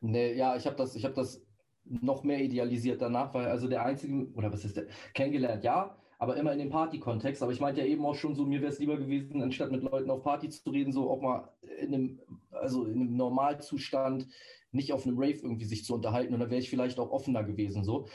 Nee, 0.00 0.34
ja, 0.34 0.56
ich 0.56 0.66
habe 0.66 0.76
das, 0.76 0.94
ich 0.94 1.04
habe 1.04 1.14
das 1.14 1.42
noch 1.84 2.24
mehr 2.24 2.40
idealisiert 2.40 3.02
danach, 3.02 3.32
weil 3.34 3.46
also 3.46 3.68
der 3.68 3.84
einzige, 3.84 4.26
oder 4.34 4.52
was 4.52 4.64
ist 4.64 4.76
der, 4.76 4.86
kennengelernt, 5.12 5.64
ja, 5.64 5.96
aber 6.24 6.38
immer 6.38 6.52
in 6.52 6.58
dem 6.58 6.70
Party-Kontext. 6.70 7.42
Aber 7.42 7.52
ich 7.52 7.60
meinte 7.60 7.82
ja 7.82 7.86
eben 7.86 8.04
auch 8.06 8.14
schon 8.14 8.34
so, 8.34 8.46
mir 8.46 8.62
wäre 8.62 8.72
es 8.72 8.78
lieber 8.78 8.96
gewesen, 8.96 9.42
anstatt 9.42 9.70
mit 9.70 9.82
Leuten 9.82 10.10
auf 10.10 10.22
Party 10.22 10.48
zu 10.48 10.70
reden, 10.70 10.90
so 10.90 11.10
auch 11.10 11.20
mal 11.20 11.50
in 11.78 11.94
einem, 11.94 12.20
also 12.50 12.86
in 12.86 13.00
einem 13.00 13.16
Normalzustand, 13.16 14.26
nicht 14.72 14.94
auf 14.94 15.06
einem 15.06 15.18
Rave 15.18 15.40
irgendwie 15.42 15.66
sich 15.66 15.84
zu 15.84 15.94
unterhalten. 15.94 16.32
Und 16.32 16.40
da 16.40 16.48
wäre 16.48 16.60
ich 16.60 16.70
vielleicht 16.70 16.98
auch 16.98 17.10
offener 17.10 17.44
gewesen. 17.44 17.84
So. 17.84 18.06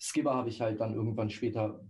Skipper 0.00 0.34
habe 0.34 0.48
ich 0.48 0.60
halt 0.60 0.80
dann 0.80 0.94
irgendwann 0.94 1.30
später 1.30 1.84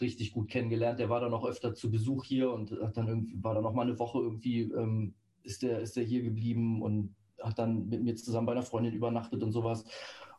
richtig 0.00 0.32
gut 0.32 0.48
kennengelernt. 0.48 1.00
Der 1.00 1.10
war 1.10 1.20
dann 1.20 1.34
auch 1.34 1.44
öfter 1.44 1.74
zu 1.74 1.90
Besuch 1.90 2.24
hier 2.24 2.52
und 2.52 2.70
hat 2.70 2.96
dann 2.96 3.08
irgendwie, 3.08 3.42
war 3.42 3.54
dann 3.54 3.64
noch 3.64 3.74
mal 3.74 3.82
eine 3.82 3.98
Woche 3.98 4.20
irgendwie, 4.20 4.62
ähm, 4.62 5.14
ist 5.42 5.62
der, 5.62 5.80
ist 5.80 5.96
der 5.96 6.04
hier 6.04 6.22
geblieben 6.22 6.82
und 6.82 7.16
hat 7.42 7.58
dann 7.58 7.88
mit 7.88 8.02
mir 8.02 8.14
zusammen 8.14 8.46
bei 8.46 8.52
einer 8.52 8.62
Freundin 8.62 8.94
übernachtet 8.94 9.42
und 9.42 9.50
sowas. 9.50 9.84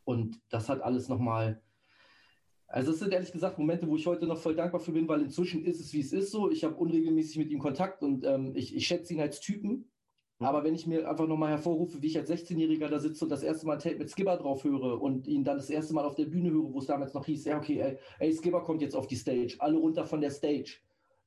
Und 0.06 0.40
das 0.50 0.70
hat 0.70 0.82
alles 0.82 1.10
nochmal 1.10 1.62
also 2.72 2.92
es 2.92 3.00
sind 3.00 3.14
ehrlich 3.14 3.32
gesagt 3.32 3.58
Momente, 3.58 3.88
wo 3.88 3.96
ich 3.96 4.08
heute 4.08 4.26
noch 4.26 4.38
voll 4.38 4.56
dankbar 4.56 4.80
für 4.80 4.92
bin, 4.92 5.08
weil 5.08 5.22
inzwischen 5.22 5.66
ist 5.66 5.82
es, 5.82 5.94
wie 5.94 6.00
es 6.00 6.14
ist 6.14 6.32
so. 6.32 6.50
Ich 6.50 6.64
habe 6.64 6.76
unregelmäßig 6.76 7.38
mit 7.38 7.52
ihm 7.52 7.60
Kontakt 7.60 8.02
und 8.02 8.26
ähm, 8.26 8.54
ich, 8.56 8.76
ich 8.76 8.88
schätze 8.88 9.14
ihn 9.14 9.20
als 9.20 9.40
Typen. 9.42 9.92
Aber 10.40 10.64
wenn 10.64 10.74
ich 10.74 10.88
mir 10.88 11.08
einfach 11.08 11.28
nochmal 11.28 11.52
hervorrufe, 11.52 12.02
wie 12.02 12.08
ich 12.08 12.18
als 12.18 12.32
16-Jähriger 12.32 12.88
da 12.88 13.00
sitze 13.00 13.26
und 13.26 13.30
das 13.30 13.44
erste 13.44 13.68
Mal 13.68 13.74
ein 13.74 13.80
Tape 13.80 13.98
mit 13.98 14.10
Skipper 14.10 14.38
drauf 14.38 14.64
höre 14.64 15.00
und 15.00 15.28
ihn 15.28 15.44
dann 15.44 15.58
das 15.58 15.70
erste 15.70 15.94
Mal 15.94 16.04
auf 16.04 16.16
der 16.16 16.26
Bühne 16.26 16.50
höre, 16.50 16.74
wo 16.74 16.80
es 16.80 16.88
damals 16.88 17.14
noch 17.14 17.26
hieß, 17.26 17.46
ja, 17.46 17.58
okay, 17.58 17.80
ey, 17.80 17.98
ey, 18.20 18.34
Skipper 18.34 18.62
kommt 18.62 18.82
jetzt 18.82 18.96
auf 18.96 19.06
die 19.06 19.16
Stage, 19.16 19.56
alle 19.60 19.78
runter 19.78 20.06
von 20.06 20.20
der 20.20 20.32
Stage. 20.32 20.80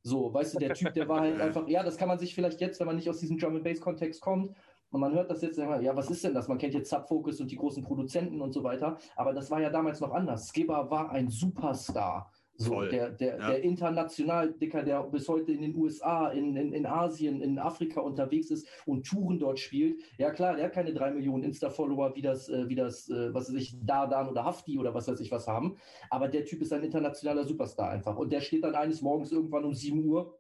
So, 0.03 0.35
weißt 0.35 0.55
du, 0.55 0.59
der 0.59 0.75
Typ, 0.75 0.93
der 0.95 1.09
war 1.09 1.21
halt 1.21 1.41
einfach, 1.41 1.69
ja, 1.69 1.85
das 1.85 1.97
kann 1.97 2.09
man 2.09 2.19
sich 2.19 2.35
vielleicht 2.35 2.61
jetzt, 2.61 2.81
wenn 2.81 2.87
man 2.87 2.97
nicht 2.97 3.09
aus 3.09 3.21
diesem 3.21 3.39
Drum 3.39 3.55
and 3.55 3.65
Bass 3.65 3.81
Kontext 3.81 4.21
kommt, 4.21 4.57
und 4.91 5.01
man 5.01 5.13
hört 5.13 5.31
das 5.31 5.43
jetzt 5.43 5.59
immer, 5.59 5.81
ja, 5.81 5.97
was 5.97 6.11
ist 6.11 6.23
denn 6.23 6.35
das? 6.35 6.49
Man 6.49 6.59
kennt 6.59 6.75
jetzt 6.75 6.91
Subfocus 6.91 7.41
und 7.41 7.51
die 7.51 7.57
großen 7.57 7.83
Produzenten 7.83 8.41
und 8.41 8.53
so 8.53 8.63
weiter. 8.63 8.97
Aber 9.17 9.33
das 9.33 9.51
war 9.51 9.61
ja 9.61 9.71
damals 9.71 10.01
noch 10.01 10.13
anders. 10.13 10.49
Skipper 10.49 10.91
war 10.91 11.11
ein 11.11 11.29
Superstar. 11.29 12.31
So, 12.57 12.75
Voll. 12.75 12.89
der, 12.89 13.11
der, 13.11 13.39
ja. 13.39 13.49
der 13.49 13.63
international, 13.65 14.53
Dicker, 14.53 14.85
der 14.85 15.03
bis 15.03 15.29
heute 15.29 15.51
in 15.51 15.63
den 15.63 15.75
USA, 15.75 16.29
in, 16.29 16.55
in, 16.55 16.73
in 16.73 16.87
Asien, 16.87 17.41
in 17.41 17.59
Afrika 17.59 18.01
unterwegs 18.01 18.51
ist 18.51 18.69
und 18.87 19.05
Touren 19.05 19.41
dort 19.41 19.59
spielt. 19.59 20.01
Ja 20.19 20.31
klar, 20.31 20.55
der 20.55 20.67
hat 20.67 20.73
keine 20.73 20.95
drei 20.95 21.11
Millionen 21.11 21.43
Insta-Follower, 21.43 22.15
wie 22.15 22.23
das, 22.23 22.49
äh, 22.49 22.69
wie 22.69 22.77
das, 22.77 23.09
äh, 23.09 23.35
was 23.35 23.49
weiß 23.49 23.61
ich, 23.61 23.77
Dardan 23.85 24.29
oder 24.29 24.45
Hafti 24.45 24.79
oder 24.79 24.95
was 24.95 25.09
weiß 25.09 25.19
ich 25.19 25.33
was 25.33 25.49
haben. 25.49 25.77
Aber 26.11 26.29
der 26.29 26.45
Typ 26.45 26.63
ist 26.63 26.73
ein 26.73 26.85
internationaler 26.85 27.45
Superstar 27.45 27.91
einfach. 27.91 28.17
Und 28.17 28.33
der 28.33 28.41
steht 28.41 28.63
dann 28.63 28.77
eines 28.77 29.03
Morgens 29.03 29.33
irgendwann 29.33 29.65
um 29.65 29.75
7 29.75 30.05
Uhr 30.05 30.39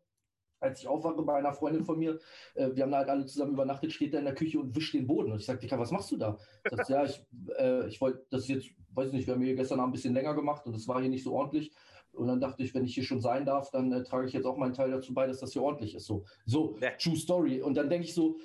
als 0.64 0.80
ich 0.80 0.88
aufwache 0.88 1.22
bei 1.22 1.34
einer 1.34 1.52
Freundin 1.52 1.84
von 1.84 1.98
mir, 1.98 2.18
äh, 2.54 2.70
wir 2.74 2.82
haben 2.82 2.90
da 2.90 2.98
halt 2.98 3.08
alle 3.08 3.26
zusammen 3.26 3.52
übernachtet, 3.52 3.92
steht 3.92 4.14
er 4.14 4.20
in 4.20 4.24
der 4.24 4.34
Küche 4.34 4.58
und 4.58 4.74
wischt 4.74 4.94
den 4.94 5.06
Boden. 5.06 5.30
Und 5.30 5.38
ich 5.38 5.46
sage, 5.46 5.60
Dicker, 5.60 5.78
was 5.78 5.90
machst 5.90 6.10
du 6.10 6.16
da? 6.16 6.38
Sagt, 6.68 6.88
ja, 6.88 7.04
ich, 7.04 7.22
äh, 7.58 7.86
ich 7.86 8.00
wollte, 8.00 8.24
das 8.30 8.48
jetzt, 8.48 8.68
weiß 8.94 9.12
nicht, 9.12 9.26
wir 9.26 9.34
haben 9.34 9.42
hier 9.42 9.54
gestern 9.54 9.80
Abend 9.80 9.90
ein 9.90 9.92
bisschen 9.92 10.14
länger 10.14 10.34
gemacht 10.34 10.66
und 10.66 10.74
das 10.74 10.88
war 10.88 11.00
hier 11.00 11.10
nicht 11.10 11.24
so 11.24 11.34
ordentlich. 11.34 11.72
Und 12.12 12.28
dann 12.28 12.40
dachte 12.40 12.62
ich, 12.62 12.74
wenn 12.74 12.84
ich 12.84 12.94
hier 12.94 13.04
schon 13.04 13.20
sein 13.20 13.44
darf, 13.44 13.70
dann 13.70 13.92
äh, 13.92 14.02
trage 14.02 14.26
ich 14.26 14.32
jetzt 14.32 14.46
auch 14.46 14.56
meinen 14.56 14.72
Teil 14.72 14.90
dazu 14.90 15.12
bei, 15.12 15.26
dass 15.26 15.40
das 15.40 15.52
hier 15.52 15.62
ordentlich 15.62 15.94
ist. 15.94 16.06
So, 16.06 16.24
so 16.46 16.76
ja. 16.80 16.90
True 16.90 17.16
Story. 17.16 17.60
Und 17.60 17.76
dann 17.76 17.90
denke 17.90 18.06
ich 18.06 18.14
so, 18.14 18.38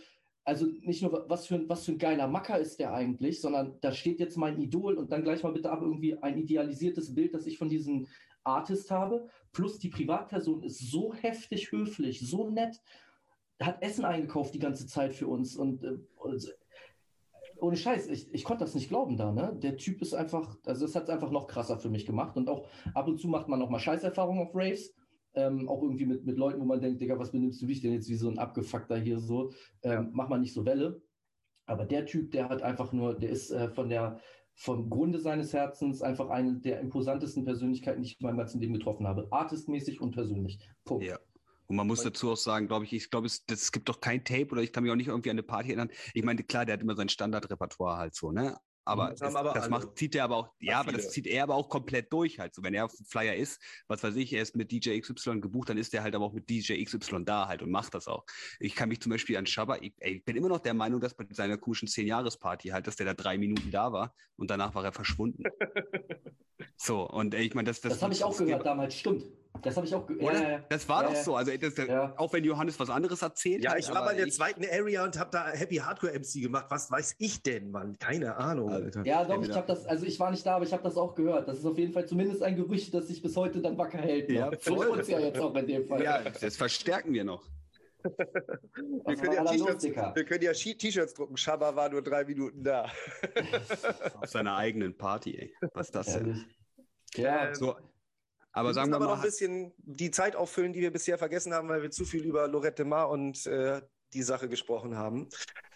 also 0.44 0.66
nicht 0.82 1.04
nur, 1.04 1.26
was 1.30 1.46
für, 1.46 1.56
ein, 1.56 1.70
was 1.70 1.86
für 1.86 1.92
ein 1.92 2.00
geiler 2.00 2.28
Macker 2.28 2.58
ist 2.58 2.80
der 2.80 2.94
eigentlich, 2.94 3.40
sondern 3.40 3.78
da 3.82 3.92
steht 3.92 4.20
jetzt 4.20 4.38
mein 4.38 4.60
Idol 4.60 4.96
und 4.96 5.12
dann 5.12 5.24
gleich 5.24 5.44
mal 5.44 5.54
bitte 5.54 5.70
ab 5.70 5.82
irgendwie 5.82 6.18
ein 6.18 6.38
idealisiertes 6.38 7.14
Bild, 7.14 7.36
das 7.36 7.46
ich 7.46 7.60
von 7.60 7.70
diesem 7.70 8.08
Artist 8.44 8.92
habe. 8.92 9.28
Plus 9.52 9.80
die 9.80 9.90
Privatperson 9.90 10.64
ist 10.64 10.92
so 10.92 11.14
heftig 11.14 11.72
höflich, 11.72 12.20
so 12.28 12.50
nett, 12.50 12.82
hat 13.62 13.82
Essen 13.82 14.06
eingekauft 14.06 14.54
die 14.54 14.60
ganze 14.60 14.88
Zeit 14.88 15.14
für 15.14 15.28
uns 15.28 15.56
und, 15.56 15.84
äh, 15.84 15.98
und 16.18 16.56
ohne 17.62 17.76
Scheiß, 17.76 18.08
ich, 18.08 18.34
ich 18.34 18.44
konnte 18.44 18.64
das 18.64 18.76
nicht 18.76 18.90
glauben 18.90 19.18
da, 19.18 19.32
ne? 19.32 19.58
Der 19.62 19.76
Typ 19.78 20.02
ist 20.02 20.14
einfach, 20.14 20.58
also 20.66 20.86
das 20.86 20.96
hat 20.96 21.04
es 21.04 21.10
einfach 21.10 21.32
noch 21.32 21.48
krasser 21.48 21.78
für 21.78 21.90
mich 21.90 22.06
gemacht. 22.06 22.38
Und 22.38 22.50
auch 22.50 22.68
ab 22.94 23.08
und 23.08 23.20
zu 23.20 23.28
macht 23.28 23.50
man 23.50 23.60
noch 23.60 23.70
mal 23.70 23.80
Scheißerfahrungen 23.80 24.48
auf 24.48 24.56
Raves. 24.56 24.94
Ähm, 25.36 25.70
auch 25.70 25.84
irgendwie 25.84 26.06
mit, 26.06 26.26
mit 26.26 26.38
Leuten, 26.38 26.60
wo 26.60 26.66
man 26.66 26.82
denkt, 26.82 27.02
Digga, 27.02 27.20
was 27.20 27.32
benimmst 27.32 27.62
du 27.62 27.68
dich 27.68 27.82
denn 27.82 27.94
jetzt 27.94 28.10
wie 28.10 28.16
so 28.16 28.30
ein 28.30 28.40
Abgefuckter 28.40 28.98
hier 28.98 29.20
so? 29.20 29.52
Ähm, 29.84 30.10
mach 30.14 30.30
mal 30.30 30.40
nicht 30.40 30.54
so 30.54 30.66
Welle. 30.66 31.02
Aber 31.66 31.86
der 31.86 32.06
Typ, 32.06 32.32
der 32.32 32.50
hat 32.50 32.64
einfach 32.64 32.94
nur, 32.94 33.14
der 33.14 33.30
ist 33.30 33.52
äh, 33.52 33.70
von 33.70 33.90
der, 33.90 34.20
vom 34.60 34.90
Grunde 34.90 35.20
seines 35.20 35.54
Herzens 35.54 36.02
einfach 36.02 36.30
eine 36.30 36.56
der 36.56 36.82
imposantesten 36.82 37.46
Persönlichkeiten, 37.46 38.02
die 38.02 38.10
ich 38.10 38.20
in 38.20 38.26
meinem 38.26 38.38
ganzen 38.38 38.60
Leben 38.60 38.74
getroffen 38.74 39.08
habe. 39.08 39.26
Artistmäßig 39.32 40.02
und 40.02 40.12
persönlich. 40.12 40.60
Punkt. 40.84 41.06
Ja. 41.06 41.18
Und 41.68 41.78
man 41.78 41.88
muss 41.88 42.04
dazu 42.04 42.32
auch 42.32 42.38
sagen, 42.38 42.68
glaube 42.68 42.84
ich, 42.84 42.92
ich 42.92 43.10
glaube, 43.10 43.28
es, 43.28 43.46
es 43.50 43.72
gibt 43.72 43.88
doch 43.88 44.02
kein 44.02 44.26
Tape 44.26 44.50
oder 44.52 44.62
ich 44.62 44.74
kann 44.74 44.84
mich 44.84 44.92
auch 44.92 44.98
nicht 44.98 45.08
irgendwie 45.08 45.30
an 45.30 45.36
eine 45.36 45.44
Party 45.44 45.70
erinnern. 45.70 45.90
Ich 46.14 46.26
meine, 46.26 46.44
klar, 46.44 46.66
der 46.66 46.74
hat 46.74 46.82
immer 46.82 46.96
sein 46.96 47.08
Standardrepertoire 47.08 47.98
halt 47.98 48.16
so, 48.16 48.32
ne? 48.32 48.58
Aber 48.90 49.14
das, 49.14 49.36
aber 49.36 49.54
das 49.54 49.70
macht, 49.70 49.98
zieht 49.98 50.16
er 50.16 50.24
aber 50.24 50.38
auch, 50.38 50.50
ja, 50.60 50.80
aber 50.80 50.92
das 50.92 51.12
zieht 51.12 51.28
er 51.28 51.44
aber 51.44 51.54
auch 51.54 51.70
komplett 51.70 52.12
durch 52.12 52.40
halt. 52.40 52.56
So, 52.56 52.64
wenn 52.64 52.74
er 52.74 52.86
auf 52.86 52.96
dem 52.96 53.06
Flyer 53.06 53.36
ist, 53.36 53.62
was 53.88 54.02
weiß 54.02 54.16
ich, 54.16 54.34
er 54.34 54.42
ist 54.42 54.56
mit 54.56 54.72
DJ 54.72 55.00
XY 55.00 55.42
gebucht, 55.42 55.70
dann 55.70 55.78
ist 55.78 55.94
er 55.94 56.02
halt 56.02 56.16
aber 56.16 56.26
auch 56.26 56.34
mit 56.34 56.50
DJ 56.50 56.84
XY 56.84 57.24
da 57.24 57.48
halt 57.48 57.62
und 57.62 57.70
macht 57.70 57.94
das 57.94 58.08
auch. 58.08 58.26
Ich 58.60 58.76
kann 58.76 58.90
mich 58.90 59.00
zum 59.00 59.12
Beispiel 59.12 59.38
an 59.38 59.46
Shabba, 59.46 59.78
ich, 59.80 59.94
ey, 60.00 60.14
ich 60.14 60.26
bin 60.26 60.36
immer 60.36 60.50
noch 60.50 60.60
der 60.60 60.74
Meinung, 60.74 61.00
dass 61.00 61.14
bei 61.14 61.26
seiner 61.30 61.58
komischen 61.58 61.88
10-Jahres-Party 61.88 62.70
halt, 62.70 62.88
dass 62.88 62.96
der 62.96 63.06
da 63.06 63.14
drei 63.14 63.38
Minuten 63.38 63.70
da 63.70 63.92
war 63.94 64.16
und 64.38 64.50
danach 64.50 64.74
war 64.74 64.84
er 64.84 64.92
verschwunden. 64.92 65.44
so, 66.76 67.08
und 67.08 67.36
ey, 67.36 67.46
ich 67.46 67.54
meine, 67.54 67.68
das, 67.68 67.82
das. 67.82 67.94
Das 67.94 68.02
habe 68.02 68.14
ich 68.14 68.24
auch 68.24 68.36
gehört 68.36 68.66
damals, 68.66 68.96
stimmt. 68.96 69.24
Das 69.62 69.76
habe 69.76 69.86
ich 69.86 69.96
auch 69.96 70.06
gehört. 70.06 70.34
Ja, 70.34 70.60
das 70.70 70.88
war 70.88 71.04
ja, 71.04 71.10
doch 71.10 71.16
so. 71.16 71.36
Also, 71.36 71.56
das, 71.58 71.76
ja. 71.78 72.14
auch 72.18 72.32
wenn 72.34 72.44
Johannes 72.44 72.80
was 72.80 72.90
anderes 72.90 73.22
erzählt. 73.22 73.64
Ja, 73.64 73.78
ich 73.78 73.90
war 73.90 74.06
bei 74.06 74.14
der 74.14 74.28
ich, 74.28 74.34
zweiten 74.34 74.64
Area 74.66 75.04
und 75.04 75.18
habe 75.20 75.30
da 75.32 75.48
Happy 75.50 75.78
Hardcore 75.78 76.14
MC 76.14 76.42
gemacht. 76.42 76.66
Was 76.70 76.90
weiß 76.92 77.16
ich 77.20 77.42
denn, 77.44 77.72
Mann? 77.72 77.98
Keine 78.00 78.36
Ahnung. 78.38 78.72
Alter. 78.72 79.06
Ja, 79.06 79.24
doch, 79.24 79.42
ich 79.42 79.56
habe 79.56 79.68
das, 79.68 79.86
also 79.86 80.06
ich 80.06 80.20
war 80.20 80.32
nicht 80.32 80.46
da, 80.46 80.56
aber 80.56 80.66
ich 80.66 80.74
habe 80.74 80.84
das 80.84 80.98
auch 80.98 81.16
gehört. 81.16 81.48
Das 81.48 81.60
ist 81.60 81.66
auf 81.66 81.78
jeden 81.78 81.94
Fall 81.94 82.06
zumindest 82.06 82.44
ein 82.44 82.56
Gerücht, 82.56 82.94
das 82.94 83.08
sich 83.08 83.22
bis 83.22 83.36
heute 83.36 83.62
dann 83.62 83.78
wacker 83.78 84.00
hält. 84.00 84.30
Ja, 84.30 84.52
für 84.60 84.74
uns 84.74 85.08
ja 85.08 85.20
jetzt 85.20 85.40
auch 85.40 85.56
in 85.56 85.68
dem 85.68 85.88
Fall. 85.88 86.04
Ja, 86.04 86.22
das 86.22 86.56
verstärken 86.56 87.14
wir 87.14 87.24
noch. 87.24 87.44
wir, 88.04 89.16
können 89.18 89.34
ja 89.34 90.16
wir 90.16 90.26
können 90.26 90.44
ja 90.44 90.54
T-Shirts 90.54 91.14
drucken. 91.14 91.36
Shabba 91.36 91.76
war 91.76 91.90
nur 91.90 92.02
drei 92.02 92.24
Minuten 92.24 92.64
da. 92.64 92.90
Auf 94.22 94.30
seiner 94.30 94.56
eigenen 94.56 94.98
Party, 94.98 95.38
ey. 95.38 95.54
Was 95.74 95.88
ist 95.88 95.96
das 95.96 96.14
denn? 96.14 96.46
Ja, 97.16 97.54
so, 97.54 97.76
aber 98.52 98.70
wir 98.70 98.74
sagen 98.74 98.92
wir 98.92 98.96
aber 98.96 99.06
mal, 99.06 99.12
noch 99.12 99.20
ein 99.20 99.24
bisschen 99.24 99.74
die 99.78 100.12
Zeit 100.12 100.36
auffüllen, 100.36 100.74
die 100.74 100.82
wir 100.82 100.92
bisher 100.92 101.18
vergessen 101.18 101.54
haben, 101.54 101.70
weil 101.70 101.82
wir 101.82 101.92
zu 101.92 102.06
viel 102.06 102.24
über 102.24 102.48
Lorette 102.48 102.86
Mar 102.86 103.10
und 103.10 103.46
äh, 103.46 103.82
die 104.14 104.24
Sache 104.24 104.50
gesprochen 104.50 104.98
haben. 104.98 105.30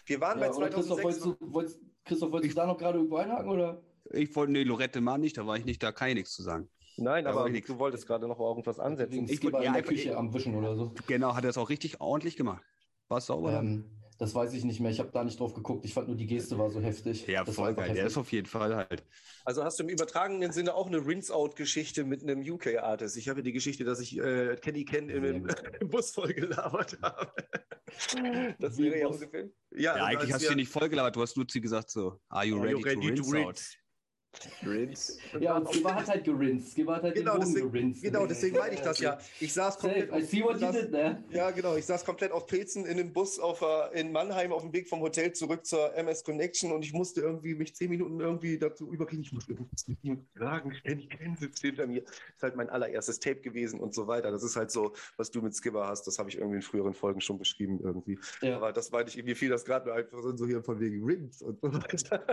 Wir 0.06 0.20
waren 0.20 0.40
ja, 0.40 0.48
bei 0.48 0.52
2006. 0.52 0.74
Christoph, 0.74 1.02
wolltest 1.02 1.24
du, 1.24 1.52
wolltest, 1.52 1.80
Christoph, 2.04 2.32
wolltest 2.32 2.48
ich, 2.48 2.54
du 2.54 2.60
da 2.60 2.66
noch 2.66 2.78
gerade 2.78 2.98
irgendwo 2.98 3.16
einhaken? 3.16 3.50
Oder? 3.50 3.82
Ich 4.10 4.34
wollte, 4.34 4.52
nee, 4.52 4.64
Lorette 4.64 5.00
Mar 5.00 5.18
nicht, 5.18 5.38
da 5.38 5.46
war 5.46 5.56
ich 5.56 5.64
nicht, 5.64 5.82
da 5.82 5.92
kann 5.92 6.08
ich 6.08 6.14
nichts 6.14 6.32
zu 6.32 6.42
sagen. 6.42 6.68
Nein, 6.96 7.26
aber 7.26 7.48
du 7.48 7.78
wolltest 7.78 8.06
gerade 8.06 8.28
noch 8.28 8.38
irgendwas 8.38 8.78
ansetzen. 8.78 9.24
Ich, 9.24 9.42
ich 9.42 9.52
war 9.52 9.64
in 9.64 9.72
der 9.72 9.82
Küche 9.82 10.16
am 10.16 10.32
Wischen 10.32 10.54
oder 10.54 10.76
so. 10.76 10.94
Genau, 11.06 11.34
hat 11.34 11.44
er 11.44 11.50
es 11.50 11.58
auch 11.58 11.68
richtig 11.68 12.00
ordentlich 12.00 12.36
gemacht. 12.36 12.62
War 13.08 13.18
es 13.18 13.26
sauber? 13.26 13.52
Ähm, 13.52 13.84
das 14.18 14.34
weiß 14.34 14.52
ich 14.54 14.64
nicht 14.64 14.80
mehr. 14.80 14.90
Ich 14.90 15.00
habe 15.00 15.10
da 15.12 15.24
nicht 15.24 15.40
drauf 15.40 15.54
geguckt. 15.54 15.84
Ich 15.84 15.94
fand 15.94 16.08
nur 16.08 16.16
die 16.16 16.26
Geste 16.26 16.58
war 16.58 16.70
so 16.70 16.80
heftig. 16.80 17.26
Ja, 17.26 17.44
das 17.44 17.56
voll 17.56 17.74
geil. 17.74 17.94
Der 17.94 18.06
ist 18.06 18.16
auf 18.16 18.30
jeden 18.30 18.46
Fall 18.46 18.74
halt. 18.74 19.04
Also 19.44 19.64
hast 19.64 19.78
du 19.78 19.82
im 19.82 19.88
übertragenen 19.88 20.52
Sinne 20.52 20.74
auch 20.74 20.86
eine 20.86 21.04
Rinse-Out-Geschichte 21.04 22.04
mit 22.04 22.22
einem 22.22 22.40
UK-Artist. 22.40 23.16
Ich 23.16 23.28
habe 23.28 23.42
die 23.42 23.52
Geschichte, 23.52 23.84
dass 23.84 24.00
ich 24.00 24.18
äh, 24.18 24.56
Kenny 24.56 24.84
Ken 24.84 25.08
im, 25.08 25.48
im 25.80 25.88
Bus 25.88 26.12
voll 26.12 26.32
gelabert 26.32 26.96
habe. 27.02 27.32
das 28.60 28.78
wäre 28.78 29.00
ja 29.00 29.08
ungefähr. 29.08 29.48
Ja, 29.72 29.96
ja 29.96 30.04
eigentlich 30.04 30.32
hast 30.32 30.48
du 30.48 30.54
nicht 30.54 30.70
voll 30.70 30.88
gelabert. 30.88 31.16
Du 31.16 31.22
hast 31.22 31.36
nur 31.36 31.48
zu 31.48 31.60
gesagt 31.60 31.90
so, 31.90 32.20
are 32.28 32.44
you, 32.44 32.56
are 32.56 32.64
ready, 32.64 32.78
you 32.78 32.84
ready, 32.84 33.00
to, 33.00 33.06
rinse, 33.06 33.22
to 33.22 33.30
rinse 33.30 33.48
out? 33.48 33.83
Rinse. 34.66 35.18
Ja, 35.40 35.56
und 35.56 35.68
Skipper 35.68 35.94
hat 35.94 36.08
halt 36.08 36.24
gerinst. 36.24 36.72
Skipper 36.72 36.96
hat 36.96 37.02
halt 37.02 37.14
genau, 37.14 37.34
den 37.34 37.40
deswegen, 37.40 37.72
gerinst. 37.72 38.02
Genau, 38.02 38.26
deswegen 38.26 38.56
meine 38.56 38.74
ich 38.74 38.80
das 38.80 38.98
ja. 38.98 39.18
Ich 39.40 39.52
saß 39.52 39.78
komplett. 39.78 40.10
Safe. 40.10 40.20
I 40.20 40.24
see 40.24 40.42
what 40.42 40.60
you 40.60 40.72
did 40.72 40.90
there. 40.90 41.22
Ja, 41.30 41.50
genau. 41.50 41.76
Ich 41.76 41.86
saß 41.86 42.04
komplett 42.04 42.32
auf 42.32 42.46
Pilzen 42.46 42.86
in 42.86 42.96
dem 42.96 43.12
Bus 43.12 43.38
auf, 43.38 43.62
uh, 43.62 43.92
in 43.92 44.12
Mannheim 44.12 44.52
auf 44.52 44.62
dem 44.62 44.72
Weg 44.72 44.88
vom 44.88 45.00
Hotel 45.00 45.32
zurück 45.32 45.64
zur 45.66 45.94
MS 45.94 46.24
Connection 46.24 46.72
und 46.72 46.84
ich 46.84 46.92
musste 46.92 47.20
irgendwie 47.20 47.54
mich 47.54 47.74
zehn 47.74 47.90
Minuten 47.90 48.20
irgendwie 48.20 48.58
dazu 48.58 48.90
übergehen. 48.90 49.22
Ich 49.22 49.32
musste 49.32 49.52
irgendwas 49.52 49.88
mit 49.88 49.98
ihm 50.02 50.26
sagen. 50.34 50.74
Ständig 50.74 51.10
kennen 51.10 51.36
sitzt 51.36 51.62
hinter 51.62 51.86
mir. 51.86 52.02
Das 52.02 52.14
ist 52.36 52.42
halt 52.42 52.56
mein 52.56 52.70
allererstes 52.70 53.20
Tape 53.20 53.40
gewesen 53.40 53.80
und 53.80 53.94
so 53.94 54.06
weiter. 54.06 54.30
Das 54.30 54.42
ist 54.42 54.56
halt 54.56 54.70
so, 54.70 54.92
was 55.16 55.30
du 55.30 55.42
mit 55.42 55.54
Skipper 55.54 55.86
hast. 55.86 56.06
Das 56.06 56.18
habe 56.18 56.28
ich 56.28 56.38
irgendwie 56.38 56.56
in 56.56 56.62
früheren 56.62 56.94
Folgen 56.94 57.20
schon 57.20 57.38
beschrieben 57.38 57.80
irgendwie. 57.82 58.18
Ja. 58.40 58.56
Aber 58.56 58.72
das 58.72 58.90
meinte 58.90 59.16
ich, 59.16 59.24
mir 59.24 59.36
fiel 59.36 59.50
das 59.50 59.64
gerade 59.64 59.86
nur 59.86 59.94
einfach 59.94 60.18
so 60.36 60.46
hier 60.46 60.62
von 60.62 60.80
wegen 60.80 61.04
Rims 61.04 61.42
und 61.42 61.60
so 61.60 61.72
weiter. 61.72 62.24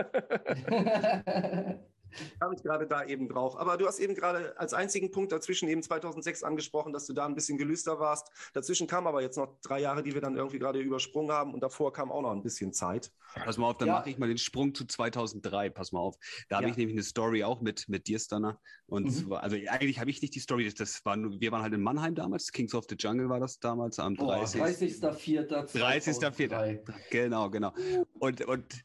Kam 2.40 2.52
ich 2.52 2.62
gerade 2.62 2.86
da 2.86 3.04
eben 3.04 3.28
drauf. 3.28 3.56
Aber 3.58 3.76
du 3.76 3.86
hast 3.86 3.98
eben 3.98 4.14
gerade 4.14 4.58
als 4.58 4.74
einzigen 4.74 5.10
Punkt 5.10 5.32
dazwischen 5.32 5.68
eben 5.68 5.82
2006 5.82 6.42
angesprochen, 6.42 6.92
dass 6.92 7.06
du 7.06 7.12
da 7.12 7.26
ein 7.26 7.34
bisschen 7.34 7.58
gelöster 7.58 7.98
warst. 7.98 8.28
Dazwischen 8.52 8.86
kam 8.86 9.06
aber 9.06 9.22
jetzt 9.22 9.36
noch 9.36 9.58
drei 9.62 9.80
Jahre, 9.80 10.02
die 10.02 10.14
wir 10.14 10.20
dann 10.20 10.36
irgendwie 10.36 10.58
gerade 10.58 10.80
übersprungen 10.80 11.32
haben 11.32 11.54
und 11.54 11.62
davor 11.62 11.92
kam 11.92 12.10
auch 12.10 12.22
noch 12.22 12.32
ein 12.32 12.42
bisschen 12.42 12.72
Zeit. 12.72 13.12
Pass 13.34 13.56
mal 13.56 13.70
auf, 13.70 13.78
dann 13.78 13.88
ja. 13.88 13.94
mache 13.94 14.10
ich 14.10 14.18
mal 14.18 14.28
den 14.28 14.38
Sprung 14.38 14.74
zu 14.74 14.84
2003. 14.84 15.70
Pass 15.70 15.92
mal 15.92 16.00
auf. 16.00 16.16
Da 16.48 16.56
habe 16.56 16.66
ja. 16.66 16.70
ich 16.70 16.76
nämlich 16.76 16.96
eine 16.96 17.02
Story 17.02 17.44
auch 17.44 17.60
mit, 17.60 17.88
mit 17.88 18.06
dir, 18.06 18.18
Stunner. 18.18 18.60
Und 18.86 19.04
mhm. 19.04 19.10
zwar, 19.10 19.42
also 19.42 19.56
eigentlich 19.56 19.98
habe 19.98 20.10
ich 20.10 20.20
nicht 20.20 20.34
die 20.34 20.40
Story, 20.40 20.72
das 20.72 21.04
war 21.04 21.16
nur, 21.16 21.40
wir 21.40 21.52
waren 21.52 21.62
halt 21.62 21.72
in 21.72 21.82
Mannheim 21.82 22.14
damals, 22.14 22.52
Kings 22.52 22.74
of 22.74 22.84
the 22.88 22.96
Jungle 22.98 23.28
war 23.28 23.40
das 23.40 23.58
damals 23.58 23.98
am 23.98 24.16
30. 24.16 24.60
30.04. 24.60 25.72
30.04. 25.72 26.82
Genau, 27.10 27.50
genau. 27.50 27.72
Und, 28.18 28.44
und 28.44 28.84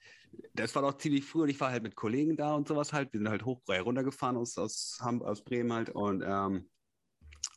das 0.54 0.76
war 0.76 0.82
doch 0.82 0.98
ziemlich 0.98 1.26
früh 1.26 1.44
und 1.44 1.50
ich 1.50 1.60
war 1.60 1.72
halt 1.72 1.84
mit 1.84 1.96
Kollegen 1.96 2.36
da 2.38 2.56
und 2.56 2.68
sowas 2.68 2.94
halt. 2.94 3.14
Wir 3.14 3.20
sind 3.20 3.30
halt 3.30 3.46
hoch 3.46 3.62
äh, 3.68 3.80
runtergefahren 3.80 4.38
aus, 4.38 4.58
aus, 4.58 5.00
aus 5.02 5.44
Bremen 5.44 5.74
halt 5.74 5.90
und 5.90 6.24
ähm, 6.26 6.70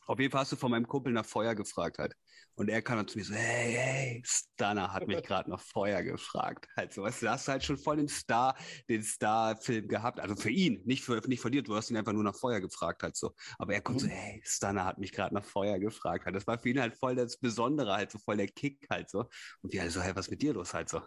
auf 0.07 0.19
jeden 0.19 0.31
Fall 0.31 0.41
hast 0.41 0.51
du 0.51 0.55
von 0.55 0.71
meinem 0.71 0.87
Kumpel 0.87 1.13
nach 1.13 1.25
Feuer 1.25 1.55
gefragt 1.55 1.97
halt. 1.97 2.15
Und 2.55 2.69
er 2.69 2.81
kam 2.81 2.97
dann 2.97 3.07
zu 3.07 3.17
mir 3.17 3.23
so, 3.23 3.33
hey, 3.33 3.73
hey, 3.73 4.23
Stunner 4.25 4.91
hat 4.91 5.07
mich 5.07 5.23
gerade 5.23 5.49
nach 5.49 5.61
Feuer 5.61 6.03
gefragt. 6.03 6.67
Halt 6.75 6.93
so, 6.93 7.03
weißt 7.03 7.23
du, 7.23 7.29
hast 7.29 7.47
du 7.47 7.53
halt 7.53 7.63
schon 7.63 7.77
voll 7.77 7.95
den 7.95 8.09
Star, 8.09 8.55
den 8.89 9.03
Star-Film 9.03 9.87
gehabt. 9.87 10.19
Also 10.19 10.35
für 10.35 10.49
ihn, 10.49 10.81
nicht 10.85 11.03
für, 11.03 11.21
nicht 11.27 11.41
von 11.41 11.51
dir, 11.51 11.63
du 11.63 11.75
hast 11.75 11.89
ihn 11.89 11.97
einfach 11.97 12.13
nur 12.13 12.23
nach 12.23 12.35
Feuer 12.35 12.59
gefragt 12.59 13.03
halt 13.03 13.15
so. 13.15 13.33
Aber 13.57 13.73
er 13.73 13.81
kommt 13.81 14.01
so, 14.01 14.07
mhm. 14.07 14.11
hey, 14.11 14.41
Stunner 14.43 14.85
hat 14.85 14.97
mich 14.97 15.11
gerade 15.11 15.33
nach 15.33 15.45
Feuer 15.45 15.79
gefragt 15.79 16.25
halt. 16.25 16.35
Das 16.35 16.45
war 16.45 16.59
für 16.59 16.69
ihn 16.69 16.81
halt 16.81 16.95
voll 16.97 17.15
das 17.15 17.37
Besondere 17.37 17.93
halt 17.93 18.11
so, 18.11 18.19
voll 18.19 18.37
der 18.37 18.47
Kick 18.47 18.85
halt 18.89 19.09
so. 19.09 19.29
Und 19.61 19.71
wir 19.71 19.81
halt 19.81 19.91
so, 19.91 20.01
hey, 20.01 20.15
was 20.15 20.29
mit 20.29 20.41
dir 20.41 20.53
los 20.53 20.73
halt 20.73 20.89
so. 20.89 21.01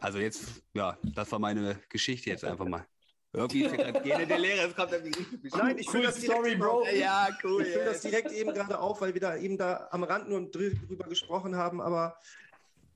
Also 0.00 0.18
jetzt, 0.18 0.62
ja, 0.74 0.98
das 1.02 1.30
war 1.32 1.38
meine 1.38 1.78
Geschichte 1.88 2.30
jetzt 2.30 2.44
einfach 2.44 2.66
mal. 2.66 2.86
Irgendwie 3.32 3.64
ist 3.64 3.74
gerade 3.74 4.00
Gene 4.00 4.26
der 4.26 4.38
Lehrer, 4.38 4.68
es 4.68 4.76
kommt 4.76 4.92
irgendwie 4.92 5.26
Nein, 5.56 5.78
ich 5.78 5.92
cool 5.92 6.02
das 6.02 6.22
Story, 6.22 6.54
Bro. 6.54 6.86
Ja, 6.94 7.28
cool. 7.42 7.62
Ich 7.62 7.72
fülle 7.72 7.86
das 7.86 8.00
direkt 8.00 8.30
eben 8.30 8.54
gerade 8.54 8.78
auf, 8.78 9.00
weil 9.00 9.12
wir 9.12 9.20
da 9.20 9.36
eben 9.36 9.58
da 9.58 9.88
am 9.90 10.04
Rand 10.04 10.28
nur 10.28 10.48
drüber 10.48 11.08
gesprochen 11.08 11.56
haben, 11.56 11.80
aber 11.80 12.16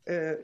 äh, 0.05 0.37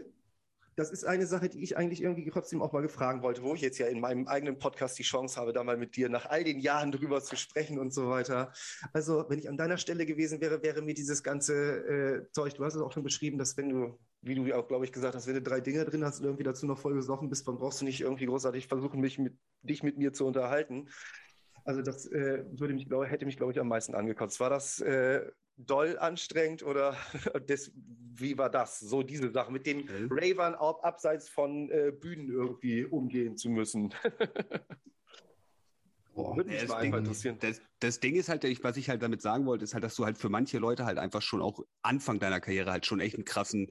das 0.77 0.91
ist 0.91 1.05
eine 1.05 1.27
Sache, 1.27 1.49
die 1.49 1.63
ich 1.63 1.77
eigentlich 1.77 2.03
irgendwie 2.03 2.29
trotzdem 2.31 2.61
auch 2.61 2.73
mal 2.73 2.83
gefragen 2.83 3.23
wollte, 3.23 3.43
wo 3.43 3.55
ich 3.55 3.61
jetzt 3.61 3.79
ja 3.79 3.87
in 3.87 4.01
meinem 4.01 4.27
eigenen 4.27 4.59
Podcast 4.59 4.99
die 4.99 5.05
Chance 5.05 5.41
habe, 5.41 5.53
da 5.53 5.63
mal 5.63 5.77
mit 5.77 5.97
dir 5.97 6.09
nach 6.09 6.27
all 6.27 6.43
den 6.43 6.59
Jahren 6.59 6.91
drüber 6.91 7.23
zu 7.23 7.37
sprechen 7.37 7.79
und 7.79 7.93
so 7.93 8.09
weiter. 8.09 8.53
Also, 8.93 9.25
wenn 9.29 9.39
ich 9.39 9.49
an 9.49 9.57
deiner 9.57 9.79
Stelle 9.79 10.07
gewesen 10.07 10.41
wäre, 10.41 10.63
wäre 10.63 10.83
mir 10.83 10.95
dieses 10.95 11.23
ganze 11.23 11.55
äh, 11.55 12.33
Zeug, 12.33 12.55
du 12.55 12.65
hast 12.65 12.75
es 12.75 12.83
auch 12.83 12.93
schon 12.93 13.05
beschrieben, 13.05 13.39
dass 13.39 13.57
wenn 13.57 13.69
du, 13.69 13.99
wie 14.25 14.35
du 14.35 14.53
auch, 14.57 14.67
glaube 14.67 14.85
ich, 14.85 14.93
gesagt 14.93 15.15
hast, 15.15 15.27
wenn 15.27 15.35
du 15.35 15.43
drei 15.43 15.61
Dinge 15.61 15.85
drin 15.85 16.05
hast 16.05 16.21
und 16.21 16.25
irgendwie 16.25 16.45
dazu 16.45 16.67
noch 16.67 16.79
voll 16.79 16.95
gesoffen 16.95 17.29
bist, 17.29 17.47
dann 17.47 17.59
brauchst 17.59 17.81
du 17.81 17.85
nicht 17.85 18.01
irgendwie 18.01 18.27
großartig 18.27 18.67
versuchen, 18.67 19.01
mich 19.01 19.19
mit, 19.19 19.37
dich 19.63 19.83
mit 19.83 19.99
mir 19.99 20.13
zu 20.13 20.27
unterhalten. 20.27 20.89
Also 21.65 21.83
das 21.83 22.07
äh, 22.07 22.45
würde 22.53 22.75
mich, 22.75 22.89
glaub, 22.89 23.07
hätte 23.07 23.27
mich, 23.27 23.37
glaube 23.37 23.53
ich, 23.53 23.61
am 23.61 23.69
meisten 23.69 23.95
angekotzt. 23.95 24.41
War 24.41 24.51
das 24.51 24.81
äh, 24.81 25.31
doll 25.57 25.99
anstrengend 25.99 26.63
oder 26.63 26.97
das, 27.47 27.71
wie 27.75 28.39
war 28.39 28.51
das? 28.51 28.81
So 28.81 29.03
diese 29.03 29.31
Sache 29.31 29.53
mit 29.53 29.67
den 29.67 29.85
mhm. 29.85 30.09
Ravern 30.11 30.55
abseits 30.55 31.29
von 31.29 31.71
äh, 31.71 31.93
Bühnen 31.93 32.31
irgendwie 32.31 32.85
umgehen 32.85 33.37
zu 33.37 33.51
müssen. 33.51 33.95
Boah, 36.15 36.37
Würde 36.37 36.51
mich 36.51 36.69
mal 36.69 36.81
Ding, 36.81 36.95
interessieren. 36.95 37.39
Das, 37.41 37.61
das, 37.81 37.99
Ding 37.99 38.15
ist 38.15 38.29
halt, 38.29 38.45
was 38.63 38.77
ich 38.77 38.89
halt 38.89 39.03
damit 39.03 39.21
sagen 39.21 39.47
wollte, 39.47 39.65
ist 39.65 39.75
halt, 39.75 39.83
dass 39.83 39.97
du 39.97 40.05
halt 40.05 40.17
für 40.17 40.29
manche 40.29 40.59
Leute 40.59 40.85
halt 40.85 40.99
einfach 40.99 41.23
schon 41.23 41.43
auch 41.43 41.59
Anfang 41.83 42.21
deiner 42.21 42.41
Karriere 42.41 42.71
halt 42.71 42.87
schon 42.87 43.01
echt 43.01 43.17
einen 43.17 43.25
krassen, 43.25 43.69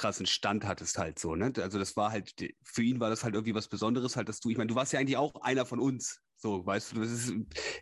krassen 0.00 0.26
Stand 0.26 0.64
hattest 0.64 0.96
halt 0.98 1.18
so, 1.18 1.34
ne? 1.34 1.52
Also 1.58 1.78
das 1.78 1.94
war 1.96 2.10
halt, 2.10 2.34
für 2.62 2.82
ihn 2.82 3.00
war 3.00 3.10
das 3.10 3.22
halt 3.22 3.34
irgendwie 3.34 3.54
was 3.54 3.68
Besonderes 3.68 4.16
halt, 4.16 4.28
dass 4.28 4.40
du, 4.40 4.48
ich 4.48 4.56
meine, 4.56 4.68
du 4.68 4.74
warst 4.74 4.92
ja 4.92 4.98
eigentlich 4.98 5.18
auch 5.18 5.34
einer 5.42 5.66
von 5.66 5.78
uns, 5.78 6.20
so, 6.36 6.64
weißt 6.64 6.96
du, 6.96 7.02
ist, 7.02 7.32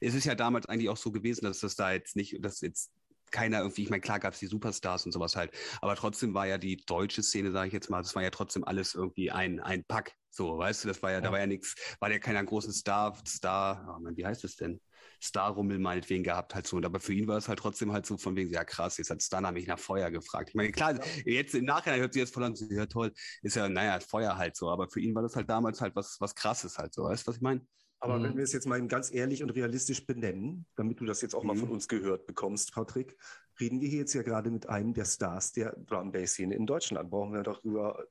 es 0.00 0.14
ist 0.14 0.24
ja 0.24 0.34
damals 0.34 0.66
eigentlich 0.66 0.88
auch 0.88 0.96
so 0.96 1.12
gewesen, 1.12 1.44
dass 1.44 1.60
das 1.60 1.76
da 1.76 1.92
jetzt 1.92 2.16
nicht, 2.16 2.44
dass 2.44 2.60
jetzt 2.60 2.90
keiner 3.31 3.61
irgendwie, 3.61 3.83
ich 3.83 3.91
meine, 3.91 4.01
klar 4.01 4.18
gab 4.20 4.35
es 4.35 4.41
die 4.41 4.47
Superstars 4.47 5.07
und 5.07 5.12
sowas 5.12 5.37
halt, 5.37 5.53
aber 5.81 5.97
trotzdem 5.97 6.35
war 6.35 6.47
ja 6.47 6.59
die 6.59 6.76
deutsche 6.76 7.22
Szene, 7.22 7.53
sage 7.53 7.68
ich 7.68 7.72
jetzt 7.72 7.91
mal, 7.91 8.03
das 8.03 8.14
war 8.14 8.22
ja 8.22 8.31
trotzdem 8.31 8.64
alles 8.64 8.95
irgendwie 8.95 9.31
ein, 9.31 9.61
ein 9.61 9.85
Pack. 9.85 10.14
So, 10.31 10.59
weißt 10.59 10.85
du, 10.85 10.89
das 10.89 11.03
war 11.03 11.11
ja, 11.11 11.16
ja. 11.16 11.20
da 11.22 11.33
war 11.33 11.41
ja 11.41 11.47
nichts, 11.47 11.74
war 12.01 12.11
ja 12.11 12.18
keiner 12.18 12.45
großen 12.45 12.72
Star, 12.72 13.16
Star, 13.26 13.95
oh 13.97 14.01
Mann, 14.01 14.16
wie 14.16 14.26
heißt 14.26 14.45
es 14.45 14.57
denn? 14.57 14.81
Star-Rummel 15.20 15.79
meinetwegen 15.79 16.22
gehabt 16.22 16.55
halt 16.55 16.66
so. 16.66 16.76
Und 16.76 16.85
aber 16.85 17.01
für 17.01 17.12
ihn 17.12 17.26
war 17.26 17.37
es 17.37 17.49
halt 17.49 17.59
trotzdem 17.59 17.93
halt 17.93 18.07
so 18.07 18.16
von 18.16 18.37
wegen, 18.37 18.53
ja 18.53 18.64
krass, 18.64 18.99
jetzt 18.99 19.11
hat 19.11 19.22
Stunner 19.22 19.53
mich 19.53 19.66
nach 19.66 19.79
Feuer 19.79 20.11
gefragt. 20.11 20.51
Ich 20.51 20.55
meine, 20.55 20.70
klar, 20.70 20.99
jetzt 21.24 21.55
im 21.55 21.64
Nachhinein 21.64 22.01
hört 22.01 22.12
sich 22.12 22.20
jetzt 22.20 22.35
voll 22.35 22.45
an, 22.45 22.55
ja 22.70 22.87
toll, 22.87 23.12
ist 23.43 23.57
ja, 23.57 23.68
naja, 23.68 23.99
Feuer 24.01 24.37
halt 24.37 24.57
so. 24.57 24.70
Aber 24.70 24.89
für 24.89 25.01
ihn 25.01 25.14
war 25.14 25.22
das 25.22 25.37
halt 25.37 25.49
damals 25.51 25.81
halt 25.81 25.97
was, 25.97 26.16
was 26.20 26.35
krasses 26.35 26.79
halt 26.79 26.95
so. 26.95 27.05
Weißt 27.05 27.26
du, 27.26 27.31
was 27.31 27.37
ich 27.37 27.43
meine? 27.43 27.66
Aber 28.01 28.18
mhm. 28.18 28.24
wenn 28.24 28.36
wir 28.36 28.44
es 28.44 28.53
jetzt 28.53 28.66
mal 28.66 28.84
ganz 28.86 29.12
ehrlich 29.12 29.42
und 29.42 29.51
realistisch 29.51 30.07
benennen, 30.07 30.66
damit 30.76 31.01
du 31.01 31.05
das 31.05 31.20
jetzt 31.20 31.34
auch 31.34 31.42
mhm. 31.42 31.49
mal 31.49 31.57
von 31.57 31.70
uns 31.70 31.88
gehört 31.88 32.26
bekommst, 32.26 32.72
Patrick, 32.72 33.16
reden 33.61 33.80
wir 33.80 33.88
hier 33.88 34.01
jetzt 34.01 34.14
ja 34.14 34.22
gerade 34.22 34.51
mit 34.51 34.68
einem 34.68 34.94
der 34.94 35.05
Stars 35.05 35.53
der 35.53 35.74
Drum 35.86 36.12
Bass 36.12 36.32
Szene 36.32 36.55
in 36.55 36.66
Deutschland. 36.66 37.11
Brauchen 37.11 37.32
wir 37.32 37.42
doch 37.42 37.61
drüber, 37.61 38.07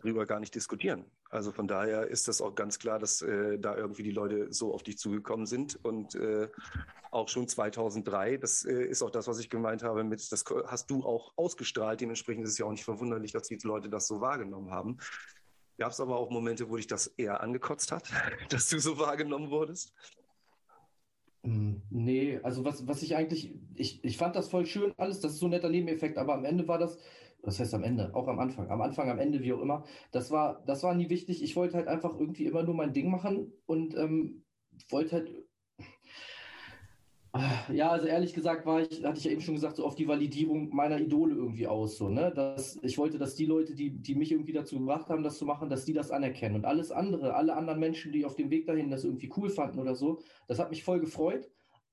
drüber 0.00 0.26
gar 0.26 0.40
nicht 0.40 0.54
diskutieren. 0.54 1.04
Also 1.30 1.52
von 1.52 1.68
daher 1.68 2.08
ist 2.08 2.26
das 2.26 2.40
auch 2.40 2.54
ganz 2.54 2.78
klar, 2.78 2.98
dass 2.98 3.22
äh, 3.22 3.58
da 3.58 3.76
irgendwie 3.76 4.02
die 4.02 4.10
Leute 4.10 4.52
so 4.52 4.74
auf 4.74 4.82
dich 4.82 4.98
zugekommen 4.98 5.46
sind 5.46 5.78
und 5.84 6.14
äh, 6.14 6.48
auch 7.10 7.28
schon 7.28 7.46
2003. 7.46 8.38
Das 8.38 8.64
äh, 8.64 8.84
ist 8.84 9.02
auch 9.02 9.10
das, 9.10 9.28
was 9.28 9.38
ich 9.38 9.50
gemeint 9.50 9.82
habe 9.82 10.04
mit, 10.04 10.32
das 10.32 10.44
hast 10.66 10.90
du 10.90 11.04
auch 11.04 11.32
ausgestrahlt. 11.36 12.00
Dementsprechend 12.00 12.44
ist 12.44 12.52
es 12.52 12.58
ja 12.58 12.66
auch 12.66 12.70
nicht 12.70 12.84
verwunderlich, 12.84 13.32
dass 13.32 13.48
die 13.48 13.58
Leute 13.62 13.88
das 13.88 14.06
so 14.06 14.20
wahrgenommen 14.20 14.70
haben. 14.70 14.98
Gab 15.78 15.92
es 15.92 16.00
aber 16.00 16.16
auch 16.16 16.30
Momente, 16.30 16.68
wo 16.68 16.76
dich 16.76 16.88
das 16.88 17.06
eher 17.06 17.40
angekotzt 17.40 17.92
hat, 17.92 18.10
dass 18.50 18.68
du 18.68 18.80
so 18.80 18.98
wahrgenommen 18.98 19.50
wurdest? 19.50 19.94
Hm, 21.44 21.82
nee, 21.90 22.40
also 22.42 22.64
was, 22.64 22.86
was 22.88 23.02
ich 23.02 23.14
eigentlich, 23.14 23.54
ich, 23.76 24.04
ich 24.04 24.18
fand 24.18 24.34
das 24.34 24.48
voll 24.48 24.66
schön 24.66 24.92
alles, 24.96 25.20
das 25.20 25.34
ist 25.34 25.38
so 25.38 25.46
ein 25.46 25.50
netter 25.50 25.68
Nebeneffekt, 25.68 26.18
aber 26.18 26.34
am 26.34 26.44
Ende 26.44 26.66
war 26.66 26.78
das, 26.78 26.98
was 27.42 27.60
heißt 27.60 27.74
am 27.74 27.84
Ende, 27.84 28.12
auch 28.14 28.26
am 28.26 28.40
Anfang, 28.40 28.68
am 28.70 28.80
Anfang, 28.80 29.08
am 29.08 29.20
Ende, 29.20 29.40
wie 29.40 29.52
auch 29.52 29.60
immer, 29.60 29.84
das 30.10 30.32
war, 30.32 30.64
das 30.66 30.82
war 30.82 30.94
nie 30.94 31.10
wichtig. 31.10 31.44
Ich 31.44 31.54
wollte 31.54 31.76
halt 31.76 31.86
einfach 31.86 32.18
irgendwie 32.18 32.46
immer 32.46 32.64
nur 32.64 32.74
mein 32.74 32.92
Ding 32.92 33.08
machen 33.08 33.52
und 33.66 33.96
ähm, 33.96 34.44
wollte 34.90 35.12
halt 35.12 35.30
ja, 37.72 37.90
also 37.90 38.06
ehrlich 38.06 38.32
gesagt 38.32 38.64
war 38.64 38.80
ich, 38.80 39.04
hatte 39.04 39.18
ich 39.18 39.24
ja 39.24 39.30
eben 39.30 39.40
schon 39.40 39.54
gesagt, 39.54 39.76
so 39.76 39.84
auf 39.84 39.94
die 39.94 40.08
Validierung 40.08 40.74
meiner 40.74 40.98
Idole 40.98 41.34
irgendwie 41.34 41.66
aus. 41.66 41.96
So, 41.96 42.08
ne? 42.08 42.32
dass, 42.34 42.78
ich 42.82 42.96
wollte, 42.98 43.18
dass 43.18 43.34
die 43.34 43.46
Leute, 43.46 43.74
die, 43.74 43.90
die 43.90 44.14
mich 44.14 44.32
irgendwie 44.32 44.52
dazu 44.52 44.78
gebracht 44.78 45.08
haben, 45.08 45.22
das 45.22 45.38
zu 45.38 45.44
machen, 45.44 45.68
dass 45.68 45.84
die 45.84 45.92
das 45.92 46.10
anerkennen. 46.10 46.56
Und 46.56 46.64
alles 46.64 46.90
andere, 46.90 47.34
alle 47.34 47.54
anderen 47.54 47.80
Menschen, 47.80 48.12
die 48.12 48.24
auf 48.24 48.34
dem 48.34 48.50
Weg 48.50 48.66
dahin 48.66 48.90
das 48.90 49.04
irgendwie 49.04 49.30
cool 49.36 49.50
fanden 49.50 49.78
oder 49.78 49.94
so, 49.94 50.20
das 50.46 50.58
hat 50.58 50.70
mich 50.70 50.82
voll 50.82 51.00
gefreut. 51.00 51.50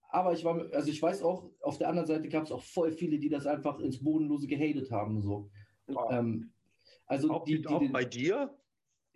Aber 0.10 0.32
ich 0.32 0.46
war, 0.46 0.66
also 0.72 0.90
ich 0.90 1.02
weiß 1.02 1.24
auch, 1.24 1.50
auf 1.62 1.78
der 1.78 1.90
anderen 1.90 2.08
Seite 2.08 2.30
gab 2.30 2.44
es 2.44 2.52
auch 2.52 2.64
voll 2.64 2.92
viele, 2.92 3.20
die 3.20 3.30
das 3.30 3.46
einfach 3.46 3.80
ins 3.80 4.02
Bodenlose 4.02 4.48
gehatet 4.48 4.90
haben. 4.92 5.22
So. 5.22 5.50
Wow. 5.88 6.12
Ähm, 6.12 6.52
also 7.08 7.30
auch, 7.32 7.44
die, 7.44 7.62
die, 7.62 7.68
auch 7.68 7.84
bei 7.92 8.06
dir? 8.06 8.56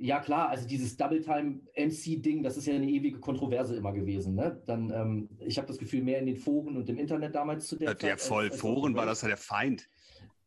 Ja, 0.01 0.21
klar, 0.21 0.47
also 0.47 0.65
dieses 0.65 0.95
Double-Time-MC-Ding, 0.95 2.41
das 2.41 2.55
ist 2.55 2.67
ja 2.67 2.73
eine 2.73 2.89
ewige 2.89 3.19
Kontroverse 3.19 3.75
immer 3.75 3.91
gewesen. 3.91 4.33
Ne? 4.33 4.61
Dann, 4.65 4.89
ähm, 4.91 5.29
ich 5.39 5.57
habe 5.57 5.67
das 5.67 5.77
Gefühl, 5.77 6.03
mehr 6.03 6.19
in 6.19 6.25
den 6.25 6.37
Foren 6.37 6.77
und 6.77 6.87
im 6.87 6.97
Internet 6.97 7.35
damals 7.35 7.67
zu 7.67 7.75
der 7.75 7.89
ja, 7.89 7.93
Der 7.95 8.17
voll 8.17 8.45
als, 8.45 8.53
als 8.53 8.61
Foren 8.61 8.95
war 8.95 9.05
das 9.05 9.23
ja 9.23 9.27
der 9.27 9.35
Feind. 9.37 9.89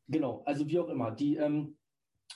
Genau, 0.08 0.42
also 0.46 0.66
wie 0.66 0.78
auch 0.78 0.88
immer. 0.88 1.10
Die, 1.10 1.36
ähm, 1.36 1.76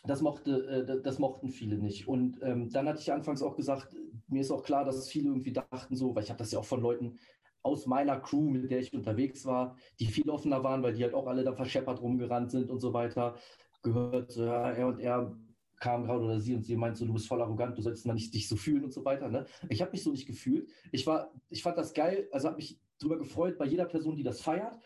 das, 0.05 0.21
mochte, 0.21 0.87
äh, 0.87 1.03
das 1.03 1.19
mochten 1.19 1.49
viele 1.49 1.79
nicht. 1.79 2.07
Und 2.07 2.39
ähm, 2.43 2.69
dann 2.69 2.87
hatte 2.87 3.01
ich 3.01 3.11
anfangs 3.11 3.41
auch 3.41 3.57
gesagt, 3.57 3.97
mir 4.29 4.43
ist 4.43 4.51
auch 4.51 4.63
klar, 4.63 4.85
dass 4.85 4.97
es 4.97 5.09
viele 5.09 5.31
irgendwie 5.31 5.55
dachten 5.55 5.97
so, 5.97 6.15
weil 6.15 6.23
ich 6.23 6.29
habe 6.29 6.39
das 6.39 6.53
ja 6.53 6.59
auch 6.59 6.67
von 6.67 6.83
Leuten 6.83 7.19
aus 7.63 7.87
meiner 7.87 8.21
Crew, 8.21 8.51
mit 8.51 8.71
der 8.71 8.81
ich 8.81 8.93
unterwegs 8.93 9.47
war, 9.47 9.77
die 9.99 10.07
viel 10.07 10.29
offener 10.29 10.63
waren, 10.63 10.83
weil 10.83 10.93
die 10.93 11.03
halt 11.03 11.15
auch 11.15 11.27
alle 11.27 11.45
da 11.45 11.55
verscheppert 11.55 12.03
rumgerannt 12.03 12.51
sind 12.51 12.71
und 12.71 12.81
so 12.81 12.93
weiter, 12.93 13.37
gehört, 13.83 14.37
ja, 14.37 14.71
er 14.71 14.87
und 14.87 15.01
er 15.01 15.35
kam 15.79 16.05
gerade 16.05 16.25
oder 16.25 16.41
sie 16.41 16.55
und 16.55 16.65
sie 16.65 16.77
meint 16.77 16.97
so, 16.97 17.05
du 17.05 17.13
bist 17.13 17.29
voll 17.29 17.43
arrogant, 17.43 17.77
du 17.77 17.83
sollst 17.83 18.07
mal 18.07 18.15
nicht 18.15 18.35
dich 18.35 18.49
so 18.49 18.57
fühlen 18.57 18.85
und 18.85 18.93
so 18.93 19.05
weiter. 19.05 19.29
Ne? 19.29 19.47
Ich 19.69 19.83
habe 19.83 19.93
mich 19.93 20.03
so 20.03 20.11
nicht 20.11 20.27
gefühlt. 20.27 20.71
Ich 20.93 21.07
war, 21.07 21.33
ich 21.51 21.63
fand 21.63 21.77
das 21.77 21.95
geil, 21.95 22.29
also 22.33 22.49
habe 22.49 22.57
mich 22.57 22.81
darüber 22.99 23.19
gefreut 23.19 23.59
bei 23.59 23.67
jeder 23.67 23.85
Person, 23.85 24.17
die 24.17 24.23
das 24.23 24.41
feiert. 24.41 24.79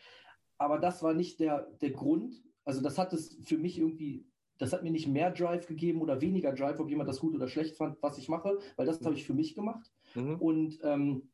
Aber 0.58 0.78
das 0.78 1.02
war 1.02 1.14
nicht 1.14 1.40
der, 1.40 1.70
der 1.80 1.90
Grund. 1.90 2.42
Also 2.64 2.82
das 2.82 2.98
hat 2.98 3.12
es 3.12 3.38
für 3.44 3.56
mich 3.56 3.78
irgendwie, 3.78 4.26
das 4.58 4.72
hat 4.72 4.82
mir 4.82 4.90
nicht 4.90 5.06
mehr 5.06 5.30
Drive 5.30 5.66
gegeben 5.66 6.02
oder 6.02 6.20
weniger 6.20 6.52
Drive, 6.52 6.80
ob 6.80 6.90
jemand 6.90 7.08
das 7.08 7.20
gut 7.20 7.34
oder 7.34 7.48
schlecht 7.48 7.76
fand, 7.76 7.96
was 8.02 8.18
ich 8.18 8.28
mache, 8.28 8.58
weil 8.76 8.86
das 8.86 9.00
habe 9.02 9.14
ich 9.14 9.24
für 9.24 9.34
mich 9.34 9.54
gemacht. 9.54 9.90
Mhm. 10.14 10.36
Und 10.36 10.78
ähm, 10.82 11.30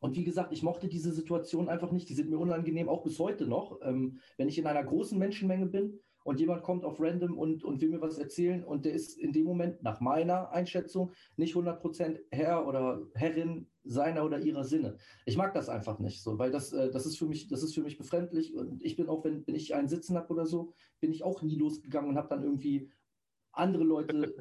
und 0.00 0.16
wie 0.16 0.24
gesagt, 0.24 0.52
ich 0.52 0.62
mochte 0.62 0.88
diese 0.88 1.12
Situation 1.12 1.68
einfach 1.68 1.90
nicht. 1.90 2.08
Die 2.08 2.14
sind 2.14 2.30
mir 2.30 2.38
unangenehm, 2.38 2.88
auch 2.88 3.02
bis 3.02 3.18
heute 3.18 3.46
noch. 3.46 3.80
Ähm, 3.82 4.20
wenn 4.36 4.48
ich 4.48 4.56
in 4.56 4.66
einer 4.66 4.84
großen 4.84 5.18
Menschenmenge 5.18 5.66
bin 5.66 5.98
und 6.28 6.38
jemand 6.40 6.62
kommt 6.62 6.84
auf 6.84 7.00
random 7.00 7.38
und, 7.38 7.64
und 7.64 7.80
will 7.80 7.88
mir 7.88 8.02
was 8.02 8.18
erzählen 8.18 8.62
und 8.62 8.84
der 8.84 8.92
ist 8.92 9.16
in 9.16 9.32
dem 9.32 9.46
Moment, 9.46 9.82
nach 9.82 10.00
meiner 10.00 10.52
Einschätzung, 10.52 11.12
nicht 11.38 11.54
100% 11.54 12.18
Herr 12.30 12.66
oder 12.66 13.00
Herrin 13.14 13.66
seiner 13.82 14.26
oder 14.26 14.38
ihrer 14.38 14.64
Sinne. 14.64 14.98
Ich 15.24 15.38
mag 15.38 15.54
das 15.54 15.70
einfach 15.70 15.98
nicht 16.00 16.22
so, 16.22 16.38
weil 16.38 16.50
das, 16.50 16.74
äh, 16.74 16.90
das, 16.90 17.06
ist, 17.06 17.16
für 17.16 17.24
mich, 17.24 17.48
das 17.48 17.62
ist 17.62 17.72
für 17.74 17.80
mich 17.80 17.96
befremdlich 17.96 18.54
und 18.54 18.84
ich 18.84 18.94
bin 18.96 19.08
auch, 19.08 19.24
wenn, 19.24 19.46
wenn 19.46 19.54
ich 19.54 19.74
einen 19.74 19.88
Sitzen 19.88 20.18
habe 20.18 20.30
oder 20.34 20.44
so, 20.44 20.74
bin 21.00 21.12
ich 21.12 21.24
auch 21.24 21.40
nie 21.40 21.56
losgegangen 21.56 22.10
und 22.10 22.18
habe 22.18 22.28
dann 22.28 22.44
irgendwie 22.44 22.90
andere 23.52 23.84
Leute 23.84 24.34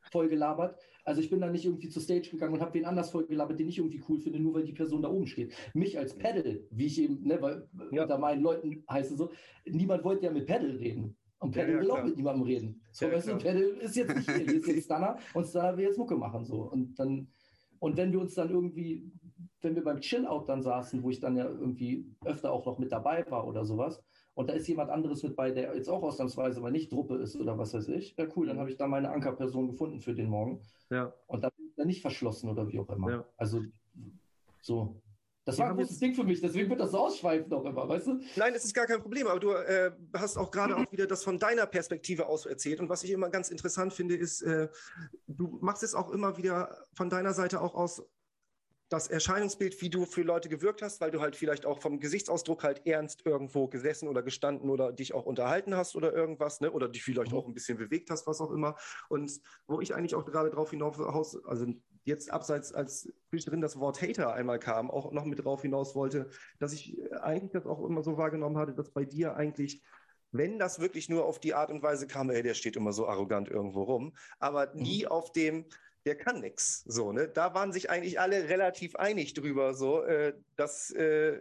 voll 0.10 0.30
gelabert. 0.30 0.80
Also 1.04 1.20
ich 1.20 1.28
bin 1.28 1.42
dann 1.42 1.52
nicht 1.52 1.66
irgendwie 1.66 1.90
zur 1.90 2.00
Stage 2.00 2.30
gegangen 2.30 2.54
und 2.54 2.62
habe 2.62 2.72
wen 2.72 2.86
anders 2.86 3.10
voll 3.10 3.26
gelabert, 3.26 3.58
den 3.58 3.68
ich 3.68 3.76
irgendwie 3.76 4.02
cool 4.08 4.18
finde, 4.18 4.40
nur 4.40 4.54
weil 4.54 4.64
die 4.64 4.72
Person 4.72 5.02
da 5.02 5.10
oben 5.10 5.26
steht. 5.26 5.52
Mich 5.74 5.98
als 5.98 6.16
Pedal, 6.16 6.64
wie 6.70 6.86
ich 6.86 6.98
eben, 7.02 7.22
ne, 7.22 7.42
weil 7.42 7.68
ja. 7.92 8.04
unter 8.04 8.16
meinen 8.16 8.40
Leuten 8.40 8.82
heißt 8.88 9.12
es 9.12 9.18
so, 9.18 9.30
niemand 9.66 10.04
wollte 10.04 10.24
ja 10.24 10.32
mit 10.32 10.46
Pedal 10.46 10.70
reden. 10.70 11.18
Und 11.44 11.50
Pedal 11.50 11.74
ja, 11.74 11.80
will 11.80 11.90
auch 11.90 12.02
mit 12.02 12.16
niemandem 12.16 12.42
reden. 12.42 12.80
So, 12.90 13.04
ja, 13.04 13.12
weißt 13.12 13.28
du, 13.28 13.36
Pedal 13.36 13.62
ist 13.62 13.96
jetzt 13.96 14.16
nicht 14.16 14.30
hier, 14.30 14.46
hier 14.46 14.54
ist 14.54 14.66
jetzt 14.66 14.84
Stunner 14.84 15.18
und 15.34 15.46
Stunner 15.46 15.76
will 15.76 15.84
jetzt 15.84 15.98
Mucke 15.98 16.16
machen. 16.16 16.42
So. 16.42 16.62
Und 16.62 16.98
dann, 16.98 17.28
und 17.80 17.98
wenn 17.98 18.12
wir 18.12 18.20
uns 18.20 18.34
dann 18.34 18.48
irgendwie, 18.48 19.12
wenn 19.60 19.74
wir 19.74 19.84
beim 19.84 20.00
Chill-Out 20.00 20.48
dann 20.48 20.62
saßen, 20.62 21.02
wo 21.02 21.10
ich 21.10 21.20
dann 21.20 21.36
ja 21.36 21.44
irgendwie 21.44 22.06
öfter 22.24 22.50
auch 22.50 22.64
noch 22.64 22.78
mit 22.78 22.90
dabei 22.90 23.30
war 23.30 23.46
oder 23.46 23.66
sowas, 23.66 24.02
und 24.32 24.48
da 24.48 24.54
ist 24.54 24.66
jemand 24.66 24.90
anderes 24.90 25.22
mit 25.22 25.36
bei, 25.36 25.50
der 25.50 25.76
jetzt 25.76 25.88
auch 25.88 26.02
ausnahmsweise 26.02 26.62
mal 26.62 26.72
nicht 26.72 26.90
Truppe 26.90 27.16
ist 27.16 27.36
oder 27.36 27.58
was 27.58 27.74
weiß 27.74 27.88
ich, 27.88 28.16
ja 28.16 28.26
cool, 28.34 28.46
dann 28.46 28.58
habe 28.58 28.70
ich 28.70 28.78
da 28.78 28.86
meine 28.86 29.10
Ankerperson 29.10 29.68
gefunden 29.68 30.00
für 30.00 30.14
den 30.14 30.30
Morgen. 30.30 30.62
Ja. 30.88 31.12
Und 31.26 31.44
dann, 31.44 31.52
dann 31.76 31.86
nicht 31.86 32.00
verschlossen 32.00 32.48
oder 32.48 32.66
wie 32.68 32.78
auch 32.78 32.88
immer. 32.88 33.10
Ja. 33.10 33.24
Also 33.36 33.60
so. 34.62 34.96
Das 35.44 35.58
war 35.58 35.68
ein 35.68 35.76
großes 35.76 35.98
Ding 35.98 36.14
für 36.14 36.24
mich, 36.24 36.40
deswegen 36.40 36.70
wird 36.70 36.80
das 36.80 36.92
so 36.92 36.98
ausschweifend 36.98 37.52
auch 37.52 37.64
immer, 37.66 37.86
weißt 37.86 38.06
du? 38.06 38.20
Nein, 38.36 38.54
es 38.54 38.64
ist 38.64 38.72
gar 38.72 38.86
kein 38.86 39.00
Problem, 39.00 39.26
aber 39.26 39.40
du 39.40 39.50
äh, 39.50 39.92
hast 40.14 40.38
auch 40.38 40.50
gerade 40.50 40.74
auch 40.74 40.90
wieder 40.90 41.06
das 41.06 41.22
von 41.22 41.38
deiner 41.38 41.66
Perspektive 41.66 42.26
aus 42.26 42.46
erzählt. 42.46 42.80
Und 42.80 42.88
was 42.88 43.04
ich 43.04 43.10
immer 43.10 43.28
ganz 43.28 43.50
interessant 43.50 43.92
finde, 43.92 44.16
ist, 44.16 44.40
äh, 44.40 44.68
du 45.26 45.58
machst 45.60 45.82
es 45.82 45.94
auch 45.94 46.10
immer 46.10 46.38
wieder 46.38 46.86
von 46.94 47.10
deiner 47.10 47.34
Seite 47.34 47.60
auch 47.60 47.74
aus 47.74 48.02
das 48.88 49.08
Erscheinungsbild, 49.08 49.80
wie 49.82 49.90
du 49.90 50.04
für 50.04 50.22
Leute 50.22 50.48
gewirkt 50.48 50.80
hast, 50.80 51.00
weil 51.00 51.10
du 51.10 51.20
halt 51.20 51.36
vielleicht 51.36 51.66
auch 51.66 51.80
vom 51.80 52.00
Gesichtsausdruck 52.00 52.62
halt 52.62 52.86
ernst 52.86 53.26
irgendwo 53.26 53.66
gesessen 53.66 54.08
oder 54.08 54.22
gestanden 54.22 54.70
oder 54.70 54.92
dich 54.92 55.14
auch 55.14 55.26
unterhalten 55.26 55.74
hast 55.74 55.96
oder 55.96 56.12
irgendwas, 56.12 56.60
ne? 56.60 56.70
oder 56.70 56.88
dich 56.88 57.02
vielleicht 57.02 57.32
mhm. 57.32 57.38
auch 57.38 57.46
ein 57.46 57.54
bisschen 57.54 57.78
bewegt 57.78 58.10
hast, 58.10 58.26
was 58.26 58.40
auch 58.40 58.50
immer. 58.50 58.76
Und 59.08 59.40
wo 59.66 59.80
ich 59.80 59.94
eigentlich 59.94 60.14
auch 60.14 60.24
gerade 60.24 60.50
drauf 60.50 60.70
hinaus, 60.70 61.36
also 61.44 61.66
jetzt 62.04 62.30
abseits 62.30 62.72
als 62.72 63.12
drin 63.30 63.60
das 63.60 63.78
Wort 63.80 64.00
Hater 64.00 64.32
einmal 64.32 64.60
kam, 64.60 64.90
auch 64.90 65.10
noch 65.10 65.24
mit 65.24 65.44
drauf 65.44 65.62
hinaus 65.62 65.94
wollte, 65.94 66.30
dass 66.60 66.72
ich 66.72 66.96
eigentlich 67.20 67.50
das 67.50 67.66
auch 67.66 67.84
immer 67.84 68.02
so 68.02 68.16
wahrgenommen 68.16 68.56
hatte, 68.56 68.74
dass 68.74 68.90
bei 68.90 69.04
dir 69.04 69.34
eigentlich 69.34 69.82
wenn 70.34 70.58
das 70.58 70.80
wirklich 70.80 71.08
nur 71.08 71.24
auf 71.24 71.38
die 71.38 71.54
Art 71.54 71.70
und 71.70 71.82
Weise 71.82 72.08
kam, 72.08 72.28
ey, 72.28 72.42
der 72.42 72.54
steht 72.54 72.74
immer 72.74 72.92
so 72.92 73.06
arrogant 73.06 73.48
irgendwo 73.48 73.84
rum, 73.84 74.16
aber 74.40 74.74
nie 74.74 75.04
mhm. 75.04 75.08
auf 75.08 75.30
dem, 75.30 75.64
der 76.06 76.16
kann 76.16 76.40
nix. 76.40 76.82
So, 76.86 77.12
ne? 77.12 77.28
Da 77.28 77.54
waren 77.54 77.72
sich 77.72 77.88
eigentlich 77.88 78.18
alle 78.18 78.48
relativ 78.48 78.96
einig 78.96 79.34
drüber, 79.34 79.74
so, 79.74 80.02
äh, 80.02 80.34
das 80.56 80.90
äh, 80.90 81.38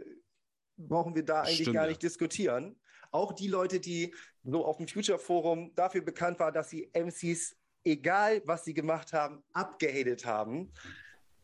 brauchen 0.77 1.15
wir 1.15 1.23
da 1.23 1.41
eigentlich 1.41 1.61
Stimmt, 1.61 1.75
gar 1.75 1.87
nicht 1.87 2.03
diskutieren. 2.03 2.79
Auch 3.11 3.33
die 3.33 3.47
Leute, 3.47 3.79
die 3.79 4.13
so 4.43 4.63
auf 4.63 4.77
dem 4.77 4.87
Future 4.87 5.19
Forum 5.19 5.73
dafür 5.75 6.01
bekannt 6.01 6.39
waren, 6.39 6.53
dass 6.53 6.69
sie 6.69 6.91
MCs, 6.93 7.55
egal 7.83 8.41
was 8.45 8.65
sie 8.65 8.73
gemacht 8.73 9.13
haben, 9.13 9.43
abgehatet 9.53 10.25
haben. 10.25 10.71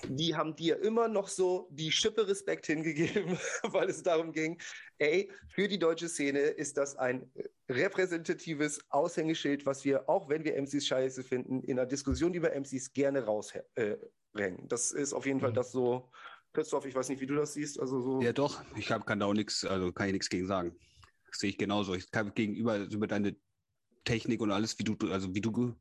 die 0.08 0.36
haben 0.36 0.56
dir 0.56 0.82
immer 0.82 1.08
noch 1.08 1.28
so 1.28 1.68
die 1.72 1.92
Schippe 1.92 2.28
Respekt 2.28 2.68
hingegeben, 2.68 3.38
weil 3.64 3.90
es 3.90 4.02
darum 4.02 4.32
ging, 4.32 4.58
ey, 4.98 5.30
für 5.50 5.68
die 5.68 5.78
deutsche 5.78 6.08
Szene 6.08 6.40
ist 6.40 6.78
das 6.78 6.96
ein 6.96 7.30
repräsentatives 7.70 8.80
Aushängeschild, 8.90 9.66
was 9.66 9.84
wir, 9.84 10.08
auch 10.10 10.30
wenn 10.30 10.44
wir 10.44 10.56
MCs 10.56 10.88
scheiße 10.88 11.24
finden, 11.24 11.62
in 11.64 11.76
der 11.76 11.86
Diskussion 11.86 12.34
über 12.34 12.56
MCs 12.56 12.94
gerne 12.94 13.26
rausrennen. 13.26 13.66
Äh, 13.76 14.68
das 14.68 14.92
ist 14.92 15.14
auf 15.14 15.26
jeden 15.26 15.40
Fall 15.40 15.52
mhm. 15.52 15.56
das 15.56 15.72
so, 15.72 16.10
Christoph, 16.54 16.86
ich 16.86 16.96
weiß 16.96 17.10
nicht, 17.10 17.22
wie 17.22 17.28
du 17.28 17.36
das 17.36 17.54
siehst. 17.54 17.80
Also 17.80 18.02
so 18.02 18.22
ja, 18.22 18.34
doch, 18.34 18.64
ich 18.76 18.92
hab, 18.92 19.06
kann 19.06 19.20
da 19.20 19.28
auch 19.28 19.34
nichts, 19.34 19.66
also 19.66 19.92
kann 19.92 20.08
ich 20.08 20.14
nichts 20.14 20.30
gegen 20.30 20.48
sagen. 20.48 20.76
Das 21.30 21.40
sehe 21.40 21.50
ich 21.52 21.58
genauso. 21.58 21.94
Ich 21.94 22.10
kann 22.10 22.34
gegenüber 22.34 22.78
über 22.78 23.06
deine 23.06 23.36
Technik 24.04 24.42
und 24.42 24.52
alles, 24.52 24.80
wie 24.80 24.84
du, 24.84 24.96
also 25.12 25.34
wie 25.36 25.42
du 25.42 25.76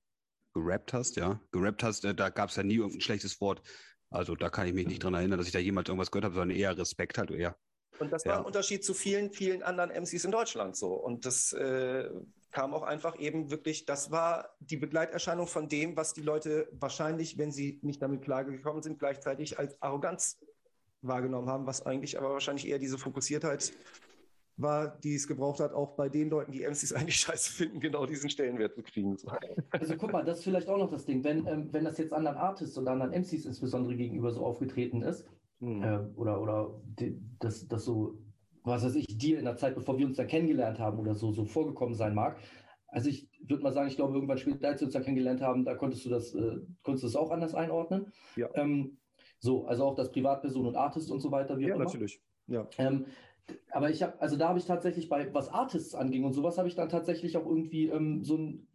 gerappt 0.61 0.93
hast, 0.93 1.17
ja. 1.17 1.41
Gerappt 1.53 1.83
hast, 1.83 2.05
äh, 2.05 2.15
da 2.15 2.29
gab 2.29 2.51
es 2.51 2.57
ja 2.57 2.63
nie 2.63 2.77
irgendein 2.77 3.01
schlechtes 3.01 3.41
Wort. 3.41 3.63
Also 4.11 4.35
da 4.35 4.49
kann 4.49 4.67
ich 4.67 4.75
mich 4.75 4.87
nicht 4.87 5.03
dran 5.03 5.15
erinnern, 5.15 5.39
dass 5.39 5.47
ich 5.47 5.53
da 5.53 5.59
jemals 5.59 5.89
irgendwas 5.89 6.11
gehört 6.11 6.25
habe, 6.25 6.35
sondern 6.35 6.57
eher 6.57 6.77
Respekt 6.77 7.19
halt 7.19 7.31
eher. 7.31 7.57
Und 7.99 8.13
das 8.13 8.25
ja. 8.25 8.33
war 8.33 8.39
ein 8.39 8.45
Unterschied 8.45 8.85
zu 8.85 8.95
vielen, 8.95 9.33
vielen 9.33 9.63
anderen 9.63 9.91
MCs 9.91 10.25
in 10.25 10.31
Deutschland 10.31 10.77
so. 10.77 10.95
Und 10.95 11.27
das 11.27 11.53
äh, 11.53 12.09
kam 12.51 12.73
auch 12.75 12.83
einfach 12.83 13.19
eben 13.19 13.51
wirklich, 13.51 13.85
das 13.85 14.11
war 14.11 14.55
die 14.61 14.77
Begleiterscheinung 14.77 15.47
von 15.47 15.69
dem, 15.69 15.97
was 15.97 16.15
die 16.15 16.23
Leute 16.23 16.69
wahrscheinlich, 16.73 17.39
wenn 17.39 17.53
sie 17.53 17.79
nicht 17.83 18.01
damit 18.01 18.23
klargekommen 18.23 18.83
sind, 18.83 18.99
gleichzeitig 18.99 19.59
als 19.59 19.81
Arroganz 19.83 20.39
wahrgenommen 21.03 21.49
haben, 21.49 21.67
was 21.67 21.85
eigentlich 21.85 22.19
aber 22.19 22.33
wahrscheinlich 22.33 22.67
eher 22.67 22.79
diese 22.79 22.99
Fokussiertheit 22.99 23.73
war, 24.59 24.99
die 24.99 25.15
es 25.15 25.27
gebraucht 25.27 25.61
hat, 25.61 25.73
auch 25.73 25.95
bei 25.95 26.09
den 26.09 26.29
Leuten, 26.29 26.53
die 26.53 26.63
MCs 26.63 26.93
eigentlich 26.95 27.17
scheiße 27.17 27.53
finden, 27.53 27.81
genau 27.81 28.05
diesen 28.05 28.29
Stellenwert 28.29 28.75
zu 28.75 28.83
kriegen. 28.83 29.17
Also 29.71 29.97
guck 29.97 30.13
mal, 30.13 30.25
das 30.25 30.39
ist 30.39 30.45
vielleicht 30.45 30.69
auch 30.69 30.79
noch 30.79 30.91
das 30.91 31.07
Ding, 31.07 31.25
wenn, 31.25 31.47
ähm, 31.47 31.73
wenn 31.73 31.85
das 31.85 31.99
jetzt 31.99 32.13
anderen 32.13 32.37
Artists 32.37 32.77
oder 32.77 32.91
anderen 32.91 33.13
MCs 33.13 33.47
insbesondere 33.47 33.97
gegenüber 33.97 34.31
so 34.33 34.45
aufgetreten 34.45 35.03
ist, 35.03 35.27
hm. 35.61 35.83
äh, 35.83 35.99
oder, 36.17 36.43
oder 36.43 36.81
die, 36.99 37.21
das, 37.39 37.67
das 37.69 37.85
so, 37.85 38.19
was 38.65 38.85
weiß 38.85 38.97
ich, 38.97 39.07
dir 39.07 39.39
in 39.39 39.45
der 39.45 39.57
Zeit, 39.57 39.75
bevor 39.75 39.97
wir 39.97 40.07
uns 40.07 40.17
dann 40.17 40.27
kennengelernt 40.27 40.79
haben 40.79 40.99
oder 40.99 41.15
so, 41.15 41.33
so 41.33 41.45
vorgekommen 41.45 41.95
sein 41.95 42.15
mag. 42.15 42.39
Also 42.89 43.11
ich 43.11 43.29
würde 43.47 43.63
mal 43.63 43.73
sagen, 43.73 43.89
ich 43.89 43.97
glaube, 43.97 44.15
irgendwann 44.15 44.39
später, 44.39 44.69
als 44.69 44.81
wir 44.81 44.87
uns 44.87 44.95
dann 44.95 45.05
kennengelernt 45.05 45.41
haben, 45.41 45.65
da 45.65 45.75
konntest 45.75 46.05
du 46.05 46.11
das, 46.11 46.35
äh, 46.35 46.59
konntest 46.83 47.05
du 47.05 47.09
das 47.09 47.17
auch 47.17 47.31
anders 47.31 47.55
einordnen. 47.55 48.13
Ja. 48.37 48.49
Ähm, 48.55 48.99
so, 49.39 49.67
also 49.67 49.85
auch 49.85 49.95
das 49.95 50.11
Privatperson 50.11 50.67
und 50.67 50.75
Artist 50.75 51.11
und 51.11 51.21
so 51.21 51.31
weiter. 51.31 51.59
Wie 51.59 51.69
ja, 51.69 51.77
natürlich. 51.77 52.21
Ja. 52.47 52.67
Ähm, 52.79 53.07
aber 53.71 53.91
ich 53.91 54.03
habe, 54.03 54.21
also 54.21 54.37
da 54.37 54.49
habe 54.49 54.59
ich 54.59 54.65
tatsächlich 54.65 55.09
bei, 55.09 55.33
was 55.35 55.49
Artists 55.49 55.95
anging 55.95 56.25
und 56.25 56.33
sowas, 56.33 56.59
habe 56.59 56.69
ich 56.69 56.75
dann 56.75 56.89
tatsächlich 56.89 57.37
auch 57.37 57.47
irgendwie 57.47 57.87
ähm, 57.89 58.25
so 58.25 58.37
ein, 58.37 58.67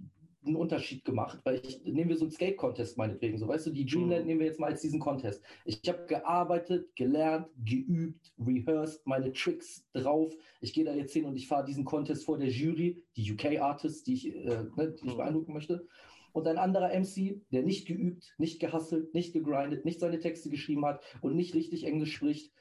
einen 0.46 0.56
Unterschied 0.56 1.06
gemacht, 1.06 1.40
weil 1.44 1.62
ich, 1.64 1.84
nehmen 1.84 2.10
wir 2.10 2.18
so 2.18 2.26
einen 2.26 2.32
Skate-Contest 2.32 2.98
meinetwegen, 2.98 3.38
so 3.38 3.48
weißt 3.48 3.68
du, 3.68 3.72
die 3.72 3.86
Dreamland 3.86 4.22
mhm. 4.22 4.28
nehmen 4.28 4.40
wir 4.42 4.48
jetzt 4.48 4.60
mal 4.60 4.72
als 4.72 4.82
diesen 4.82 5.00
Contest. 5.00 5.42
Ich 5.66 5.82
habe 5.88 6.06
gearbeitet, 6.06 6.96
gelernt, 6.96 7.48
geübt, 7.64 8.34
rehearsed, 8.40 9.06
meine 9.06 9.32
Tricks 9.32 9.86
drauf. 9.94 10.34
Ich 10.60 10.74
gehe 10.74 10.84
da 10.84 10.94
jetzt 10.94 11.14
hin 11.14 11.26
und 11.26 11.36
ich 11.36 11.48
fahre 11.48 11.66
diesen 11.66 11.86
Contest 11.86 12.26
vor 12.26 12.38
der 12.38 12.50
Jury, 12.50 13.04
die 13.16 13.32
UK-Artists, 13.32 14.04
die 14.04 14.14
ich, 14.14 14.36
äh, 14.36 14.64
ne, 14.76 14.96
die 15.00 15.08
ich 15.08 15.14
mhm. 15.14 15.18
beeindrucken 15.18 15.54
möchte. 15.54 15.88
Und 16.34 16.48
ein 16.48 16.58
anderer 16.58 16.90
MC, 17.00 17.42
der 17.52 17.62
nicht 17.62 17.88
geübt, 17.88 18.34
nicht 18.40 18.60
gehasselt, 18.60 19.14
nicht 19.14 19.34
gegrindet, 19.34 19.86
nicht 19.86 20.00
seine 20.00 20.20
Texte 20.20 20.50
geschrieben 20.50 20.84
hat 20.84 21.04
und 21.22 21.36
nicht 21.36 21.54
richtig 21.54 21.86
Englisch 21.86 22.16
spricht, 22.16 22.52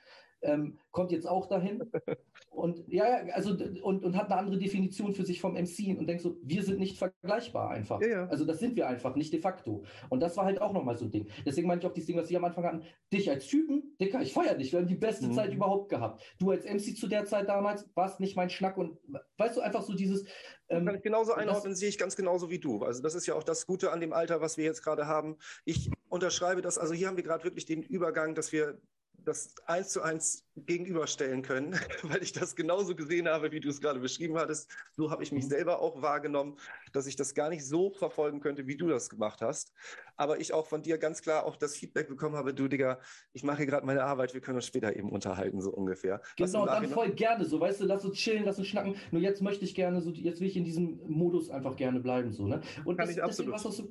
ähm, 0.42 0.78
kommt 0.90 1.12
jetzt 1.12 1.26
auch 1.26 1.46
dahin 1.46 1.82
und 2.50 2.82
ja, 2.88 3.04
also 3.32 3.56
und, 3.82 4.04
und 4.04 4.16
hat 4.16 4.26
eine 4.26 4.36
andere 4.36 4.58
Definition 4.58 5.14
für 5.14 5.24
sich 5.24 5.40
vom 5.40 5.54
MC 5.54 5.96
und 5.98 6.06
denkt 6.06 6.22
so, 6.22 6.36
wir 6.42 6.62
sind 6.62 6.78
nicht 6.78 6.98
vergleichbar 6.98 7.70
einfach. 7.70 8.00
Ja, 8.00 8.08
ja. 8.08 8.26
Also 8.28 8.44
das 8.44 8.58
sind 8.58 8.76
wir 8.76 8.88
einfach, 8.88 9.16
nicht 9.16 9.32
de 9.32 9.40
facto. 9.40 9.84
Und 10.10 10.20
das 10.20 10.36
war 10.36 10.44
halt 10.44 10.60
auch 10.60 10.72
nochmal 10.72 10.96
so 10.96 11.06
ein 11.06 11.10
Ding. 11.10 11.28
Deswegen 11.46 11.68
meine 11.68 11.80
ich 11.80 11.86
auch 11.86 11.92
dieses 11.92 12.06
Ding, 12.06 12.16
was 12.16 12.28
Sie 12.28 12.36
am 12.36 12.44
Anfang 12.44 12.64
hatten, 12.64 12.82
dich 13.12 13.30
als 13.30 13.46
Typen, 13.46 13.96
Dicker, 14.00 14.20
ich 14.20 14.32
feiere 14.32 14.54
dich, 14.54 14.72
wir 14.72 14.80
haben 14.80 14.86
die 14.86 14.94
beste 14.94 15.28
mhm. 15.28 15.32
Zeit 15.32 15.52
überhaupt 15.54 15.88
gehabt. 15.88 16.22
Du 16.38 16.50
als 16.50 16.64
MC 16.64 16.96
zu 16.96 17.08
der 17.08 17.24
Zeit 17.24 17.48
damals 17.48 17.88
warst 17.94 18.20
nicht 18.20 18.36
mein 18.36 18.50
Schnack 18.50 18.76
und 18.76 18.98
weißt 19.38 19.56
du, 19.56 19.60
einfach 19.60 19.82
so 19.82 19.94
dieses. 19.94 20.24
Ähm, 20.68 20.86
kann 20.86 20.96
ich 20.96 21.02
genauso 21.02 21.32
einordnen, 21.34 21.74
sehe 21.74 21.88
ich 21.88 21.98
ganz 21.98 22.16
genauso 22.16 22.50
wie 22.50 22.58
du. 22.58 22.82
Also 22.82 23.02
das 23.02 23.14
ist 23.14 23.26
ja 23.26 23.34
auch 23.34 23.42
das 23.42 23.66
Gute 23.66 23.92
an 23.92 24.00
dem 24.00 24.12
Alter, 24.12 24.40
was 24.40 24.56
wir 24.56 24.64
jetzt 24.64 24.82
gerade 24.82 25.06
haben. 25.06 25.36
Ich 25.64 25.90
unterschreibe 26.08 26.62
das, 26.62 26.78
also 26.78 26.94
hier 26.94 27.08
haben 27.08 27.16
wir 27.16 27.24
gerade 27.24 27.44
wirklich 27.44 27.66
den 27.66 27.82
Übergang, 27.82 28.34
dass 28.34 28.52
wir 28.52 28.78
das 29.24 29.54
eins 29.66 29.90
zu 29.90 30.02
eins 30.02 30.46
gegenüberstellen 30.56 31.42
können, 31.42 31.72
weil 32.02 32.22
ich 32.22 32.32
das 32.32 32.54
genauso 32.54 32.94
gesehen 32.94 33.28
habe, 33.28 33.52
wie 33.52 33.60
du 33.60 33.68
es 33.68 33.80
gerade 33.80 34.00
beschrieben 34.00 34.36
hattest. 34.36 34.70
So 34.92 35.10
habe 35.10 35.22
ich 35.22 35.32
mich 35.32 35.44
mhm. 35.44 35.48
selber 35.48 35.80
auch 35.80 36.02
wahrgenommen, 36.02 36.58
dass 36.92 37.06
ich 37.06 37.16
das 37.16 37.34
gar 37.34 37.48
nicht 37.48 37.64
so 37.64 37.90
verfolgen 37.90 38.40
könnte, 38.40 38.66
wie 38.66 38.76
du 38.76 38.88
das 38.88 39.08
gemacht 39.08 39.40
hast. 39.40 39.72
Aber 40.16 40.40
ich 40.40 40.52
auch 40.52 40.66
von 40.66 40.82
dir 40.82 40.98
ganz 40.98 41.22
klar 41.22 41.44
auch 41.44 41.56
das 41.56 41.76
Feedback 41.76 42.08
bekommen 42.08 42.36
habe, 42.36 42.52
du 42.54 42.68
Digga, 42.68 42.98
ich 43.32 43.42
mache 43.42 43.58
hier 43.58 43.66
gerade 43.66 43.86
meine 43.86 44.04
Arbeit, 44.04 44.34
wir 44.34 44.40
können 44.40 44.56
uns 44.56 44.66
später 44.66 44.94
eben 44.94 45.10
unterhalten, 45.10 45.60
so 45.60 45.70
ungefähr. 45.70 46.20
Genau, 46.36 46.66
dann 46.66 46.88
voll 46.88 47.12
gerne 47.12 47.44
so, 47.44 47.60
weißt 47.60 47.80
du, 47.80 47.84
lass 47.86 48.04
uns 48.04 48.18
chillen, 48.18 48.44
lass 48.44 48.58
uns 48.58 48.68
schnacken. 48.68 48.96
Nur 49.10 49.22
jetzt 49.22 49.40
möchte 49.40 49.64
ich 49.64 49.74
gerne 49.74 50.00
so, 50.00 50.10
jetzt 50.10 50.40
will 50.40 50.48
ich 50.48 50.56
in 50.56 50.64
diesem 50.64 51.00
Modus 51.06 51.50
einfach 51.50 51.76
gerne 51.76 52.00
bleiben, 52.00 52.32
so, 52.32 52.46
ne? 52.46 52.60
Und 52.84 52.96
Kann 52.96 53.06
das, 53.06 53.16
ich 53.16 53.22
absolut. 53.22 53.54
Deswegen, 53.54 53.72
so, 53.72 53.88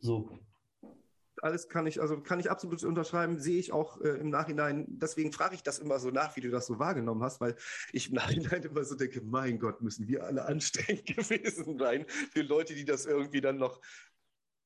so 0.00 0.38
alles 1.42 1.68
kann 1.68 1.86
ich, 1.86 2.00
also 2.00 2.20
kann 2.20 2.38
ich 2.38 2.50
absolut 2.50 2.82
unterschreiben, 2.84 3.38
sehe 3.38 3.58
ich 3.58 3.72
auch 3.72 4.00
äh, 4.00 4.10
im 4.10 4.30
Nachhinein. 4.30 4.86
Deswegen 4.88 5.32
frage 5.32 5.56
ich 5.56 5.62
das 5.62 5.80
immer 5.80 5.98
so 5.98 6.10
nach, 6.10 6.36
wie 6.36 6.40
du 6.40 6.50
das 6.50 6.66
so 6.66 6.78
wahrgenommen 6.78 7.22
hast, 7.22 7.40
weil 7.40 7.56
ich 7.92 8.08
im 8.08 8.14
Nachhinein 8.14 8.62
immer 8.62 8.84
so 8.84 8.94
denke, 8.94 9.20
mein 9.22 9.58
Gott, 9.58 9.82
müssen 9.82 10.06
wir 10.06 10.24
alle 10.24 10.44
anstrengend 10.46 11.06
gewesen 11.06 11.78
sein 11.78 12.06
für 12.08 12.42
Leute, 12.42 12.74
die 12.74 12.84
das 12.84 13.06
irgendwie 13.06 13.40
dann 13.40 13.56
noch 13.58 13.80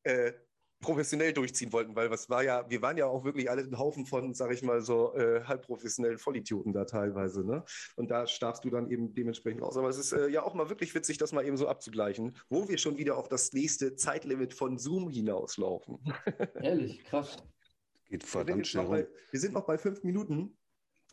äh, 0.02 0.32
professionell 0.80 1.32
durchziehen 1.32 1.72
wollten, 1.72 1.96
weil 1.96 2.10
was 2.10 2.28
war 2.28 2.42
ja, 2.42 2.68
wir 2.68 2.82
waren 2.82 2.96
ja 2.96 3.06
auch 3.06 3.24
wirklich 3.24 3.50
alle 3.50 3.62
ein 3.62 3.78
Haufen 3.78 4.06
von, 4.06 4.34
sag 4.34 4.52
ich 4.52 4.62
mal 4.62 4.80
so, 4.82 5.14
äh, 5.14 5.42
halbprofessionellen 5.44 6.18
Vollidioten 6.18 6.72
da 6.72 6.84
teilweise, 6.84 7.44
ne? 7.44 7.64
Und 7.96 8.10
da 8.10 8.26
stachst 8.26 8.64
du 8.64 8.70
dann 8.70 8.90
eben 8.90 9.14
dementsprechend 9.14 9.62
aus. 9.62 9.76
Aber 9.76 9.88
es 9.88 9.98
ist 9.98 10.12
äh, 10.12 10.28
ja 10.28 10.42
auch 10.42 10.54
mal 10.54 10.68
wirklich 10.68 10.94
witzig, 10.94 11.18
das 11.18 11.32
mal 11.32 11.44
eben 11.46 11.56
so 11.56 11.68
abzugleichen, 11.68 12.36
wo 12.48 12.68
wir 12.68 12.78
schon 12.78 12.98
wieder 12.98 13.16
auf 13.16 13.28
das 13.28 13.52
nächste 13.52 13.96
Zeitlimit 13.96 14.52
von 14.54 14.78
Zoom 14.78 15.08
hinauslaufen. 15.08 15.98
Ehrlich, 16.60 17.04
krass. 17.04 17.36
Geht 18.08 18.22
verdammt 18.22 18.66
schnell. 18.66 18.86
Bei, 18.86 19.08
wir 19.30 19.40
sind 19.40 19.54
noch 19.54 19.66
bei 19.66 19.78
fünf 19.78 20.02
Minuten. 20.04 20.56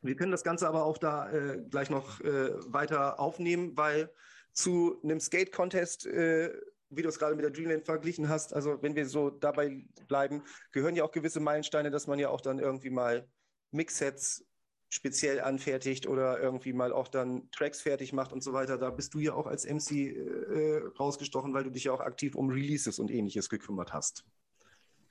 Wir 0.02 0.16
können 0.16 0.32
das 0.32 0.44
Ganze 0.44 0.68
aber 0.68 0.86
auch 0.86 0.98
da 0.98 1.32
äh, 1.32 1.64
gleich 1.70 1.90
noch 1.90 2.20
äh, 2.22 2.52
weiter 2.72 3.20
aufnehmen, 3.20 3.76
weil 3.78 4.12
zu 4.52 5.00
einem 5.02 5.20
Skate-Contest 5.20 6.06
äh, 6.06 6.54
wie 6.96 7.02
du 7.02 7.10
es 7.10 7.20
gerade 7.20 7.36
mit 7.36 7.44
der 7.44 7.52
Dreamland 7.52 7.86
verglichen 7.86 8.30
hast, 8.30 8.54
also 8.54 8.82
wenn 8.82 8.96
wir 8.96 9.06
so 9.06 9.30
dabei 9.30 9.86
bleiben, 10.08 10.44
gehören 10.72 10.96
ja 10.96 11.04
auch 11.04 11.12
gewisse 11.12 11.40
Meilensteine, 11.40 11.92
dass 11.92 12.08
man 12.08 12.20
ja 12.20 12.30
auch 12.30 12.42
dann 12.42 12.60
irgendwie 12.60 12.90
mal 12.90 13.28
Mixsets 13.72 14.46
speziell 14.90 15.42
anfertigt 15.42 16.08
oder 16.08 16.40
irgendwie 16.40 16.72
mal 16.72 16.94
auch 16.94 17.08
dann 17.08 17.50
Tracks 17.52 17.82
fertig 17.82 18.14
macht 18.14 18.32
und 18.32 18.44
so 18.44 18.54
weiter. 18.54 18.78
Da 18.78 18.92
bist 18.92 19.14
du 19.16 19.20
ja 19.20 19.34
auch 19.34 19.48
als 19.48 19.66
MC 19.66 19.92
äh, 19.92 20.82
rausgestochen, 21.00 21.54
weil 21.54 21.64
du 21.64 21.72
dich 21.72 21.86
ja 21.86 21.94
auch 21.94 22.00
aktiv 22.00 22.36
um 22.36 22.50
Releases 22.50 23.00
und 23.00 23.10
ähnliches 23.10 23.50
gekümmert 23.50 23.92
hast. 23.92 24.24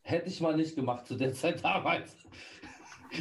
Hätte 0.03 0.29
ich 0.29 0.41
mal 0.41 0.57
nicht 0.57 0.77
gemacht 0.77 1.07
zu 1.07 1.17
der 1.17 1.33
Zeit 1.33 1.65
damals. 1.65 2.17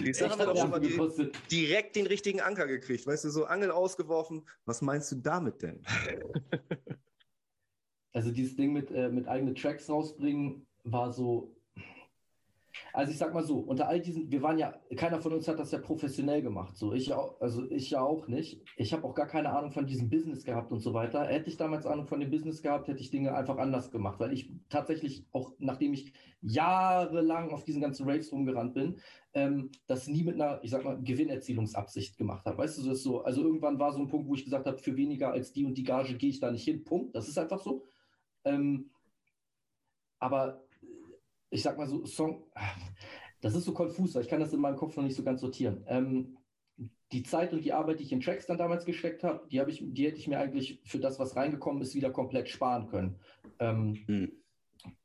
Jetzt 0.03 0.22
haben 0.22 0.39
wir 0.39 0.45
doch 0.45 0.57
schon 0.57 0.70
mal 0.70 0.80
die, 0.80 1.32
direkt 1.49 1.95
den 1.95 2.07
richtigen 2.07 2.41
Anker 2.41 2.68
gekriegt. 2.68 3.05
Weißt 3.05 3.26
du, 3.26 3.30
so 3.30 3.45
Angel 3.45 3.72
ausgeworfen. 3.72 4.47
Was 4.66 4.82
meinst 4.82 5.12
du 5.12 5.16
damit 5.16 5.62
denn? 5.62 5.84
Also 8.14 8.32
dieses 8.32 8.55
Ding 8.55 8.74
mit, 8.74 8.91
äh, 8.91 9.09
mit 9.09 9.28
eigene 9.28 9.53
Tracks 9.53 9.89
rausbringen 9.89 10.66
war 10.84 11.12
so. 11.12 11.55
Also 12.93 13.12
ich 13.12 13.18
sag 13.18 13.34
mal 13.34 13.43
so, 13.43 13.59
unter 13.59 13.88
all 13.88 13.99
diesen, 14.01 14.32
wir 14.32 14.41
waren 14.41 14.57
ja, 14.57 14.74
keiner 14.95 15.20
von 15.20 15.34
uns 15.34 15.47
hat 15.47 15.59
das 15.59 15.72
ja 15.72 15.80
professionell 15.80 16.41
gemacht. 16.41 16.76
So, 16.78 16.93
ich 16.93 17.14
auch, 17.14 17.39
also 17.39 17.70
ich 17.70 17.89
ja 17.91 18.01
auch 18.01 18.28
nicht. 18.28 18.62
Ich 18.78 18.93
habe 18.93 19.03
auch 19.05 19.14
gar 19.14 19.28
keine 19.28 19.49
Ahnung 19.51 19.72
von 19.72 19.86
diesem 19.86 20.09
Business 20.09 20.43
gehabt 20.43 20.72
und 20.72 20.80
so 20.80 20.93
weiter. 20.93 21.26
Hätte 21.26 21.49
ich 21.49 21.57
damals 21.57 21.86
Ahnung 21.86 22.07
von 22.07 22.20
dem 22.20 22.30
Business 22.30 22.62
gehabt, 22.62 22.88
hätte 22.88 23.01
ich 23.01 23.12
Dinge 23.12 23.34
einfach 23.34 23.57
anders 23.57 23.91
gemacht, 23.91 24.20
weil 24.20 24.34
ich 24.34 24.51
tatsächlich 24.70 25.26
auch, 25.32 25.53
nachdem 25.59 25.93
ich 25.93 26.14
jahrelang 26.41 27.51
auf 27.51 27.64
diesen 27.64 27.82
ganzen 27.82 28.09
Raves 28.09 28.32
rumgerannt 28.32 28.74
bin, 28.74 28.97
ähm, 29.34 29.72
das 29.88 30.07
nie 30.07 30.24
mit 30.24 30.36
einer, 30.36 30.59
ich 30.64 30.72
sag 30.72 30.84
mal, 30.84 31.01
Gewinnerzielungsabsicht 31.01 32.18
gemacht 32.18 32.45
habe. 32.45 32.57
Weißt 32.57 32.78
du, 32.78 32.84
das 32.84 32.97
ist 32.97 33.03
so, 33.03 33.22
also 33.24 33.41
irgendwann 33.41 33.80
war 33.80 33.93
so 33.93 33.99
ein 33.99 34.07
Punkt, 34.07 34.28
wo 34.28 34.36
ich 34.36 34.43
gesagt 34.43 34.66
habe, 34.66 34.78
für 34.78 34.95
weniger 34.97 35.32
als 35.32 35.53
die 35.53 35.66
und 35.66 35.78
die 35.78 35.84
Gage 35.84 36.16
gehe 36.16 36.30
ich 36.30 36.39
da 36.39 36.51
nicht 36.51 36.64
hin. 36.64 36.84
Punkt. 36.84 37.16
Das 37.16 37.28
ist 37.28 37.38
einfach 37.38 37.59
so. 37.59 37.91
Ähm, 38.46 38.89
aber 40.20 40.63
ich 41.50 41.63
sag 41.63 41.78
mal 41.78 41.88
so, 41.88 42.05
Song, 42.05 42.43
das 43.42 43.55
ist 43.55 43.66
so 43.66 43.74
konfus, 43.74 44.16
weil 44.16 44.24
ich 44.24 44.30
kann 44.30 44.39
das 44.39 44.54
in 44.54 44.62
meinem 44.62 44.78
Kopf 44.78 44.96
noch 44.96 45.04
nicht 45.04 45.16
so 45.16 45.24
ganz 45.24 45.42
sortieren. 45.42 45.84
Ähm, 45.88 46.38
die 47.12 47.24
Zeit 47.24 47.51
und 47.54 47.66
die 47.66 47.74
Arbeit, 47.74 48.00
die 48.00 48.04
ich 48.04 48.12
in 48.12 48.22
Tracks 48.22 48.46
dann 48.46 48.58
damals 48.58 48.86
gesteckt 48.86 49.24
habe, 49.24 49.46
die, 49.51 49.59
hab 49.59 49.68
ich, 49.68 49.84
die 49.86 50.05
hätte 50.05 50.18
ich 50.18 50.28
mir 50.28 50.39
eigentlich 50.39 50.80
für 50.86 51.00
das, 51.00 51.20
was 51.20 51.36
reingekommen 51.36 51.82
ist, 51.82 51.93
wieder 51.93 52.09
komplett 52.09 52.47
sparen 52.47 52.88
können. 52.88 53.20
Ähm, 53.59 53.97
hm. 54.05 54.32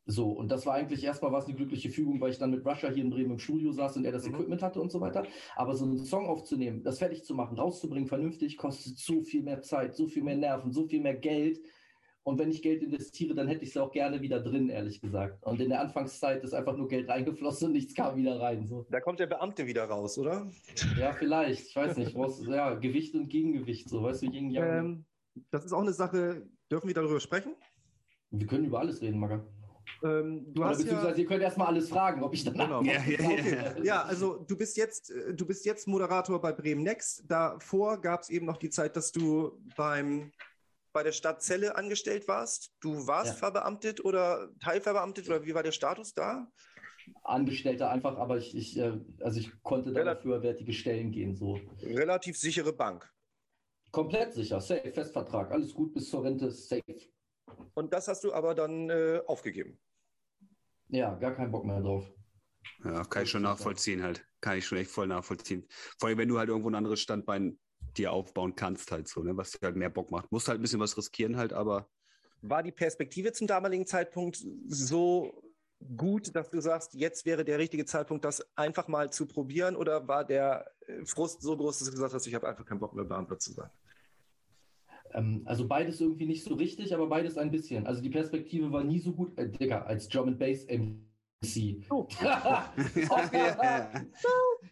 So, 0.07 0.31
und 0.31 0.51
das 0.51 0.65
war 0.67 0.75
eigentlich 0.75 1.03
erstmal 1.03 1.33
was 1.33 1.47
eine 1.47 1.57
glückliche 1.57 1.91
Fügung, 1.91 2.21
weil 2.21 2.31
ich 2.31 2.39
dann 2.39 2.53
mit 2.53 2.65
Russia 2.65 2.89
hier 2.89 3.03
in 3.03 3.11
Bremen 3.11 3.33
im 3.33 3.39
Studio 3.39 3.73
saß 3.73 3.97
und 3.97 4.05
er 4.05 4.13
das 4.13 4.27
mhm. 4.27 4.35
Equipment 4.35 4.63
hatte 4.63 4.81
und 4.81 4.91
so 4.91 5.01
weiter. 5.01 5.27
Aber 5.57 5.75
so 5.75 5.85
einen 5.85 5.99
Song 5.99 6.27
aufzunehmen, 6.27 6.83
das 6.83 6.99
fertig 6.99 7.25
zu 7.25 7.35
machen, 7.35 7.59
rauszubringen, 7.59 8.09
vernünftig, 8.09 8.57
kostet 8.57 8.99
so 8.99 9.23
viel 9.23 9.43
mehr 9.43 9.63
Zeit, 9.63 9.97
so 9.97 10.07
viel 10.07 10.23
mehr 10.23 10.37
Nerven, 10.37 10.73
so 10.73 10.87
viel 10.87 11.01
mehr 11.01 11.17
Geld 11.17 11.59
Und 12.27 12.40
wenn 12.40 12.51
ich 12.51 12.61
Geld 12.61 12.82
investiere, 12.82 13.36
dann 13.36 13.47
hätte 13.47 13.62
ich 13.62 13.70
es 13.70 13.77
auch 13.77 13.93
gerne 13.93 14.20
wieder 14.20 14.40
drin, 14.40 14.69
ehrlich 14.69 15.01
gesagt. 15.01 15.40
Und 15.44 15.61
in 15.61 15.69
der 15.69 15.81
Anfangszeit 15.81 16.43
ist 16.43 16.55
einfach 16.55 16.77
nur 16.77 16.89
Geld 16.89 17.09
reingeflossen 17.09 17.69
und 17.69 17.74
nichts 17.74 17.94
kam 17.94 18.16
wieder 18.16 18.40
rein. 18.40 18.66
So. 18.66 18.85
Da 18.90 19.01
kommt 19.01 19.20
der 19.20 19.28
Beamte 19.28 19.65
wieder 19.65 19.85
raus, 19.85 20.19
oder? 20.19 20.51
Ja, 20.98 21.12
vielleicht. 21.12 21.69
Ich 21.69 21.77
weiß 21.77 21.97
nicht. 21.97 22.15
Brauchst, 22.15 22.43
ja, 22.48 22.74
Gewicht 22.74 23.15
und 23.15 23.28
Gegengewicht, 23.28 23.89
so 23.89 24.03
weißt 24.03 24.23
du, 24.23 24.27
Yin 24.27 24.53
ähm, 24.57 25.05
Das 25.53 25.65
ist 25.65 25.73
auch 25.73 25.82
eine 25.82 25.93
Sache, 25.93 26.48
dürfen 26.69 26.89
wir 26.89 26.94
darüber 26.94 27.20
sprechen? 27.20 27.55
Wir 28.32 28.47
können 28.48 28.65
über 28.65 28.81
alles 28.81 29.01
reden, 29.01 29.20
Maga. 29.20 29.47
Ähm, 30.03 30.53
du 30.53 30.62
Oder 30.62 30.70
hast 30.70 30.78
beziehungsweise 30.78 31.12
ja, 31.12 31.19
ihr 31.19 31.27
könnt 31.27 31.43
erstmal 31.44 31.69
alles 31.69 31.89
fragen, 31.89 32.24
ob 32.24 32.35
ich 32.35 32.43
danach. 32.43 32.81
Genau. 32.81 32.82
Ja, 32.93 33.05
ja, 33.05 33.19
okay. 33.20 33.82
ja, 33.85 34.03
also 34.03 34.44
du 34.48 34.57
bist 34.57 34.77
jetzt, 34.77 35.12
äh, 35.12 35.32
du 35.32 35.47
bist 35.47 35.65
jetzt 35.65 35.86
Moderator 35.86 36.40
bei 36.40 36.51
Bremen 36.51 36.82
Next. 36.82 37.23
Davor 37.28 38.01
gab 38.01 38.23
es 38.23 38.31
eben 38.31 38.47
noch 38.47 38.57
die 38.57 38.70
Zeit, 38.70 38.97
dass 38.97 39.12
du 39.12 39.62
beim 39.77 40.32
bei 40.97 41.02
der 41.02 41.12
Stadt 41.12 41.43
Celle 41.43 41.77
angestellt 41.77 42.27
warst. 42.27 42.73
Du 42.81 43.06
warst 43.06 43.32
ja. 43.32 43.35
verbeamtet 43.35 44.02
oder 44.02 44.48
teilverbeamtet 44.60 45.28
oder 45.28 45.44
wie 45.44 45.55
war 45.55 45.62
der 45.62 45.73
Status 45.73 46.14
da? 46.14 46.51
Angestellter 47.23 47.90
einfach, 47.90 48.16
aber 48.16 48.39
ich, 48.39 48.56
ich 48.56 48.78
äh, 48.78 48.98
also 49.20 49.39
ich 49.39 49.62
konnte 49.62 49.93
da 49.93 50.01
Relativ, 50.01 50.23
für 50.23 50.43
wertige 50.43 50.73
Stellen 50.73 51.12
gehen. 51.12 51.36
So. 51.36 51.60
Relativ 51.82 52.39
sichere 52.39 52.73
Bank. 52.73 53.12
Komplett 53.90 54.32
sicher, 54.32 54.59
safe, 54.59 54.90
Festvertrag, 54.90 55.51
alles 55.51 55.74
gut 55.74 55.93
bis 55.93 56.09
zur 56.09 56.24
Rente, 56.24 56.51
safe. 56.51 56.82
Und 57.74 57.93
das 57.93 58.09
hast 58.09 58.24
du 58.24 58.32
aber 58.32 58.55
dann 58.55 58.89
äh, 58.89 59.20
aufgegeben. 59.27 59.78
Ja, 60.89 61.14
gar 61.16 61.35
keinen 61.35 61.52
Bock 61.52 61.66
mehr 61.66 61.82
drauf. 61.82 62.10
Ja, 62.85 63.05
kann 63.05 63.24
ich 63.24 63.31
schon 63.31 63.43
nachvollziehen 63.43 64.02
halt. 64.02 64.27
Kann 64.40 64.56
ich 64.56 64.64
schon 64.64 64.78
echt 64.78 64.90
voll 64.90 65.09
nachvollziehen. 65.09 65.66
Vor 65.98 66.09
allem, 66.09 66.16
wenn 66.16 66.28
du 66.28 66.39
halt 66.39 66.48
irgendwo 66.48 66.70
ein 66.70 66.74
anderes 66.74 67.01
Standbein 67.01 67.59
dir 67.97 68.12
aufbauen 68.12 68.55
kannst 68.55 68.93
halt 68.93 69.09
so, 69.09 69.23
ne? 69.23 69.36
was 69.36 69.53
dir 69.53 69.66
halt 69.66 69.77
mehr 69.77 69.90
Bock 69.90 70.11
macht. 70.11 70.31
Musst 70.31 70.48
halt 70.48 70.59
ein 70.59 70.62
bisschen 70.62 70.81
was 70.81 70.97
riskieren 70.97 71.36
halt, 71.36 71.53
aber... 71.53 71.89
War 72.43 72.62
die 72.62 72.73
Perspektive 72.73 73.32
zum 73.32 73.47
damaligen 73.47 73.86
Zeitpunkt 73.86 74.44
so 74.66 75.43
gut, 75.97 76.35
dass 76.35 76.51
du 76.51 76.61
sagst, 76.61 76.94
jetzt 76.94 77.27
wäre 77.27 77.44
der 77.44 77.59
richtige 77.59 77.85
Zeitpunkt, 77.85 78.24
das 78.24 78.47
einfach 78.57 78.89
mal 78.89 79.11
zu 79.11 79.27
probieren? 79.27 79.77
Oder 79.77 80.07
war 80.09 80.24
der 80.24 80.70
Frust 81.05 81.43
so 81.43 81.57
groß, 81.57 81.78
dass 81.78 81.89
du 81.89 81.93
gesagt 81.93 82.15
hast, 82.15 82.27
ich 82.27 82.35
habe 82.35 82.48
einfach 82.48 82.65
keinen 82.65 82.81
Bock 82.81 82.94
mehr, 82.94 83.05
Beamter 83.05 83.39
zu 83.39 83.53
sein? 83.53 83.70
Ähm, 85.12 85.43
also 85.44 85.66
beides 85.66 86.01
irgendwie 86.01 86.27
nicht 86.27 86.44
so 86.44 86.55
richtig, 86.55 86.94
aber 86.94 87.07
beides 87.09 87.39
ein 87.39 87.51
bisschen. 87.51 87.86
Also 87.86 88.03
die 88.03 88.11
Perspektive 88.11 88.70
war 88.73 88.85
nie 88.85 88.98
so 88.98 89.12
gut, 89.12 89.36
äh, 89.39 89.48
Digga, 89.48 89.82
als 89.82 90.09
Drum 90.09 90.28
and 90.28 90.39
Bass 90.39 90.66
MC. 90.66 91.85
Oh. 91.90 92.07
auch, 92.20 93.32
wieder, 93.32 94.07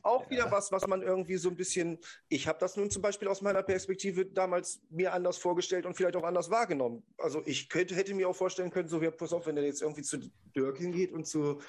auch 0.03 0.31
wieder 0.31 0.51
was, 0.51 0.73
was 0.73 0.87
man 0.87 1.03
irgendwie 1.03 1.37
so 1.37 1.49
ein 1.49 1.57
bisschen, 1.57 1.99
ich 2.29 2.49
habe 2.49 2.59
das 2.59 2.77
nun 2.77 2.91
zum 2.91 3.03
Beispiel 3.03 3.29
aus 3.29 3.43
meiner 3.43 3.63
Perspektive 3.63 4.27
damals 4.27 4.81
mir 4.91 5.13
anders 5.13 5.39
vorgestellt 5.39 5.87
und 5.87 5.95
vielleicht 5.95 6.17
auch 6.17 6.25
anders 6.25 6.51
wahrgenommen. 6.51 7.03
Also 7.19 7.43
ich 7.47 7.69
könnte, 7.69 7.95
hätte 7.95 8.15
mir 8.15 8.29
auch 8.29 8.37
vorstellen 8.37 8.71
können, 8.71 8.89
so, 8.89 9.01
ja, 9.03 9.11
pass 9.11 9.33
auf, 9.33 9.47
wenn 9.47 9.57
der 9.57 9.65
jetzt 9.65 9.83
irgendwie 9.83 10.03
zu 10.03 10.19
Dirk 10.55 10.79
hingeht 10.79 11.13
und 11.13 11.27
zu 11.27 11.61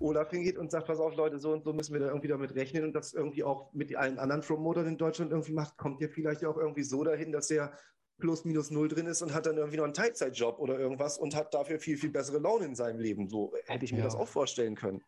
Olaf 0.00 0.30
hingeht 0.30 0.58
und 0.58 0.70
sagt, 0.70 0.86
pass 0.86 0.98
auf, 0.98 1.14
Leute, 1.14 1.38
so 1.38 1.52
und 1.52 1.64
so 1.64 1.72
müssen 1.72 1.92
wir 1.92 2.00
da 2.00 2.08
irgendwie 2.08 2.28
damit 2.28 2.54
rechnen 2.54 2.84
und 2.84 2.92
das 2.92 3.12
irgendwie 3.12 3.44
auch 3.44 3.72
mit 3.72 3.94
allen 3.94 4.18
anderen 4.18 4.42
Promotern 4.42 4.86
in 4.86 4.98
Deutschland 4.98 5.30
irgendwie 5.30 5.52
macht, 5.52 5.76
kommt 5.76 6.00
ihr 6.00 6.10
vielleicht 6.10 6.44
auch 6.44 6.56
irgendwie 6.56 6.82
so 6.82 7.04
dahin, 7.04 7.32
dass 7.32 7.48
der 7.48 7.72
plus 8.18 8.44
minus 8.44 8.70
null 8.70 8.88
drin 8.88 9.06
ist 9.06 9.22
und 9.22 9.34
hat 9.34 9.46
dann 9.46 9.56
irgendwie 9.56 9.76
noch 9.76 9.84
einen 9.84 9.94
Teilzeitjob 9.94 10.58
oder 10.58 10.78
irgendwas 10.78 11.18
und 11.18 11.34
hat 11.34 11.52
dafür 11.52 11.78
viel, 11.78 11.96
viel 11.96 12.10
bessere 12.10 12.38
Laune 12.38 12.64
in 12.66 12.74
seinem 12.74 13.00
Leben. 13.00 13.28
So 13.28 13.52
hätte 13.66 13.84
ich 13.84 13.92
mir 13.92 13.98
ja. 13.98 14.04
das 14.04 14.14
auch 14.14 14.28
vorstellen 14.28 14.76
können. 14.76 15.02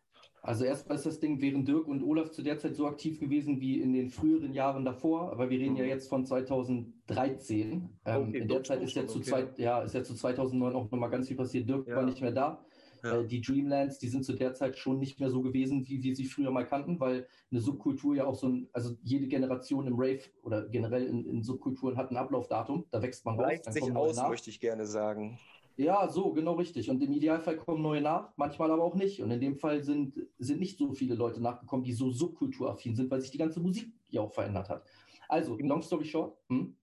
Also 0.47 0.63
erstmal 0.63 0.95
ist 0.95 1.05
das 1.05 1.19
Ding, 1.19 1.41
wären 1.41 1.65
Dirk 1.65 1.89
und 1.89 2.01
Olaf 2.01 2.31
zu 2.31 2.41
der 2.41 2.57
Zeit 2.57 2.77
so 2.77 2.87
aktiv 2.87 3.19
gewesen 3.19 3.59
wie 3.59 3.81
in 3.81 3.91
den 3.91 4.09
früheren 4.09 4.53
Jahren 4.53 4.85
davor, 4.85 5.29
aber 5.33 5.49
wir 5.49 5.59
reden 5.59 5.73
mhm. 5.73 5.79
ja 5.79 5.83
jetzt 5.83 6.07
von 6.07 6.25
2013. 6.25 7.89
Ähm, 8.05 8.29
okay, 8.29 8.37
in 8.37 8.47
der 8.47 8.63
Zeit 8.63 8.81
ist 8.81 8.95
ja, 8.95 9.05
zu 9.05 9.17
okay. 9.17 9.29
zwei, 9.29 9.47
ja, 9.57 9.81
ist 9.81 9.93
ja 9.93 10.05
zu 10.05 10.15
2009 10.15 10.73
auch 10.73 10.89
nochmal 10.89 11.09
ganz 11.09 11.27
viel 11.27 11.35
passiert. 11.35 11.67
Dirk 11.67 11.85
ja. 11.89 11.97
war 11.97 12.05
nicht 12.05 12.21
mehr 12.21 12.31
da. 12.31 12.63
Ja. 13.03 13.19
Äh, 13.19 13.27
die 13.27 13.41
Dreamlands, 13.41 13.99
die 13.99 14.07
sind 14.07 14.23
zu 14.23 14.35
der 14.35 14.53
Zeit 14.53 14.77
schon 14.77 14.99
nicht 14.99 15.19
mehr 15.19 15.29
so 15.29 15.41
gewesen, 15.41 15.85
wie 15.89 16.01
wir 16.01 16.15
sie 16.15 16.23
früher 16.23 16.49
mal 16.49 16.65
kannten, 16.65 16.97
weil 17.01 17.27
eine 17.51 17.59
Subkultur 17.59 18.15
ja 18.15 18.23
auch 18.23 18.35
so 18.35 18.47
ein, 18.47 18.69
also 18.71 18.95
jede 19.03 19.27
Generation 19.27 19.85
im 19.85 19.95
Rave 19.95 20.21
oder 20.43 20.65
generell 20.69 21.07
in, 21.07 21.25
in 21.25 21.43
Subkulturen 21.43 21.97
hat 21.97 22.09
ein 22.09 22.15
Ablaufdatum, 22.15 22.85
da 22.89 23.01
wächst 23.01 23.25
man 23.25 23.35
raus. 23.35 23.47
Leicht 23.47 23.73
sich 23.73 23.93
aus, 23.93 24.15
nach. 24.15 24.29
möchte 24.29 24.49
ich 24.49 24.61
gerne 24.61 24.85
sagen. 24.85 25.39
Ja, 25.77 26.09
so, 26.09 26.33
genau 26.33 26.53
richtig. 26.53 26.89
Und 26.89 27.03
im 27.03 27.13
Idealfall 27.13 27.55
kommen 27.55 27.83
neue 27.83 28.01
nach, 28.01 28.33
manchmal 28.35 28.71
aber 28.71 28.83
auch 28.83 28.95
nicht. 28.95 29.21
Und 29.21 29.29
in 29.29 29.39
dem 29.39 29.55
Fall 29.55 29.83
sind, 29.83 30.15
sind 30.39 30.59
nicht 30.59 30.79
so 30.79 30.91
viele 30.91 31.13
Leute 31.13 31.39
nachgekommen, 31.39 31.85
die 31.85 31.93
so 31.93 32.09
subkulturaffin 32.09 32.95
sind, 32.95 33.11
weil 33.11 33.21
sich 33.21 33.29
die 33.29 33.37
ganze 33.37 33.59
Musik 33.59 33.93
ja 34.09 34.21
auch 34.21 34.33
verändert 34.33 34.69
hat. 34.69 34.83
Also, 35.29 35.55
long 35.57 35.83
story 35.83 36.05
short. 36.05 36.35
Hm? 36.49 36.75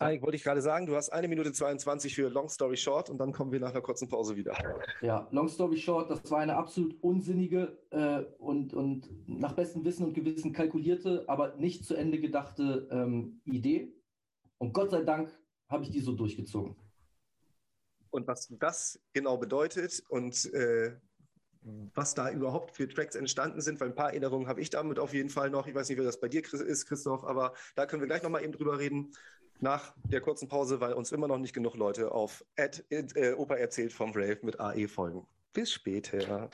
Hi, 0.00 0.20
wollte 0.20 0.34
ich 0.34 0.42
gerade 0.42 0.60
sagen, 0.60 0.86
du 0.86 0.96
hast 0.96 1.10
eine 1.10 1.28
Minute 1.28 1.52
22 1.52 2.16
für 2.16 2.28
Long 2.28 2.48
Story 2.48 2.76
Short 2.76 3.08
und 3.08 3.18
dann 3.18 3.30
kommen 3.30 3.52
wir 3.52 3.60
nach 3.60 3.70
einer 3.70 3.82
kurzen 3.82 4.08
Pause 4.08 4.34
wieder. 4.34 4.52
Ja, 5.00 5.28
Long 5.30 5.46
Story 5.46 5.76
Short, 5.76 6.10
das 6.10 6.28
war 6.28 6.40
eine 6.40 6.56
absolut 6.56 7.00
unsinnige 7.00 7.78
äh, 7.90 8.24
und, 8.38 8.74
und 8.74 9.08
nach 9.28 9.52
bestem 9.52 9.84
Wissen 9.84 10.04
und 10.04 10.14
Gewissen 10.14 10.52
kalkulierte, 10.52 11.24
aber 11.28 11.54
nicht 11.54 11.84
zu 11.84 11.94
Ende 11.94 12.18
gedachte 12.18 12.88
ähm, 12.90 13.40
Idee. 13.44 13.94
Und 14.58 14.72
Gott 14.72 14.90
sei 14.90 15.04
Dank 15.04 15.30
habe 15.68 15.84
ich 15.84 15.90
die 15.90 16.00
so 16.00 16.10
durchgezogen. 16.10 16.74
Und 18.12 18.28
was 18.28 18.48
das 18.60 19.00
genau 19.14 19.38
bedeutet 19.38 20.04
und 20.08 20.52
äh, 20.52 20.94
was 21.94 22.14
da 22.14 22.30
überhaupt 22.30 22.76
für 22.76 22.86
Tracks 22.86 23.14
entstanden 23.14 23.60
sind, 23.60 23.80
weil 23.80 23.88
ein 23.88 23.94
paar 23.94 24.10
Erinnerungen 24.10 24.48
habe 24.48 24.60
ich 24.60 24.68
damit 24.70 24.98
auf 24.98 25.14
jeden 25.14 25.30
Fall 25.30 25.48
noch. 25.48 25.66
Ich 25.66 25.74
weiß 25.74 25.88
nicht, 25.88 25.98
wie 25.98 26.04
das 26.04 26.20
bei 26.20 26.28
dir 26.28 26.42
ist, 26.44 26.86
Christoph, 26.86 27.24
aber 27.24 27.54
da 27.74 27.86
können 27.86 28.02
wir 28.02 28.06
gleich 28.06 28.22
nochmal 28.22 28.44
eben 28.44 28.52
drüber 28.52 28.78
reden 28.78 29.12
nach 29.60 29.94
der 30.04 30.20
kurzen 30.20 30.48
Pause, 30.48 30.80
weil 30.80 30.92
uns 30.92 31.10
immer 31.12 31.28
noch 31.28 31.38
nicht 31.38 31.54
genug 31.54 31.76
Leute 31.76 32.12
auf 32.12 32.44
Ad, 32.58 32.82
äh, 32.90 33.32
Opa 33.32 33.54
erzählt 33.54 33.92
vom 33.92 34.10
Rave 34.12 34.40
mit 34.42 34.60
AE 34.60 34.88
folgen. 34.88 35.26
Bis 35.52 35.72
später. 35.72 36.50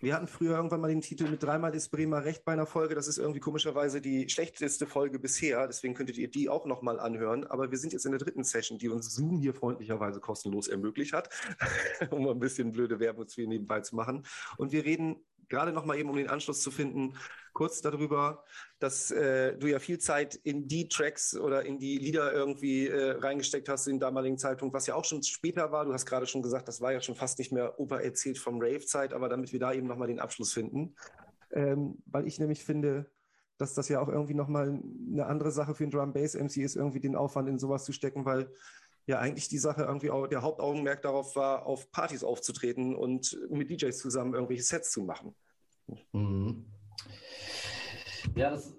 Wir 0.00 0.14
hatten 0.14 0.26
früher 0.26 0.56
irgendwann 0.56 0.80
mal 0.80 0.88
den 0.88 1.02
Titel 1.02 1.28
mit 1.28 1.42
dreimal 1.42 1.74
ist 1.74 1.90
Bremer 1.90 2.24
recht 2.24 2.44
bei 2.44 2.52
einer 2.52 2.64
Folge. 2.64 2.94
Das 2.94 3.06
ist 3.06 3.18
irgendwie 3.18 3.40
komischerweise 3.40 4.00
die 4.00 4.30
schlechteste 4.30 4.86
Folge 4.86 5.18
bisher. 5.18 5.66
Deswegen 5.66 5.92
könntet 5.92 6.16
ihr 6.16 6.30
die 6.30 6.48
auch 6.48 6.64
nochmal 6.64 6.98
anhören. 6.98 7.46
Aber 7.46 7.70
wir 7.70 7.76
sind 7.76 7.92
jetzt 7.92 8.06
in 8.06 8.12
der 8.12 8.18
dritten 8.18 8.42
Session, 8.42 8.78
die 8.78 8.88
uns 8.88 9.14
Zoom 9.14 9.38
hier 9.38 9.52
freundlicherweise 9.52 10.20
kostenlos 10.20 10.68
ermöglicht 10.68 11.12
hat, 11.12 11.28
um 12.10 12.26
ein 12.28 12.38
bisschen 12.38 12.72
blöde 12.72 12.98
Werbung 12.98 13.28
zu 13.28 13.42
nebenbei 13.42 13.80
zu 13.80 13.94
machen. 13.94 14.24
Und 14.56 14.72
wir 14.72 14.86
reden 14.86 15.16
gerade 15.50 15.72
noch 15.72 15.84
mal 15.84 15.98
eben, 15.98 16.08
um 16.08 16.16
den 16.16 16.30
Anschluss 16.30 16.62
zu 16.62 16.70
finden, 16.70 17.14
kurz 17.52 17.82
darüber, 17.82 18.44
dass 18.78 19.10
äh, 19.10 19.58
du 19.58 19.66
ja 19.66 19.78
viel 19.78 19.98
Zeit 19.98 20.34
in 20.36 20.68
die 20.68 20.88
Tracks 20.88 21.36
oder 21.36 21.66
in 21.66 21.78
die 21.78 21.98
Lieder 21.98 22.32
irgendwie 22.32 22.86
äh, 22.86 23.18
reingesteckt 23.18 23.68
hast 23.68 23.86
in 23.88 24.00
damaligen 24.00 24.38
Zeitpunkt, 24.38 24.72
was 24.72 24.86
ja 24.86 24.94
auch 24.94 25.04
schon 25.04 25.22
später 25.22 25.72
war. 25.72 25.84
Du 25.84 25.92
hast 25.92 26.06
gerade 26.06 26.26
schon 26.26 26.42
gesagt, 26.42 26.68
das 26.68 26.80
war 26.80 26.92
ja 26.92 27.00
schon 27.00 27.16
fast 27.16 27.38
nicht 27.38 27.52
mehr 27.52 27.78
Opa 27.78 27.98
erzählt 27.98 28.38
vom 28.38 28.62
Rave-Zeit, 28.62 29.12
aber 29.12 29.28
damit 29.28 29.52
wir 29.52 29.60
da 29.60 29.72
eben 29.72 29.88
noch 29.88 29.96
mal 29.96 30.06
den 30.06 30.20
Abschluss 30.20 30.52
finden. 30.52 30.94
Ähm, 31.52 31.98
weil 32.06 32.26
ich 32.26 32.38
nämlich 32.38 32.64
finde, 32.64 33.10
dass 33.58 33.74
das 33.74 33.88
ja 33.88 34.00
auch 34.00 34.08
irgendwie 34.08 34.34
noch 34.34 34.48
mal 34.48 34.80
eine 35.12 35.26
andere 35.26 35.50
Sache 35.50 35.74
für 35.74 35.84
einen 35.84 35.90
Drum-Bass-MC 35.90 36.58
ist, 36.58 36.76
irgendwie 36.76 37.00
den 37.00 37.16
Aufwand 37.16 37.48
in 37.48 37.58
sowas 37.58 37.84
zu 37.84 37.92
stecken, 37.92 38.24
weil 38.24 38.50
ja 39.06 39.18
eigentlich 39.18 39.48
die 39.48 39.58
Sache 39.58 39.82
irgendwie 39.82 40.10
auch 40.10 40.26
der 40.26 40.42
Hauptaugenmerk 40.42 41.02
darauf 41.02 41.36
war, 41.36 41.66
auf 41.66 41.90
Partys 41.90 42.24
aufzutreten 42.24 42.94
und 42.94 43.38
mit 43.50 43.70
DJs 43.70 43.96
zusammen 43.98 44.34
irgendwelche 44.34 44.62
Sets 44.62 44.92
zu 44.92 45.02
machen. 45.02 45.34
Mhm. 46.12 46.66
Ja, 48.36 48.50
das, 48.50 48.76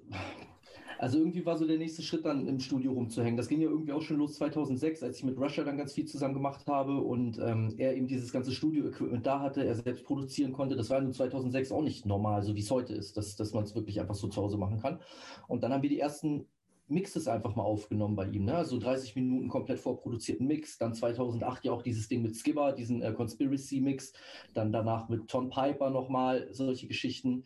also 1.02 1.18
irgendwie 1.18 1.44
war 1.48 1.58
so 1.58 1.66
der 1.66 1.80
nächste 1.80 2.04
Schritt 2.04 2.26
dann 2.26 2.48
im 2.48 2.60
Studio 2.60 2.92
rumzuhängen. 2.92 3.36
Das 3.36 3.48
ging 3.48 3.60
ja 3.60 3.70
irgendwie 3.70 3.92
auch 3.92 4.04
schon 4.04 4.18
los 4.18 4.36
2006, 4.36 5.02
als 5.02 5.18
ich 5.18 5.24
mit 5.24 5.36
Russia 5.36 5.64
dann 5.64 5.76
ganz 5.76 5.94
viel 5.94 6.06
zusammen 6.06 6.36
gemacht 6.36 6.68
habe 6.68 7.02
und 7.02 7.40
ähm, 7.40 7.74
er 7.80 7.96
eben 7.96 8.06
dieses 8.06 8.32
ganze 8.32 8.52
Studio-Equipment 8.52 9.26
da 9.26 9.40
hatte, 9.40 9.66
er 9.66 9.74
selbst 9.74 10.04
produzieren 10.04 10.54
konnte. 10.54 10.76
Das 10.76 10.92
war 10.92 11.00
in 11.00 11.12
2006 11.12 11.72
auch 11.72 11.82
nicht 11.82 12.06
normal, 12.06 12.44
so 12.44 12.56
wie 12.56 12.60
es 12.60 12.70
heute 12.70 12.94
ist, 12.94 13.18
dass, 13.18 13.36
dass 13.36 13.52
man 13.52 13.64
es 13.64 13.74
wirklich 13.74 14.00
einfach 14.00 14.14
so 14.14 14.28
zu 14.28 14.40
Hause 14.40 14.58
machen 14.58 14.80
kann. 14.80 15.00
Und 15.48 15.64
dann 15.64 15.74
haben 15.74 15.82
wir 15.82 15.90
die 15.90 16.00
ersten 16.00 16.46
Mixes 16.92 17.28
einfach 17.28 17.56
mal 17.56 17.64
aufgenommen 17.64 18.16
bei 18.16 18.28
ihm. 18.28 18.46
Ne? 18.46 18.56
Also 18.56 18.80
30 18.80 19.16
Minuten 19.16 19.50
komplett 19.50 19.80
vorproduzierten 19.80 20.46
Mix. 20.46 20.78
Dann 20.78 20.94
2008 20.94 21.66
ja 21.66 21.72
auch 21.72 21.82
dieses 21.82 22.08
Ding 22.08 22.22
mit 22.22 22.36
Skibber, 22.36 22.74
diesen 22.74 23.02
äh, 23.02 23.14
Conspiracy-Mix. 23.14 24.14
Dann 24.54 24.72
danach 24.72 25.10
mit 25.10 25.28
Tom 25.28 25.50
Piper 25.50 25.90
nochmal 25.90 26.48
solche 26.52 26.88
Geschichten. 26.88 27.46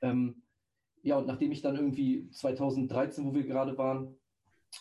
Ähm, 0.00 0.42
ja, 1.02 1.18
und 1.18 1.26
nachdem 1.26 1.50
ich 1.50 1.62
dann 1.62 1.76
irgendwie 1.76 2.28
2013, 2.30 3.24
wo 3.24 3.34
wir 3.34 3.44
gerade 3.44 3.76
waren, 3.76 4.16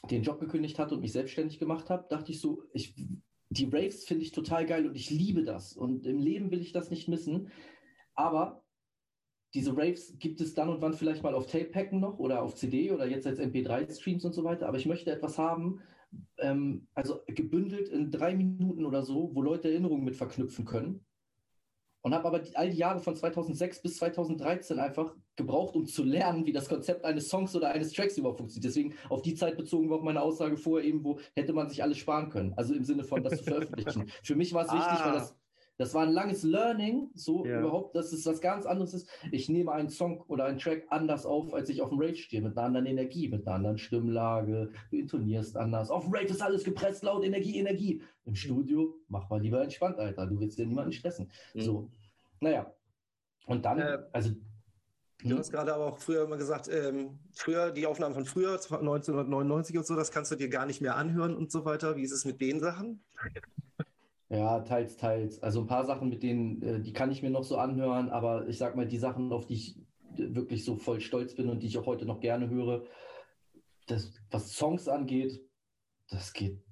den 0.09 0.23
Job 0.23 0.39
gekündigt 0.39 0.79
hatte 0.79 0.95
und 0.95 1.01
mich 1.01 1.11
selbstständig 1.11 1.59
gemacht 1.59 1.89
habe, 1.89 2.05
dachte 2.09 2.31
ich 2.31 2.39
so, 2.39 2.63
ich, 2.73 2.95
die 3.49 3.65
Raves 3.65 4.05
finde 4.05 4.23
ich 4.23 4.31
total 4.31 4.65
geil 4.65 4.87
und 4.87 4.95
ich 4.95 5.09
liebe 5.09 5.43
das. 5.43 5.73
Und 5.73 6.05
im 6.05 6.19
Leben 6.19 6.51
will 6.51 6.61
ich 6.61 6.71
das 6.71 6.89
nicht 6.89 7.07
missen. 7.07 7.49
Aber 8.13 8.60
diese 9.53 9.75
Raves 9.75 10.17
gibt 10.17 10.39
es 10.39 10.53
dann 10.53 10.69
und 10.69 10.81
wann 10.81 10.93
vielleicht 10.93 11.23
mal 11.23 11.35
auf 11.35 11.45
Tape-Packen 11.45 11.99
noch 11.99 12.19
oder 12.19 12.41
auf 12.41 12.55
CD 12.55 12.91
oder 12.91 13.05
jetzt 13.05 13.27
als 13.27 13.39
MP3-Streams 13.39 14.23
und 14.25 14.33
so 14.33 14.43
weiter. 14.43 14.67
Aber 14.67 14.77
ich 14.77 14.85
möchte 14.85 15.11
etwas 15.11 15.37
haben, 15.37 15.81
ähm, 16.37 16.87
also 16.93 17.21
gebündelt 17.27 17.89
in 17.89 18.11
drei 18.11 18.35
Minuten 18.35 18.85
oder 18.85 19.03
so, 19.03 19.31
wo 19.33 19.41
Leute 19.41 19.69
Erinnerungen 19.69 20.05
mit 20.05 20.15
verknüpfen 20.15 20.65
können. 20.65 21.05
und 22.03 22.15
habe 22.15 22.27
aber 22.27 22.39
die, 22.39 22.55
all 22.55 22.69
die 22.71 22.77
Jahre 22.77 22.99
von 22.99 23.15
2006 23.15 23.81
bis 23.83 23.97
2013 23.97 24.79
einfach 24.79 25.15
gebraucht, 25.35 25.75
um 25.75 25.85
zu 25.85 26.03
lernen, 26.03 26.45
wie 26.47 26.51
das 26.51 26.67
Konzept 26.67 27.05
eines 27.05 27.29
Songs 27.29 27.55
oder 27.55 27.69
eines 27.69 27.93
Tracks 27.93 28.17
überhaupt 28.17 28.39
funktioniert. 28.39 28.65
Deswegen 28.65 28.95
auf 29.09 29.21
die 29.21 29.35
Zeit 29.35 29.55
bezogen 29.57 29.89
war 29.89 29.99
auch 29.99 30.03
meine 30.03 30.21
Aussage 30.21 30.57
vorher 30.57 30.87
eben, 30.87 31.03
wo 31.03 31.19
hätte 31.35 31.53
man 31.53 31.69
sich 31.69 31.83
alles 31.83 31.99
sparen 31.99 32.29
können. 32.29 32.53
Also 32.55 32.73
im 32.73 32.83
Sinne 32.83 33.03
von 33.03 33.23
das 33.23 33.37
zu 33.37 33.43
veröffentlichen. 33.43 34.09
Für 34.23 34.35
mich 34.35 34.53
war 34.53 34.65
es 34.65 34.71
wichtig, 34.71 34.99
ah. 34.99 35.05
weil 35.05 35.13
das 35.13 35.35
das 35.81 35.95
war 35.95 36.03
ein 36.03 36.13
langes 36.13 36.43
Learning, 36.43 37.09
so 37.15 37.43
ja. 37.43 37.59
überhaupt, 37.59 37.95
dass 37.95 38.13
es 38.13 38.23
was 38.27 38.39
ganz 38.39 38.67
anderes 38.67 38.93
ist. 38.93 39.09
Ich 39.31 39.49
nehme 39.49 39.71
einen 39.71 39.89
Song 39.89 40.21
oder 40.27 40.45
einen 40.45 40.59
Track 40.59 40.85
anders 40.89 41.25
auf, 41.25 41.55
als 41.55 41.69
ich 41.69 41.81
auf 41.81 41.89
dem 41.89 41.99
Rave 41.99 42.15
stehe, 42.15 42.43
mit 42.43 42.55
einer 42.55 42.67
anderen 42.67 42.85
Energie, 42.85 43.27
mit 43.27 43.47
einer 43.47 43.55
anderen 43.55 43.79
Stimmlage. 43.79 44.69
Du 44.91 44.97
intonierst 44.97 45.57
anders. 45.57 45.89
Auf 45.89 46.03
dem 46.03 46.13
Rave 46.13 46.27
ist 46.27 46.41
alles 46.43 46.63
gepresst, 46.63 47.01
laut 47.01 47.23
Energie, 47.23 47.57
Energie. 47.57 48.03
Im 48.25 48.35
Studio 48.35 48.93
mach 49.07 49.27
mal 49.27 49.41
lieber 49.41 49.63
entspannt, 49.63 49.97
Alter. 49.97 50.27
Du 50.27 50.39
willst 50.39 50.59
ja 50.59 50.65
niemanden 50.65 50.91
stressen. 50.91 51.31
Mhm. 51.55 51.61
So, 51.61 51.89
naja. 52.39 52.71
Und 53.47 53.65
dann, 53.65 53.79
äh, 53.79 53.97
also 54.13 54.31
Du 55.23 55.31
hm? 55.31 55.37
hast 55.37 55.51
gerade 55.51 55.73
aber 55.73 55.85
auch 55.85 55.99
früher 55.99 56.23
immer 56.23 56.37
gesagt, 56.37 56.67
ähm, 56.67 57.19
früher, 57.31 57.71
die 57.71 57.85
Aufnahmen 57.85 58.15
von 58.15 58.25
früher, 58.25 58.53
1999 58.53 59.77
und 59.77 59.85
so, 59.85 59.95
das 59.95 60.11
kannst 60.11 60.31
du 60.31 60.35
dir 60.35 60.49
gar 60.49 60.65
nicht 60.65 60.81
mehr 60.81 60.95
anhören 60.95 61.35
und 61.35 61.51
so 61.51 61.65
weiter. 61.65 61.95
Wie 61.95 62.03
ist 62.03 62.11
es 62.11 62.25
mit 62.25 62.41
den 62.41 62.59
Sachen? 62.59 63.03
Ja, 64.31 64.61
teils, 64.61 64.95
teils. 64.95 65.43
Also 65.43 65.59
ein 65.59 65.67
paar 65.67 65.85
Sachen, 65.85 66.07
mit 66.07 66.23
denen, 66.23 66.61
äh, 66.61 66.79
die 66.79 66.93
kann 66.93 67.11
ich 67.11 67.21
mir 67.21 67.29
noch 67.29 67.43
so 67.43 67.57
anhören, 67.57 68.09
aber 68.09 68.47
ich 68.47 68.57
sag 68.57 68.77
mal, 68.77 68.87
die 68.87 68.97
Sachen, 68.97 69.33
auf 69.33 69.45
die 69.45 69.55
ich 69.55 69.79
wirklich 70.15 70.63
so 70.63 70.77
voll 70.77 71.01
stolz 71.01 71.35
bin 71.35 71.49
und 71.49 71.61
die 71.61 71.67
ich 71.67 71.77
auch 71.77 71.85
heute 71.85 72.05
noch 72.05 72.21
gerne 72.21 72.49
höre, 72.49 72.85
das, 73.87 74.13
was 74.29 74.53
Songs 74.53 74.87
angeht, 74.87 75.41
das 76.09 76.31
geht. 76.31 76.63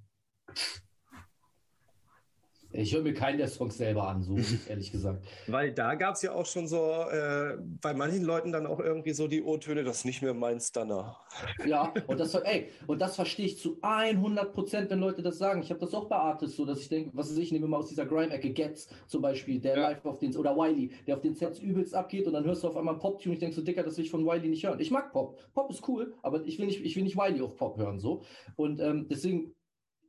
Ich 2.71 2.93
höre 2.93 3.01
mir 3.01 3.13
keinen 3.13 3.39
der 3.39 3.47
Songs 3.47 3.77
selber 3.77 4.07
an, 4.07 4.21
so 4.21 4.37
ehrlich 4.69 4.91
gesagt. 4.91 5.25
Weil 5.47 5.73
da 5.73 5.95
gab 5.95 6.15
es 6.15 6.21
ja 6.21 6.33
auch 6.33 6.45
schon 6.45 6.67
so 6.67 7.05
äh, 7.11 7.57
bei 7.81 7.93
manchen 7.93 8.23
Leuten 8.23 8.51
dann 8.51 8.67
auch 8.67 8.79
irgendwie 8.79 9.13
so 9.13 9.27
die 9.27 9.41
O-Töne, 9.41 9.83
das 9.83 9.99
ist 9.99 10.05
nicht 10.05 10.21
mehr 10.21 10.33
mein 10.33 10.59
Stunner. 10.59 11.17
Ja, 11.65 11.91
und 12.07 12.19
das, 12.19 12.35
ey, 12.35 12.69
und 12.85 13.01
das 13.01 13.15
verstehe 13.15 13.47
ich 13.47 13.57
zu 13.57 13.79
100 13.81 14.53
Prozent, 14.53 14.89
wenn 14.91 14.99
Leute 14.99 15.23
das 15.23 15.37
sagen. 15.39 15.61
Ich 15.61 15.71
habe 15.71 15.79
das 15.79 15.93
auch 15.93 16.07
bei 16.07 16.17
Artists 16.17 16.57
so, 16.57 16.65
dass 16.65 16.79
ich 16.79 16.89
denke, 16.89 17.11
was 17.13 17.31
weiß 17.31 17.37
ich, 17.37 17.51
nehme 17.51 17.67
mal 17.67 17.77
aus 17.77 17.89
dieser 17.89 18.05
Grime-Ecke, 18.05 18.51
Getz 18.51 18.87
zum 19.07 19.21
Beispiel, 19.21 19.59
der 19.59 19.75
ja. 19.75 19.89
live 19.89 20.05
auf 20.05 20.19
den, 20.19 20.35
oder 20.35 20.55
Wiley, 20.55 20.91
der 21.07 21.15
auf 21.15 21.21
den 21.21 21.33
Sets 21.33 21.59
übelst 21.59 21.95
abgeht 21.95 22.27
und 22.27 22.33
dann 22.33 22.45
hörst 22.45 22.63
du 22.63 22.67
auf 22.67 22.77
einmal 22.77 22.99
Pop-Tune. 22.99 23.33
Ich 23.33 23.39
denke 23.39 23.55
so, 23.55 23.61
Dicker, 23.61 23.83
das 23.83 23.97
will 23.97 24.05
ich 24.05 24.11
von 24.11 24.25
Wiley 24.25 24.47
nicht 24.47 24.65
hören. 24.65 24.79
Ich 24.79 24.91
mag 24.91 25.11
Pop. 25.11 25.39
Pop 25.53 25.71
ist 25.71 25.87
cool, 25.87 26.13
aber 26.21 26.45
ich 26.45 26.59
will 26.59 26.67
nicht, 26.67 26.85
ich 26.85 26.95
will 26.95 27.03
nicht 27.03 27.17
Wiley 27.17 27.41
auf 27.41 27.55
Pop 27.55 27.77
hören, 27.77 27.99
so. 27.99 28.21
Und 28.55 28.79
ähm, 28.79 29.07
deswegen 29.09 29.55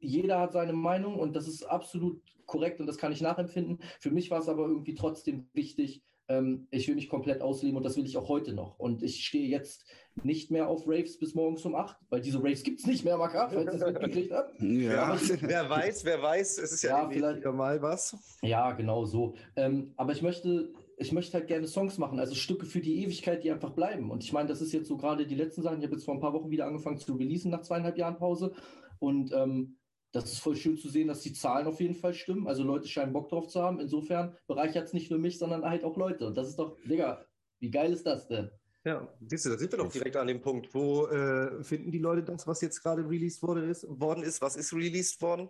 jeder 0.01 0.41
hat 0.41 0.53
seine 0.53 0.73
Meinung 0.73 1.19
und 1.19 1.37
das 1.37 1.47
ist 1.47 1.65
absolut 1.65 2.23
korrekt 2.47 2.81
und 2.81 2.87
das 2.87 2.99
kann 2.99 3.13
ich 3.13 3.21
nachempfinden. 3.21 3.81
Für 4.01 4.11
mich 4.11 4.31
war 4.31 4.41
es 4.41 4.49
aber 4.49 4.67
irgendwie 4.67 4.95
trotzdem 4.95 5.49
wichtig, 5.53 6.03
ähm, 6.29 6.69
ich 6.71 6.87
will 6.89 6.95
mich 6.95 7.09
komplett 7.09 7.43
ausleben 7.43 7.77
und 7.77 7.83
das 7.83 7.97
will 7.97 8.07
ich 8.07 8.17
auch 8.17 8.29
heute 8.29 8.53
noch. 8.53 8.79
Und 8.79 9.03
ich 9.03 9.25
stehe 9.25 9.49
jetzt 9.49 9.85
nicht 10.23 10.51
mehr 10.51 10.69
auf 10.69 10.85
Raves 10.87 11.19
bis 11.19 11.35
morgens 11.35 11.65
um 11.65 11.75
8, 11.75 11.97
weil 12.09 12.21
diese 12.21 12.39
Raves 12.39 12.63
gibt 12.63 12.81
es 12.81 12.87
nicht 12.87 13.05
mehr, 13.05 13.17
Maka, 13.17 13.49
falls 13.49 13.75
ihr 13.75 13.81
es 13.81 13.93
mitgekriegt 13.93 14.33
habt. 14.33 14.55
Ja, 14.61 15.17
ich, 15.17 15.43
wer 15.43 15.69
weiß, 15.69 16.05
wer 16.05 16.23
weiß, 16.23 16.59
es 16.59 16.73
ist 16.73 16.83
ja, 16.83 17.03
ja 17.03 17.09
vielleicht 17.09 17.45
mal 17.45 17.83
was. 17.83 18.17
Ja, 18.43 18.73
genau 18.73 19.05
so. 19.05 19.35
Ähm, 19.57 19.93
aber 19.97 20.13
ich 20.13 20.23
möchte 20.23 20.73
ich 21.01 21.13
möchte 21.13 21.39
halt 21.39 21.49
gerne 21.49 21.67
Songs 21.67 21.97
machen, 21.97 22.21
also 22.21 22.35
Stücke 22.35 22.67
für 22.67 22.81
die 22.81 23.03
Ewigkeit, 23.03 23.43
die 23.43 23.51
einfach 23.51 23.71
bleiben. 23.71 24.11
Und 24.11 24.23
ich 24.23 24.35
meine, 24.35 24.51
das 24.51 24.61
ist 24.61 24.73
jetzt 24.73 24.87
so 24.87 24.99
gerade 24.99 25.27
die 25.27 25.35
letzten 25.35 25.63
Sachen. 25.63 25.79
Ich 25.79 25.85
habe 25.85 25.95
jetzt 25.95 26.05
vor 26.05 26.13
ein 26.13 26.21
paar 26.21 26.35
Wochen 26.35 26.51
wieder 26.51 26.67
angefangen 26.67 26.99
zu 26.99 27.15
releasen 27.15 27.51
nach 27.51 27.63
zweieinhalb 27.63 27.97
Jahren 27.97 28.19
Pause. 28.19 28.53
Und 28.99 29.33
ähm, 29.33 29.79
das 30.13 30.33
ist 30.33 30.41
voll 30.41 30.57
schön 30.57 30.77
zu 30.77 30.89
sehen, 30.89 31.09
dass 31.09 31.21
die 31.21 31.33
Zahlen 31.33 31.67
auf 31.67 31.81
jeden 31.81 31.95
Fall 31.95 32.15
stimmen. 32.15 32.47
Also 32.47 32.65
Leute 32.65 32.89
scheinen 32.89 33.13
Bock 33.13 33.29
drauf 33.29 33.49
zu 33.49 33.63
haben. 33.63 33.79
Insofern 33.81 34.37
bereichert 34.47 34.87
es 34.87 34.93
nicht 34.93 35.11
nur 35.11 35.21
mich, 35.21 35.39
sondern 35.39 35.65
halt 35.65 35.85
auch 35.85 35.97
Leute. 35.97 36.27
Und 36.27 36.37
das 36.37 36.49
ist 36.49 36.59
doch, 36.59 36.77
Digga, 36.85 37.25
wie 37.61 37.71
geil 37.71 37.93
ist 37.93 38.07
das 38.07 38.27
denn? 38.27 38.51
Ja, 38.85 39.07
siehst 39.27 39.45
du, 39.45 39.51
da 39.51 39.59
sind 39.59 39.71
wir 39.73 39.79
doch 39.79 39.93
direkt 39.93 40.17
an 40.17 40.27
dem 40.27 40.41
Punkt. 40.41 40.75
Wo 40.75 41.07
äh, 41.07 41.63
finden 41.63 41.93
die 41.93 41.99
Leute 41.99 42.23
das, 42.23 42.47
was 42.47 42.61
jetzt 42.63 42.83
gerade 42.83 43.09
released 43.09 43.43
wurde, 43.43 43.65
ist, 43.67 43.87
worden 43.89 44.23
ist? 44.23 44.41
Was 44.41 44.57
ist 44.57 44.73
released 44.73 45.21
worden? 45.21 45.49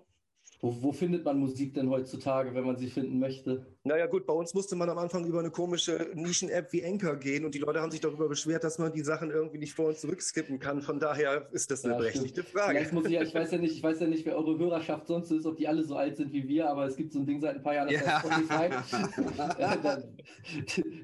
Wo, 0.62 0.76
wo, 0.82 0.92
findet 0.92 1.24
man 1.24 1.38
Musik 1.38 1.72
denn 1.72 1.88
heutzutage, 1.88 2.54
wenn 2.54 2.64
man 2.64 2.76
sie 2.76 2.88
finden 2.88 3.18
möchte? 3.18 3.66
Naja 3.82 4.06
gut, 4.06 4.26
bei 4.26 4.34
uns 4.34 4.52
musste 4.52 4.76
man 4.76 4.90
am 4.90 4.98
Anfang 4.98 5.24
über 5.24 5.38
eine 5.38 5.50
komische 5.50 6.10
Nischen-App 6.14 6.70
wie 6.74 6.84
Anchor 6.84 7.16
gehen 7.16 7.46
und 7.46 7.54
die 7.54 7.60
Leute 7.60 7.80
haben 7.80 7.90
sich 7.90 8.02
darüber 8.02 8.28
beschwert, 8.28 8.62
dass 8.62 8.78
man 8.78 8.92
die 8.92 9.00
Sachen 9.00 9.30
irgendwie 9.30 9.56
nicht 9.56 9.72
vor 9.72 9.88
und 9.88 9.96
zurück 9.96 10.20
skippen 10.20 10.58
kann. 10.58 10.82
Von 10.82 11.00
daher 11.00 11.48
ist 11.52 11.70
das 11.70 11.82
eine 11.82 11.94
ja, 11.94 11.98
berechtigte 12.00 12.42
Frage. 12.42 12.76
Vielleicht 12.76 12.92
muss 12.92 13.06
ich, 13.06 13.18
ich, 13.18 13.34
weiß 13.34 13.52
ja 13.52 13.58
nicht, 13.58 13.74
ich 13.74 13.82
weiß 13.82 14.00
ja 14.00 14.06
nicht, 14.06 14.26
wer 14.26 14.36
eure 14.36 14.58
Hörerschaft 14.58 15.06
sonst 15.06 15.30
ist, 15.30 15.46
ob 15.46 15.56
die 15.56 15.66
alle 15.66 15.82
so 15.82 15.96
alt 15.96 16.18
sind 16.18 16.30
wie 16.30 16.46
wir, 16.46 16.68
aber 16.68 16.84
es 16.84 16.94
gibt 16.94 17.14
so 17.14 17.20
ein 17.20 17.26
Ding 17.26 17.40
seit 17.40 17.56
ein 17.56 17.62
paar 17.62 17.76
Jahren, 17.76 17.88
das 17.88 18.04
ja. 18.04 18.22
heißt 18.58 18.92
ja, 19.58 19.76
da, 19.76 20.02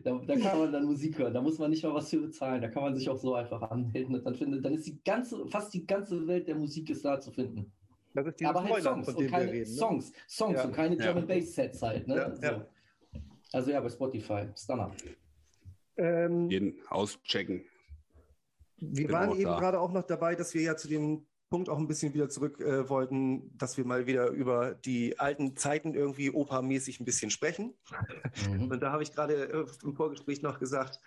da, 0.05 0.21
da, 0.27 0.37
kann 0.37 0.59
man 0.59 0.71
dann 0.71 0.85
Musik 0.85 1.19
hören. 1.19 1.33
Da 1.33 1.41
muss 1.41 1.59
man 1.59 1.71
nicht 1.71 1.83
mal 1.83 1.95
was 1.95 2.11
für 2.11 2.21
bezahlen. 2.21 2.61
Da 2.61 2.69
kann 2.69 2.83
man 2.83 2.95
sich 2.95 3.09
auch 3.09 3.17
so 3.17 3.35
einfach 3.35 3.63
anmelden 3.63 4.17
und 4.17 4.27
dann 4.27 4.35
findet, 4.35 4.67
dann 4.67 4.75
ist 4.75 4.87
die 4.87 5.03
ganze, 5.03 5.47
fast 5.47 5.73
die 5.73 5.87
ganze 5.87 6.27
Welt 6.27 6.47
der 6.47 6.57
Musik 6.57 6.91
ist 6.91 7.07
da 7.07 7.19
zu 7.19 7.31
finden. 7.31 7.73
Das 8.17 8.27
ist 8.27 8.45
aber 8.45 8.65
halt 8.65 8.83
Songs 8.83 9.09
und 9.09 9.31
keine 9.31 9.53
reden, 9.53 9.71
ne? 9.71 9.77
Songs, 9.77 10.13
Songs 10.27 10.57
ja. 10.57 10.65
und 10.65 10.73
keine 10.73 10.97
Drum 10.97 11.19
and 11.19 11.29
Bass 11.29 11.55
Sets 11.55 11.83
halt. 11.83 12.09
Ne? 12.09 12.39
Ja, 12.43 12.55
so. 12.55 12.67
Also 13.53 13.71
ja, 13.71 13.81
bei 13.81 13.91
Spotify, 13.91 14.49
Stunner. 14.57 14.91
Ähm, 15.99 16.49
Jeden 16.49 16.81
auschecken. 16.89 17.65
Wir 18.79 19.07
Bin 19.07 19.15
waren 19.15 19.33
eben 19.33 19.45
da. 19.45 19.59
gerade 19.59 19.81
auch 19.81 19.93
noch 19.93 20.05
dabei, 20.05 20.35
dass 20.35 20.55
wir 20.55 20.63
ja 20.63 20.77
zu 20.77 20.89
dem 20.89 21.27
Punkt 21.51 21.69
auch 21.69 21.79
ein 21.79 21.87
bisschen 21.87 22.15
wieder 22.15 22.29
zurück 22.29 22.59
äh, 22.61 22.89
wollten, 22.89 23.57
dass 23.57 23.77
wir 23.77 23.85
mal 23.85 24.07
wieder 24.07 24.29
über 24.29 24.75
die 24.75 25.19
alten 25.19 25.57
Zeiten 25.57 25.95
irgendwie 25.95 26.31
opermäßig 26.31 27.01
ein 27.01 27.05
bisschen 27.05 27.31
sprechen. 27.31 27.75
Mhm. 28.51 28.71
Und 28.71 28.83
da 28.83 28.93
habe 28.93 29.03
ich 29.03 29.13
gerade 29.13 29.49
äh, 29.53 29.67
im 29.85 29.95
Vorgespräch 29.95 30.43
noch 30.43 30.59
gesagt, 30.59 31.01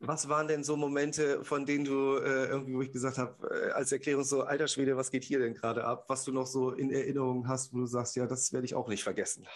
was 0.00 0.28
waren 0.28 0.48
denn 0.48 0.64
so 0.64 0.76
Momente, 0.76 1.44
von 1.44 1.66
denen 1.66 1.84
du 1.84 2.16
äh, 2.16 2.46
irgendwie, 2.46 2.74
wo 2.74 2.82
ich 2.82 2.90
gesagt 2.90 3.18
habe, 3.18 3.68
äh, 3.68 3.70
als 3.72 3.92
Erklärung 3.92 4.24
so, 4.24 4.42
alter 4.42 4.66
Schwede, 4.66 4.96
was 4.96 5.10
geht 5.10 5.24
hier 5.24 5.38
denn 5.38 5.54
gerade 5.54 5.84
ab? 5.84 6.06
Was 6.08 6.24
du 6.24 6.32
noch 6.32 6.46
so 6.46 6.70
in 6.70 6.90
Erinnerung 6.90 7.46
hast, 7.46 7.72
wo 7.72 7.78
du 7.78 7.86
sagst, 7.86 8.16
ja, 8.16 8.26
das 8.26 8.52
werde 8.52 8.64
ich 8.64 8.74
auch 8.74 8.88
nicht 8.88 9.04
vergessen. 9.04 9.46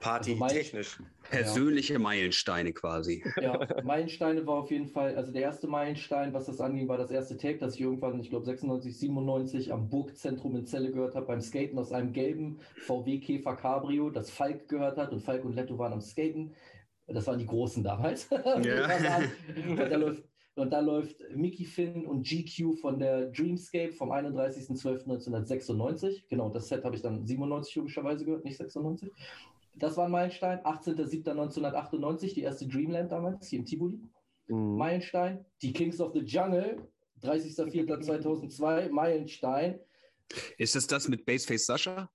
Party 0.00 0.32
also 0.40 0.54
technisch. 0.54 0.98
Persönliche 1.28 1.94
ja. 1.94 1.98
Meilensteine 1.98 2.72
quasi. 2.72 3.22
Ja, 3.40 3.66
Meilensteine 3.84 4.46
war 4.46 4.54
auf 4.54 4.70
jeden 4.70 4.88
Fall, 4.88 5.14
also 5.14 5.30
der 5.30 5.42
erste 5.42 5.66
Meilenstein, 5.68 6.32
was 6.32 6.46
das 6.46 6.60
anging, 6.60 6.88
war 6.88 6.96
das 6.96 7.10
erste 7.10 7.36
Tape, 7.36 7.58
das 7.58 7.74
ich 7.74 7.82
irgendwann, 7.82 8.18
ich 8.18 8.30
glaube 8.30 8.46
96, 8.46 8.98
97 8.98 9.72
am 9.72 9.90
Burgzentrum 9.90 10.56
in 10.56 10.66
Celle 10.66 10.90
gehört 10.90 11.14
habe, 11.16 11.26
beim 11.26 11.42
Skaten 11.42 11.78
aus 11.78 11.92
einem 11.92 12.14
gelben 12.14 12.60
VW 12.86 13.18
Käfer 13.18 13.56
Cabrio, 13.56 14.08
das 14.08 14.30
Falk 14.30 14.68
gehört 14.68 14.96
hat 14.96 15.12
und 15.12 15.20
Falk 15.20 15.44
und 15.44 15.54
Letto 15.54 15.78
waren 15.78 15.92
am 15.92 16.00
Skaten. 16.00 16.54
Das 17.12 17.26
waren 17.26 17.38
die 17.38 17.46
Großen 17.46 17.82
damals. 17.82 18.28
Ja. 18.62 18.84
und, 19.68 19.78
da 19.78 19.96
läuft, 19.96 20.22
und 20.54 20.70
da 20.70 20.80
läuft 20.80 21.16
Mickey 21.34 21.64
Finn 21.64 22.06
und 22.06 22.26
GQ 22.26 22.78
von 22.80 22.98
der 22.98 23.30
Dreamscape 23.30 23.92
vom 23.92 24.10
31.12.1996. 24.12 26.24
Genau, 26.28 26.50
das 26.50 26.68
Set 26.68 26.84
habe 26.84 26.96
ich 26.96 27.02
dann 27.02 27.26
97 27.26 27.76
logischerweise 27.76 28.24
gehört, 28.24 28.44
nicht 28.44 28.56
96. 28.56 29.12
Das 29.76 29.96
war 29.96 30.06
ein 30.06 30.10
Meilenstein. 30.10 30.58
18.07.1998, 30.60 32.34
die 32.34 32.42
erste 32.42 32.66
Dreamland 32.66 33.12
damals, 33.12 33.46
hier 33.48 33.60
in 33.60 33.66
Tivoli. 33.66 34.00
Mhm. 34.48 34.76
Meilenstein. 34.76 35.44
Die 35.62 35.72
Kings 35.72 36.00
of 36.00 36.12
the 36.12 36.20
Jungle, 36.20 36.82
30.04.2002, 37.22 38.90
Meilenstein. 38.90 39.78
Ist 40.58 40.76
es 40.76 40.86
das 40.86 41.08
mit 41.08 41.24
Baseface 41.24 41.66
Sascha? 41.66 42.08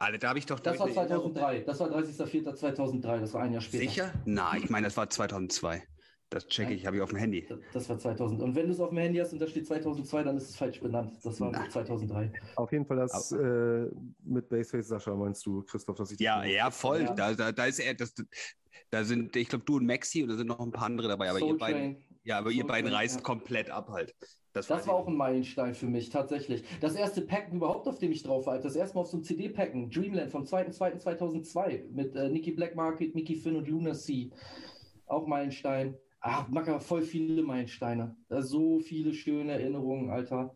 Alle, 0.00 0.18
da 0.18 0.30
habe 0.30 0.38
ich 0.38 0.46
doch. 0.46 0.58
Das 0.60 0.78
war 0.78 0.90
2003. 0.90 1.60
Das 1.60 1.78
war 1.78 1.90
30.04.2003. 1.90 3.20
Das 3.20 3.34
war 3.34 3.42
ein 3.42 3.52
Jahr 3.52 3.60
später. 3.60 3.84
Sicher? 3.84 4.12
Nein, 4.24 4.62
ich 4.64 4.70
meine, 4.70 4.86
das 4.86 4.96
war 4.96 5.10
2002. 5.10 5.82
Das 6.30 6.46
checke 6.46 6.72
ich, 6.72 6.86
habe 6.86 6.96
ich 6.96 7.02
auf 7.02 7.10
dem 7.10 7.18
Handy. 7.18 7.46
Das 7.72 7.88
war 7.88 7.98
2000. 7.98 8.40
Und 8.40 8.54
wenn 8.54 8.66
du 8.66 8.72
es 8.72 8.80
auf 8.80 8.90
dem 8.90 8.98
Handy 8.98 9.18
hast 9.18 9.32
und 9.32 9.40
da 9.40 9.46
steht 9.46 9.66
2002, 9.66 10.22
dann 10.22 10.36
ist 10.36 10.48
es 10.48 10.56
falsch 10.56 10.80
benannt. 10.80 11.18
Das 11.22 11.38
war 11.40 11.50
Na. 11.50 11.68
2003. 11.68 12.32
Auf 12.54 12.72
jeden 12.72 12.86
Fall 12.86 12.96
das 12.96 13.32
äh, 13.32 13.86
mit 14.24 14.48
Baseface 14.48 14.88
Sascha, 14.88 15.14
meinst 15.14 15.44
du, 15.44 15.62
Christoph, 15.64 15.96
dass 15.96 16.12
ich 16.12 16.20
Ja, 16.20 16.44
ja, 16.44 16.70
voll. 16.70 17.02
Ja. 17.02 17.14
Da, 17.14 17.34
da, 17.34 17.52
da 17.52 17.64
ist 17.66 17.80
er, 17.80 17.94
das, 17.94 18.14
da 18.90 19.04
sind, 19.04 19.36
ich 19.36 19.48
glaube, 19.48 19.64
du 19.64 19.76
und 19.76 19.86
Maxi 19.86 20.22
und 20.22 20.30
da 20.30 20.36
sind 20.36 20.46
noch 20.46 20.60
ein 20.60 20.70
paar 20.70 20.86
andere 20.86 21.08
dabei, 21.08 21.28
aber 21.28 21.40
Soul 21.40 21.50
ihr 21.50 21.58
beiden, 21.58 21.96
ja, 22.22 22.38
aber 22.38 22.50
Soul 22.50 22.58
ihr 22.58 22.66
beiden 22.66 22.92
reißt 22.92 23.16
ja. 23.16 23.22
komplett 23.22 23.68
ab 23.68 23.88
halt. 23.90 24.14
Das, 24.52 24.66
das 24.66 24.86
war 24.88 24.94
auch 24.94 25.06
ein 25.06 25.16
Meilenstein 25.16 25.74
für 25.74 25.86
mich, 25.86 26.10
tatsächlich. 26.10 26.64
Das 26.80 26.96
erste 26.96 27.20
Packen 27.20 27.56
überhaupt, 27.56 27.86
auf 27.86 27.98
dem 27.98 28.10
ich 28.10 28.24
drauf 28.24 28.46
war, 28.46 28.58
das 28.58 28.74
erste 28.74 28.96
Mal 28.96 29.02
auf 29.02 29.08
so 29.08 29.16
einem 29.16 29.24
CD-Packen, 29.24 29.90
Dreamland 29.90 30.30
vom 30.30 30.42
2.2.2002 30.42 31.92
mit 31.92 32.16
äh, 32.16 32.28
Nicky 32.28 32.50
Black 32.50 32.74
Market, 32.74 33.14
Mickey 33.14 33.36
Finn 33.36 33.56
und 33.56 33.68
Luna 33.68 33.94
C. 33.94 34.30
Auch 35.06 35.26
Meilenstein. 35.26 35.96
Ach, 36.20 36.48
Macker, 36.48 36.80
voll 36.80 37.02
viele 37.02 37.42
Meilensteine. 37.42 38.16
Da 38.28 38.42
so 38.42 38.80
viele 38.80 39.14
schöne 39.14 39.52
Erinnerungen, 39.52 40.10
Alter. 40.10 40.54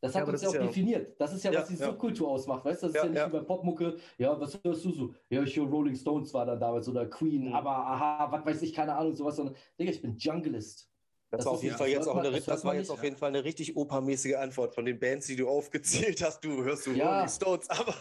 Das 0.00 0.14
hat 0.14 0.26
ja, 0.26 0.32
uns 0.32 0.42
ja 0.42 0.48
auch 0.48 0.54
ja 0.54 0.62
definiert. 0.62 1.20
Das 1.20 1.34
ist 1.34 1.44
ja, 1.44 1.52
ja 1.52 1.60
was 1.60 1.68
die 1.68 1.74
ja. 1.74 1.86
Subkultur 1.86 2.28
ausmacht, 2.28 2.64
weißt 2.64 2.82
du? 2.82 2.86
Das 2.86 2.96
ist 2.96 3.02
ja, 3.04 3.08
nicht 3.10 3.26
wie 3.26 3.38
bei 3.38 3.44
Popmucke. 3.44 3.96
Ja, 4.16 4.38
was 4.40 4.58
hörst 4.64 4.84
du 4.84 4.92
so? 4.92 5.14
Ja, 5.28 5.42
ich 5.42 5.54
höre 5.56 5.66
Rolling 5.66 5.94
Stones 5.94 6.32
war 6.32 6.46
dann 6.46 6.58
damals 6.58 6.88
oder 6.88 7.06
Queen, 7.06 7.48
mhm. 7.48 7.52
aber 7.52 7.70
aha, 7.70 8.32
was 8.32 8.46
weiß 8.46 8.62
ich, 8.62 8.72
keine 8.72 8.96
Ahnung, 8.96 9.14
sowas. 9.14 9.36
Sondern, 9.36 9.54
Digga, 9.78 9.90
ich 9.90 10.00
bin 10.00 10.16
Junglist. 10.16 10.90
Das, 11.30 11.38
das 11.38 11.46
war 11.46 11.52
auf 11.52 11.62
jeden 11.62 11.76
Fall 11.76 11.88
jetzt 11.88 12.08
auch 12.08 12.16
eine, 12.16 12.32
das, 12.32 12.44
das 12.44 12.64
war 12.64 12.74
jetzt 12.74 12.90
auf 12.90 13.04
jeden 13.04 13.16
Fall 13.16 13.28
eine 13.28 13.44
richtig 13.44 13.76
opermäßige 13.76 14.34
Antwort 14.34 14.74
von 14.74 14.84
den 14.84 14.98
Bands, 14.98 15.28
die 15.28 15.36
du 15.36 15.48
aufgezählt 15.48 16.22
hast. 16.24 16.44
Du 16.44 16.64
hörst 16.64 16.86
du 16.86 16.92
ja. 16.92 17.14
Rolling 17.14 17.28
Stones, 17.28 17.70
aber 17.70 17.94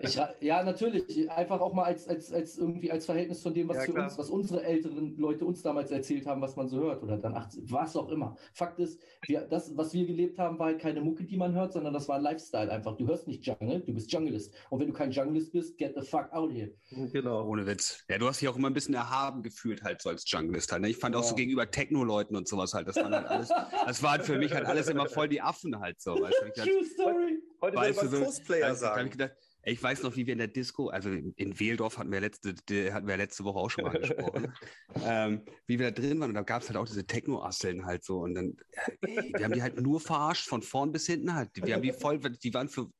ich, 0.00 0.18
ja 0.40 0.62
natürlich 0.62 1.30
einfach 1.30 1.60
auch 1.60 1.74
mal 1.74 1.84
als, 1.84 2.08
als, 2.08 2.32
als 2.32 2.56
irgendwie 2.56 2.90
als 2.90 3.04
Verhältnis 3.04 3.42
von 3.42 3.52
dem, 3.52 3.68
was 3.68 3.76
ja, 3.76 3.82
für 3.82 3.92
uns, 3.92 4.16
was 4.16 4.30
unsere 4.30 4.64
älteren 4.64 5.14
Leute 5.18 5.44
uns 5.44 5.60
damals 5.60 5.90
erzählt 5.90 6.26
haben, 6.26 6.40
was 6.40 6.56
man 6.56 6.68
so 6.68 6.78
hört 6.78 7.02
oder 7.02 7.18
dann 7.18 7.34
18, 7.34 7.70
was 7.70 7.96
auch 7.96 8.08
immer. 8.08 8.34
Fakt 8.54 8.78
ist, 8.78 8.98
wir, 9.26 9.42
das, 9.42 9.76
was 9.76 9.92
wir 9.92 10.06
gelebt 10.06 10.38
haben, 10.38 10.58
war 10.58 10.68
halt 10.68 10.80
keine 10.80 11.02
Mucke, 11.02 11.24
die 11.24 11.36
man 11.36 11.54
hört, 11.54 11.74
sondern 11.74 11.92
das 11.92 12.08
war 12.08 12.16
ein 12.16 12.22
Lifestyle 12.22 12.70
einfach. 12.70 12.96
Du 12.96 13.06
hörst 13.06 13.28
nicht 13.28 13.46
Jungle, 13.46 13.80
du 13.80 13.92
bist 13.92 14.10
Junglist 14.10 14.54
und 14.70 14.80
wenn 14.80 14.86
du 14.86 14.94
kein 14.94 15.10
Junglist 15.10 15.52
bist, 15.52 15.76
get 15.76 15.94
the 15.94 16.02
fuck 16.02 16.32
out 16.32 16.50
here. 16.50 16.70
Genau, 17.12 17.46
ohne 17.46 17.66
Witz. 17.66 18.04
Ja, 18.08 18.16
du 18.16 18.26
hast 18.26 18.40
dich 18.40 18.48
auch 18.48 18.56
immer 18.56 18.70
ein 18.70 18.74
bisschen 18.74 18.94
erhaben 18.94 19.42
gefühlt 19.42 19.82
halt 19.82 20.00
so 20.00 20.08
als 20.08 20.24
Junglist 20.30 20.72
halt. 20.72 20.80
Ne? 20.80 20.88
Ich 20.88 20.96
fand 20.96 21.14
ja. 21.14 21.20
auch 21.20 21.24
so 21.24 21.34
gegenüber 21.34 21.70
Techno-Leuten 21.70 22.36
und 22.36 22.48
so 22.48 22.53
sowas 22.54 22.74
halt. 22.74 22.88
Das 22.88 22.96
waren 22.96 23.14
halt 23.14 23.26
alles, 23.26 23.48
das 23.86 24.02
waren 24.02 24.22
für 24.22 24.38
mich 24.38 24.52
halt 24.52 24.66
alles 24.66 24.88
immer 24.88 25.08
voll 25.08 25.28
die 25.28 25.42
Affen 25.42 25.78
halt 25.80 26.00
so. 26.00 26.14
Weißt 26.14 26.36
du, 26.40 26.62
True 26.62 26.66
gedacht, 26.66 26.92
Story. 26.92 27.42
Heute 27.60 27.76
weißt 27.76 28.02
du, 28.02 28.08
so, 28.08 28.24
Cosplayer 28.24 28.74
sagen. 28.74 29.06
Ich 29.06 29.12
gedacht, 29.12 29.32
ich 29.66 29.82
weiß 29.82 30.02
noch, 30.02 30.14
wie 30.16 30.26
wir 30.26 30.32
in 30.32 30.38
der 30.38 30.48
Disco, 30.48 30.88
also 30.88 31.10
in 31.10 31.58
Wehldorf 31.58 31.98
hatten 31.98 32.12
wir 32.12 32.20
letzte, 32.20 32.54
hatten 32.92 33.06
wir 33.06 33.16
letzte 33.16 33.44
Woche 33.44 33.58
auch 33.58 33.70
schon 33.70 33.84
mal 33.84 33.98
gesprochen, 33.98 34.52
ähm, 35.04 35.42
wie 35.66 35.78
wir 35.78 35.90
da 35.90 36.00
drin 36.00 36.20
waren 36.20 36.30
und 36.30 36.34
da 36.34 36.42
gab 36.42 36.62
es 36.62 36.68
halt 36.68 36.76
auch 36.76 36.86
diese 36.86 37.06
Techno-Asseln 37.06 37.86
halt 37.86 38.04
so 38.04 38.18
und 38.18 38.34
dann, 38.34 38.56
ey, 39.00 39.32
wir 39.34 39.44
haben 39.44 39.52
die 39.52 39.62
halt 39.62 39.80
nur 39.80 40.00
verarscht, 40.00 40.48
von 40.48 40.62
vorn 40.62 40.92
bis 40.92 41.06
hinten 41.06 41.34
halt. 41.34 41.50
Wir 41.54 41.74
haben 41.74 41.82
die 41.82 41.92
voll, 41.92 42.18
die 42.18 42.52
waren 42.52 42.68
für, 42.68 42.90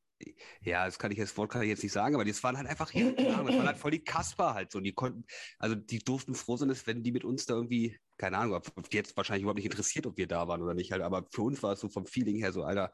ja, 0.62 0.86
das 0.86 0.98
kann 0.98 1.10
ich 1.10 1.18
jetzt, 1.18 1.36
Wort 1.36 1.50
kann 1.50 1.62
ich 1.62 1.68
jetzt 1.68 1.82
nicht 1.82 1.92
sagen, 1.92 2.14
aber 2.14 2.24
das 2.24 2.42
waren 2.42 2.56
halt 2.56 2.68
einfach, 2.68 2.92
ja, 2.92 3.10
das 3.10 3.36
waren 3.36 3.66
halt 3.66 3.78
voll 3.78 3.90
die 3.90 4.04
Kasper 4.04 4.54
halt 4.54 4.72
so. 4.72 4.80
Die 4.80 4.92
konnten, 4.92 5.24
also 5.58 5.74
die 5.74 5.98
durften 5.98 6.34
froh 6.34 6.56
sein, 6.56 6.68
dass 6.68 6.86
wenn 6.86 7.02
die 7.02 7.12
mit 7.12 7.24
uns 7.24 7.46
da 7.46 7.54
irgendwie, 7.54 7.98
keine 8.16 8.38
Ahnung, 8.38 8.60
ob 8.76 8.90
die 8.90 8.96
jetzt 8.96 9.16
wahrscheinlich 9.16 9.42
überhaupt 9.42 9.58
nicht 9.58 9.66
interessiert, 9.66 10.06
ob 10.06 10.16
wir 10.16 10.26
da 10.26 10.46
waren 10.48 10.62
oder 10.62 10.74
nicht 10.74 10.92
halt, 10.92 11.02
aber 11.02 11.26
für 11.30 11.42
uns 11.42 11.62
war 11.62 11.72
es 11.72 11.80
so 11.80 11.88
vom 11.88 12.06
Feeling 12.06 12.36
her 12.36 12.52
so, 12.52 12.62
Alter, 12.62 12.92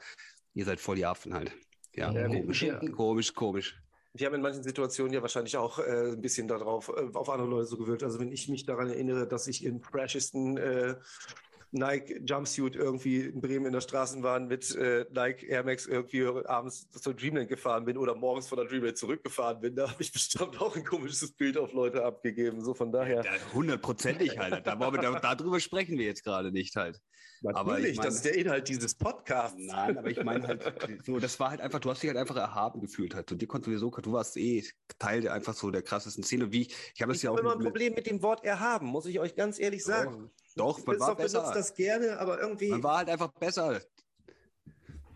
ihr 0.54 0.64
seid 0.64 0.80
voll 0.80 0.96
die 0.96 1.06
Affen 1.06 1.34
halt. 1.34 1.52
Ja, 1.94 2.12
ja 2.12 2.28
komisch, 2.28 2.62
ja. 2.62 2.78
komisch, 2.90 3.34
komisch. 3.34 3.80
Wir 4.12 4.26
haben 4.26 4.34
in 4.34 4.42
manchen 4.42 4.62
Situationen 4.62 5.12
ja 5.12 5.22
wahrscheinlich 5.22 5.56
auch 5.56 5.78
äh, 5.78 6.12
ein 6.12 6.20
bisschen 6.20 6.48
darauf, 6.48 6.88
äh, 6.88 7.14
auf 7.14 7.30
andere 7.30 7.48
Leute 7.48 7.66
so 7.66 7.76
gewirkt. 7.76 8.02
Also 8.02 8.18
wenn 8.18 8.32
ich 8.32 8.48
mich 8.48 8.66
daran 8.66 8.88
erinnere, 8.88 9.28
dass 9.28 9.46
ich 9.46 9.64
im 9.64 9.80
freshesten 9.80 10.56
äh, 10.56 10.96
Nike 11.72 12.20
Jumpsuit 12.24 12.74
irgendwie 12.74 13.20
in 13.20 13.40
Bremen 13.40 13.66
in 13.66 13.72
der 13.72 13.80
Straßenbahn 13.80 14.48
mit 14.48 14.74
äh, 14.74 15.06
Nike 15.12 15.46
Air 15.46 15.64
Max 15.64 15.86
irgendwie 15.86 16.26
abends 16.46 16.90
zur 16.90 17.14
Dreamland 17.14 17.48
gefahren 17.48 17.84
bin 17.84 17.96
oder 17.96 18.14
morgens 18.14 18.48
von 18.48 18.58
der 18.58 18.66
Dreamland 18.66 18.98
zurückgefahren 18.98 19.60
bin, 19.60 19.76
da 19.76 19.90
habe 19.90 20.02
ich 20.02 20.12
bestimmt 20.12 20.60
auch 20.60 20.74
ein 20.76 20.84
komisches 20.84 21.32
Bild 21.32 21.56
auf 21.56 21.72
Leute 21.72 22.04
abgegeben. 22.04 22.62
So 22.62 22.74
von 22.74 22.92
daher. 22.92 23.24
Hundertprozentig 23.52 24.38
halt. 24.38 24.66
Da, 24.66 24.74
da, 24.74 25.34
darüber 25.34 25.60
sprechen 25.60 25.98
wir 25.98 26.06
jetzt 26.06 26.24
gerade 26.24 26.50
nicht 26.50 26.76
halt. 26.76 27.00
Natürlich, 27.42 27.58
aber 27.58 27.80
ich 27.80 27.96
mein, 27.96 28.04
das 28.04 28.16
ist 28.16 28.24
der 28.26 28.34
Inhalt 28.34 28.68
dieses 28.68 28.94
Podcasts. 28.94 29.56
Nein, 29.58 29.96
aber 29.96 30.10
ich 30.10 30.22
meine 30.22 30.46
halt, 30.46 30.62
so, 31.06 31.18
das 31.18 31.40
war 31.40 31.50
halt 31.50 31.62
einfach, 31.62 31.78
du 31.78 31.88
hast 31.88 32.02
dich 32.02 32.08
halt 32.08 32.18
einfach 32.18 32.36
erhaben 32.36 32.80
gefühlt 32.80 33.14
halt. 33.14 33.32
Und 33.32 33.40
dir 33.40 33.46
konntest 33.46 33.70
sowieso, 33.70 33.90
du 33.90 34.12
warst 34.12 34.36
eh 34.36 34.62
Teil 34.98 35.22
der 35.22 35.32
einfach 35.32 35.54
so 35.54 35.70
der 35.70 35.80
krassesten 35.82 36.22
Szene. 36.22 36.52
Wie, 36.52 36.68
ich 36.94 37.00
habe 37.00 37.12
das 37.12 37.22
ja 37.22 37.30
auch. 37.30 37.38
Ich 37.38 37.42
habe 37.42 37.54
immer 37.54 37.58
ein 37.58 37.64
Problem 37.64 37.94
mit 37.94 38.06
dem 38.06 38.22
Wort 38.22 38.44
erhaben, 38.44 38.86
muss 38.86 39.06
ich 39.06 39.20
euch 39.20 39.36
ganz 39.36 39.58
ehrlich 39.58 39.82
sagen. 39.82 40.30
Doch, 40.56 40.84
man 40.86 41.00
war 41.00 41.16
besser. 41.16 41.40
benutzt 41.40 41.56
das 41.56 41.74
gerne, 41.74 42.18
aber 42.18 42.40
irgendwie. 42.40 42.68
Man 42.70 42.82
war 42.82 42.98
halt 42.98 43.08
einfach 43.08 43.32
besser. 43.32 43.80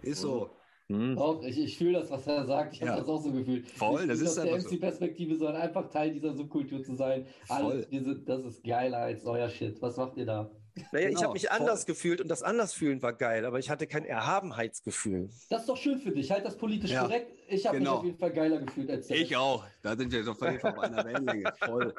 Ist 0.03 0.21
so. 0.21 0.51
Hm. 0.89 1.17
Doch, 1.17 1.43
ich, 1.43 1.59
ich 1.59 1.79
fühle 1.79 2.01
das, 2.01 2.11
was 2.11 2.27
er 2.27 2.45
sagt. 2.45 2.75
Ich 2.75 2.81
ja. 2.81 2.89
habe 2.89 3.01
das 3.01 3.09
auch 3.09 3.23
so 3.23 3.33
gefühlt. 3.33 3.67
Voll, 3.71 4.03
ich 4.03 4.09
das 4.09 4.21
ist 4.21 4.39
aus 4.39 4.45
der 4.45 4.59
MC-Perspektive, 4.59 5.37
sondern 5.37 5.63
einfach 5.63 5.89
Teil 5.89 6.13
dieser 6.13 6.35
Subkultur 6.35 6.83
zu 6.83 6.95
sein. 6.95 7.27
Alles, 7.49 7.89
diese, 7.89 8.17
das 8.21 8.45
ist 8.45 8.63
geiler 8.63 8.99
als 8.99 9.25
euer 9.25 9.49
Shit. 9.49 9.81
Was 9.81 9.97
macht 9.97 10.17
ihr 10.19 10.27
da? 10.27 10.51
Naja, 10.91 11.09
genau, 11.09 11.19
ich 11.19 11.25
habe 11.25 11.33
mich 11.35 11.47
voll. 11.47 11.57
anders 11.57 11.87
gefühlt 11.87 12.21
und 12.21 12.29
das 12.29 12.43
Andersfühlen 12.43 13.01
war 13.01 13.13
geil, 13.13 13.45
aber 13.45 13.61
ich 13.61 13.71
hatte 13.71 13.87
kein 13.87 14.05
Erhabenheitsgefühl. 14.05 15.31
Das 15.49 15.61
ist 15.61 15.69
doch 15.69 15.77
schön 15.77 16.01
für 16.01 16.11
dich. 16.11 16.31
Halt 16.33 16.45
das 16.45 16.57
politisch 16.57 16.91
ja. 16.91 17.03
korrekt. 17.03 17.31
Ich 17.47 17.67
habe 17.67 17.79
genau. 17.79 17.91
mich 17.93 17.99
auf 17.99 18.05
jeden 18.07 18.19
Fall 18.19 18.33
geiler 18.33 18.59
gefühlt 18.59 18.91
als 18.91 19.07
du. 19.07 19.15
Ich 19.15 19.37
auch. 19.37 19.65
Da 19.83 19.97
sind 19.97 20.11
wir 20.11 20.25
doch 20.25 20.37
völlig 20.37 20.65
auf 20.65 20.79
einer 20.79 21.05
Wellenlänge. 21.05 21.53
Voll. 21.65 21.95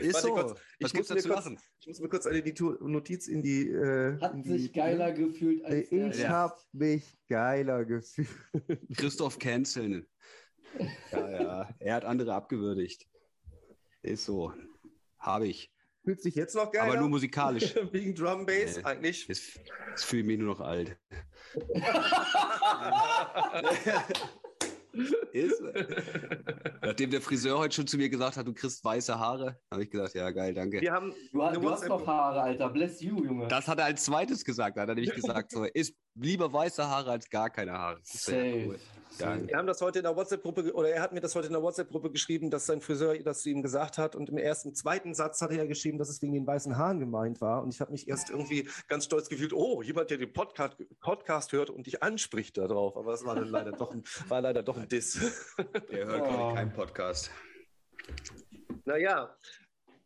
Ist 0.00 0.22
so. 0.22 0.34
Kurz, 0.34 0.60
Was 0.80 0.92
gibt's 0.92 1.08
dazu 1.08 1.28
kurz, 1.28 1.44
machen? 1.44 1.58
Ich 1.80 1.86
muss 1.88 2.00
mir 2.00 2.08
kurz 2.08 2.26
eine 2.26 2.42
Notiz 2.80 3.26
in 3.26 3.42
die. 3.42 3.68
Äh, 3.68 4.20
Hat 4.20 4.34
in 4.34 4.44
sich 4.44 4.72
geiler 4.72 5.10
gefühlt 5.12 5.64
als 5.64 5.90
Ich 5.90 6.18
ja. 6.18 6.28
habe 6.28 6.56
mich 6.72 7.04
geiler 7.28 7.84
gefühlt. 7.84 8.28
Christoph 8.96 9.38
canceln. 9.38 10.06
Ja, 11.10 11.30
ja. 11.30 11.68
Er 11.80 11.94
hat 11.94 12.04
andere 12.04 12.34
abgewürdigt. 12.34 13.08
Ist 14.02 14.24
so. 14.24 14.52
Habe 15.18 15.48
ich. 15.48 15.72
Fühlt 16.04 16.22
sich 16.22 16.34
jetzt 16.34 16.54
noch 16.54 16.72
geil 16.72 16.82
Aber 16.82 16.96
nur 16.98 17.10
musikalisch. 17.10 17.74
Wegen 17.92 18.14
Drum 18.14 18.46
Bass 18.46 18.76
nee, 18.76 18.84
eigentlich. 18.84 19.28
Jetzt, 19.28 19.60
jetzt 19.90 20.04
fühle 20.04 20.22
ich 20.22 20.28
mich 20.28 20.38
nur 20.38 20.54
noch 20.54 20.60
alt. 20.60 20.96
Ist, 25.32 25.62
nachdem 26.82 27.10
der 27.10 27.20
Friseur 27.20 27.58
heute 27.58 27.76
schon 27.76 27.86
zu 27.86 27.96
mir 27.96 28.08
gesagt 28.08 28.36
hat, 28.36 28.44
du 28.44 28.52
kriegst 28.52 28.84
weiße 28.84 29.16
Haare, 29.16 29.56
habe 29.70 29.84
ich 29.84 29.90
gesagt, 29.90 30.14
ja 30.14 30.28
geil, 30.32 30.52
danke. 30.52 30.80
Wir 30.80 30.92
haben, 30.92 31.14
du, 31.32 31.38
du 31.38 31.70
hast 31.70 31.86
noch 31.86 32.04
Haare, 32.04 32.42
Alter, 32.42 32.68
bless 32.70 33.00
you, 33.00 33.24
Junge. 33.24 33.46
Das 33.46 33.68
hat 33.68 33.78
er 33.78 33.84
als 33.84 34.04
zweites 34.04 34.44
gesagt, 34.44 34.76
da 34.76 34.82
hat 34.82 34.88
er 34.88 34.96
nämlich 34.96 35.14
gesagt, 35.14 35.52
so, 35.52 35.62
ist 35.62 35.94
lieber 36.14 36.52
weiße 36.52 36.88
Haare 36.88 37.12
als 37.12 37.30
gar 37.30 37.50
keine 37.50 37.72
Haare. 37.72 38.00
Safe. 38.02 38.64
Cool. 38.66 38.78
Wir 39.20 39.56
haben 39.56 39.66
das 39.66 39.80
heute 39.80 39.98
in 39.98 40.04
der 40.04 40.16
WhatsApp-Gruppe, 40.16 40.72
oder 40.72 40.90
er 40.90 41.02
hat 41.02 41.12
mir 41.12 41.20
das 41.20 41.34
heute 41.34 41.48
in 41.48 41.52
der 41.52 41.62
WhatsApp-Gruppe 41.62 42.10
geschrieben, 42.10 42.50
dass 42.50 42.66
sein 42.66 42.80
Friseur 42.80 43.18
das 43.18 43.42
zu 43.42 43.50
ihm 43.50 43.62
gesagt 43.62 43.98
hat. 43.98 44.16
Und 44.16 44.30
im 44.30 44.38
ersten, 44.38 44.74
zweiten 44.74 45.14
Satz 45.14 45.42
hat 45.42 45.52
er 45.52 45.66
geschrieben, 45.66 45.98
dass 45.98 46.08
es 46.08 46.22
wegen 46.22 46.32
den 46.32 46.46
weißen 46.46 46.76
Haaren 46.76 47.00
gemeint 47.00 47.40
war. 47.40 47.62
Und 47.62 47.74
ich 47.74 47.80
habe 47.80 47.92
mich 47.92 48.08
erst 48.08 48.30
irgendwie 48.30 48.68
ganz 48.88 49.04
stolz 49.04 49.28
gefühlt, 49.28 49.52
oh, 49.52 49.82
jemand, 49.82 50.10
der 50.10 50.18
den 50.18 50.32
Podcast, 50.32 50.76
Podcast 51.00 51.52
hört 51.52 51.70
und 51.70 51.86
dich 51.86 52.02
anspricht 52.02 52.56
darauf. 52.56 52.96
Aber 52.96 53.12
es 53.12 53.24
war 53.24 53.34
dann 53.34 53.48
leider 53.48 53.72
doch 53.72 53.92
ein, 53.92 54.02
war 54.28 54.40
leider 54.40 54.62
doch 54.62 54.76
ein 54.76 54.88
Diss. 54.88 55.20
Der 55.90 56.06
hört 56.06 56.22
oh. 56.28 56.54
keinen 56.54 56.72
Podcast. 56.72 57.30
Naja, 58.84 59.36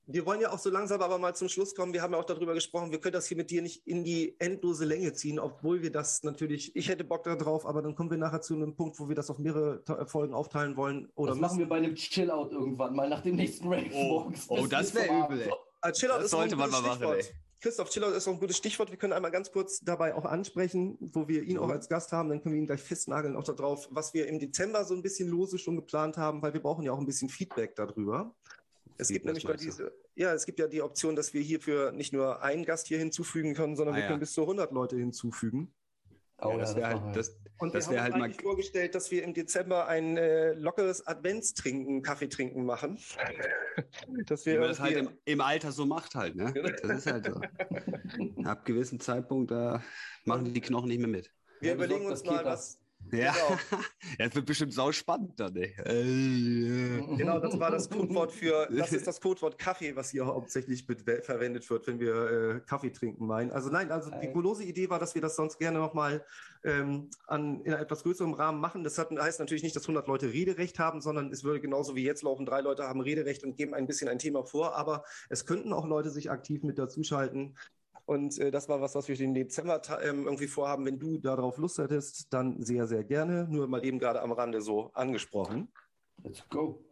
wir 0.06 0.26
wollen 0.26 0.40
ja 0.40 0.51
auch 0.52 0.59
so 0.59 0.70
langsam 0.70 1.01
aber 1.01 1.18
mal 1.18 1.35
zum 1.35 1.48
Schluss 1.48 1.74
kommen. 1.74 1.93
Wir 1.93 2.02
haben 2.02 2.12
ja 2.12 2.18
auch 2.18 2.24
darüber 2.24 2.55
gesprochen, 2.55 2.90
wir 2.90 3.01
können 3.01 3.14
das 3.14 3.26
hier 3.26 3.36
mit 3.36 3.51
dir 3.51 3.62
nicht 3.62 3.86
in 3.86 4.05
die 4.05 4.36
endlose 4.39 4.85
Länge 4.85 5.12
ziehen, 5.12 5.39
obwohl 5.39 5.82
wir 5.82 5.90
das 5.90 6.22
natürlich, 6.22 6.74
ich 6.76 6.89
hätte 6.89 7.05
Bock 7.05 7.24
darauf, 7.24 7.66
aber 7.66 7.82
dann 7.82 7.94
kommen 7.94 8.10
wir 8.10 8.18
nachher 8.18 8.40
zu 8.40 8.55
einem 8.55 8.76
Punkt, 8.76 8.98
wo 8.98 9.09
wir 9.09 9.14
das 9.14 9.31
auf 9.31 9.39
mehrere 9.39 9.82
Folgen 10.06 10.35
aufteilen 10.35 10.76
wollen. 10.76 11.09
Oder 11.14 11.32
das 11.32 11.40
machen 11.40 11.59
wir 11.59 11.68
bei 11.68 11.76
einem 11.76 11.94
Chillout 11.94 12.51
irgendwann 12.51 12.94
mal 12.94 13.09
nach 13.09 13.22
dem 13.22 13.36
nächsten 13.36 13.66
Rave. 13.68 13.90
Oh, 13.94 14.31
oh 14.48 14.66
das 14.66 14.94
wäre 14.94 15.24
übel. 15.24 15.43
Ey. 15.43 15.52
Also 15.81 16.01
Chillout 16.01 16.16
das 16.16 16.24
ist 16.26 16.31
sollte 16.32 16.56
man 16.56 16.70
mal 16.70 16.82
machen. 16.82 17.02
Ey. 17.02 17.24
Christoph 17.64 17.89
Chillout 17.89 18.10
ist 18.10 18.28
auch 18.28 18.32
ein 18.32 18.40
gutes 18.40 18.59
Stichwort. 18.59 18.90
Wir 18.90 18.98
können 18.98 19.14
einmal 19.14 19.31
ganz 19.31 19.51
kurz 19.51 19.81
dabei 19.81 20.14
auch 20.14 20.26
ansprechen, 20.26 20.98
wo 21.01 21.28
wir 21.28 21.43
ihn 21.44 21.56
mhm. 21.56 21.62
auch 21.62 21.70
als 21.70 21.89
Gast 21.89 22.12
haben. 22.12 22.28
Dann 22.28 22.43
können 22.43 22.55
wir 22.55 22.60
ihn 22.60 22.66
gleich 22.66 22.82
festnageln 22.82 23.36
auch 23.36 23.44
darauf, 23.44 23.89
was 23.90 24.12
wir 24.12 24.26
im 24.28 24.39
Dezember 24.39 24.85
so 24.85 24.94
ein 24.94 25.01
bisschen 25.01 25.31
lose 25.31 25.59
schon 25.59 25.76
geplant 25.76 26.18
haben, 26.18 26.43
weil 26.43 26.52
wir 26.52 26.60
brauchen 26.60 26.85
ja 26.85 26.93
auch 26.93 26.98
ein 26.98 27.06
bisschen 27.06 27.31
Feedback 27.31 27.74
darüber. 27.74 28.35
Es 28.96 29.08
gibt 29.08 29.24
nämlich 29.24 29.44
bei 29.44 29.54
diese, 29.54 29.92
ja, 30.14 30.32
es 30.32 30.46
gibt 30.46 30.58
ja 30.58 30.68
die 30.68 30.82
Option, 30.82 31.16
dass 31.16 31.34
wir 31.34 31.42
hierfür 31.42 31.92
nicht 31.92 32.12
nur 32.12 32.42
einen 32.42 32.64
Gast 32.64 32.86
hier 32.86 32.98
hinzufügen 32.98 33.54
können, 33.54 33.76
sondern 33.76 33.94
ah, 33.94 33.98
wir 33.98 34.02
ja. 34.02 34.08
können 34.08 34.20
bis 34.20 34.32
zu 34.32 34.42
100 34.42 34.72
Leute 34.72 34.96
hinzufügen. 34.96 35.74
Oh, 36.38 36.50
ja, 36.50 36.58
das 36.58 36.76
wäre 36.76 36.88
halt, 36.88 37.16
das, 37.16 37.36
und 37.58 37.74
das 37.74 37.88
wir 37.88 38.02
haben 38.02 38.12
halt 38.14 38.36
mal 38.36 38.42
vorgestellt, 38.42 38.94
dass 38.94 39.10
wir 39.10 39.22
im 39.22 39.34
Dezember 39.34 39.86
ein 39.86 40.16
äh, 40.16 40.52
lockeres 40.54 41.06
Adventstrinken, 41.06 42.02
Kaffeetrinken 42.02 42.64
machen. 42.64 42.98
dass 44.26 44.44
wir 44.44 44.54
Wie 44.54 44.58
man 44.58 44.68
das 44.68 44.80
halt 44.80 44.96
im, 44.96 45.10
im, 45.24 45.40
Alter 45.40 45.70
so 45.70 45.86
macht 45.86 46.14
halt, 46.14 46.34
ne? 46.34 46.52
Das 46.82 46.98
ist 46.98 47.06
halt 47.06 47.26
so. 47.26 47.40
Ab 48.44 48.64
gewissen 48.64 48.98
Zeitpunkt, 48.98 49.52
da 49.52 49.82
machen 50.24 50.52
die 50.52 50.60
Knochen 50.60 50.88
nicht 50.88 50.98
mehr 50.98 51.08
mit. 51.08 51.32
Wir 51.60 51.70
ja, 51.70 51.74
überlegen 51.76 52.06
uns 52.06 52.24
mal, 52.24 52.44
was, 52.44 52.80
ja, 53.12 53.32
genau. 53.32 53.59
das 54.18 54.35
wird 54.35 54.47
bestimmt 54.47 54.72
sau 54.72 54.93
spannend 54.93 55.39
dann. 55.39 55.56
Ey. 55.56 55.74
Äh, 55.78 57.16
genau, 57.16 57.39
das 57.39 57.59
war 57.59 57.70
das 57.70 57.89
Codewort 57.89 58.32
für, 58.32 58.68
das 58.70 58.93
ist 58.93 59.06
das 59.06 59.20
Codewort 59.20 59.59
Kaffee, 59.59 59.94
was 59.97 60.10
hier 60.10 60.26
hauptsächlich 60.26 60.85
verwendet 60.85 61.68
wird, 61.70 61.86
wenn 61.86 62.01
wir 62.01 62.14
äh, 62.14 62.60
Kaffee 62.60 62.90
trinken 62.90 63.26
meinen. 63.26 63.51
Also 63.51 63.70
nein, 63.70 63.90
also 63.90 64.10
die 64.22 64.32
golose 64.32 64.64
Idee 64.64 64.90
war, 64.90 64.98
dass 64.98 65.14
wir 65.14 65.22
das 65.22 65.36
sonst 65.36 65.59
gerne 65.59 65.78
nochmal 65.78 66.24
ähm, 66.64 67.10
an, 67.26 67.60
in 67.62 67.72
etwas 67.72 68.02
größerem 68.02 68.35
Rahmen 68.35 68.60
machen. 68.60 68.85
Das 68.85 68.98
hat, 68.98 69.10
heißt 69.10 69.40
natürlich 69.40 69.62
nicht, 69.62 69.76
dass 69.76 69.85
100 69.85 70.06
Leute 70.06 70.32
Rederecht 70.32 70.78
haben, 70.78 71.01
sondern 71.01 71.31
es 71.32 71.44
würde 71.44 71.60
genauso 71.60 71.94
wie 71.94 72.05
jetzt 72.05 72.22
laufen, 72.22 72.47
drei 72.47 72.60
Leute 72.60 72.85
haben 72.85 73.01
Rederecht 73.01 73.44
und 73.44 73.56
geben 73.56 73.74
ein 73.74 73.86
bisschen 73.86 74.09
ein 74.09 74.18
Thema 74.18 74.44
vor, 74.44 74.74
aber 74.76 75.05
es 75.28 75.47
könnten 75.47 75.72
auch 75.72 75.86
Leute 75.86 76.10
sich 76.10 76.31
aktiv 76.31 76.62
mit 76.62 76.78
dazuschalten, 76.78 77.56
und 78.06 78.39
äh, 78.39 78.51
das 78.51 78.68
war 78.68 78.81
was, 78.81 78.94
was 78.94 79.09
wir 79.09 79.16
den 79.16 79.35
Dezember 79.35 79.81
ähm, 80.02 80.24
irgendwie 80.24 80.47
vorhaben. 80.47 80.85
Wenn 80.85 80.98
du 80.98 81.18
darauf 81.18 81.56
Lust 81.56 81.78
hättest, 81.78 82.32
dann 82.32 82.62
sehr, 82.62 82.86
sehr 82.86 83.05
gerne. 83.05 83.47
Nur 83.48 83.66
mal 83.66 83.85
eben 83.85 83.98
gerade 83.98 84.20
am 84.20 84.32
Rande 84.32 84.60
so 84.60 84.90
angesprochen. 84.93 85.68
Let's 86.22 86.47
go. 86.48 86.85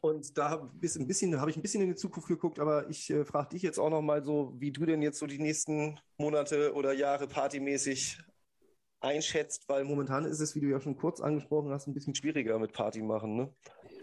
Und 0.00 0.36
da 0.38 0.50
habe 0.50 0.70
ich 0.80 0.94
ein 0.96 1.06
bisschen, 1.06 1.40
habe 1.40 1.50
ich 1.50 1.56
ein 1.56 1.62
bisschen 1.62 1.82
in 1.82 1.88
die 1.88 1.96
Zukunft 1.96 2.28
geguckt, 2.28 2.60
aber 2.60 2.88
ich 2.88 3.10
äh, 3.10 3.24
frage 3.24 3.50
dich 3.50 3.62
jetzt 3.62 3.78
auch 3.78 3.90
noch 3.90 4.02
mal 4.02 4.22
so, 4.24 4.54
wie 4.58 4.70
du 4.70 4.86
denn 4.86 5.02
jetzt 5.02 5.18
so 5.18 5.26
die 5.26 5.40
nächsten 5.40 5.98
Monate 6.18 6.72
oder 6.74 6.92
Jahre 6.92 7.26
partymäßig 7.26 8.18
einschätzt, 9.00 9.68
weil 9.68 9.84
momentan 9.84 10.24
ist 10.24 10.40
es, 10.40 10.54
wie 10.54 10.60
du 10.60 10.68
ja 10.68 10.80
schon 10.80 10.96
kurz 10.96 11.20
angesprochen 11.20 11.70
hast, 11.70 11.86
ein 11.86 11.94
bisschen 11.94 12.14
schwieriger 12.14 12.58
mit 12.58 12.72
Party 12.72 13.02
machen, 13.02 13.36
ne? 13.36 13.54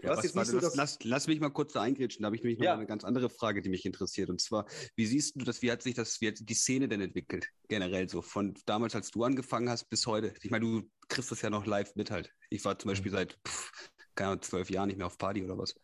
Ja, 0.02 0.10
was, 0.10 0.18
was 0.18 0.24
jetzt 0.24 0.36
nicht 0.36 0.46
so, 0.46 0.60
das, 0.60 0.76
lass, 0.76 0.98
lass, 1.02 1.26
mich 1.26 1.40
mal 1.40 1.50
kurz 1.50 1.72
da 1.72 1.82
eingrätschen. 1.82 2.22
Da 2.22 2.26
habe 2.26 2.36
ich 2.36 2.42
nämlich 2.42 2.60
ja. 2.60 2.72
noch 2.72 2.78
eine 2.78 2.86
ganz 2.86 3.04
andere 3.04 3.30
Frage, 3.30 3.62
die 3.62 3.68
mich 3.68 3.84
interessiert. 3.84 4.30
Und 4.30 4.40
zwar, 4.40 4.66
wie 4.94 5.06
siehst 5.06 5.40
du 5.40 5.44
das, 5.44 5.62
wie 5.62 5.70
hat 5.70 5.82
sich 5.82 5.94
das, 5.94 6.20
wie 6.20 6.28
hat 6.28 6.36
die 6.40 6.54
Szene 6.54 6.88
denn 6.88 7.00
entwickelt? 7.00 7.48
Generell 7.68 8.08
so, 8.08 8.22
von 8.22 8.54
damals, 8.66 8.94
als 8.94 9.10
du 9.10 9.24
angefangen 9.24 9.68
hast, 9.68 9.88
bis 9.88 10.06
heute. 10.06 10.34
Ich 10.42 10.50
meine, 10.50 10.64
du 10.64 10.82
kriegst 11.08 11.30
das 11.30 11.42
ja 11.42 11.50
noch 11.50 11.66
live 11.66 11.94
mit 11.96 12.10
halt. 12.10 12.32
Ich 12.50 12.64
war 12.64 12.78
zum 12.78 12.90
Beispiel 12.90 13.12
seit, 13.12 13.38
pff, 13.46 13.90
keine 14.14 14.30
Ahnung, 14.30 14.42
zwölf 14.42 14.70
Jahren 14.70 14.88
nicht 14.88 14.98
mehr 14.98 15.06
auf 15.06 15.18
Party 15.18 15.44
oder 15.44 15.58
was. 15.58 15.74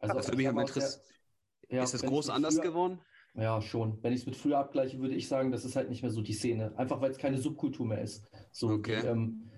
Also, 0.00 0.14
das 0.14 0.26
würde 0.26 0.36
mich 0.36 0.48
aber 0.48 0.62
interessieren. 0.62 1.02
Ja, 1.68 1.82
ist 1.84 1.94
das 1.94 2.02
groß 2.02 2.28
anders 2.28 2.56
früher, 2.56 2.64
geworden? 2.64 3.00
Ja, 3.34 3.62
schon. 3.62 4.02
Wenn 4.02 4.12
ich 4.12 4.20
es 4.20 4.26
mit 4.26 4.36
früher 4.36 4.58
abgleiche, 4.58 4.98
würde 4.98 5.14
ich 5.14 5.26
sagen, 5.26 5.52
das 5.52 5.64
ist 5.64 5.74
halt 5.74 5.88
nicht 5.88 6.02
mehr 6.02 6.10
so 6.10 6.20
die 6.20 6.34
Szene. 6.34 6.76
Einfach 6.76 7.00
weil 7.00 7.10
es 7.10 7.18
keine 7.18 7.38
Subkultur 7.38 7.86
mehr 7.86 8.02
ist. 8.02 8.30
So, 8.50 8.68
okay. 8.68 9.00
Die, 9.00 9.06
ähm, 9.06 9.50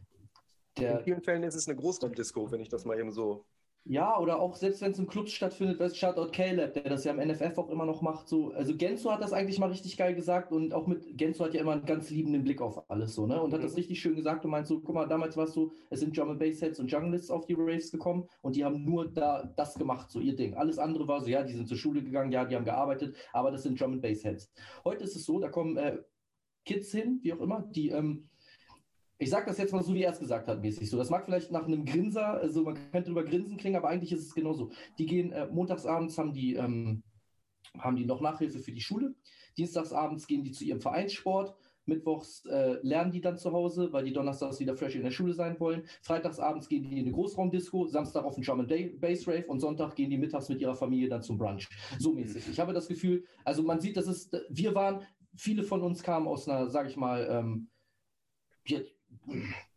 der, 0.78 0.98
In 0.98 1.04
vielen 1.04 1.22
Fällen 1.22 1.42
ist 1.42 1.54
es 1.54 1.68
eine 1.68 1.76
Großraumdisco, 1.76 2.50
wenn 2.50 2.60
ich 2.60 2.68
das 2.68 2.84
mal 2.84 2.98
eben 2.98 3.12
so 3.12 3.46
ja, 3.86 4.18
oder 4.18 4.40
auch 4.40 4.56
selbst 4.56 4.80
wenn 4.80 4.92
es 4.92 4.98
in 4.98 5.06
Clubs 5.06 5.32
stattfindet, 5.32 5.78
weißt 5.78 5.98
Shoutout 5.98 6.30
Caleb, 6.32 6.72
der 6.72 6.84
das 6.84 7.04
ja 7.04 7.12
im 7.12 7.18
NFF 7.18 7.58
auch 7.58 7.68
immer 7.68 7.84
noch 7.84 8.00
macht. 8.00 8.28
So. 8.28 8.50
Also 8.52 8.74
Genzo 8.74 9.12
hat 9.12 9.20
das 9.20 9.34
eigentlich 9.34 9.58
mal 9.58 9.68
richtig 9.68 9.98
geil 9.98 10.14
gesagt 10.14 10.52
und 10.52 10.72
auch 10.72 10.86
mit 10.86 11.18
Genzo 11.18 11.44
hat 11.44 11.52
ja 11.52 11.60
immer 11.60 11.72
einen 11.72 11.84
ganz 11.84 12.08
liebenden 12.08 12.44
Blick 12.44 12.62
auf 12.62 12.90
alles 12.90 13.14
so, 13.14 13.26
ne? 13.26 13.42
Und 13.42 13.52
hat 13.52 13.60
mhm. 13.60 13.64
das 13.64 13.76
richtig 13.76 14.00
schön 14.00 14.16
gesagt 14.16 14.42
und 14.44 14.52
meint 14.52 14.66
so, 14.66 14.80
guck 14.80 14.94
mal, 14.94 15.06
damals 15.06 15.36
war 15.36 15.44
es 15.44 15.52
so, 15.52 15.70
es 15.90 16.00
sind 16.00 16.16
Drum 16.16 16.38
Bass 16.38 16.62
Heads 16.62 16.80
und 16.80 16.90
Junglists 16.90 17.30
auf 17.30 17.44
die 17.44 17.56
Raves 17.58 17.90
gekommen 17.90 18.26
und 18.40 18.56
die 18.56 18.64
haben 18.64 18.84
nur 18.84 19.06
da 19.06 19.52
das 19.56 19.74
gemacht, 19.74 20.10
so 20.10 20.18
ihr 20.18 20.34
Ding. 20.34 20.54
Alles 20.54 20.78
andere 20.78 21.06
war 21.06 21.20
so, 21.20 21.28
ja, 21.28 21.42
die 21.42 21.52
sind 21.52 21.68
zur 21.68 21.76
Schule 21.76 22.02
gegangen, 22.02 22.32
ja, 22.32 22.46
die 22.46 22.56
haben 22.56 22.64
gearbeitet, 22.64 23.14
aber 23.34 23.50
das 23.50 23.64
sind 23.64 23.78
Drum 23.78 24.00
Bass 24.00 24.24
Heads. 24.24 24.50
Heute 24.84 25.04
ist 25.04 25.14
es 25.14 25.26
so, 25.26 25.40
da 25.40 25.50
kommen 25.50 25.76
äh, 25.76 25.98
Kids 26.64 26.90
hin, 26.90 27.18
wie 27.22 27.34
auch 27.34 27.40
immer, 27.40 27.68
die 27.70 27.90
ähm, 27.90 28.30
ich 29.18 29.30
sage 29.30 29.46
das 29.46 29.58
jetzt 29.58 29.72
mal 29.72 29.82
so, 29.82 29.94
wie 29.94 30.02
er 30.02 30.12
es 30.12 30.18
gesagt 30.18 30.48
hat, 30.48 30.60
mäßig 30.60 30.90
so. 30.90 30.96
Das 30.96 31.10
mag 31.10 31.24
vielleicht 31.24 31.52
nach 31.52 31.66
einem 31.66 31.84
Grinser, 31.84 32.34
also 32.34 32.62
man 32.62 32.74
könnte 32.90 33.10
drüber 33.10 33.24
grinsen 33.24 33.56
klingen, 33.56 33.76
aber 33.76 33.88
eigentlich 33.88 34.12
ist 34.12 34.26
es 34.26 34.34
genauso. 34.34 34.70
Die 34.98 35.06
gehen 35.06 35.32
äh, 35.32 35.46
montagsabends, 35.46 36.18
haben 36.18 36.32
die, 36.32 36.54
ähm, 36.54 37.02
haben 37.78 37.96
die 37.96 38.04
noch 38.04 38.20
Nachhilfe 38.20 38.58
für 38.58 38.72
die 38.72 38.80
Schule. 38.80 39.14
Dienstagsabends 39.56 40.26
gehen 40.26 40.42
die 40.42 40.50
zu 40.50 40.64
ihrem 40.64 40.80
Vereinssport. 40.80 41.54
Mittwochs 41.86 42.44
äh, 42.46 42.78
lernen 42.82 43.12
die 43.12 43.20
dann 43.20 43.36
zu 43.36 43.52
Hause, 43.52 43.92
weil 43.92 44.04
die 44.04 44.12
donnerstags 44.12 44.58
wieder 44.58 44.74
fresh 44.74 44.96
in 44.96 45.02
der 45.02 45.10
Schule 45.10 45.34
sein 45.34 45.60
wollen. 45.60 45.84
Freitagsabends 46.02 46.68
gehen 46.68 46.82
die 46.82 46.98
in 46.98 47.04
eine 47.04 47.12
Großraumdisco, 47.12 47.86
Samstag 47.86 48.24
auf 48.24 48.36
einen 48.36 48.44
Drum 48.44 48.60
and 48.60 49.00
Bass 49.00 49.28
Rave 49.28 49.44
und 49.46 49.60
Sonntag 49.60 49.94
gehen 49.94 50.10
die 50.10 50.16
mittags 50.16 50.48
mit 50.48 50.60
ihrer 50.60 50.74
Familie 50.74 51.08
dann 51.08 51.22
zum 51.22 51.36
Brunch. 51.36 51.68
So 51.98 52.14
mäßig. 52.14 52.48
Ich 52.48 52.58
habe 52.58 52.72
das 52.72 52.88
Gefühl, 52.88 53.24
also 53.44 53.62
man 53.62 53.80
sieht, 53.80 53.96
das 53.98 54.06
ist, 54.06 54.34
wir 54.48 54.74
waren, 54.74 55.02
viele 55.36 55.62
von 55.62 55.82
uns 55.82 56.02
kamen 56.02 56.26
aus 56.26 56.48
einer, 56.48 56.70
sage 56.70 56.88
ich 56.88 56.96
mal, 56.96 57.28
ähm, 57.30 57.68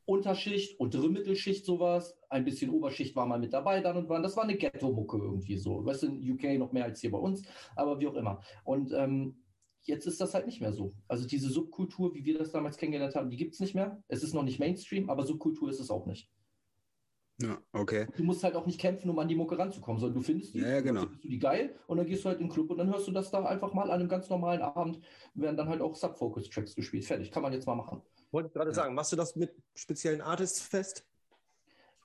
Unterschicht, 0.05 0.79
untere 0.79 1.09
Mittelschicht 1.09 1.65
sowas, 1.65 2.17
ein 2.29 2.45
bisschen 2.45 2.71
Oberschicht 2.71 3.15
war 3.15 3.25
mal 3.25 3.39
mit 3.39 3.51
dabei 3.51 3.81
dann 3.81 3.97
und 3.97 4.09
wann. 4.09 4.23
Das 4.23 4.37
war 4.37 4.43
eine 4.43 4.55
Ghetto-Mucke 4.55 5.17
irgendwie 5.17 5.57
so. 5.57 5.85
Weißt 5.85 6.03
du, 6.03 6.07
in 6.07 6.31
UK 6.31 6.57
noch 6.57 6.71
mehr 6.71 6.85
als 6.85 7.01
hier 7.01 7.11
bei 7.11 7.17
uns, 7.17 7.43
aber 7.75 7.99
wie 7.99 8.07
auch 8.07 8.15
immer. 8.15 8.41
Und 8.63 8.93
ähm, 8.93 9.43
jetzt 9.81 10.05
ist 10.05 10.21
das 10.21 10.33
halt 10.33 10.45
nicht 10.45 10.61
mehr 10.61 10.71
so. 10.71 10.93
Also 11.07 11.27
diese 11.27 11.49
Subkultur, 11.49 12.13
wie 12.13 12.23
wir 12.23 12.37
das 12.37 12.51
damals 12.51 12.77
kennengelernt 12.77 13.15
haben, 13.15 13.29
die 13.29 13.37
gibt 13.37 13.53
es 13.53 13.59
nicht 13.59 13.75
mehr. 13.75 14.01
Es 14.07 14.23
ist 14.23 14.33
noch 14.33 14.43
nicht 14.43 14.59
Mainstream, 14.59 15.09
aber 15.09 15.25
Subkultur 15.25 15.69
ist 15.69 15.79
es 15.79 15.91
auch 15.91 16.05
nicht. 16.05 16.29
Ja, 17.39 17.61
okay. 17.71 18.07
Du 18.15 18.23
musst 18.23 18.43
halt 18.43 18.55
auch 18.55 18.65
nicht 18.65 18.79
kämpfen, 18.79 19.09
um 19.09 19.19
an 19.19 19.27
die 19.27 19.35
Mucke 19.35 19.59
ranzukommen, 19.59 19.99
sondern 19.99 20.15
du 20.15 20.25
findest 20.25 20.55
die, 20.55 20.59
ja, 20.59 20.69
ja, 20.69 20.81
genau. 20.81 21.01
findest 21.01 21.23
du 21.23 21.27
die 21.27 21.37
geil 21.37 21.75
und 21.85 21.97
dann 21.97 22.07
gehst 22.07 22.25
du 22.25 22.29
halt 22.29 22.39
in 22.39 22.47
den 22.47 22.51
Club 22.51 22.71
und 22.71 22.77
dann 22.77 22.89
hörst 22.89 23.07
du 23.07 23.11
das 23.11 23.29
da 23.29 23.45
einfach 23.45 23.73
mal 23.73 23.91
an 23.91 23.99
einem 23.99 24.09
ganz 24.09 24.27
normalen 24.29 24.61
Abend, 24.61 24.99
werden 25.35 25.55
dann 25.55 25.69
halt 25.69 25.81
auch 25.81 25.95
Sub-Focus-Tracks 25.95 26.73
gespielt. 26.73 27.05
Fertig, 27.05 27.31
kann 27.31 27.43
man 27.43 27.53
jetzt 27.53 27.67
mal 27.67 27.75
machen. 27.75 28.01
Wollte 28.31 28.47
ich 28.47 28.53
gerade 28.53 28.71
ja. 28.71 28.75
sagen, 28.75 28.93
machst 28.93 29.11
du 29.11 29.15
das 29.15 29.35
mit 29.35 29.55
speziellen 29.75 30.21
Artists 30.21 30.61
fest? 30.61 31.05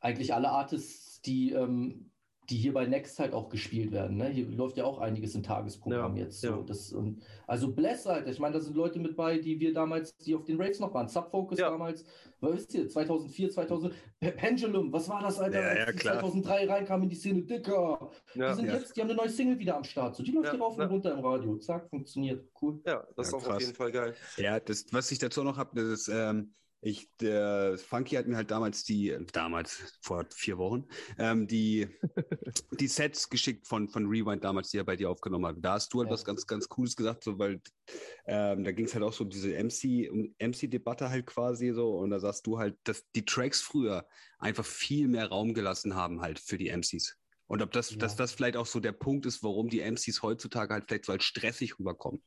Eigentlich 0.01 0.35
alle 0.35 0.51
Artists, 0.51 1.21
die 1.23 1.53
ähm, 1.53 2.12
die 2.53 2.59
hier 2.59 2.75
bei 2.75 2.85
Next 2.85 3.19
halt 3.19 3.33
auch 3.33 3.49
gespielt 3.49 3.93
werden. 3.93 4.19
Ne? 4.19 4.29
Hier 4.29 4.47
läuft 4.47 4.77
ja 4.77 4.85
auch 4.85 4.99
einiges 4.99 5.35
im 5.35 5.43
Tagesprogramm 5.43 6.19
ja, 6.19 6.25
jetzt. 6.25 6.39
So. 6.43 6.49
Ja. 6.49 6.63
Das, 6.67 6.93
und, 6.93 7.23
also 7.47 7.73
Bless 7.73 8.05
halt, 8.05 8.29
ich 8.29 8.39
meine, 8.39 8.53
da 8.53 8.61
sind 8.61 8.77
Leute 8.77 8.99
mit 8.99 9.17
bei, 9.17 9.39
die 9.39 9.59
wir 9.59 9.73
damals, 9.73 10.15
die 10.19 10.35
auf 10.35 10.45
den 10.45 10.61
Raves 10.61 10.79
noch 10.79 10.93
waren. 10.93 11.09
Subfocus 11.09 11.59
ja. 11.59 11.71
damals, 11.71 12.05
was 12.41 12.53
wisst 12.53 12.75
ihr, 12.75 12.87
2004, 12.87 13.51
2000, 13.53 13.95
Pendulum, 14.37 14.93
was 14.93 15.09
war 15.09 15.23
das, 15.23 15.39
Alter? 15.39 15.63
Ja, 15.63 15.79
ja, 15.87 15.93
klar. 15.93 16.21
2003 16.21 16.67
reinkam 16.67 17.03
in 17.05 17.09
die 17.09 17.17
Szene, 17.17 17.43
Dicker. 17.43 18.11
die 18.35 18.55
sind 18.55 18.67
jetzt, 18.67 18.95
die 18.95 19.01
haben 19.01 19.09
eine 19.09 19.17
neue 19.17 19.31
Single 19.31 19.59
wieder 19.59 19.77
am 19.77 19.85
Start. 19.85 20.15
So, 20.15 20.23
die 20.23 20.33
läuft 20.33 20.51
hier 20.51 20.61
rauf 20.61 20.77
und 20.77 20.85
runter 20.85 21.15
im 21.15 21.25
Radio. 21.25 21.57
Zack, 21.57 21.89
funktioniert. 21.89 22.47
Cool. 22.61 22.83
Ja, 22.85 23.03
das 23.17 23.29
ist 23.29 23.35
auch 23.35 23.43
krass. 23.43 23.57
auf 23.57 23.61
jeden 23.63 23.75
Fall 23.75 23.93
geil. 23.93 24.15
Ja, 24.37 24.61
das, 24.61 24.85
was 24.93 25.11
ich 25.11 25.19
dazu 25.19 25.43
noch 25.43 25.57
habe, 25.57 25.71
das 25.75 25.85
ist, 25.85 26.09
ähm, 26.09 26.53
ich, 26.85 27.09
der 27.21 27.79
Funky 27.79 28.17
hat 28.17 28.27
mir 28.27 28.37
halt 28.37 28.51
damals 28.51 28.83
die, 28.83 29.17
damals, 29.33 29.97
vor 30.01 30.27
vier 30.35 30.59
Wochen, 30.59 30.85
ähm, 31.17 31.47
die, 31.47 31.89
die 32.81 32.89
Sets 32.89 33.31
geschickt 33.31 33.69
von, 33.69 33.89
von 33.89 34.07
Rewind 34.07 34.43
damals, 34.43 34.71
die 34.71 34.79
er 34.79 34.85
bei 34.85 34.97
dir 34.97 35.09
aufgenommen 35.09 35.47
hat. 35.47 35.57
Da 35.61 35.75
hast 35.75 35.95
du 35.95 36.01
halt 36.01 36.09
ja. 36.09 36.15
was 36.15 36.25
ganz, 36.25 36.45
ganz 36.45 36.69
Cooles 36.69 36.97
gesagt, 36.97 37.23
so, 37.23 37.39
weil 37.39 37.63
ähm, 38.27 38.65
da 38.65 38.73
ging 38.73 38.87
es 38.87 38.95
halt 38.95 39.05
auch 39.05 39.13
so 39.13 39.23
um 39.23 39.31
diese 39.31 39.51
MC, 39.51 40.11
um 40.11 40.35
MC-Debatte 40.41 41.09
halt 41.09 41.27
quasi 41.27 41.73
so. 41.73 41.99
Und 41.99 42.11
da 42.11 42.19
sagst 42.19 42.49
du 42.49 42.59
halt, 42.59 42.77
dass 42.83 43.09
die 43.15 43.25
Tracks 43.25 43.61
früher 43.61 44.05
einfach 44.39 44.65
viel 44.65 45.07
mehr 45.07 45.29
Raum 45.29 45.55
gelassen 45.55 45.95
haben 45.95 46.21
halt 46.21 46.41
für 46.41 46.59
die 46.59 46.69
MCs. 46.69 47.17
Und 47.47 47.63
ob 47.63 47.71
das, 47.71 47.93
ja. 47.93 47.99
dass 47.99 48.17
das 48.17 48.33
vielleicht 48.33 48.57
auch 48.57 48.67
so 48.67 48.81
der 48.81 48.93
Punkt 48.93 49.25
ist, 49.27 49.45
warum 49.45 49.69
die 49.69 49.83
MCs 49.83 50.23
heutzutage 50.23 50.75
halt 50.75 50.87
vielleicht 50.89 51.05
so 51.05 51.13
als 51.13 51.23
stressig 51.23 51.79
rüberkommen. 51.79 52.23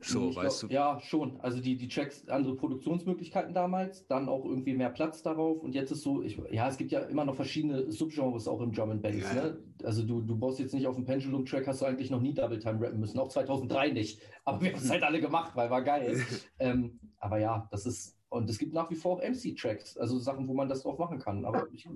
So, 0.00 0.30
ich 0.30 0.36
weißt 0.36 0.60
glaub, 0.60 0.70
du? 0.70 0.74
Ja, 0.74 1.00
schon. 1.00 1.40
Also 1.40 1.60
die, 1.60 1.76
die 1.76 1.88
Tracks, 1.88 2.26
andere 2.28 2.54
Produktionsmöglichkeiten 2.54 3.52
damals, 3.52 4.06
dann 4.06 4.28
auch 4.28 4.44
irgendwie 4.44 4.74
mehr 4.74 4.90
Platz 4.90 5.22
darauf. 5.22 5.62
Und 5.62 5.74
jetzt 5.74 5.90
ist 5.90 6.02
so, 6.02 6.22
ich, 6.22 6.40
ja, 6.50 6.68
es 6.68 6.76
gibt 6.76 6.92
ja 6.92 7.00
immer 7.00 7.24
noch 7.24 7.34
verschiedene 7.34 7.90
Subgenres 7.90 8.46
auch 8.46 8.60
im 8.60 8.72
Drum 8.72 8.90
and 8.90 9.02
Bass. 9.02 9.16
Ja. 9.16 9.34
Ne? 9.34 9.58
Also 9.82 10.04
du, 10.04 10.20
du 10.20 10.36
baust 10.36 10.60
jetzt 10.60 10.74
nicht 10.74 10.86
auf 10.86 10.94
dem 10.94 11.04
Pendulum-Track, 11.04 11.66
hast 11.66 11.82
du 11.82 11.86
eigentlich 11.86 12.10
noch 12.10 12.20
nie 12.20 12.32
Double 12.32 12.58
Time 12.58 12.80
rappen 12.80 13.00
müssen, 13.00 13.18
auch 13.18 13.28
2003 13.28 13.90
nicht. 13.90 14.20
Aber 14.44 14.60
wir 14.60 14.72
haben 14.72 14.78
es 14.78 14.90
halt 14.90 15.02
alle 15.02 15.20
gemacht, 15.20 15.52
weil 15.56 15.70
war 15.70 15.82
geil. 15.82 16.22
ähm, 16.58 16.98
aber 17.18 17.38
ja, 17.38 17.66
das 17.70 17.86
ist, 17.86 18.16
und 18.28 18.48
es 18.48 18.58
gibt 18.58 18.74
nach 18.74 18.90
wie 18.90 18.94
vor 18.94 19.16
auch 19.16 19.22
MC-Tracks, 19.22 19.96
also 19.96 20.18
Sachen, 20.18 20.46
wo 20.46 20.54
man 20.54 20.68
das 20.68 20.82
drauf 20.82 20.98
machen 20.98 21.18
kann. 21.18 21.44
Aber 21.44 21.66
ich, 21.72 21.88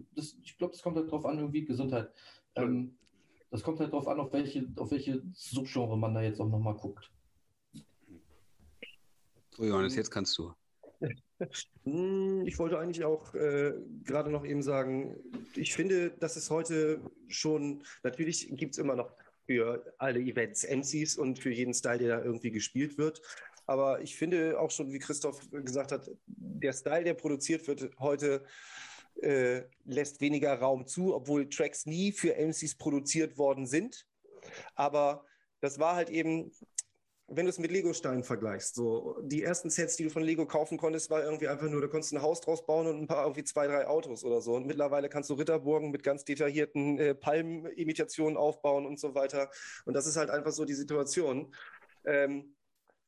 ich 0.43 0.59
glaube, 0.59 0.75
es 0.75 0.83
kommt 0.83 0.97
halt 0.97 1.11
drauf 1.11 1.25
an, 1.25 1.39
irgendwie 1.39 1.65
Gesundheit. 1.65 2.11
Ähm, 2.57 2.97
das 3.51 3.63
kommt 3.63 3.79
halt 3.81 3.93
drauf 3.93 4.09
an, 4.09 4.19
auf 4.19 4.33
welche, 4.33 4.67
auf 4.77 4.91
welche 4.91 5.23
Subgenre 5.35 5.97
man 5.99 6.15
da 6.15 6.23
jetzt 6.23 6.41
auch 6.41 6.49
nochmal 6.49 6.75
guckt. 6.75 7.11
So, 9.57 9.65
Johannes, 9.65 9.97
jetzt 9.97 10.11
kannst 10.11 10.37
du. 10.39 10.53
Hm, 11.83 12.45
ich 12.47 12.57
wollte 12.61 12.79
eigentlich 12.79 13.05
auch 13.05 13.35
äh, 13.35 13.73
gerade 14.05 14.31
noch 14.31 14.45
eben 14.45 14.63
sagen, 14.63 15.17
ich 15.57 15.75
finde, 15.75 16.11
dass 16.11 16.37
es 16.37 16.49
heute 16.51 17.01
schon, 17.27 17.83
natürlich 18.05 18.49
gibt 18.55 18.75
es 18.75 18.79
immer 18.79 18.95
noch 18.95 19.11
für 19.47 19.93
alle 19.99 20.21
Events 20.21 20.63
MCs 20.63 21.17
und 21.17 21.41
für 21.41 21.51
jeden 21.51 21.75
Style, 21.75 21.99
der 21.99 22.19
da 22.19 22.25
irgendwie 22.25 22.53
gespielt 22.53 22.97
wird. 22.97 23.21
Aber 23.67 24.01
ich 24.03 24.15
finde 24.15 24.61
auch 24.61 24.71
schon, 24.71 24.93
wie 24.93 25.01
Christoph 25.01 25.41
gesagt 25.51 25.91
hat, 25.91 26.09
der 26.27 26.73
Style, 26.73 27.03
der 27.03 27.15
produziert 27.15 27.67
wird 27.67 27.91
heute, 27.99 28.45
äh, 29.21 29.63
lässt 29.85 30.21
weniger 30.21 30.55
Raum 30.55 30.87
zu, 30.87 31.13
obwohl 31.13 31.49
Tracks 31.49 31.87
nie 31.87 32.13
für 32.13 32.37
MCs 32.37 32.77
produziert 32.77 33.37
worden 33.37 33.67
sind. 33.67 34.07
Aber 34.77 35.25
das 35.61 35.79
war 35.79 35.95
halt 35.95 36.11
eben 36.11 36.53
wenn 37.35 37.47
du 37.47 37.51
es 37.51 37.59
mit 37.59 37.71
Lego-Steinen 37.71 38.25
vergleichst, 38.25 38.75
so 38.75 39.19
die 39.23 39.43
ersten 39.43 39.71
Sets, 39.71 39.97
die 39.97 40.05
du 40.05 40.11
von 40.11 40.23
Lego 40.23 40.47
kaufen 40.47 40.77
konntest, 40.77 41.11
war 41.11 41.25
irgendwie 41.25 41.49
einfach 41.49 41.69
nur, 41.69 41.81
da 41.81 41.87
konntest 41.87 42.13
du 42.13 42.17
ein 42.17 42.23
Haus 42.23 42.41
draus 42.41 42.67
bauen 42.67 42.87
und 42.87 43.01
ein 43.01 43.07
paar 43.07 43.25
irgendwie 43.25 43.45
zwei, 43.45 43.67
drei 43.67 43.87
Autos 43.87 44.25
oder 44.25 44.41
so. 44.43 44.55
Und 44.55 44.67
mittlerweile 44.67 45.09
kannst 45.09 45.31
du 45.31 45.35
Ritterburgen 45.35 45.91
mit 45.91 46.03
ganz 46.03 46.25
detaillierten 46.25 46.99
äh, 46.99 47.15
Palmenimitationen 47.15 48.37
aufbauen 48.37 48.87
und 48.87 49.01
so 49.01 49.15
weiter. 49.15 49.51
Und 49.87 49.95
das 49.95 50.07
ist 50.07 50.17
halt 50.17 50.31
einfach 50.31 50.53
so 50.53 50.65
die 50.65 50.75
Situation. 50.75 51.55
Ähm, 52.05 52.55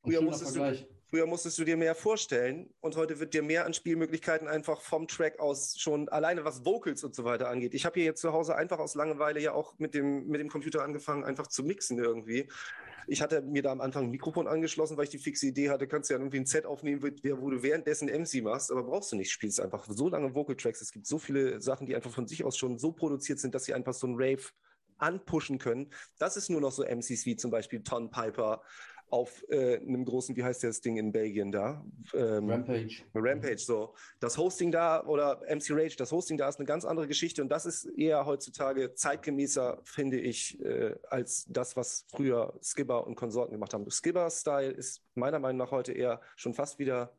früher, 0.02 0.22
musstest 0.22 0.56
du, 0.56 0.86
früher 1.14 1.26
musstest 1.26 1.60
du 1.60 1.64
dir 1.64 1.76
mehr 1.76 1.94
vorstellen 1.94 2.74
und 2.80 2.96
heute 2.96 3.20
wird 3.20 3.34
dir 3.34 3.42
mehr 3.44 3.66
an 3.66 3.72
Spielmöglichkeiten 3.72 4.48
einfach 4.48 4.80
vom 4.80 5.06
Track 5.06 5.38
aus 5.38 5.78
schon 5.78 6.08
alleine 6.08 6.44
was 6.44 6.64
Vocals 6.64 7.04
und 7.04 7.14
so 7.14 7.22
weiter 7.22 7.48
angeht. 7.48 7.72
Ich 7.72 7.84
habe 7.86 7.94
hier 7.94 8.04
jetzt 8.04 8.20
zu 8.20 8.32
Hause 8.32 8.56
einfach 8.56 8.80
aus 8.80 8.96
Langeweile 8.96 9.38
ja 9.38 9.52
auch 9.52 9.78
mit 9.78 9.94
dem, 9.94 10.26
mit 10.26 10.40
dem 10.40 10.48
Computer 10.48 10.82
angefangen, 10.82 11.22
einfach 11.22 11.46
zu 11.46 11.62
mixen 11.62 12.00
irgendwie. 12.00 12.50
Ich 13.06 13.22
hatte 13.22 13.42
mir 13.42 13.62
da 13.62 13.70
am 13.70 13.80
Anfang 13.80 14.06
ein 14.06 14.10
Mikrofon 14.10 14.48
angeschlossen, 14.48 14.96
weil 14.96 15.04
ich 15.04 15.10
die 15.10 15.18
fixe 15.18 15.46
Idee 15.46 15.70
hatte, 15.70 15.86
kannst 15.86 16.10
du 16.10 16.14
ja 16.14 16.18
irgendwie 16.18 16.38
ein 16.38 16.46
Set 16.46 16.66
aufnehmen, 16.66 17.00
wo 17.00 17.48
du 17.48 17.62
währenddessen 17.62 18.08
MC 18.08 18.42
machst, 18.42 18.72
aber 18.72 18.82
brauchst 18.82 19.12
du 19.12 19.16
nicht, 19.16 19.30
spielst 19.30 19.60
einfach 19.60 19.86
so 19.88 20.08
lange 20.08 20.34
Vocal 20.34 20.56
Tracks. 20.56 20.80
Es 20.80 20.90
gibt 20.90 21.06
so 21.06 21.18
viele 21.18 21.60
Sachen, 21.60 21.86
die 21.86 21.94
einfach 21.94 22.10
von 22.10 22.26
sich 22.26 22.42
aus 22.42 22.58
schon 22.58 22.76
so 22.76 22.90
produziert 22.90 23.38
sind, 23.38 23.54
dass 23.54 23.66
sie 23.66 23.74
einfach 23.74 23.94
so 23.94 24.08
ein 24.08 24.16
Rave 24.16 24.42
anpushen 24.98 25.58
können. 25.58 25.90
Das 26.18 26.36
ist 26.36 26.50
nur 26.50 26.60
noch 26.60 26.72
so 26.72 26.84
MCs 26.84 27.24
wie 27.26 27.36
zum 27.36 27.52
Beispiel 27.52 27.82
Ton 27.82 28.10
Piper, 28.10 28.62
auf 29.14 29.44
äh, 29.48 29.76
einem 29.76 30.04
großen, 30.04 30.34
wie 30.34 30.42
heißt 30.42 30.64
das 30.64 30.80
Ding 30.80 30.96
in 30.96 31.12
Belgien 31.12 31.52
da? 31.52 31.84
Ähm, 32.14 32.50
Rampage. 32.50 32.96
Rampage, 33.14 33.58
so. 33.58 33.94
Das 34.18 34.36
Hosting 34.36 34.72
da 34.72 35.06
oder 35.06 35.40
MC 35.48 35.70
Rage, 35.70 35.94
das 35.96 36.10
Hosting 36.10 36.36
da 36.36 36.48
ist 36.48 36.58
eine 36.58 36.66
ganz 36.66 36.84
andere 36.84 37.06
Geschichte 37.06 37.40
und 37.40 37.48
das 37.48 37.64
ist 37.64 37.84
eher 37.96 38.26
heutzutage 38.26 38.92
zeitgemäßer, 38.94 39.78
finde 39.84 40.18
ich, 40.18 40.60
äh, 40.64 40.96
als 41.10 41.46
das, 41.48 41.76
was 41.76 42.06
früher 42.08 42.58
Skipper 42.60 43.06
und 43.06 43.14
Konsorten 43.14 43.52
gemacht 43.52 43.72
haben. 43.72 43.88
Skipper-Style 43.88 44.72
ist 44.72 45.00
meiner 45.14 45.38
Meinung 45.38 45.58
nach 45.58 45.70
heute 45.70 45.92
eher 45.92 46.20
schon 46.34 46.52
fast 46.52 46.80
wieder 46.80 47.12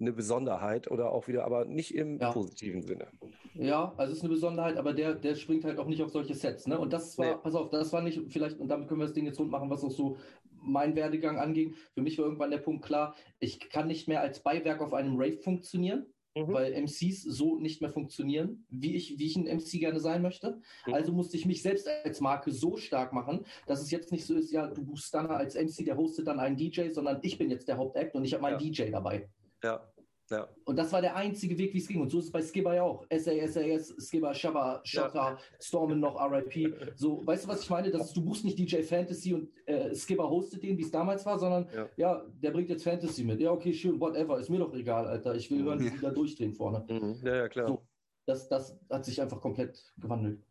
eine 0.00 0.12
Besonderheit 0.12 0.90
oder 0.90 1.12
auch 1.12 1.28
wieder, 1.28 1.44
aber 1.44 1.66
nicht 1.66 1.94
im 1.94 2.18
ja. 2.18 2.32
positiven 2.32 2.82
Sinne. 2.82 3.08
Ja, 3.54 3.92
also 3.96 4.12
es 4.12 4.18
ist 4.18 4.24
eine 4.24 4.32
Besonderheit, 4.32 4.76
aber 4.76 4.94
der, 4.94 5.14
der 5.14 5.34
springt 5.34 5.64
halt 5.64 5.78
auch 5.78 5.86
nicht 5.86 6.02
auf 6.02 6.10
solche 6.10 6.34
Sets. 6.34 6.66
Ne? 6.66 6.78
Und 6.78 6.92
das 6.92 7.18
war, 7.18 7.26
nee. 7.26 7.40
pass 7.42 7.54
auf, 7.54 7.68
das 7.68 7.92
war 7.92 8.00
nicht, 8.00 8.20
vielleicht, 8.28 8.58
und 8.58 8.68
damit 8.68 8.88
können 8.88 9.00
wir 9.00 9.06
das 9.06 9.14
Ding 9.14 9.26
jetzt 9.26 9.38
rund 9.38 9.50
machen, 9.50 9.68
was 9.68 9.84
auch 9.84 9.90
so 9.90 10.16
mein 10.62 10.96
Werdegang 10.96 11.38
anging. 11.38 11.74
Für 11.94 12.02
mich 12.02 12.18
war 12.18 12.26
irgendwann 12.26 12.50
der 12.50 12.58
Punkt 12.58 12.84
klar, 12.84 13.14
ich 13.38 13.60
kann 13.70 13.88
nicht 13.88 14.08
mehr 14.08 14.20
als 14.20 14.42
Beiwerk 14.42 14.80
auf 14.80 14.94
einem 14.94 15.16
Rave 15.16 15.38
funktionieren. 15.38 16.06
Mhm. 16.36 16.52
weil 16.52 16.72
MCs 16.80 17.22
so 17.24 17.58
nicht 17.58 17.80
mehr 17.80 17.90
funktionieren, 17.90 18.64
wie 18.68 18.94
ich, 18.94 19.18
wie 19.18 19.26
ich 19.26 19.34
ein 19.34 19.48
MC 19.48 19.80
gerne 19.80 19.98
sein 19.98 20.22
möchte. 20.22 20.60
Mhm. 20.86 20.94
Also 20.94 21.12
musste 21.12 21.36
ich 21.36 21.44
mich 21.44 21.60
selbst 21.60 21.88
als 21.88 22.20
Marke 22.20 22.52
so 22.52 22.76
stark 22.76 23.12
machen, 23.12 23.44
dass 23.66 23.82
es 23.82 23.90
jetzt 23.90 24.12
nicht 24.12 24.24
so 24.24 24.36
ist, 24.36 24.52
ja, 24.52 24.68
du 24.68 24.84
buchst 24.84 25.12
dann 25.12 25.26
als 25.26 25.56
MC, 25.56 25.84
der 25.84 25.96
hostet 25.96 26.28
dann 26.28 26.38
einen 26.38 26.56
DJ, 26.56 26.90
sondern 26.90 27.18
ich 27.22 27.36
bin 27.36 27.50
jetzt 27.50 27.66
der 27.66 27.78
Hauptact 27.78 28.14
und 28.14 28.24
ich 28.24 28.32
habe 28.32 28.42
meinen 28.42 28.60
ja. 28.60 28.70
DJ 28.70 28.90
dabei. 28.92 29.28
Ja. 29.64 29.84
Ja. 30.30 30.48
Und 30.64 30.76
das 30.76 30.92
war 30.92 31.00
der 31.00 31.16
einzige 31.16 31.58
Weg, 31.58 31.74
wie 31.74 31.78
es 31.78 31.88
ging. 31.88 32.00
Und 32.00 32.10
so 32.10 32.20
ist 32.20 32.26
es 32.26 32.32
bei 32.32 32.40
Skibber 32.40 32.74
ja 32.74 32.84
auch. 32.84 33.04
SAS, 33.10 33.54
SAS, 33.54 33.94
Skibber, 33.98 34.32
Shabba, 34.32 34.80
Shotta, 34.84 35.30
ja. 35.32 35.38
Stormen 35.58 35.98
noch, 35.98 36.16
RIP. 36.30 36.92
So, 36.94 37.26
weißt 37.26 37.44
du, 37.44 37.48
was 37.48 37.62
ich 37.62 37.70
meine? 37.70 37.90
Das, 37.90 38.12
du 38.12 38.24
buchst 38.24 38.44
nicht 38.44 38.58
DJ 38.58 38.82
Fantasy 38.82 39.34
und 39.34 39.50
äh, 39.66 39.94
Skibber 39.94 40.30
hostet 40.30 40.62
den, 40.62 40.78
wie 40.78 40.82
es 40.82 40.90
damals 40.90 41.26
war, 41.26 41.38
sondern 41.38 41.66
ja. 41.74 41.88
ja. 41.96 42.24
der 42.42 42.52
bringt 42.52 42.70
jetzt 42.70 42.84
Fantasy 42.84 43.24
mit. 43.24 43.40
Ja, 43.40 43.50
okay, 43.50 43.72
schön, 43.72 44.00
whatever. 44.00 44.38
Ist 44.38 44.50
mir 44.50 44.58
doch 44.58 44.72
egal, 44.72 45.06
Alter. 45.06 45.34
Ich 45.34 45.50
will 45.50 45.64
hören, 45.64 45.80
wie 45.80 45.90
die 45.90 46.00
da 46.00 46.10
durchdrehen 46.10 46.54
vorne. 46.54 46.84
Mhm. 46.88 47.16
Ja, 47.24 47.36
ja, 47.36 47.48
klar. 47.48 47.66
So, 47.66 47.82
das, 48.26 48.48
das 48.48 48.78
hat 48.88 49.04
sich 49.04 49.20
einfach 49.20 49.40
komplett 49.40 49.92
gewandelt. 49.98 50.44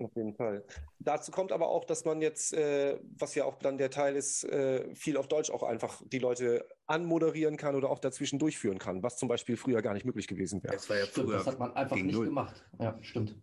Auf 0.00 0.16
jeden 0.16 0.34
Fall. 0.34 0.64
Dazu 0.98 1.30
kommt 1.30 1.52
aber 1.52 1.68
auch, 1.68 1.84
dass 1.84 2.04
man 2.06 2.22
jetzt, 2.22 2.54
äh, 2.54 2.98
was 3.18 3.34
ja 3.34 3.44
auch 3.44 3.58
dann 3.58 3.76
der 3.76 3.90
Teil 3.90 4.16
ist, 4.16 4.44
äh, 4.44 4.94
viel 4.94 5.18
auf 5.18 5.28
Deutsch 5.28 5.50
auch 5.50 5.62
einfach 5.62 6.00
die 6.06 6.18
Leute 6.18 6.66
anmoderieren 6.86 7.58
kann 7.58 7.74
oder 7.74 7.90
auch 7.90 7.98
dazwischen 7.98 8.38
durchführen 8.38 8.78
kann, 8.78 9.02
was 9.02 9.18
zum 9.18 9.28
Beispiel 9.28 9.58
früher 9.58 9.82
gar 9.82 9.92
nicht 9.92 10.06
möglich 10.06 10.26
gewesen 10.26 10.62
wäre. 10.62 10.74
Das 10.74 10.88
war 10.88 10.96
ja 10.96 11.04
früher. 11.04 11.36
Das 11.36 11.46
hat 11.46 11.58
man 11.58 11.74
einfach 11.74 11.96
nicht 11.96 12.14
null. 12.14 12.26
gemacht. 12.26 12.64
Ja, 12.78 12.96
stimmt. 13.02 13.36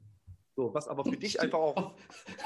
So, 0.56 0.74
was 0.74 0.88
aber 0.88 1.06
für 1.06 1.16
dich 1.16 1.40
einfach 1.40 1.60
auch. 1.60 1.78
Auch, 1.78 1.94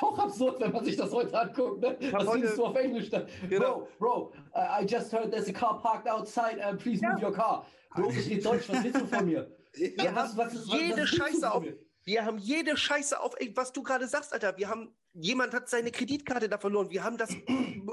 auch 0.01 0.19
absurd, 0.19 0.59
wenn 0.59 0.73
man 0.73 0.83
sich 0.83 0.97
das 0.97 1.13
heute 1.13 1.39
anguckt. 1.39 1.79
Ne? 1.79 1.97
Was 2.11 2.27
heute, 2.27 2.53
du 2.53 2.65
auf 2.65 2.75
Englisch 2.75 3.09
da? 3.09 3.25
Genau. 3.47 3.87
Bro, 3.97 4.33
bro, 4.33 4.33
uh, 4.53 4.81
I 4.81 4.85
just 4.85 5.13
heard 5.13 5.31
there's 5.31 5.47
a 5.47 5.53
car 5.53 5.81
parked 5.81 6.09
outside. 6.09 6.57
Uh, 6.59 6.75
please 6.75 7.01
move 7.01 7.21
ja. 7.21 7.29
your 7.29 7.33
car. 7.33 7.65
Bro, 7.95 8.09
ich 8.09 8.29
rede 8.29 8.41
Deutsch. 8.41 8.67
Was 8.67 8.83
willst 8.83 8.99
du 8.99 9.05
von 9.05 9.25
mir? 9.25 9.49
Ja, 9.73 10.13
was, 10.13 10.35
was, 10.35 10.53
was, 10.53 10.77
jede 10.77 11.07
Scheiße 11.07 11.49
auf. 11.49 11.63
Mir? 11.63 11.77
Wir 12.03 12.25
haben 12.25 12.37
jede 12.37 12.77
Scheiße 12.77 13.19
auf, 13.19 13.35
was 13.55 13.73
du 13.73 13.83
gerade 13.83 14.07
sagst, 14.07 14.33
Alter. 14.33 14.57
Wir 14.57 14.69
haben, 14.69 14.95
jemand 15.13 15.53
hat 15.53 15.69
seine 15.69 15.91
Kreditkarte 15.91 16.49
da 16.49 16.57
verloren. 16.57 16.89
Wir 16.89 17.03
haben 17.03 17.17
das 17.17 17.29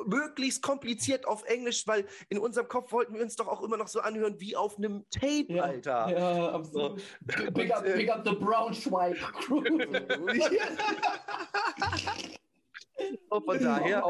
möglichst 0.07 0.63
kompliziert 0.63 1.27
auf 1.27 1.45
Englisch, 1.45 1.87
weil 1.87 2.07
in 2.29 2.39
unserem 2.39 2.69
Kopf 2.69 2.93
wollten 2.93 3.15
wir 3.15 3.23
uns 3.23 3.37
doch 3.37 3.49
auch 3.49 3.63
immer 3.63 3.77
noch 3.77 3.89
so 3.89 4.01
anhören 4.01 4.41
wie 4.41 4.57
auf 4.57 4.79
einem 4.79 5.05
Tape, 5.11 5.47
ja, 5.49 5.65
Alter. 5.65 6.11
Ja, 6.11 6.53
absolut. 6.53 7.01
So. 7.01 7.53
Pick, 7.53 7.75
up, 7.75 7.85
pick 7.85 8.11
up 8.11 8.27
the 8.27 8.35
Braunschweig 8.35 9.17
Crew. 9.35 9.63
Und 13.29 13.45
von 13.45 13.59
daher. 13.59 14.03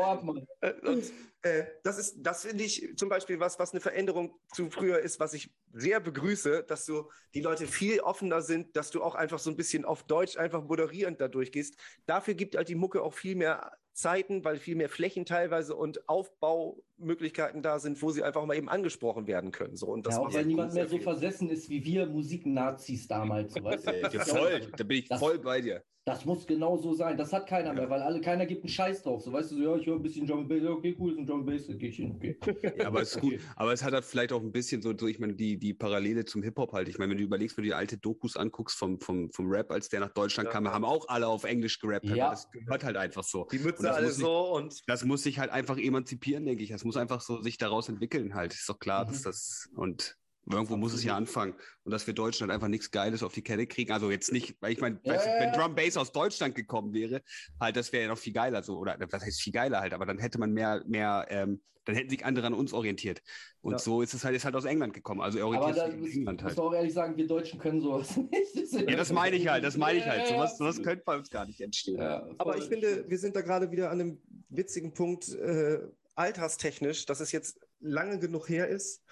Äh, 0.61 0.73
und, 0.87 1.13
äh, 1.43 1.65
das 1.85 1.99
ist, 1.99 2.17
das 2.19 2.45
finde 2.45 2.65
ich 2.65 2.95
zum 2.97 3.09
Beispiel 3.09 3.39
was, 3.41 3.59
was 3.59 3.73
eine 3.73 3.81
Veränderung 3.81 4.35
zu 4.53 4.71
früher 4.71 4.99
ist, 4.99 5.21
was 5.21 5.35
ich 5.35 5.51
sehr 5.73 6.01
begrüße, 6.01 6.65
dass 6.67 6.85
du 6.85 7.09
die 7.35 7.41
Leute 7.41 7.67
viel 7.67 8.01
offener 8.01 8.43
sind, 8.43 8.77
dass 8.77 8.91
du 8.91 9.03
auch 9.03 9.15
einfach 9.15 9.39
so 9.39 9.51
ein 9.51 9.57
bisschen 9.57 9.85
auf 9.85 10.03
Deutsch 10.05 10.37
einfach 10.37 10.63
moderierend 10.65 11.21
da 11.21 11.29
durchgehst. 11.29 11.77
Dafür 12.07 12.35
gibt 12.35 12.57
halt 12.57 12.69
die 12.69 12.75
Mucke 12.75 13.03
auch 13.03 13.15
viel 13.15 13.37
mehr 13.37 13.73
Zeiten, 13.99 14.45
weil 14.45 14.59
viel 14.59 14.77
mehr 14.77 14.89
Flächen 14.89 15.27
teilweise 15.27 15.75
und 15.75 16.09
Aufbaumöglichkeiten 16.09 17.63
da 17.63 17.81
sind, 17.81 18.01
wo 18.01 18.11
sie 18.11 18.23
einfach 18.23 18.47
mal 18.47 18.57
eben 18.57 18.69
angesprochen 18.69 19.27
werden 19.27 19.51
können. 19.51 19.75
So, 19.75 19.89
und 19.89 20.07
das 20.07 20.15
ja, 20.15 20.21
auch 20.21 20.33
weil 20.33 20.47
niemand 20.47 20.73
mehr 20.73 20.89
so 20.89 20.99
versessen 20.99 21.51
ist 21.51 21.69
wie 21.69 21.85
wir 21.85 22.07
Musiknazis 22.07 23.09
damals. 23.09 23.55
Weißt 23.61 23.89
du? 23.89 24.21
voll, 24.21 24.61
da 24.77 24.85
bin 24.85 24.99
ich 24.99 25.09
das, 25.09 25.19
voll 25.19 25.41
bei 25.41 25.61
dir. 25.61 25.83
Das 26.09 26.25
muss 26.25 26.47
genau 26.47 26.79
so 26.79 26.95
sein. 26.95 27.19
Das 27.19 27.35
hat 27.35 27.47
keiner 27.47 27.75
mehr, 27.75 27.91
weil 27.91 28.01
alle, 28.01 28.23
keiner 28.23 28.47
gibt 28.47 28.63
einen 28.63 28.71
Scheiß 28.71 29.03
drauf. 29.03 29.21
So 29.23 29.31
weißt 29.31 29.51
du, 29.51 29.57
so, 29.57 29.63
ja, 29.63 29.77
ich 29.77 29.87
höre 29.87 29.97
ein 29.97 30.03
bisschen 30.03 30.27
Drum 30.27 30.49
Bass, 30.49 30.65
okay, 30.65 30.97
cool, 30.99 31.13
ist 31.13 31.19
ein 31.19 31.27
Drum 31.27 31.45
Bass, 31.45 31.67
gehe 31.67 31.91
ich 31.91 31.97
hin, 31.97 32.15
okay. 32.17 32.39
Ja, 32.79 32.87
aber 32.87 33.03
es 33.03 33.15
ist 33.15 33.21
gut. 33.21 33.35
Aber 33.57 33.75
es 33.75 33.85
hat 33.85 33.93
halt 33.93 34.07
vielleicht 34.07 34.33
auch 34.33 34.41
ein 34.41 34.51
bisschen 34.51 34.81
so, 34.81 34.97
so 34.97 35.07
ich 35.07 35.19
meine, 35.19 35.35
die, 35.35 35.59
die 35.59 35.75
Parallele 35.75 36.25
zum 36.25 36.43
Hip-Hop 36.43 36.73
halt. 36.73 36.89
Ich 36.89 36.97
meine, 36.97 37.11
wenn 37.11 37.19
du 37.19 37.25
überlegst, 37.25 37.59
wenn 37.59 37.65
du 37.65 37.69
die 37.69 37.75
alte 37.75 37.99
Dokus 37.99 38.39
anguckst 38.39 38.79
vom, 38.79 38.99
vom, 39.01 39.31
vom 39.31 39.51
Rap, 39.51 39.71
als 39.71 39.91
der 39.91 40.01
nach 40.01 40.15
Deutschland 40.15 40.47
ja. 40.47 40.53
kam, 40.53 40.67
haben 40.67 40.87
auch 40.87 41.09
alle 41.09 41.29
auf 41.29 41.45
Englisch 41.45 41.79
gerappt. 41.79 42.07
Ja. 42.07 42.31
Das 42.31 42.51
gehört 42.51 42.85
halt 42.85 42.97
einfach 42.97 43.25
so. 43.25 43.47
Die 43.53 43.59
Mütze 43.59 43.93
alle 43.93 44.11
so 44.11 44.55
und. 44.55 44.81
Das 44.87 45.05
muss 45.05 45.23
sich 45.23 45.39
halt 45.39 45.51
einfach 45.51 45.77
emanzipieren, 45.77 46.47
denke 46.47 46.63
ich. 46.63 46.71
Das 46.71 46.85
muss 46.85 46.97
einfach 46.97 47.21
so 47.21 47.43
sich 47.43 47.59
daraus 47.59 47.91
entwickeln 47.91 48.35
halt. 48.35 48.55
Ist 48.55 48.67
doch 48.67 48.79
klar, 48.79 49.05
mhm. 49.05 49.09
dass 49.09 49.23
das 49.23 49.69
und 49.75 50.17
Irgendwo 50.51 50.77
muss 50.77 50.95
es 50.95 51.05
ja 51.05 51.17
anfangen. 51.17 51.55
Und 51.85 51.93
dass 51.93 52.07
wir 52.07 52.15
Deutschland 52.15 52.53
einfach 52.53 52.69
nichts 52.69 52.91
Geiles 52.91 53.23
auf 53.23 53.33
die 53.33 53.43
Kette 53.43 53.67
kriegen. 53.67 53.93
Also 53.93 54.11
jetzt 54.11 54.33
nicht, 54.33 54.57
weil 54.61 54.73
ich 54.73 54.81
meine, 54.81 54.99
ja, 55.03 55.15
wenn 55.15 55.53
Drum 55.53 55.75
Bass 55.75 55.97
aus 55.97 56.13
Deutschland 56.13 56.55
gekommen 56.55 56.93
wäre, 56.93 57.23
halt, 57.61 57.77
das 57.77 57.93
wäre 57.93 58.05
ja 58.05 58.09
noch 58.09 58.19
viel 58.19 58.33
geiler 58.33 58.63
so. 58.63 58.79
Oder 58.79 58.97
was 59.11 59.23
heißt 59.23 59.41
viel 59.41 59.53
geiler 59.53 59.81
halt, 59.81 59.93
aber 59.93 60.07
dann 60.07 60.19
hätte 60.19 60.39
man 60.39 60.53
mehr, 60.53 60.83
mehr, 60.87 61.27
ähm, 61.31 61.61
dann 61.85 61.97
hätten 61.97 62.11
sich 62.11 62.25
andere 62.25 62.47
an 62.47 62.55
uns 62.55 62.73
orientiert. 62.73 63.23
Und 63.63 63.73
ja. 63.73 63.79
so 63.79 64.03
ist 64.03 64.13
es 64.13 64.25
halt, 64.25 64.37
ist 64.37 64.45
halt 64.45 64.55
aus 64.55 64.67
England 64.67 64.93
gekommen. 64.93 65.21
Also 65.21 65.43
orientiert 65.45 65.75
sich 65.75 65.85
an 65.85 66.05
England 66.05 66.43
halt. 66.43 66.53
Ich 66.53 66.59
muss 66.59 66.67
auch 66.67 66.75
ehrlich 66.75 66.93
sagen, 66.93 67.17
wir 67.17 67.27
Deutschen 67.27 67.59
können 67.59 67.81
sowas 67.81 68.17
nicht. 68.31 68.73
ja, 68.73 68.97
das 68.97 69.13
meine 69.13 69.37
ich 69.37 69.49
halt, 69.49 69.65
das 69.65 69.77
meine 69.77 69.99
ich 69.99 70.07
halt. 70.07 70.29
Sowas, 70.29 70.59
sowas 70.59 70.83
könnte 70.83 71.03
bei 71.05 71.17
uns 71.17 71.31
gar 71.31 71.47
nicht 71.47 71.61
entstehen. 71.61 71.99
Ja, 71.99 72.29
aber 72.39 72.59
ich 72.59 72.65
finde, 72.65 73.05
wir 73.09 73.19
sind 73.19 73.37
da 73.37 73.41
gerade 73.41 73.71
wieder 73.71 73.91
an 73.91 74.01
einem 74.01 74.23
witzigen 74.51 74.93
Punkt, 74.93 75.35
äh, 75.35 75.81
alterstechnisch, 76.15 77.07
dass 77.07 77.21
es 77.21 77.33
jetzt 77.33 77.61
lange 77.81 78.19
genug 78.19 78.49
her 78.49 78.69
ist, 78.69 79.03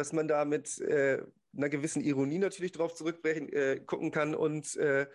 dass 0.00 0.14
man 0.14 0.28
da 0.28 0.46
mit 0.46 0.80
äh, 0.80 1.22
einer 1.54 1.68
gewissen 1.68 2.02
Ironie 2.02 2.38
natürlich 2.38 2.72
drauf 2.72 2.94
zurückgucken 2.94 3.52
äh, 3.52 4.10
kann 4.10 4.34
und 4.34 4.76
äh, 4.76 5.06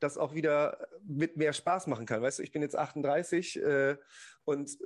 das 0.00 0.18
auch 0.18 0.34
wieder 0.34 0.88
mit 1.06 1.36
mehr 1.36 1.52
Spaß 1.52 1.86
machen 1.86 2.06
kann. 2.06 2.22
Weißt 2.22 2.40
du, 2.40 2.42
ich 2.42 2.50
bin 2.50 2.60
jetzt 2.60 2.76
38 2.76 3.62
äh, 3.62 3.96
und 4.44 4.76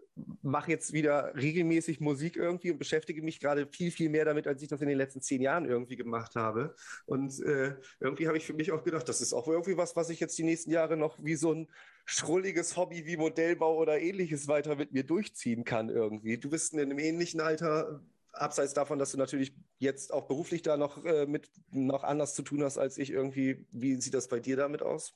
mache 0.43 0.71
jetzt 0.71 0.93
wieder 0.93 1.35
regelmäßig 1.35 2.01
Musik 2.01 2.37
irgendwie 2.37 2.71
und 2.71 2.79
beschäftige 2.79 3.23
mich 3.23 3.41
gerade 3.41 3.67
viel, 3.67 3.91
viel 3.91 4.11
mehr 4.11 4.27
damit, 4.27 4.47
als 4.47 4.61
ich 4.61 4.69
das 4.69 4.83
in 4.83 4.89
den 4.89 4.99
letzten 4.99 5.23
zehn 5.23 5.41
Jahren 5.41 5.65
irgendwie 5.65 5.97
gemacht 5.97 6.37
habe. 6.37 6.75
Und 7.07 7.41
äh, 7.41 7.77
irgendwie 7.99 8.27
habe 8.27 8.37
ich 8.37 8.45
für 8.45 8.53
mich 8.53 8.73
auch 8.73 8.85
gedacht, 8.85 9.09
das 9.09 9.23
ist 9.23 9.33
auch 9.33 9.49
irgendwie 9.49 9.79
was, 9.79 9.97
was 9.97 10.11
ich 10.11 10.21
jetzt 10.21 10.37
die 10.37 10.45
nächsten 10.45 10.71
Jahre 10.71 10.99
noch 10.99 11.25
wie 11.25 11.37
so 11.37 11.55
ein 11.55 11.69
schrulliges 12.05 12.77
Hobby 12.77 13.07
wie 13.07 13.17
Modellbau 13.17 13.79
oder 13.79 13.99
ähnliches 13.99 14.49
weiter 14.49 14.77
mit 14.77 14.93
mir 14.93 15.05
durchziehen 15.05 15.65
kann 15.65 15.89
irgendwie. 15.89 16.37
Du 16.37 16.51
bist 16.51 16.75
in 16.75 16.81
einem 16.81 16.99
ähnlichen 16.99 17.41
Alter 17.41 18.03
abseits 18.41 18.75
davon, 18.75 18.99
dass 18.99 19.13
du 19.13 19.19
natürlich 19.19 19.55
jetzt 19.79 20.13
auch 20.13 20.27
beruflich 20.27 20.63
da 20.63 20.77
noch 20.77 21.05
äh, 21.05 21.27
mit 21.27 21.51
noch 21.71 22.05
anders 22.05 22.35
zu 22.35 22.43
tun 22.43 22.63
hast 22.63 22.79
als 22.79 22.99
ich 22.99 23.11
irgendwie. 23.11 23.67
Wie 23.73 23.97
sieht 23.97 24.15
das 24.15 24.29
bei 24.29 24.41
dir 24.41 24.57
damit 24.57 24.83
aus? 24.83 25.15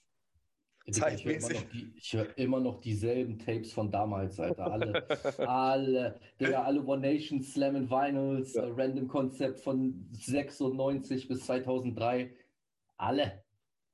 Zeitmäßig. 0.90 1.66
Ich 1.94 2.12
höre 2.14 2.26
immer, 2.36 2.59
immer, 2.59 2.60
noch 2.60 2.80
dieselben 2.80 3.38
Tapes 3.38 3.72
von 3.72 3.90
damals, 3.90 4.40
Alter. 4.40 4.72
Alle, 4.72 5.09
alle, 5.38 6.20
Digga, 6.40 6.62
alle 6.62 6.82
One 6.84 7.02
Nation 7.02 7.42
Slam 7.42 7.76
and 7.76 7.90
Vinyls, 7.90 8.55
ja. 8.55 8.64
äh, 8.64 8.72
Random 8.76 9.06
Konzept 9.06 9.60
von 9.60 10.09
96 10.12 11.28
bis 11.28 11.47
2003. 11.47 12.34
Alle, 12.97 13.44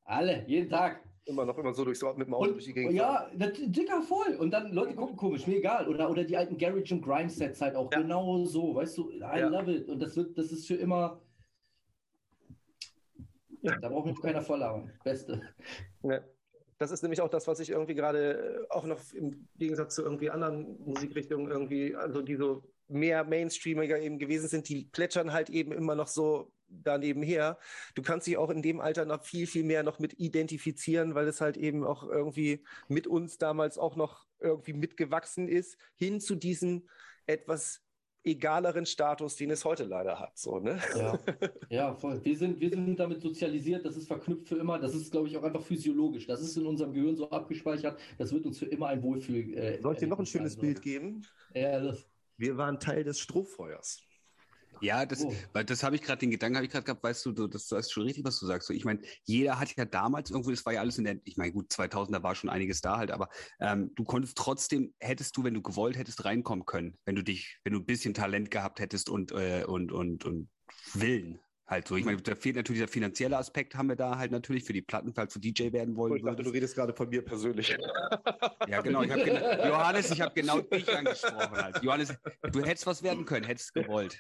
alle, 0.05 0.47
jeden 0.47 0.71
Tag 0.71 1.03
immer 1.27 1.45
noch 1.45 1.59
immer 1.59 1.75
so 1.75 1.85
durchs, 1.85 2.03
mit 2.17 2.27
dem 2.27 2.35
Auto 2.35 2.47
und, 2.47 2.53
durch 2.55 2.65
die 2.65 2.73
Gegend. 2.73 2.95
Ja, 2.95 3.29
das, 3.35 3.53
dicker 3.55 4.01
voll. 4.03 4.37
Und 4.37 4.53
dann 4.53 4.73
Leute 4.73 4.95
gucken 4.95 5.17
komisch, 5.17 5.47
mir 5.47 5.59
egal. 5.59 5.89
Oder, 5.89 6.09
oder 6.09 6.25
die 6.25 6.37
alten 6.37 6.57
Garage 6.57 6.95
und 6.95 7.03
Grime 7.03 7.29
Sets 7.29 7.61
halt 7.61 7.75
auch 7.75 7.91
ja. 7.93 8.01
genau 8.01 8.45
so, 8.45 8.75
weißt 8.75 8.97
du, 8.99 9.11
I 9.11 9.21
ja. 9.21 9.49
love 9.49 9.73
it. 9.73 9.89
Und 9.89 10.01
das 10.01 10.17
wird, 10.17 10.39
das 10.39 10.53
ist 10.53 10.67
für 10.67 10.77
immer. 10.77 11.21
Da 13.63 13.89
braucht 13.89 14.07
mich 14.07 14.21
keiner 14.21 14.43
voll 14.43 14.63
Beste. 15.03 15.43
Ja. 16.03 16.21
Das 16.79 16.91
ist 16.91 17.03
nämlich 17.03 17.23
auch 17.23 17.31
das, 17.31 17.47
was 17.47 17.59
ich 17.59 17.71
irgendwie 17.71 17.95
gerade 17.95 18.67
äh, 18.69 18.71
auch 18.71 18.85
noch 18.85 19.01
im 19.15 19.49
Gegensatz 19.57 19.95
zu 19.95 20.03
irgendwie 20.03 20.31
anderen 20.31 20.79
Musikrichtungen 20.85 21.51
irgendwie, 21.51 21.97
also 21.97 22.21
die 22.21 22.37
so 22.37 22.63
mehr 22.87 23.25
Mainstreamiger 23.25 23.99
eben 23.99 24.19
gewesen 24.19 24.49
sind, 24.49 24.69
die 24.69 24.85
plätschern 24.85 25.33
halt 25.33 25.49
eben 25.51 25.73
immer 25.73 25.95
noch 25.95 26.07
so 26.07 26.53
daneben 26.69 27.23
her. 27.23 27.59
Du 27.95 28.03
kannst 28.03 28.27
dich 28.27 28.37
auch 28.37 28.51
in 28.51 28.63
dem 28.63 28.81
Alter 28.81 29.05
noch 29.05 29.23
viel, 29.23 29.47
viel 29.47 29.65
mehr 29.65 29.83
noch 29.83 29.99
mit 29.99 30.19
identifizieren, 30.19 31.15
weil 31.15 31.29
es 31.29 31.41
halt 31.41 31.57
eben 31.57 31.85
auch 31.85 32.03
irgendwie 32.03 32.65
mit 32.89 33.07
uns 33.07 33.39
damals 33.39 33.79
auch 33.79 33.97
noch 33.97 34.27
irgendwie 34.41 34.75
mitgewachsen 34.75 35.49
ist, 35.49 35.79
hin 35.95 36.21
zu 36.21 36.35
diesem 36.35 36.89
etwas 37.27 37.83
egaleren 38.27 38.87
Status, 38.87 39.37
den 39.37 39.51
es 39.53 39.65
heute 39.65 39.85
leider 39.85 40.19
hat. 40.19 40.37
So, 40.37 40.59
ne? 40.59 40.79
ja. 40.97 41.19
ja, 41.71 41.95
voll. 41.95 42.23
Wir 42.25 42.37
sind, 42.37 42.61
wir 42.61 42.71
sind 42.71 42.99
damit 42.99 43.23
sozialisiert, 43.23 43.87
das 43.87 43.97
ist 43.97 44.09
verknüpft 44.09 44.49
für 44.49 44.57
immer. 44.57 44.79
Das 44.79 44.95
ist, 44.95 45.13
glaube 45.13 45.29
ich, 45.29 45.37
auch 45.37 45.45
einfach 45.45 45.63
physiologisch. 45.63 46.27
Das 46.27 46.41
ist 46.43 46.57
in 46.57 46.67
unserem 46.67 46.93
Gehirn 46.93 47.17
so 47.17 47.31
abgespeichert. 47.31 47.99
Das 48.19 48.33
wird 48.33 48.45
uns 48.45 48.59
für 48.59 48.67
immer 48.67 48.89
ein 48.89 49.03
Wohlfühl. 49.03 49.55
Äh, 49.55 49.81
Soll 49.81 49.95
ich 49.95 50.01
dir 50.01 50.09
noch 50.09 50.19
ein 50.19 50.27
schönes 50.27 50.57
Bild 50.57 50.83
geben? 50.83 51.25
Ja, 51.55 51.81
das. 51.81 52.05
Wir 52.37 52.57
waren 52.57 52.81
Teil 52.81 53.05
des 53.05 53.21
Strohfeuers. 53.21 54.03
Ja, 54.81 55.07
das, 55.07 55.25
oh. 55.25 55.35
weil 55.53 55.65
das 55.65 55.83
habe 55.83 55.97
ich 55.97 56.03
gerade, 56.03 56.19
den 56.19 56.31
Gedanken 56.31 56.57
habe 56.57 56.67
ich 56.67 56.73
gerade 56.73 56.85
gehabt, 56.85 57.03
weißt 57.03 57.25
du, 57.27 57.33
du, 57.33 57.47
das, 57.47 57.67
das 57.69 57.87
ist 57.87 57.93
schon 57.93 58.05
richtig, 58.05 58.25
was 58.25 58.39
du 58.39 58.47
sagst. 58.47 58.69
So, 58.69 58.75
ich 58.75 58.85
meine, 58.85 59.01
jeder 59.25 59.59
hat 59.59 59.75
ja 59.77 59.85
damals 59.85 60.31
irgendwo, 60.31 60.51
das 60.51 60.65
war 60.67 60.73
ja 60.73 60.81
alles 60.81 60.99
in 60.99 61.05
der, 61.05 61.19
ich 61.25 61.37
meine, 61.37 61.53
gut, 61.53 61.73
2000, 61.73 62.17
da 62.17 62.23
war 62.23 62.35
schon 62.35 62.51
einiges 62.51 62.81
da 62.81 62.99
halt, 62.99 63.11
aber 63.11 63.29
ähm, 63.61 63.93
du 63.95 64.05
konntest 64.05 64.37
trotzdem, 64.37 64.95
hättest 65.01 65.37
du, 65.37 65.45
wenn 65.45 65.55
du 65.55 65.63
gewollt 65.63 65.97
hättest, 65.97 66.25
reinkommen 66.25 66.67
können, 66.67 66.99
wenn 67.05 67.15
du 67.15 67.23
dich, 67.23 67.59
wenn 67.65 67.73
du 67.73 67.81
ein 67.81 67.87
bisschen 67.87 68.15
Talent 68.15 68.51
gehabt 68.51 68.81
hättest 68.81 69.09
und, 69.09 69.33
äh, 69.33 69.65
und, 69.67 69.93
und, 69.93 70.25
und 70.25 70.49
Willen. 70.95 71.41
Halt 71.69 71.89
so. 71.89 71.97
Ich 71.97 72.05
meine, 72.05 72.19
da 72.19 72.37
fehlt 72.37 72.55
natürlich 72.55 72.81
der 72.81 72.89
finanzielle 72.89 73.37
Aspekt, 73.37 73.75
haben 73.75 73.89
wir 73.89 73.97
da 73.97 74.19
halt 74.19 74.31
natürlich 74.31 74.63
für 74.63 74.73
die 74.73 74.83
Platten, 74.83 75.13
falls 75.13 75.33
du 75.35 75.41
DJ 75.41 75.73
werden 75.73 75.97
wollen. 75.97 76.13
Oh, 76.13 76.17
ich 76.17 76.23
dachte, 76.23 76.45
du 76.45 76.51
redest 76.51 76.77
gerade 76.77 76.95
von 76.95 77.09
mir 77.09 77.25
persönlich. 77.25 77.77
Ja, 78.69 78.81
genau. 78.81 79.03
Ich 79.03 79.09
genau 79.09 79.69
Johannes, 79.69 80.11
ich 80.11 80.21
habe 80.21 80.35
genau 80.35 80.61
dich 80.61 80.93
angesprochen. 80.93 81.53
Halt. 81.53 81.83
Johannes, 81.83 82.13
du 82.51 82.65
hättest 82.65 82.87
was 82.87 83.03
werden 83.03 83.25
können, 83.25 83.47
hättest 83.47 83.75
gewollt. 83.75 84.19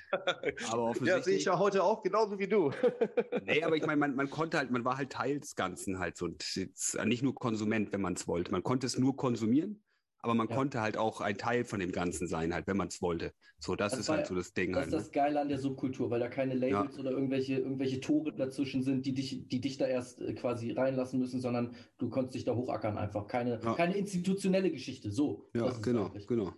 Aber 0.70 0.85
offensichtlich. 0.85 1.09
Ja, 1.09 1.23
sehe 1.23 1.36
ich 1.36 1.44
ja 1.47 1.59
heute 1.59 1.82
auch, 1.82 2.02
genauso 2.02 2.39
wie 2.39 2.47
du. 2.47 2.70
Nee, 3.44 3.62
aber 3.62 3.77
ich 3.77 3.85
meine, 3.85 3.98
man, 3.98 4.14
man 4.14 4.31
konnte 4.31 4.59
halt, 4.59 4.70
man 4.70 4.85
war 4.85 4.97
halt 4.97 5.10
Teil 5.10 5.40
des 5.40 5.56
Ganzen 5.56 5.98
halt 5.98 6.16
so. 6.16 6.27
Und 6.27 6.55
jetzt 6.55 7.02
nicht 7.05 7.23
nur 7.23 7.35
Konsument, 7.35 7.93
wenn 7.93 8.01
man 8.01 8.14
es 8.14 8.27
wollte. 8.27 8.52
Man 8.52 8.62
konnte 8.62 8.86
es 8.86 8.98
nur 8.98 9.16
konsumieren 9.16 9.82
aber 10.26 10.34
man 10.34 10.48
ja. 10.48 10.56
konnte 10.56 10.80
halt 10.80 10.96
auch 10.96 11.20
ein 11.20 11.38
Teil 11.38 11.64
von 11.64 11.78
dem 11.78 11.92
Ganzen 11.92 12.26
sein, 12.26 12.52
halt, 12.52 12.66
wenn 12.66 12.76
man 12.76 12.88
es 12.88 13.00
wollte. 13.00 13.32
So, 13.60 13.76
das, 13.76 13.92
das 13.92 14.00
ist 14.00 14.08
halt 14.08 14.26
so 14.26 14.34
das 14.34 14.52
Ding. 14.52 14.72
Das 14.72 14.80
halt, 14.80 14.88
ist 14.88 14.98
das 14.98 15.12
Geile 15.12 15.40
an 15.40 15.48
der 15.48 15.58
Subkultur, 15.58 16.10
weil 16.10 16.18
da 16.18 16.26
keine 16.26 16.54
Labels 16.54 16.96
ja. 16.96 17.00
oder 17.00 17.12
irgendwelche, 17.12 17.58
irgendwelche 17.58 18.00
Tore 18.00 18.34
dazwischen 18.34 18.82
sind, 18.82 19.06
die 19.06 19.14
dich, 19.14 19.46
die 19.46 19.60
dich 19.60 19.78
da 19.78 19.86
erst 19.86 20.20
äh, 20.20 20.34
quasi 20.34 20.72
reinlassen 20.72 21.20
müssen, 21.20 21.40
sondern 21.40 21.76
du 21.98 22.08
konntest 22.08 22.34
dich 22.34 22.44
da 22.44 22.56
hochackern 22.56 22.98
einfach. 22.98 23.28
Keine, 23.28 23.60
ja. 23.62 23.74
keine 23.74 23.96
institutionelle 23.96 24.72
Geschichte. 24.72 25.12
So. 25.12 25.48
Ja, 25.54 25.70
genau, 25.80 26.10
genau. 26.26 26.52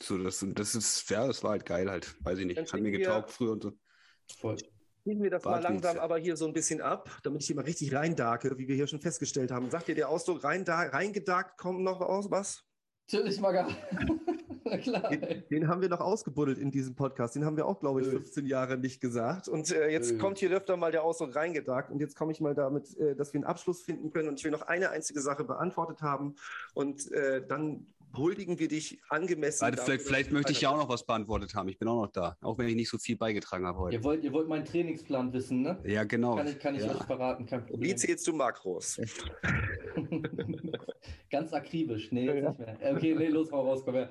So, 0.00 0.16
das, 0.16 0.46
das 0.54 0.76
ist, 0.76 1.10
ja, 1.10 1.26
das 1.26 1.42
war 1.42 1.50
halt 1.50 1.66
geil 1.66 1.90
halt. 1.90 2.14
Weiß 2.24 2.38
ich 2.38 2.46
nicht. 2.46 2.72
Hat 2.72 2.80
mir 2.80 2.92
getaugt 2.92 3.32
früher 3.32 3.50
und 3.52 3.62
so. 3.64 3.72
Voll. 4.38 4.56
Ziehen 5.02 5.20
wir 5.20 5.30
das 5.30 5.42
Bartwitz. 5.42 5.64
mal 5.64 5.68
langsam 5.68 5.98
aber 5.98 6.18
hier 6.18 6.36
so 6.36 6.46
ein 6.46 6.52
bisschen 6.52 6.80
ab, 6.80 7.10
damit 7.24 7.40
ich 7.40 7.48
hier 7.48 7.56
mal 7.56 7.64
richtig 7.64 7.92
reindarke, 7.92 8.56
wie 8.56 8.68
wir 8.68 8.76
hier 8.76 8.86
schon 8.86 9.00
festgestellt 9.00 9.50
haben. 9.50 9.68
Sagt 9.68 9.88
dir 9.88 9.96
der 9.96 10.08
Ausdruck 10.08 10.44
reingedarkt 10.44 11.58
kommt 11.58 11.80
noch 11.80 12.00
aus 12.00 12.30
was? 12.30 12.69
Natürlich, 13.12 13.40
Maga. 13.40 13.66
klar. 14.82 15.10
Den, 15.10 15.42
den, 15.50 15.68
haben 15.68 15.80
wir 15.82 15.88
noch 15.88 16.00
ausgebuddelt 16.00 16.58
in 16.58 16.70
diesem 16.70 16.94
Podcast. 16.94 17.34
Den 17.34 17.44
haben 17.44 17.56
wir 17.56 17.66
auch, 17.66 17.80
glaube 17.80 18.02
ich, 18.02 18.06
15 18.06 18.46
Jahre 18.46 18.78
nicht 18.78 19.00
gesagt. 19.00 19.48
Und 19.48 19.72
äh, 19.72 19.88
jetzt 19.88 20.16
kommt 20.18 20.38
hier 20.38 20.50
öfter 20.50 20.76
mal 20.76 20.92
der 20.92 21.02
Ausdruck 21.02 21.34
reingedacht. 21.34 21.90
Und 21.90 22.00
jetzt 22.00 22.16
komme 22.16 22.30
ich 22.30 22.40
mal 22.40 22.54
damit, 22.54 22.96
äh, 22.98 23.16
dass 23.16 23.32
wir 23.32 23.38
einen 23.38 23.44
Abschluss 23.44 23.82
finden 23.82 24.12
können. 24.12 24.28
Und 24.28 24.38
ich 24.38 24.44
will 24.44 24.52
noch 24.52 24.62
eine 24.62 24.90
einzige 24.90 25.20
Sache 25.20 25.42
beantwortet 25.42 26.02
haben. 26.02 26.36
Und 26.74 27.10
äh, 27.10 27.44
dann 27.44 27.86
huldigen 28.16 28.58
wir 28.58 28.68
dich 28.68 29.00
angemessen. 29.08 29.62
Warte, 29.62 29.82
vielleicht, 29.82 30.04
vielleicht 30.04 30.32
möchte 30.32 30.52
ich 30.52 30.60
ja 30.60 30.70
auch 30.70 30.76
noch 30.76 30.88
was 30.88 31.04
beantwortet 31.04 31.54
haben. 31.54 31.68
Ich 31.68 31.78
bin 31.78 31.88
auch 31.88 32.02
noch 32.02 32.12
da, 32.12 32.36
auch 32.40 32.58
wenn 32.58 32.68
ich 32.68 32.74
nicht 32.74 32.88
so 32.88 32.98
viel 32.98 33.16
beigetragen 33.16 33.66
habe 33.66 33.78
heute. 33.78 33.96
Ihr 33.96 34.04
wollt, 34.04 34.24
ihr 34.24 34.32
wollt 34.32 34.48
meinen 34.48 34.64
Trainingsplan 34.64 35.32
wissen, 35.32 35.62
ne? 35.62 35.80
Ja, 35.84 36.04
genau. 36.04 36.36
Kann 36.36 36.46
ich, 36.48 36.58
kann 36.58 36.74
ich 36.74 36.82
ja. 36.82 36.90
euch 36.90 37.02
verraten, 37.04 37.46
kein 37.46 37.64
Problem. 37.66 37.90
Wie 37.90 37.94
zählst 37.94 38.26
du 38.26 38.32
Makros? 38.32 39.00
Ganz 41.30 41.52
akribisch. 41.52 42.10
Nee, 42.12 42.26
jetzt 42.26 42.58
nicht 42.58 42.80
mehr. 42.80 42.94
Okay, 42.96 43.14
nee, 43.14 43.28
los, 43.28 43.50
hau 43.52 43.66
raus, 43.66 43.82
komm 43.84 43.94
her. 43.94 44.10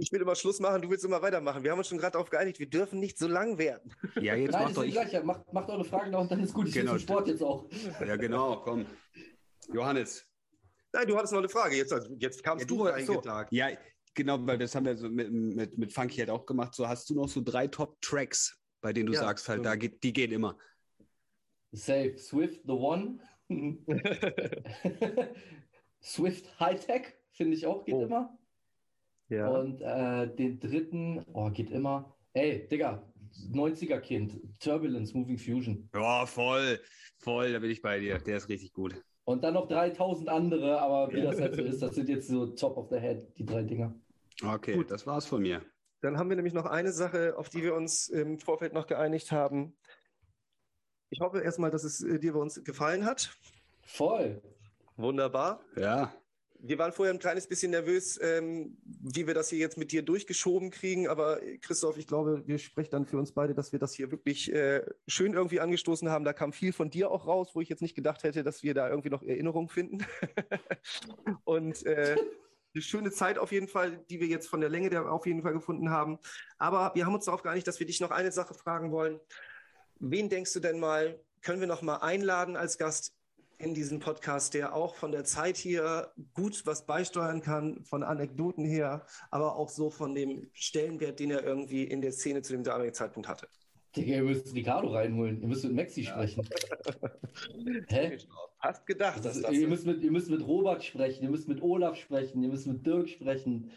Ich 0.00 0.12
will 0.12 0.20
immer 0.20 0.36
Schluss 0.36 0.60
machen, 0.60 0.80
du 0.80 0.90
willst 0.90 1.04
immer 1.04 1.20
weitermachen. 1.20 1.64
Wir 1.64 1.72
haben 1.72 1.78
uns 1.78 1.88
schon 1.88 1.98
gerade 1.98 2.12
darauf 2.12 2.30
geeinigt, 2.30 2.60
wir 2.60 2.70
dürfen 2.70 3.00
nicht 3.00 3.18
so 3.18 3.26
lang 3.26 3.58
werden. 3.58 3.92
Ja, 4.20 4.36
jetzt 4.36 4.52
Nein, 4.52 4.64
macht 4.64 4.76
doch 4.76 4.84
gleich. 4.84 5.12
Ja. 5.12 5.24
Macht, 5.24 5.52
macht 5.52 5.68
eure 5.70 5.84
Fragen 5.84 6.12
noch 6.12 6.20
und 6.20 6.30
dann 6.30 6.40
ist 6.40 6.54
gut. 6.54 6.68
Ich 6.68 6.74
genau. 6.74 6.96
Sport 6.98 7.26
jetzt 7.26 7.42
auch. 7.42 7.66
Ja, 8.06 8.14
genau, 8.14 8.60
komm. 8.60 8.86
Johannes, 9.72 10.27
Nein, 10.92 11.06
du 11.06 11.16
hattest 11.16 11.32
noch 11.32 11.40
eine 11.40 11.48
Frage. 11.48 11.76
Jetzt, 11.76 11.92
also, 11.92 12.14
jetzt 12.18 12.42
kamst 12.42 12.62
ja, 12.62 12.66
du, 12.66 12.78
du 12.78 12.86
eingetagt. 12.86 13.50
So. 13.50 13.56
Ja, 13.56 13.70
genau, 14.14 14.46
weil 14.46 14.58
das 14.58 14.74
haben 14.74 14.86
wir 14.86 14.96
so 14.96 15.08
mit, 15.08 15.30
mit, 15.30 15.78
mit 15.78 15.92
Funky 15.92 16.16
halt 16.16 16.30
auch 16.30 16.46
gemacht. 16.46 16.74
So 16.74 16.88
hast 16.88 17.10
du 17.10 17.14
noch 17.14 17.28
so 17.28 17.42
drei 17.42 17.66
Top-Tracks, 17.66 18.58
bei 18.80 18.92
denen 18.92 19.06
du 19.06 19.12
ja, 19.12 19.20
sagst 19.20 19.48
halt, 19.48 19.58
so. 19.58 19.64
da 19.64 19.76
geht, 19.76 20.02
die 20.02 20.12
gehen 20.12 20.32
immer. 20.32 20.56
Safe. 21.72 22.16
Swift, 22.16 22.62
The 22.64 22.72
One. 22.72 23.18
Swift 26.02 26.60
Hightech, 26.60 27.14
finde 27.32 27.56
ich 27.56 27.66
auch, 27.66 27.84
geht 27.84 27.94
oh. 27.94 28.04
immer. 28.04 28.38
Ja. 29.28 29.48
Und 29.48 29.80
äh, 29.82 30.34
den 30.34 30.58
dritten, 30.58 31.24
oh, 31.32 31.50
geht 31.50 31.70
immer. 31.70 32.16
Ey, 32.32 32.66
Digga, 32.66 33.12
90er-Kind, 33.52 34.40
Turbulence, 34.58 35.16
Moving 35.16 35.38
Fusion. 35.38 35.88
Ja, 35.94 36.24
voll, 36.26 36.80
voll, 37.18 37.52
da 37.52 37.58
bin 37.58 37.70
ich 37.70 37.82
bei 37.82 38.00
dir. 38.00 38.18
Der 38.18 38.36
ist 38.38 38.48
richtig 38.48 38.72
gut. 38.72 39.02
Und 39.28 39.44
dann 39.44 39.52
noch 39.52 39.68
3000 39.68 40.26
andere, 40.30 40.80
aber 40.80 41.12
wie 41.12 41.20
das 41.20 41.38
halt 41.38 41.54
so 41.54 41.60
ist, 41.60 41.82
das 41.82 41.94
sind 41.94 42.08
jetzt 42.08 42.28
so 42.28 42.46
top 42.46 42.78
of 42.78 42.88
the 42.88 42.96
head, 42.96 43.36
die 43.36 43.44
drei 43.44 43.62
Dinger. 43.62 43.94
Okay, 44.42 44.72
Gut. 44.72 44.90
das 44.90 45.06
war's 45.06 45.26
von 45.26 45.42
mir. 45.42 45.60
Dann 46.00 46.16
haben 46.16 46.30
wir 46.30 46.36
nämlich 46.36 46.54
noch 46.54 46.64
eine 46.64 46.92
Sache, 46.92 47.36
auf 47.36 47.50
die 47.50 47.62
wir 47.62 47.74
uns 47.74 48.08
im 48.08 48.38
Vorfeld 48.38 48.72
noch 48.72 48.86
geeinigt 48.86 49.30
haben. 49.30 49.76
Ich 51.10 51.20
hoffe 51.20 51.40
erstmal, 51.40 51.70
dass 51.70 51.84
es 51.84 52.02
äh, 52.02 52.18
dir 52.18 52.32
bei 52.32 52.38
uns 52.38 52.64
gefallen 52.64 53.04
hat. 53.04 53.36
Voll. 53.82 54.40
Wunderbar. 54.96 55.60
Ja 55.76 56.10
wir 56.60 56.78
waren 56.78 56.92
vorher 56.92 57.14
ein 57.14 57.20
kleines 57.20 57.46
bisschen 57.46 57.70
nervös, 57.70 58.18
ähm, 58.22 58.76
wie 58.84 59.26
wir 59.26 59.34
das 59.34 59.48
hier 59.48 59.58
jetzt 59.58 59.78
mit 59.78 59.92
dir 59.92 60.02
durchgeschoben 60.02 60.70
kriegen. 60.70 61.08
Aber 61.08 61.40
Christoph, 61.60 61.96
ich 61.98 62.06
glaube, 62.06 62.42
wir 62.46 62.58
sprechen 62.58 62.90
dann 62.90 63.06
für 63.06 63.18
uns 63.18 63.32
beide, 63.32 63.54
dass 63.54 63.72
wir 63.72 63.78
das 63.78 63.94
hier 63.94 64.10
wirklich 64.10 64.52
äh, 64.52 64.84
schön 65.06 65.34
irgendwie 65.34 65.60
angestoßen 65.60 66.08
haben. 66.10 66.24
Da 66.24 66.32
kam 66.32 66.52
viel 66.52 66.72
von 66.72 66.90
dir 66.90 67.10
auch 67.10 67.26
raus, 67.26 67.50
wo 67.54 67.60
ich 67.60 67.68
jetzt 67.68 67.82
nicht 67.82 67.94
gedacht 67.94 68.24
hätte, 68.24 68.42
dass 68.42 68.62
wir 68.62 68.74
da 68.74 68.88
irgendwie 68.88 69.10
noch 69.10 69.22
Erinnerungen 69.22 69.68
finden. 69.68 70.04
Und 71.44 71.86
äh, 71.86 72.16
eine 72.74 72.82
schöne 72.82 73.10
Zeit 73.10 73.38
auf 73.38 73.52
jeden 73.52 73.68
Fall, 73.68 74.04
die 74.10 74.20
wir 74.20 74.26
jetzt 74.26 74.48
von 74.48 74.60
der 74.60 74.70
Länge 74.70 74.90
der 74.90 75.10
auf 75.10 75.26
jeden 75.26 75.42
Fall 75.42 75.52
gefunden 75.52 75.90
haben. 75.90 76.18
Aber 76.58 76.92
wir 76.94 77.06
haben 77.06 77.14
uns 77.14 77.24
darauf 77.24 77.42
geeinigt, 77.42 77.66
dass 77.66 77.80
wir 77.80 77.86
dich 77.86 78.00
noch 78.00 78.10
eine 78.10 78.32
Sache 78.32 78.54
fragen 78.54 78.92
wollen. 78.92 79.20
Wen 80.00 80.28
denkst 80.28 80.52
du 80.52 80.60
denn 80.60 80.78
mal, 80.78 81.20
können 81.40 81.60
wir 81.60 81.66
noch 81.66 81.82
mal 81.82 81.96
einladen 81.96 82.56
als 82.56 82.78
Gast 82.78 83.17
in 83.58 83.74
diesem 83.74 83.98
Podcast, 83.98 84.54
der 84.54 84.74
auch 84.74 84.94
von 84.94 85.12
der 85.12 85.24
Zeit 85.24 85.56
hier 85.56 86.12
gut 86.34 86.64
was 86.64 86.86
beisteuern 86.86 87.42
kann, 87.42 87.84
von 87.84 88.02
Anekdoten 88.02 88.64
her, 88.64 89.04
aber 89.30 89.56
auch 89.56 89.68
so 89.68 89.90
von 89.90 90.14
dem 90.14 90.48
Stellenwert, 90.52 91.18
den 91.18 91.30
er 91.30 91.42
irgendwie 91.42 91.84
in 91.84 92.00
der 92.00 92.12
Szene 92.12 92.42
zu 92.42 92.52
dem 92.52 92.62
damaligen 92.62 92.94
Zeitpunkt 92.94 93.28
hatte. 93.28 93.48
Digga, 93.96 94.16
ihr 94.16 94.22
müsst 94.22 94.54
Ricardo 94.54 94.88
reinholen. 94.88 95.40
Ihr 95.40 95.48
müsst 95.48 95.64
mit 95.64 95.74
Maxi 95.74 96.04
sprechen. 96.04 96.46
Hä? 97.88 98.18
Hast 98.60 98.86
gedacht, 98.86 99.24
dass 99.24 99.40
das 99.40 99.52
ihr, 99.52 99.66
müsst 99.66 99.86
mit, 99.86 100.02
ihr 100.02 100.10
müsst 100.10 100.30
mit 100.30 100.46
Robert 100.46 100.84
sprechen, 100.84 101.24
ihr 101.24 101.30
müsst 101.30 101.48
mit 101.48 101.62
Olaf 101.62 101.96
sprechen, 101.96 102.42
ihr 102.42 102.48
müsst 102.48 102.66
mit 102.66 102.84
Dirk 102.86 103.08
sprechen. 103.08 103.70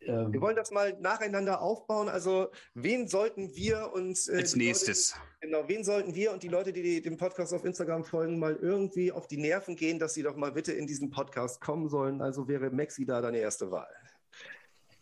Ähm, 0.00 0.32
wir 0.32 0.40
wollen 0.40 0.56
das 0.56 0.70
mal 0.70 0.96
nacheinander 1.00 1.60
aufbauen. 1.60 2.08
Also, 2.08 2.48
wen 2.74 3.08
sollten 3.08 3.54
wir 3.54 3.92
uns. 3.92 4.28
Äh, 4.28 4.36
Als 4.36 4.56
nächstes. 4.56 5.14
Leute, 5.14 5.22
genau, 5.40 5.68
wen 5.68 5.84
sollten 5.84 6.14
wir 6.14 6.32
und 6.32 6.42
die 6.42 6.48
Leute, 6.48 6.72
die 6.72 7.02
dem 7.02 7.16
Podcast 7.16 7.52
auf 7.52 7.64
Instagram 7.64 8.04
folgen, 8.04 8.38
mal 8.38 8.56
irgendwie 8.56 9.12
auf 9.12 9.26
die 9.26 9.38
Nerven 9.38 9.76
gehen, 9.76 9.98
dass 9.98 10.14
sie 10.14 10.22
doch 10.22 10.36
mal 10.36 10.52
bitte 10.52 10.72
in 10.72 10.86
diesen 10.86 11.10
Podcast 11.10 11.60
kommen 11.60 11.88
sollen? 11.88 12.22
Also 12.22 12.48
wäre 12.48 12.70
Maxi 12.70 13.04
da 13.04 13.20
deine 13.20 13.38
erste 13.38 13.70
Wahl. 13.70 13.88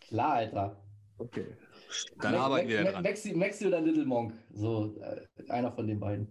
Klar, 0.07 0.33
Alter. 0.33 0.83
Okay. 1.17 1.45
Dann 2.19 2.33
Ma 2.33 2.45
arbeiten 2.45 2.67
wir 2.67 2.83
dran. 2.83 3.03
Maxi, 3.03 3.33
Maxi 3.33 3.67
oder 3.67 3.81
Little 3.81 4.05
Monk. 4.05 4.33
So, 4.53 4.95
äh, 5.01 5.49
einer 5.49 5.71
von 5.71 5.87
den 5.87 5.99
beiden. 5.99 6.27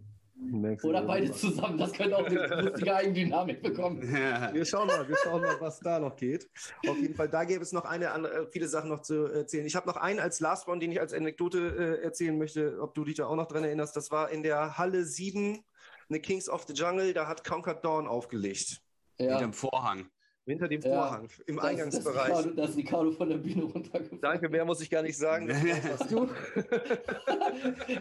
Oder 0.82 1.02
beide 1.02 1.32
zusammen, 1.32 1.78
das 1.78 1.92
könnte 1.92 2.16
auch 2.16 2.26
eine 2.26 2.62
lustige 2.62 2.94
Eigendynamik 2.94 3.62
bekommen. 3.62 4.02
Wir 4.02 4.64
schauen 4.64 4.86
mal, 4.86 5.08
wir 5.08 5.16
schauen 5.16 5.40
mal, 5.40 5.56
was 5.60 5.80
da 5.80 5.98
noch 5.98 6.14
geht. 6.14 6.48
Auf 6.86 6.98
jeden 6.98 7.14
Fall, 7.14 7.28
da 7.28 7.44
gäbe 7.44 7.62
es 7.62 7.72
noch 7.72 7.84
eine, 7.84 8.10
andere, 8.12 8.48
viele 8.50 8.68
Sachen 8.68 8.90
noch 8.90 9.00
zu 9.00 9.26
erzählen. 9.26 9.64
Ich 9.66 9.76
habe 9.76 9.88
noch 9.88 9.96
einen 9.96 10.20
als 10.20 10.40
Last 10.40 10.68
One, 10.68 10.78
den 10.78 10.92
ich 10.92 11.00
als 11.00 11.14
Anekdote 11.14 11.98
äh, 12.00 12.04
erzählen 12.04 12.36
möchte, 12.36 12.78
ob 12.80 12.94
du 12.94 13.04
dich 13.04 13.16
da 13.16 13.26
auch 13.26 13.36
noch 13.36 13.46
dran 13.46 13.64
erinnerst. 13.64 13.96
Das 13.96 14.10
war 14.10 14.30
in 14.30 14.42
der 14.42 14.76
Halle 14.76 15.04
7, 15.04 15.64
eine 16.08 16.20
Kings 16.20 16.48
of 16.48 16.64
the 16.66 16.74
Jungle, 16.74 17.14
da 17.14 17.26
hat 17.26 17.42
Conquered 17.42 17.82
Dawn 17.84 18.06
aufgelegt. 18.06 18.82
Ja. 19.18 19.32
Mit 19.32 19.40
dem 19.40 19.52
Vorhang. 19.54 20.10
Hinter 20.46 20.68
dem 20.68 20.80
Vorhang, 20.80 21.24
ja, 21.24 21.44
im 21.46 21.56
das, 21.56 21.64
Eingangsbereich. 21.64 22.28
Das 22.28 22.38
Ricardo, 22.38 22.50
das 22.62 22.76
Ricardo 22.76 23.10
von 23.10 23.28
der 23.28 23.38
Bühne 23.38 23.64
runtergefallen. 23.64 24.20
Danke, 24.20 24.48
mehr 24.48 24.64
muss 24.64 24.80
ich 24.80 24.88
gar 24.88 25.02
nicht 25.02 25.18
sagen. 25.18 25.48
Das, 25.48 26.08
du. 26.08 26.28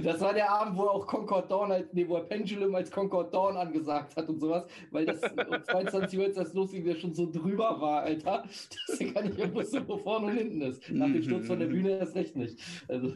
das 0.03 0.21
war 0.21 0.31
der 0.31 0.51
Abend, 0.51 0.77
wo 0.77 0.83
auch 0.83 1.07
Concord 1.07 1.49
Dawn, 1.49 1.71
als, 1.71 1.91
nee, 1.93 2.07
wo 2.07 2.17
er 2.17 2.25
Pendulum 2.25 2.75
als 2.75 2.91
Concord 2.91 3.33
Dawn 3.33 3.57
angesagt 3.57 4.15
hat 4.15 4.29
und 4.29 4.39
sowas, 4.39 4.65
weil 4.91 5.07
das 5.07 5.23
um 5.23 5.63
22 5.63 6.19
Uhr, 6.19 6.25
als 6.25 6.35
das 6.35 6.53
losging, 6.53 6.85
der 6.85 6.95
schon 6.95 7.15
so 7.15 7.31
drüber 7.31 7.81
war, 7.81 8.03
Alter, 8.03 8.43
dass 8.87 9.01
er 9.01 9.11
gar 9.11 9.23
nicht 9.23 9.37
mehr 9.39 9.51
wusste, 9.51 9.87
wo 9.87 9.97
vorne 9.97 10.27
und 10.27 10.37
hinten 10.37 10.61
ist. 10.61 10.87
Nach 10.91 11.07
dem 11.07 11.23
Sturz 11.23 11.47
von 11.47 11.59
der 11.59 11.67
Bühne 11.67 11.97
erst 11.97 12.13
recht 12.13 12.35
nicht. 12.35 12.59
Also. 12.87 13.15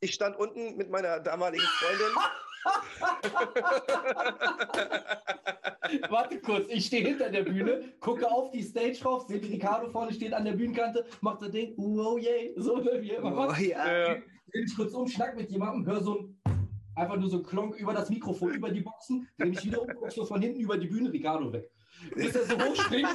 Ich 0.00 0.14
stand 0.14 0.36
unten 0.36 0.76
mit 0.76 0.90
meiner 0.90 1.20
damaligen 1.20 1.62
Freundin. 1.62 2.12
Warte 6.10 6.40
kurz, 6.40 6.66
ich 6.68 6.86
stehe 6.86 7.06
hinter 7.06 7.30
der 7.30 7.42
Bühne, 7.42 7.92
gucke 8.00 8.30
auf 8.30 8.50
die 8.50 8.62
Stage 8.62 8.98
rauf, 9.04 9.26
sehe 9.26 9.40
Ricardo 9.40 9.90
vorne 9.90 10.12
steht 10.12 10.32
an 10.32 10.44
der 10.44 10.52
Bühnenkante, 10.52 11.04
macht 11.20 11.42
das 11.42 11.50
Ding, 11.50 11.74
wow, 11.76 12.18
yay, 12.18 12.52
so 12.56 12.84
wie 12.84 13.10
er 13.10 13.18
immer 13.18 13.30
macht. 13.30 13.60
Oh, 13.60 13.62
ja. 13.62 14.14
Dreh 14.14 14.62
mich 14.62 14.76
kurz 14.76 14.92
um, 14.94 15.06
schnack 15.06 15.36
mit 15.36 15.50
jemandem, 15.50 15.86
hör 15.86 16.02
so 16.02 16.18
ein, 16.18 16.40
einfach 16.94 17.16
nur 17.16 17.28
so 17.28 17.38
ein 17.38 17.44
Klonk 17.44 17.76
über 17.76 17.92
das 17.92 18.10
Mikrofon, 18.10 18.54
über 18.54 18.70
die 18.70 18.80
Boxen, 18.80 19.28
dreh 19.38 19.48
mich 19.48 19.64
wieder 19.64 19.82
um, 19.82 19.88
guck 19.94 20.12
so 20.12 20.24
von 20.24 20.40
hinten 20.40 20.60
über 20.60 20.76
die 20.76 20.86
Bühne, 20.86 21.12
Ricardo 21.12 21.52
weg. 21.52 21.70
Bis 22.14 22.34
er 22.34 22.44
so 22.44 22.58
hoch 22.58 22.76
springt, 22.76 23.08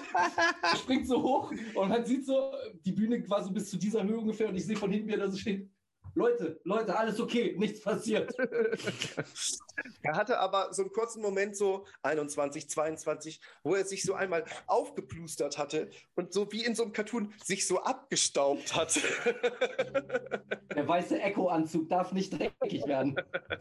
springt 0.76 1.08
so 1.08 1.22
hoch 1.22 1.52
und 1.76 1.90
man 1.90 2.04
sieht 2.04 2.26
so, 2.26 2.52
die 2.84 2.92
Bühne 2.92 3.22
quasi 3.22 3.52
bis 3.52 3.70
zu 3.70 3.78
dieser 3.78 4.04
Höhe 4.04 4.18
ungefähr 4.18 4.50
und 4.50 4.56
ich 4.56 4.66
sehe 4.66 4.76
von 4.76 4.92
hinten, 4.92 5.08
wie 5.08 5.14
er 5.14 5.20
da 5.20 5.30
so 5.30 5.38
steht. 5.38 5.70
Leute, 6.14 6.60
Leute, 6.64 6.98
alles 6.98 7.20
okay, 7.20 7.56
nichts 7.58 7.82
passiert. 7.82 8.34
Er 10.02 10.16
hatte 10.16 10.40
aber 10.40 10.74
so 10.74 10.84
einen 10.84 10.92
kurzen 10.92 11.22
Moment, 11.22 11.56
so 11.56 11.86
21, 12.04 12.70
22, 12.70 13.42
wo 13.64 13.76
er 13.76 13.86
sich 13.86 14.04
so 14.04 14.14
einmal 14.14 14.46
aufgeplustert 14.68 15.58
hatte 15.58 15.90
und 16.16 16.34
so 16.34 16.52
wie 16.52 16.66
in 16.66 16.76
so 16.76 16.84
einem 16.84 16.94
Cartoon 16.94 17.34
sich 17.44 17.68
so 17.68 17.82
abgestaubt 17.82 18.76
hat. 18.76 19.00
Der 20.76 20.88
weiße 20.88 21.20
Echo-Anzug 21.20 21.90
darf 21.90 22.12
nicht 22.12 22.38
dreckig 22.38 22.88
werden. 22.88 23.16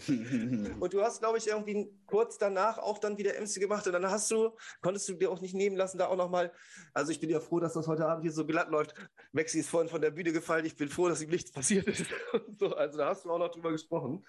Und 0.81 0.93
du 0.93 1.03
hast, 1.03 1.21
glaube 1.21 1.39
ich, 1.39 1.49
irgendwie 1.49 1.91
kurz 2.07 2.39
danach 2.39 2.79
auch 2.79 2.99
dann 2.99 3.19
wieder 3.19 3.33
MC 3.41 3.61
gemacht 3.61 3.87
und 3.87 3.93
dann 3.93 4.09
hast 4.11 4.31
du, 4.31 4.57
konntest 4.81 5.09
du 5.09 5.15
dir 5.15 5.31
auch 5.31 5.41
nicht 5.41 5.55
nehmen 5.55 5.77
lassen, 5.77 5.99
da 5.99 6.07
auch 6.07 6.17
nochmal, 6.17 6.53
also 6.95 7.13
ich 7.13 7.21
bin 7.21 7.31
ja 7.31 7.41
froh, 7.41 7.61
dass 7.61 7.75
das 7.75 7.87
heute 7.87 8.07
Abend 8.07 8.23
hier 8.23 8.33
so 8.33 8.47
glatt 8.47 8.71
läuft. 8.71 8.95
Maxi 9.33 9.61
ist 9.61 9.69
vorhin 9.69 9.89
von 9.89 10.01
der 10.01 10.11
Bühne 10.11 10.33
gefallen, 10.33 10.65
ich 10.65 10.77
bin 10.77 10.89
froh, 10.89 11.09
dass 11.09 11.23
ihm 11.23 11.31
nichts 11.31 11.53
passiert 11.53 11.87
ist. 11.87 12.07
so, 12.59 12.75
also 12.75 12.99
da 12.99 13.09
hast 13.09 13.25
du 13.25 13.31
auch 13.31 13.39
noch 13.39 13.51
drüber 13.51 13.73
gesprochen. 13.73 14.25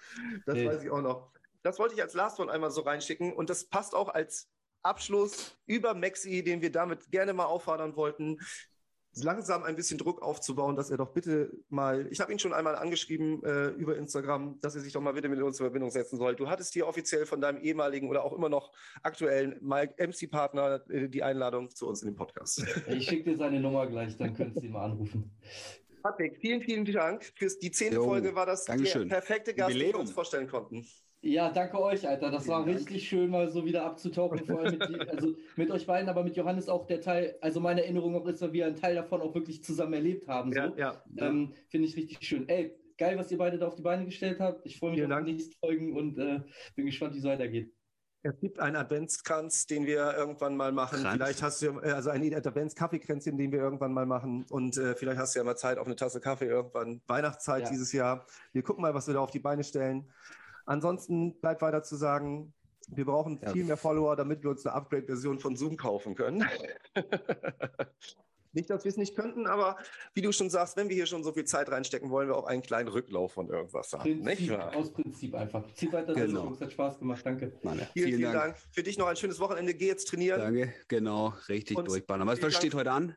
Das 0.46 0.54
nee. 0.54 0.66
weiß 0.66 0.82
ich 0.82 0.90
auch 0.90 1.02
noch. 1.02 1.30
Das 1.62 1.78
wollte 1.78 1.94
ich 1.94 2.02
als 2.02 2.14
Last 2.14 2.40
One 2.40 2.50
einmal 2.50 2.70
so 2.70 2.82
reinschicken 2.82 3.32
und 3.32 3.50
das 3.50 3.64
passt 3.64 3.94
auch 3.94 4.08
als 4.08 4.48
Abschluss 4.82 5.56
über 5.66 5.94
Maxi, 5.94 6.42
den 6.42 6.60
wir 6.60 6.72
damit 6.72 7.10
gerne 7.10 7.32
mal 7.32 7.46
auffordern 7.46 7.96
wollten, 7.96 8.38
langsam 9.14 9.62
ein 9.62 9.76
bisschen 9.76 9.98
Druck 9.98 10.22
aufzubauen, 10.22 10.76
dass 10.76 10.90
er 10.90 10.96
doch 10.96 11.12
bitte 11.12 11.52
mal, 11.68 12.08
ich 12.10 12.20
habe 12.20 12.32
ihn 12.32 12.38
schon 12.38 12.52
einmal 12.52 12.76
angeschrieben 12.76 13.42
äh, 13.44 13.68
über 13.68 13.96
Instagram, 13.96 14.58
dass 14.60 14.74
er 14.74 14.80
sich 14.80 14.92
doch 14.92 15.02
mal 15.02 15.12
bitte 15.12 15.28
mit 15.28 15.40
uns 15.42 15.60
in 15.60 15.64
Verbindung 15.64 15.90
setzen 15.90 16.16
soll. 16.16 16.34
Du 16.34 16.48
hattest 16.48 16.72
hier 16.72 16.86
offiziell 16.86 17.26
von 17.26 17.40
deinem 17.40 17.58
ehemaligen 17.62 18.08
oder 18.08 18.24
auch 18.24 18.32
immer 18.32 18.48
noch 18.48 18.72
aktuellen 19.02 19.60
MC-Partner 19.62 20.82
äh, 20.88 21.08
die 21.08 21.22
Einladung 21.22 21.70
zu 21.70 21.86
uns 21.88 22.02
in 22.02 22.08
den 22.08 22.16
Podcast. 22.16 22.64
Ich 22.88 23.06
schicke 23.06 23.30
dir 23.30 23.36
seine 23.36 23.60
Nummer 23.60 23.86
gleich, 23.86 24.16
dann 24.16 24.34
könntest 24.34 24.62
du 24.62 24.66
ihn 24.66 24.72
mal 24.72 24.84
anrufen. 24.84 25.30
Patrick, 26.02 26.38
vielen, 26.40 26.62
vielen 26.62 26.84
Dank. 26.84 27.32
Für 27.36 27.48
die 27.48 27.70
zehnte 27.70 28.00
Folge 28.00 28.34
war 28.34 28.46
das 28.46 28.64
Dankeschön. 28.64 29.08
der 29.08 29.16
perfekte 29.16 29.54
Gast, 29.54 29.74
den 29.74 29.92
wir 29.92 29.98
uns 29.98 30.10
vorstellen 30.10 30.48
konnten. 30.48 30.86
Ja, 31.24 31.50
danke 31.50 31.80
euch, 31.80 32.06
Alter. 32.06 32.32
Das 32.32 32.48
war 32.48 32.66
richtig 32.66 33.08
schön, 33.08 33.30
mal 33.30 33.48
so 33.48 33.64
wieder 33.64 33.84
abzutauchen. 33.84 34.44
Vor 34.44 34.58
allem 34.58 34.76
mit, 34.76 34.88
die, 34.88 35.08
also 35.08 35.36
mit 35.54 35.70
euch 35.70 35.86
beiden, 35.86 36.08
aber 36.08 36.24
mit 36.24 36.36
Johannes 36.36 36.68
auch 36.68 36.84
der 36.86 37.00
Teil, 37.00 37.36
also 37.40 37.60
meine 37.60 37.82
Erinnerung 37.82 38.16
auch 38.16 38.26
ist, 38.26 38.42
weil 38.42 38.52
wir 38.52 38.66
einen 38.66 38.74
Teil 38.74 38.96
davon 38.96 39.20
auch 39.20 39.32
wirklich 39.32 39.62
zusammen 39.62 39.92
erlebt 39.92 40.26
haben. 40.26 40.52
So. 40.52 40.58
Ja, 40.58 40.74
ja. 40.76 41.02
Ähm, 41.16 41.52
Finde 41.68 41.86
ich 41.86 41.96
richtig 41.96 42.18
schön. 42.22 42.48
Ey, 42.48 42.74
geil, 42.98 43.16
was 43.16 43.30
ihr 43.30 43.38
beide 43.38 43.56
da 43.56 43.68
auf 43.68 43.76
die 43.76 43.82
Beine 43.82 44.04
gestellt 44.04 44.40
habt. 44.40 44.66
Ich 44.66 44.78
freue 44.78 44.90
mich 44.90 44.98
Vielen 44.98 45.12
auf 45.12 45.24
die 45.24 45.32
nächsten 45.32 45.54
Folgen 45.60 45.96
und 45.96 46.18
äh, 46.18 46.40
bin 46.74 46.86
gespannt, 46.86 47.14
wie 47.14 47.18
es 47.18 47.24
weitergeht. 47.24 47.72
Es 48.24 48.38
gibt 48.40 48.58
einen 48.58 48.76
Adventskranz, 48.76 49.66
den 49.66 49.86
wir 49.86 50.14
irgendwann 50.16 50.56
mal 50.56 50.72
machen. 50.72 51.02
Kranz. 51.02 51.14
Vielleicht 51.14 51.42
hast 51.42 51.62
du 51.62 51.78
also 51.78 52.10
ein 52.10 52.34
Adventskaffeekränzchen, 52.34 53.36
den 53.36 53.52
wir 53.52 53.60
irgendwann 53.60 53.92
mal 53.92 54.06
machen. 54.06 54.44
Und 54.48 54.76
äh, 54.76 54.94
vielleicht 54.96 55.18
hast 55.18 55.34
du 55.34 55.40
ja 55.40 55.44
mal 55.44 55.56
Zeit 55.56 55.78
auf 55.78 55.86
eine 55.86 55.96
Tasse 55.96 56.20
Kaffee 56.20 56.46
irgendwann. 56.46 57.00
Weihnachtszeit 57.06 57.64
ja. 57.64 57.70
dieses 57.70 57.92
Jahr. 57.92 58.26
Wir 58.52 58.62
gucken 58.62 58.82
mal, 58.82 58.94
was 58.94 59.06
wir 59.06 59.14
da 59.14 59.20
auf 59.20 59.32
die 59.32 59.40
Beine 59.40 59.64
stellen. 59.64 60.08
Ansonsten 60.66 61.40
bleibt 61.40 61.62
weiter 61.62 61.82
zu 61.82 61.96
sagen, 61.96 62.52
wir 62.88 63.04
brauchen 63.04 63.40
ja. 63.42 63.52
viel 63.52 63.64
mehr 63.64 63.76
Follower, 63.76 64.16
damit 64.16 64.42
wir 64.42 64.50
uns 64.50 64.66
eine 64.66 64.74
Upgrade-Version 64.74 65.38
von 65.38 65.56
Zoom 65.56 65.76
kaufen 65.76 66.14
können. 66.14 66.44
nicht, 68.52 68.68
dass 68.70 68.84
wir 68.84 68.90
es 68.90 68.96
nicht 68.96 69.16
könnten, 69.16 69.46
aber 69.46 69.76
wie 70.14 70.22
du 70.22 70.32
schon 70.32 70.50
sagst, 70.50 70.76
wenn 70.76 70.88
wir 70.88 70.96
hier 70.96 71.06
schon 71.06 71.24
so 71.24 71.32
viel 71.32 71.44
Zeit 71.44 71.70
reinstecken, 71.70 72.10
wollen 72.10 72.28
wir 72.28 72.36
auch 72.36 72.46
einen 72.46 72.62
kleinen 72.62 72.88
Rücklauf 72.88 73.32
von 73.32 73.48
irgendwas 73.48 73.92
haben. 73.92 74.22
Prinzip, 74.22 74.52
aus 74.52 74.92
Prinzip 74.92 75.34
einfach. 75.34 75.64
Zieh 75.74 75.92
weiter, 75.92 76.12
genau. 76.14 76.52
es 76.52 76.60
hat 76.60 76.72
Spaß 76.72 76.98
gemacht. 76.98 77.24
Danke. 77.24 77.52
Meine, 77.62 77.86
vielen, 77.92 77.92
vielen, 77.92 78.18
vielen 78.18 78.32
Dank. 78.32 78.54
Dank. 78.54 78.56
Für 78.70 78.82
dich 78.82 78.98
noch 78.98 79.06
ein 79.06 79.16
schönes 79.16 79.40
Wochenende. 79.40 79.74
Geh 79.74 79.86
jetzt 79.86 80.08
trainieren. 80.08 80.40
Danke, 80.40 80.74
genau. 80.88 81.34
Richtig 81.48 81.78
durchballern. 81.78 82.26
Was, 82.26 82.42
was 82.42 82.54
steht 82.54 82.74
heute 82.74 82.92
an? 82.92 83.16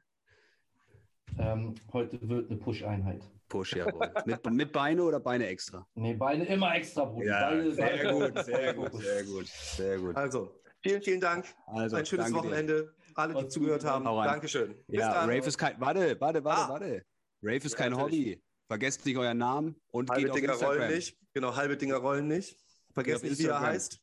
Ähm, 1.38 1.76
heute 1.92 2.18
wird 2.28 2.50
eine 2.50 2.60
Push-Einheit. 2.60 3.22
Push, 3.48 3.76
jawohl. 3.76 4.12
mit, 4.26 4.46
mit 4.52 4.72
Beine 4.72 5.04
oder 5.04 5.20
Beine 5.20 5.48
extra? 5.48 5.88
Nee, 5.96 6.14
Beine 6.16 6.46
immer 6.46 6.76
extra, 6.76 7.06
Bruder. 7.06 7.26
Ja, 7.26 7.50
Beine 7.50 7.72
sehr, 7.72 8.14
gut, 8.14 8.46
sehr 8.46 8.74
gut, 8.74 8.94
sehr 8.94 9.24
gut, 9.24 9.48
sehr 9.48 9.98
gut. 10.00 10.16
Also, 10.16 10.62
vielen, 10.82 11.02
vielen 11.02 11.22
Dank. 11.22 11.46
Also, 11.68 11.98
Ein 11.98 12.06
schönes 12.06 12.34
Wochenende. 12.34 12.84
Dir. 12.84 13.06
Alle, 13.18 13.34
die 13.34 13.46
Was 13.46 13.54
zugehört 13.54 13.86
haben, 13.86 14.04
Dankeschön. 14.04 14.76
Bis 14.88 15.00
ja, 15.00 15.14
dann. 15.14 15.30
Rave 15.30 15.48
ist 15.48 15.58
kein, 15.58 15.80
warte, 15.80 16.20
warte, 16.20 16.44
warte, 16.44 16.62
ah. 16.62 16.70
warte. 16.70 17.06
Rave 17.42 17.66
ist 17.66 17.76
kein 17.76 17.94
ja, 17.94 18.00
Hobby. 18.00 18.42
Vergesst 18.68 19.06
nicht 19.06 19.18
euren 19.18 19.38
Namen 19.38 19.76
und 19.92 20.10
halbe 20.10 20.24
geht 20.24 20.36
Dinger 20.36 20.54
auf 20.54 20.62
Instagram. 20.62 20.78
rollen 20.78 20.96
nicht. 20.96 21.18
Genau, 21.34 21.56
halbe 21.56 21.78
Dinger 21.78 21.98
rollen 21.98 22.28
nicht. 22.28 22.58
Vergesst 22.94 23.24
nicht, 23.24 23.40
wie 23.40 23.46
er 23.46 23.62
heißt. 23.62 24.02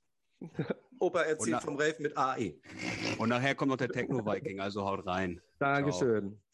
Opa 0.99 1.23
erzählt 1.23 1.63
vom 1.63 1.77
Rave 1.77 1.97
mit 1.99 2.17
AE. 2.17 2.55
Und 3.19 3.29
nachher 3.29 3.55
kommt 3.55 3.71
noch 3.71 3.77
der 3.77 3.89
Techno-Viking, 3.89 4.61
also 4.61 4.85
haut 4.85 5.05
rein. 5.07 5.41
Dankeschön. 5.59 6.31
Ciao. 6.31 6.52